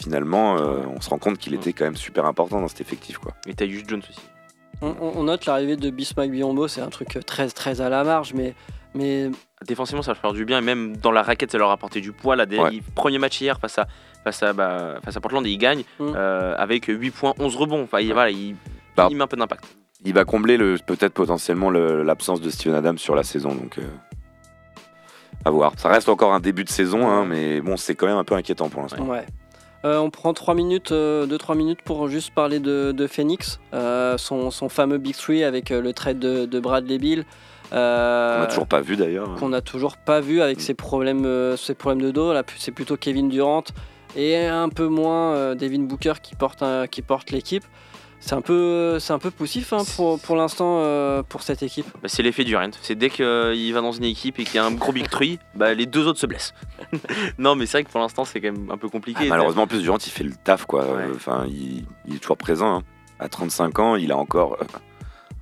finalement, 0.01 0.57
euh, 0.57 0.79
on 0.97 1.01
se 1.01 1.09
rend 1.09 1.19
compte 1.19 1.39
qu'il 1.39 1.55
était 1.55 1.73
quand 1.73 1.85
même 1.85 1.95
super 1.97 2.25
important 2.27 2.61
dans 2.61 2.67
cet 2.67 2.81
effectif. 2.81 3.19
Quoi. 3.19 3.33
Et 3.47 3.55
t'as 3.55 3.67
Hugh 3.67 3.85
Jones 3.89 4.03
aussi. 4.09 4.21
On, 4.83 5.23
note 5.23 5.47
l'arrivée 5.47 5.77
de 5.77 5.89
Bismack 5.91 6.31
Biombo, 6.31 6.69
c'est 6.69 6.81
un 6.83 6.91
truc 6.91 7.19
très 7.27 7.49
très 7.49 7.81
à 7.81 7.89
la 7.89 8.05
marge, 8.05 8.35
mais, 8.35 8.55
mais 8.95 9.31
Défensivement, 9.67 10.03
ça 10.03 10.11
va 10.11 10.15
leur 10.15 10.21
faire 10.21 10.33
du 10.35 10.45
bien. 10.45 10.59
Et 10.59 10.61
même 10.61 10.99
dans 10.99 11.11
la 11.13 11.23
raquette, 11.23 11.51
ça 11.51 11.57
leur 11.59 11.71
a 11.71 11.73
apporté 11.73 12.03
du 12.03 12.13
poids. 12.13 12.37
Là, 12.37 12.45
des- 12.45 12.59
Ouais. 12.59 12.69
il- 12.75 12.83
premier 12.83 13.19
match 13.19 13.41
hier 13.41 13.59
face 13.59 13.79
à, 13.79 13.87
face 14.23 14.43
à, 14.43 14.53
bah, 14.53 14.97
face 15.03 15.17
à 15.17 15.21
Portland, 15.21 15.47
et 15.47 15.51
ils 15.51 15.57
gagnent 15.57 15.85
Mm. 15.99 16.13
euh, 16.15 16.55
avec 16.59 16.85
8 16.87 17.11
points, 17.11 17.33
11 17.39 17.57
rebonds. 17.57 17.83
Enfin, 17.85 18.01
il, 18.01 18.13
voilà, 18.13 18.31
il, 18.31 18.55
Bah, 18.97 19.09
il 19.11 19.17
met 19.17 19.23
un 19.23 19.27
peu 19.27 19.37
d'impact. 19.39 19.65
Il 20.05 20.13
va 20.13 20.25
combler 20.27 20.59
le- 20.59 20.77
peut-être 20.87 21.15
potentiellement 21.15 21.71
le- 21.71 22.03
l'absence 22.03 22.43
de 22.43 22.51
Steven 22.51 22.75
Adams 22.77 22.99
sur 22.99 23.15
la 23.15 23.23
saison. 23.23 23.55
Donc, 23.55 23.79
euh, 23.79 23.83
à 25.47 25.51
voir. 25.51 25.73
Ça 25.79 25.89
reste 25.89 26.09
encore 26.11 26.35
un 26.35 26.41
début 26.41 26.65
de 26.65 26.69
saison, 26.69 27.09
hein, 27.09 27.25
mais 27.25 27.61
bon, 27.63 27.77
c'est 27.79 27.95
quand 27.95 28.07
même 28.07 28.19
un 28.19 28.25
peu 28.25 28.35
inquiétant 28.35 28.69
pour 28.69 28.83
l'instant. 28.83 29.05
ouais. 29.07 29.25
Euh, 29.87 29.99
on 29.99 30.11
prend 30.11 30.33
3 30.35 30.55
minutes, 30.55 30.91
2-3 30.91 31.57
minutes 31.57 31.81
pour 31.85 32.09
juste 32.09 32.31
parler 32.35 32.59
de, 32.59 32.91
de 32.93 33.07
Phoenix, 33.07 33.61
euh, 33.73 34.19
son, 34.19 34.51
son 34.51 34.69
fameux 34.69 34.99
Big 34.99 35.15
Three 35.15 35.45
avec 35.45 35.71
euh, 35.71 35.81
le 35.81 35.93
trade 35.93 36.19
de, 36.19 36.45
de 36.45 36.59
Bradley 36.61 36.99
Bill. 36.99 37.25
Euh, 37.73 38.37
On 38.39 38.41
n'a 38.41 38.47
toujours 38.47 38.67
pas 38.67 38.81
vu 38.81 38.97
d'ailleurs. 38.97 39.35
qu'on 39.37 39.49
n'a 39.51 39.61
toujours 39.61 39.97
pas 39.97 40.21
vu 40.21 40.41
avec 40.43 40.61
ses 40.61 40.75
problèmes, 40.75 41.25
euh, 41.25 41.57
ses 41.57 41.75
problèmes 41.75 42.03
de 42.03 42.11
dos. 42.11 42.33
Là, 42.33 42.43
c'est 42.59 42.73
plutôt 42.73 42.97
Kevin 42.97 43.29
Durant 43.29 43.65
et 44.17 44.37
un 44.47 44.69
peu 44.71 44.87
moins 44.89 45.35
euh, 45.35 45.55
Devin 45.55 45.81
Booker 45.83 46.15
qui 46.23 46.35
porte, 46.35 46.63
un- 46.63 46.87
qui 46.89 47.03
porte 47.03 47.31
l'équipe. 47.31 47.65
C'est 48.27 48.35
un 48.35 48.41
peu, 48.41 48.99
c'est 48.99 49.13
un 49.13 49.21
peu 49.21 49.31
poussif 49.31 49.73
hein, 49.73 49.85
pour, 49.95 50.19
pour 50.19 50.35
l'instant 50.35 50.81
euh, 50.81 51.23
pour 51.23 51.43
cette 51.43 51.63
équipe. 51.63 51.87
Bah, 52.03 52.09
c'est 52.09 52.25
l'effet 52.25 52.43
Durant. 52.43 52.71
C'est 52.83 52.97
dès 52.97 53.09
qu'il 53.09 53.73
va 53.73 53.81
dans 53.81 53.93
une 53.93 54.03
équipe 54.03 54.41
et 54.41 54.45
qu'il 54.45 54.57
y 54.57 54.59
a 54.59 54.65
un 54.65 54.73
gros 54.73 54.91
big 54.91 55.09
three, 55.09 55.39
bah, 55.55 55.73
les 55.75 55.87
deux 55.87 56.09
autres 56.09 56.19
se 56.19 56.27
blessent. 56.27 56.53
non, 57.39 57.55
mais 57.55 57.67
c'est 57.67 57.79
vrai 57.79 57.85
que 57.85 57.91
pour 57.91 58.01
l'instant, 58.01 58.25
c'est 58.25 58.41
quand 58.41 58.51
même 58.51 58.69
un 58.69 58.77
peu 58.79 58.89
Ah, 58.89 58.91
compliqué. 58.91 59.29
malheureusement, 59.29 59.63
en 59.63 59.67
plus, 59.69 59.81
Durant, 59.81 59.99
il 59.99 60.11
fait 60.11 60.25
le 60.25 60.33
taf, 60.43 60.67
quoi. 60.67 60.85
Ouais. 60.93 61.05
Enfin, 61.15 61.45
il, 61.49 61.85
il 62.09 62.17
est 62.17 62.19
toujours 62.19 62.37
présent. 62.37 62.79
hein. 62.79 62.83
À 63.21 63.29
35 63.29 63.79
ans, 63.79 63.95
il 63.95 64.11
a 64.11 64.17
encore 64.17 64.57
euh, 64.61 64.65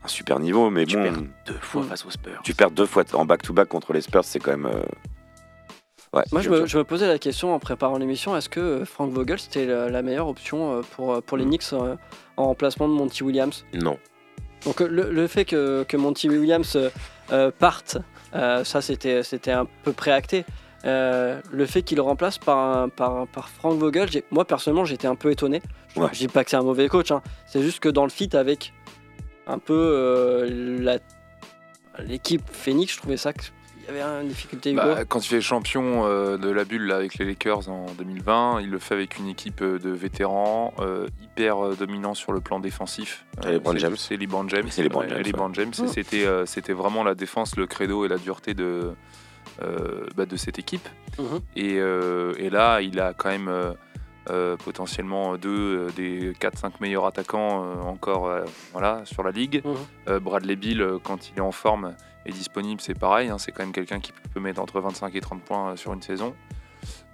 un 0.05 0.09
super 0.09 0.39
niveau, 0.39 0.69
mais 0.69 0.85
Tu 0.85 0.97
bon, 0.99 1.05
perds 1.05 1.23
deux 1.47 1.59
fois 1.63 1.83
face 1.85 2.05
aux 2.05 2.11
Spurs. 2.11 2.41
tu 2.45 2.53
perds 2.53 2.71
deux 2.71 2.85
fois 2.87 3.03
en 3.15 3.25
back-to-back 3.25 3.67
contre 3.69 3.95
les 3.95 4.03
Spurs, 4.03 4.25
c'est 4.25 4.41
quand 4.41 4.51
même. 4.59 4.71
Euh, 6.15 6.19
Ouais, 6.19 6.25
Moi, 6.33 6.41
je 6.43 6.51
me, 6.51 6.57
dur. 6.59 6.67
je 6.67 6.79
me 6.79 6.85
posais 6.85 7.07
la 7.09 7.19
question 7.19 7.55
en 7.55 7.59
préparant 7.59 7.99
l'émission 7.99 8.37
est-ce 8.37 8.49
que 8.49 8.61
euh, 8.61 8.85
Frank 8.85 9.11
Vogel 9.13 9.39
c'était 9.39 9.67
la, 9.67 9.89
la 9.91 10.03
meilleure 10.03 10.29
option 10.29 10.79
euh, 10.79 10.81
pour, 10.93 11.23
pour 11.23 11.37
les 11.37 11.45
Mm. 11.45 11.49
Knicks 11.49 11.73
euh, 11.73 11.97
en 12.37 12.47
remplacement 12.47 12.89
de 12.89 12.93
Monty 12.95 13.23
Williams? 13.25 13.65
Non. 13.75 13.99
Donc 14.65 14.81
euh, 14.81 14.87
le, 14.89 15.11
le 15.11 15.27
fait 15.27 15.45
que, 15.45 15.85
que 15.89 15.97
Monty 15.97 16.29
Williams 16.29 16.77
euh, 16.77 16.91
euh, 17.33 17.51
parte, 17.51 17.99
euh, 18.35 18.65
ça 18.65 18.81
c'était 18.81 19.23
c'était 19.23 19.53
un 19.53 19.67
peu 19.83 19.93
préacté. 19.93 20.45
Euh, 20.87 21.41
le 21.51 21.65
fait 21.65 21.81
qu'il 21.83 21.97
le 21.97 22.03
remplace 22.03 22.37
par, 22.37 22.59
un- 22.59 22.89
par, 22.91 23.27
par 23.29 23.49
Frank 23.49 23.79
Vogel, 23.79 24.09
moi 24.31 24.45
personnellement 24.45 24.85
j'étais 24.85 25.07
un 25.07 25.15
peu 25.17 25.31
étonné. 25.31 25.63
Je 25.95 26.01
Ouais. 26.01 26.09
je 26.13 26.19
dis 26.19 26.29
pas 26.29 26.45
que 26.45 26.51
c'est 26.51 26.57
un 26.57 26.63
mauvais 26.63 26.89
coach, 26.89 27.11
hein. 27.11 27.23
c'est 27.47 27.63
juste 27.63 27.81
que 27.81 27.89
dans 27.89 28.05
le 28.05 28.11
fit 28.11 28.29
avec 28.37 28.73
un 29.47 29.59
peu 29.59 29.75
euh, 29.75 30.79
la- 30.81 30.99
l'équipe 32.05 32.43
Phoenix, 32.51 32.93
je 32.93 32.99
trouvais 32.99 33.17
ça 33.17 33.33
y 33.87 33.91
avait 33.91 34.23
une 34.23 34.29
difficulté. 34.29 34.71
Hugo. 34.73 34.81
Bah, 34.83 35.05
quand 35.05 35.25
il 35.25 35.29
fait 35.29 35.41
champion 35.41 36.05
euh, 36.07 36.37
de 36.37 36.49
la 36.51 36.65
bulle 36.65 36.87
là, 36.87 36.97
avec 36.97 37.17
les 37.19 37.25
Lakers 37.25 37.69
en 37.69 37.87
2020, 37.99 38.61
il 38.63 38.71
le 38.71 38.79
fait 38.79 38.95
avec 38.95 39.19
une 39.19 39.29
équipe 39.29 39.63
euh, 39.63 39.79
de 39.79 39.91
vétérans 39.91 40.73
euh, 40.79 41.07
hyper 41.23 41.77
dominants 41.77 42.15
sur 42.15 42.33
le 42.33 42.41
plan 42.41 42.61
défensif. 42.61 43.25
Et 43.47 43.53
LeBron 43.53 43.73
c'est- 43.73 43.79
James. 43.81 43.97
C'est 43.97 44.17
LeBron 44.17 44.49
James. 44.49 45.73
Ouais. 45.79 45.89
C'était 45.89 46.25
euh, 46.27 46.47
c'était 46.47 46.73
vraiment 46.73 47.05
la 47.05 47.15
défense, 47.15 47.57
le 47.57 47.67
credo 47.67 48.05
et 48.05 48.09
la 48.09 48.19
dureté 48.19 48.55
de, 48.55 48.93
euh, 49.63 50.07
bah, 50.17 50.27
de 50.27 50.37
cette 50.37 50.59
équipe. 50.59 50.89
Mhm. 51.19 51.41
Et, 51.57 51.75
euh, 51.79 52.33
et 52.39 52.51
là, 52.51 52.81
il 52.81 52.99
a 53.01 53.13
quand 53.15 53.29
même 53.31 53.49
euh, 53.49 53.73
euh, 54.31 54.57
potentiellement 54.57 55.37
deux 55.37 55.51
euh, 55.89 55.91
des 55.95 56.33
4-5 56.41 56.73
meilleurs 56.81 57.05
attaquants 57.07 57.63
euh, 57.65 57.83
encore 57.83 58.27
euh, 58.27 58.43
voilà, 58.73 59.03
sur 59.05 59.23
la 59.23 59.31
ligue. 59.31 59.63
Mhm. 59.65 59.75
Euh, 60.09 60.21
Bradley 60.21 60.57
Bill, 60.57 60.87
quand 61.03 61.29
il 61.31 61.37
est 61.39 61.43
en 61.43 61.53
forme 61.53 61.95
est 62.27 62.33
disponible, 62.33 62.81
c'est 62.81 62.99
pareil. 62.99 63.29
hein, 63.29 63.39
c'est 63.39 63.53
quand 63.53 63.63
même 63.63 63.73
quelqu'un 63.73 64.01
qui 64.01 64.13
peut 64.33 64.41
mettre 64.41 64.61
entre 64.61 64.81
25 64.81 65.15
et 65.15 65.21
30 65.21 65.43
points 65.43 65.71
euh, 65.73 65.77
sur 65.77 65.93
une 65.93 66.03
saison. 66.03 66.35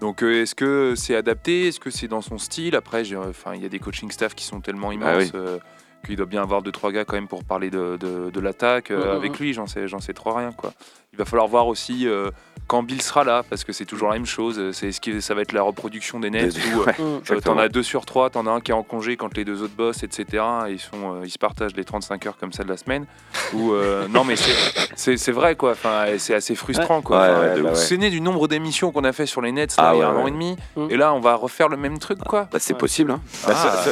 Donc 0.00 0.22
euh, 0.22 0.42
est-ce 0.42 0.54
que 0.54 0.94
c'est 0.96 1.14
adapté? 1.14 1.68
Est-ce 1.68 1.78
que 1.80 1.90
c'est 1.90 2.08
dans 2.08 2.20
son 2.22 2.38
style? 2.38 2.74
Après, 2.74 3.04
j'ai- 3.04 3.16
enfin, 3.16 3.54
il 3.54 3.62
y 3.62 3.66
a 3.66 3.68
des 3.68 3.78
coaching 3.78 4.10
staff 4.10 4.34
qui 4.34 4.44
sont 4.44 4.60
tellement 4.60 4.90
immenses 4.92 5.06
Ah 5.12 5.18
oui. 5.18 5.30
euh, 5.34 5.58
qu'il 6.06 6.16
doit 6.16 6.26
bien 6.26 6.42
avoir 6.42 6.62
deux 6.62 6.72
trois 6.72 6.90
gars 6.92 7.04
quand 7.04 7.14
même 7.16 7.28
pour 7.28 7.44
parler 7.44 7.68
de, 7.70 7.96
de- 8.00 8.30
de 8.30 8.40
l'attaque 8.40 8.90
euh, 8.90 9.10
Mhm. 9.10 9.16
avec 9.16 9.38
lui. 9.38 9.52
J'en 9.52 9.66
sais, 9.66 9.86
j'en 9.86 10.00
sais 10.00 10.14
trop 10.14 10.32
rien 10.32 10.52
quoi. 10.52 10.72
Il 11.12 11.18
va 11.18 11.24
falloir 11.24 11.48
voir 11.48 11.66
aussi 11.66 12.06
euh, 12.06 12.30
quand 12.68 12.84
Bill 12.84 13.02
sera 13.02 13.24
là 13.24 13.42
parce 13.50 13.64
que 13.64 13.72
c'est 13.72 13.84
toujours 13.84 14.08
la 14.10 14.14
même 14.14 14.26
chose. 14.26 14.70
C'est 14.72 14.92
ce 14.92 15.00
qui 15.00 15.20
ça 15.20 15.34
va 15.34 15.40
être 15.42 15.52
la 15.52 15.62
reproduction 15.62 16.20
des 16.20 16.30
Nets 16.30 16.54
où 16.56 16.80
euh, 16.82 16.84
ouais, 16.86 16.94
Mm. 17.00 17.20
euh, 17.32 17.40
t'en 17.40 17.58
as 17.58 17.68
deux 17.68 17.82
sur 17.82 18.06
trois, 18.06 18.30
t'en 18.30 18.46
as 18.46 18.50
un 18.50 18.60
qui 18.60 18.70
est 18.70 18.74
en 18.74 18.84
congé 18.84 19.16
quand 19.16 19.36
les 19.36 19.44
deux 19.44 19.60
autres 19.62 19.74
bossent, 19.76 20.04
etc. 20.04 20.24
Et 20.68 20.72
ils, 20.74 20.78
sont, 20.78 21.16
euh, 21.16 21.22
ils 21.24 21.30
se 21.30 21.38
partagent 21.38 21.74
les 21.74 21.82
35 21.84 22.26
heures 22.26 22.36
comme 22.38 22.52
ça 22.52 22.62
de 22.62 22.68
la 22.68 22.76
semaine. 22.76 23.06
Ou 23.54 23.72
euh, 23.72 24.06
non, 24.14 24.22
mais 24.22 24.36
c'est- 24.36 25.32
vrai 25.32 25.56
quoi. 25.56 25.72
Enfin, 25.72 26.04
c'est 26.18 26.34
assez 26.34 26.54
frustrant 26.54 27.02
quoi. 27.02 27.18
Ouais, 27.22 27.28
ouais, 27.56 27.60
bah 27.62 27.68
ouais. 27.70 27.74
C'est 27.74 27.96
né 27.96 28.08
du 28.08 28.20
nombre 28.20 28.46
d'émissions 28.46 28.92
qu'on 28.92 29.02
a 29.04 29.12
fait 29.12 29.26
sur 29.26 29.40
les 29.42 29.50
Nets 29.50 29.76
là, 29.76 29.88
Ah 29.88 29.94
il 29.94 29.98
y 29.98 30.02
a 30.02 30.10
ouais, 30.12 30.16
un 30.16 30.22
an 30.22 30.26
et 30.28 30.30
demi. 30.30 30.56
Mm. 30.76 30.86
Et 30.90 30.96
là, 30.96 31.12
on 31.12 31.18
va 31.20 31.34
refaire 31.34 31.68
le 31.68 31.76
même 31.76 31.98
truc 31.98 32.18
quoi. 32.20 32.48
Bah, 32.52 32.58
c'est 32.60 32.74
Ouais. 32.74 32.78
possible. 32.78 33.10
hein. 33.10 33.20
Bah, 33.48 33.54
Ah. 33.56 33.84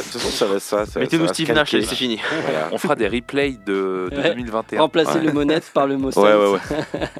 Mettez-nous 0.97 1.27
Steve 1.27 1.51
Nash, 1.51 1.71
c'est 1.71 1.81
fini. 1.83 2.21
Voilà. 2.43 2.69
On 2.71 2.77
fera 2.77 2.95
des 2.95 3.09
replays 3.09 3.57
de, 3.65 4.07
de 4.09 4.15
Ouais. 4.15 4.29
2021. 4.29 4.79
Remplacer 4.83 5.15
Ouais. 5.19 5.25
le 5.25 5.33
mot 5.33 5.43
net 5.43 5.69
par 5.73 5.85
le 5.85 5.97
mot 5.97 6.07
Ouais, 6.07 6.13
Saints. 6.13 6.21
ouais, 6.21 6.51
ouais. 6.53 6.59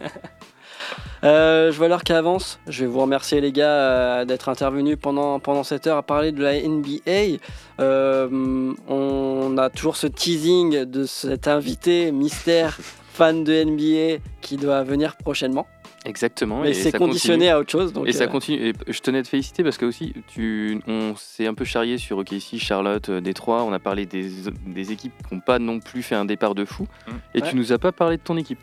Euh, 1.25 1.69
je 1.73 1.77
vois 1.77 1.89
l'heure 1.89 2.03
qui 2.05 2.13
avance. 2.13 2.61
Je 2.67 2.85
vais 2.85 2.89
vous 2.89 3.01
remercier 3.01 3.41
les 3.41 3.51
gars 3.51 3.67
euh, 3.67 4.25
d'être 4.25 4.47
intervenus 4.47 4.97
pendant, 4.99 5.39
pendant 5.41 5.63
cette 5.65 5.85
heure 5.85 5.97
à 5.97 6.01
parler 6.03 6.31
de 6.31 6.41
la 6.41 6.53
NBA. 6.61 7.39
Euh, 7.81 8.73
on 8.87 9.57
a 9.57 9.69
toujours 9.69 9.97
ce 9.97 10.07
teasing 10.07 10.85
de 10.85 11.03
cet 11.05 11.49
invité 11.49 12.13
mystère 12.13 12.77
fan 13.13 13.43
de 13.43 13.63
NBA 13.65 14.23
qui 14.39 14.55
doit 14.55 14.83
venir 14.83 15.17
prochainement. 15.17 15.67
Exactement. 16.05 16.61
Mais 16.61 16.69
et 16.69 16.73
c'est 16.73 16.93
conditionné 16.97 17.37
continue. 17.47 17.49
à 17.51 17.59
autre 17.59 17.71
chose. 17.71 17.91
Donc, 17.91 18.07
et 18.07 18.13
ça 18.13 18.27
continue. 18.27 18.69
Et 18.69 18.73
je 18.87 18.99
tenais 19.01 19.17
à 19.19 19.23
te 19.23 19.27
féliciter 19.27 19.63
parce 19.63 19.77
que 19.77 19.85
aussi, 19.85 20.13
tu, 20.27 20.79
on 20.87 21.15
s'est 21.17 21.45
un 21.47 21.53
peu 21.53 21.65
charrié 21.65 21.97
sur 21.97 22.17
OKC, 22.19 22.55
Charlotte, 22.57 23.11
Détroit. 23.11 23.63
On 23.63 23.73
a 23.73 23.79
parlé 23.79 24.05
des, 24.05 24.29
des 24.65 24.91
équipes 24.93 25.11
qui 25.27 25.35
n'ont 25.35 25.41
pas 25.41 25.59
non 25.59 25.81
plus 25.81 26.01
fait 26.01 26.15
un 26.15 26.23
départ 26.23 26.55
de 26.55 26.63
fou. 26.63 26.83
Mm. 26.83 27.11
Et 27.35 27.41
Ouais. 27.41 27.49
tu 27.49 27.57
nous 27.57 27.73
as 27.73 27.77
pas 27.77 27.91
parlé 27.91 28.15
de 28.15 28.21
ton 28.21 28.37
équipe. 28.37 28.59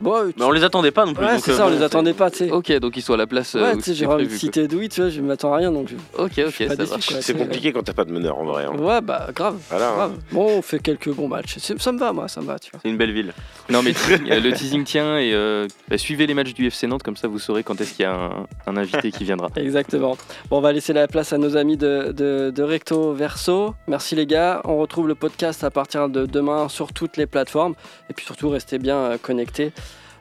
Bon, 0.00 0.32
Mais 0.36 0.44
on 0.44 0.50
les 0.50 0.64
attendait 0.64 0.90
pas 0.90 1.04
non 1.06 1.14
plus. 1.14 1.24
ouais, 1.24 1.38
c'est 1.38 1.52
euh, 1.52 1.56
ça, 1.56 1.66
on 1.66 1.70
les 1.70 1.82
attendait 1.82 2.12
pas, 2.14 2.30
tu 2.30 2.38
sais. 2.38 2.50
Ok, 2.50 2.72
donc 2.78 2.96
ils 2.96 3.02
sont 3.02 3.14
à 3.14 3.16
la 3.16 3.26
place. 3.26 3.54
euh, 3.54 3.62
Ouais, 3.62 3.72
où 3.74 3.76
tu 3.76 3.82
sais, 3.82 3.94
j'ai 3.94 4.00
c'était 4.00 4.06
envie 4.12 4.22
de 4.24 4.28
prévu, 4.28 4.38
citer 4.40 4.68
Douy, 4.68 4.88
tu 4.88 5.00
vois, 5.00 5.10
je 5.10 5.20
m'attends 5.20 5.52
à 5.52 5.56
rien 5.58 5.70
donc. 5.72 5.90
Ok, 6.18 6.32
ok, 6.46 6.52
ça 6.68 6.76
déçu, 6.76 6.90
marche. 6.90 7.08
quoi. 7.12 7.22
C'est 7.22 7.34
compliqué 7.36 7.72
quand 7.72 7.82
t'as 7.82 7.92
pas 7.92 8.04
de 8.04 8.12
meneur 8.12 8.38
en 8.38 8.44
vrai. 8.44 8.64
hein. 8.64 8.76
Ouais, 8.78 9.00
bah 9.00 9.28
grave. 9.34 9.56
Voilà. 9.70 9.90
hein. 9.90 9.94
grave. 9.96 10.12
Bon, 10.32 10.46
on 10.58 10.62
fait 10.62 10.78
quelques 10.80 11.10
bons 11.14 11.28
matchs. 11.28 11.56
C'est- 11.58 11.78
Ça 11.80 11.92
me 11.92 11.98
va, 11.98 12.12
moi, 12.12 12.28
ça 12.28 12.40
me 12.40 12.46
va, 12.46 12.58
tu 12.58 12.70
vois. 12.70 12.80
C'est 12.82 12.88
une 12.90 12.96
belle 12.98 13.12
ville. 13.12 13.32
Non, 13.68 13.82
mais 13.82 13.92
euh, 14.30 14.40
le 14.40 14.52
teasing 14.52 14.84
tient 14.84 15.18
et 15.18 15.32
euh, 15.34 15.66
bah, 15.88 15.98
suivez 15.98 16.26
les 16.26 16.34
matchs 16.34 16.54
du 16.54 16.66
FC 16.66 16.86
Nantes, 16.86 17.02
comme 17.02 17.16
ça 17.16 17.28
vous 17.28 17.38
saurez 17.38 17.62
quand 17.62 17.80
est-ce 17.80 17.94
qu'il 17.94 18.02
y 18.02 18.06
a 18.06 18.14
un, 18.14 18.46
un 18.66 18.76
invité 18.76 19.10
qui 19.12 19.24
viendra. 19.24 19.48
Exactement. 19.56 20.16
Bon, 20.50 20.58
on 20.58 20.60
va 20.60 20.72
laisser 20.72 20.92
la 20.92 21.06
place 21.08 21.32
à 21.32 21.38
nos 21.38 21.56
amis 21.56 21.76
de, 21.76 22.12
de, 22.12 22.50
de 22.54 22.62
Recto 22.62 23.12
Verso. 23.12 23.74
Merci 23.86 24.14
les 24.14 24.26
gars. 24.26 24.60
On 24.64 24.78
retrouve 24.78 25.08
le 25.08 25.14
podcast 25.14 25.62
à 25.64 25.70
partir 25.70 26.08
de 26.08 26.26
demain 26.26 26.68
sur 26.68 26.92
toutes 26.92 27.16
les 27.16 27.26
plateformes. 27.26 27.74
Et 28.08 28.12
puis 28.14 28.24
surtout, 28.24 28.48
restez 28.50 28.78
bien 28.78 28.96
euh, 28.96 29.16
connectés 29.20 29.66
euh, 29.66 29.70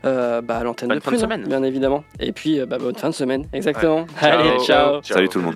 bah, 0.03 0.57
à 0.57 0.63
l'antenne 0.63 0.89
de 0.89 0.93
fin 0.93 0.99
de 0.99 1.03
Prune, 1.03 1.19
semaine. 1.19 1.47
bien 1.47 1.63
évidemment. 1.63 2.03
Et 2.19 2.31
puis, 2.31 2.59
euh, 2.59 2.65
bah, 2.65 2.77
bonne 2.77 2.95
fin 2.95 3.09
de 3.09 3.15
semaine. 3.15 3.45
Exactement. 3.53 4.05
Ciao. 4.19 4.39
Allez, 4.39 4.59
ciao. 4.65 5.01
Salut 5.03 5.29
tout 5.29 5.39
le 5.39 5.45
monde. 5.45 5.55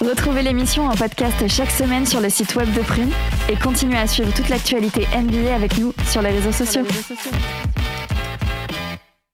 Retrouvez 0.00 0.42
l'émission 0.42 0.86
en 0.86 0.94
podcast 0.94 1.48
chaque 1.48 1.70
semaine 1.70 2.06
sur 2.06 2.20
le 2.20 2.28
site 2.28 2.54
web 2.54 2.72
de 2.74 2.80
Prune 2.80 3.10
et 3.48 3.56
continuez 3.56 3.98
à 3.98 4.06
suivre 4.06 4.32
toute 4.34 4.48
l'actualité 4.48 5.06
NBA 5.16 5.54
avec 5.54 5.78
nous 5.78 5.92
sur 6.06 6.22
les 6.22 6.30
réseaux 6.30 6.52
sociaux. 6.52 6.84
Sur 6.84 6.92
les 6.92 6.98
réseaux 6.98 7.14
sociaux. 7.14 7.85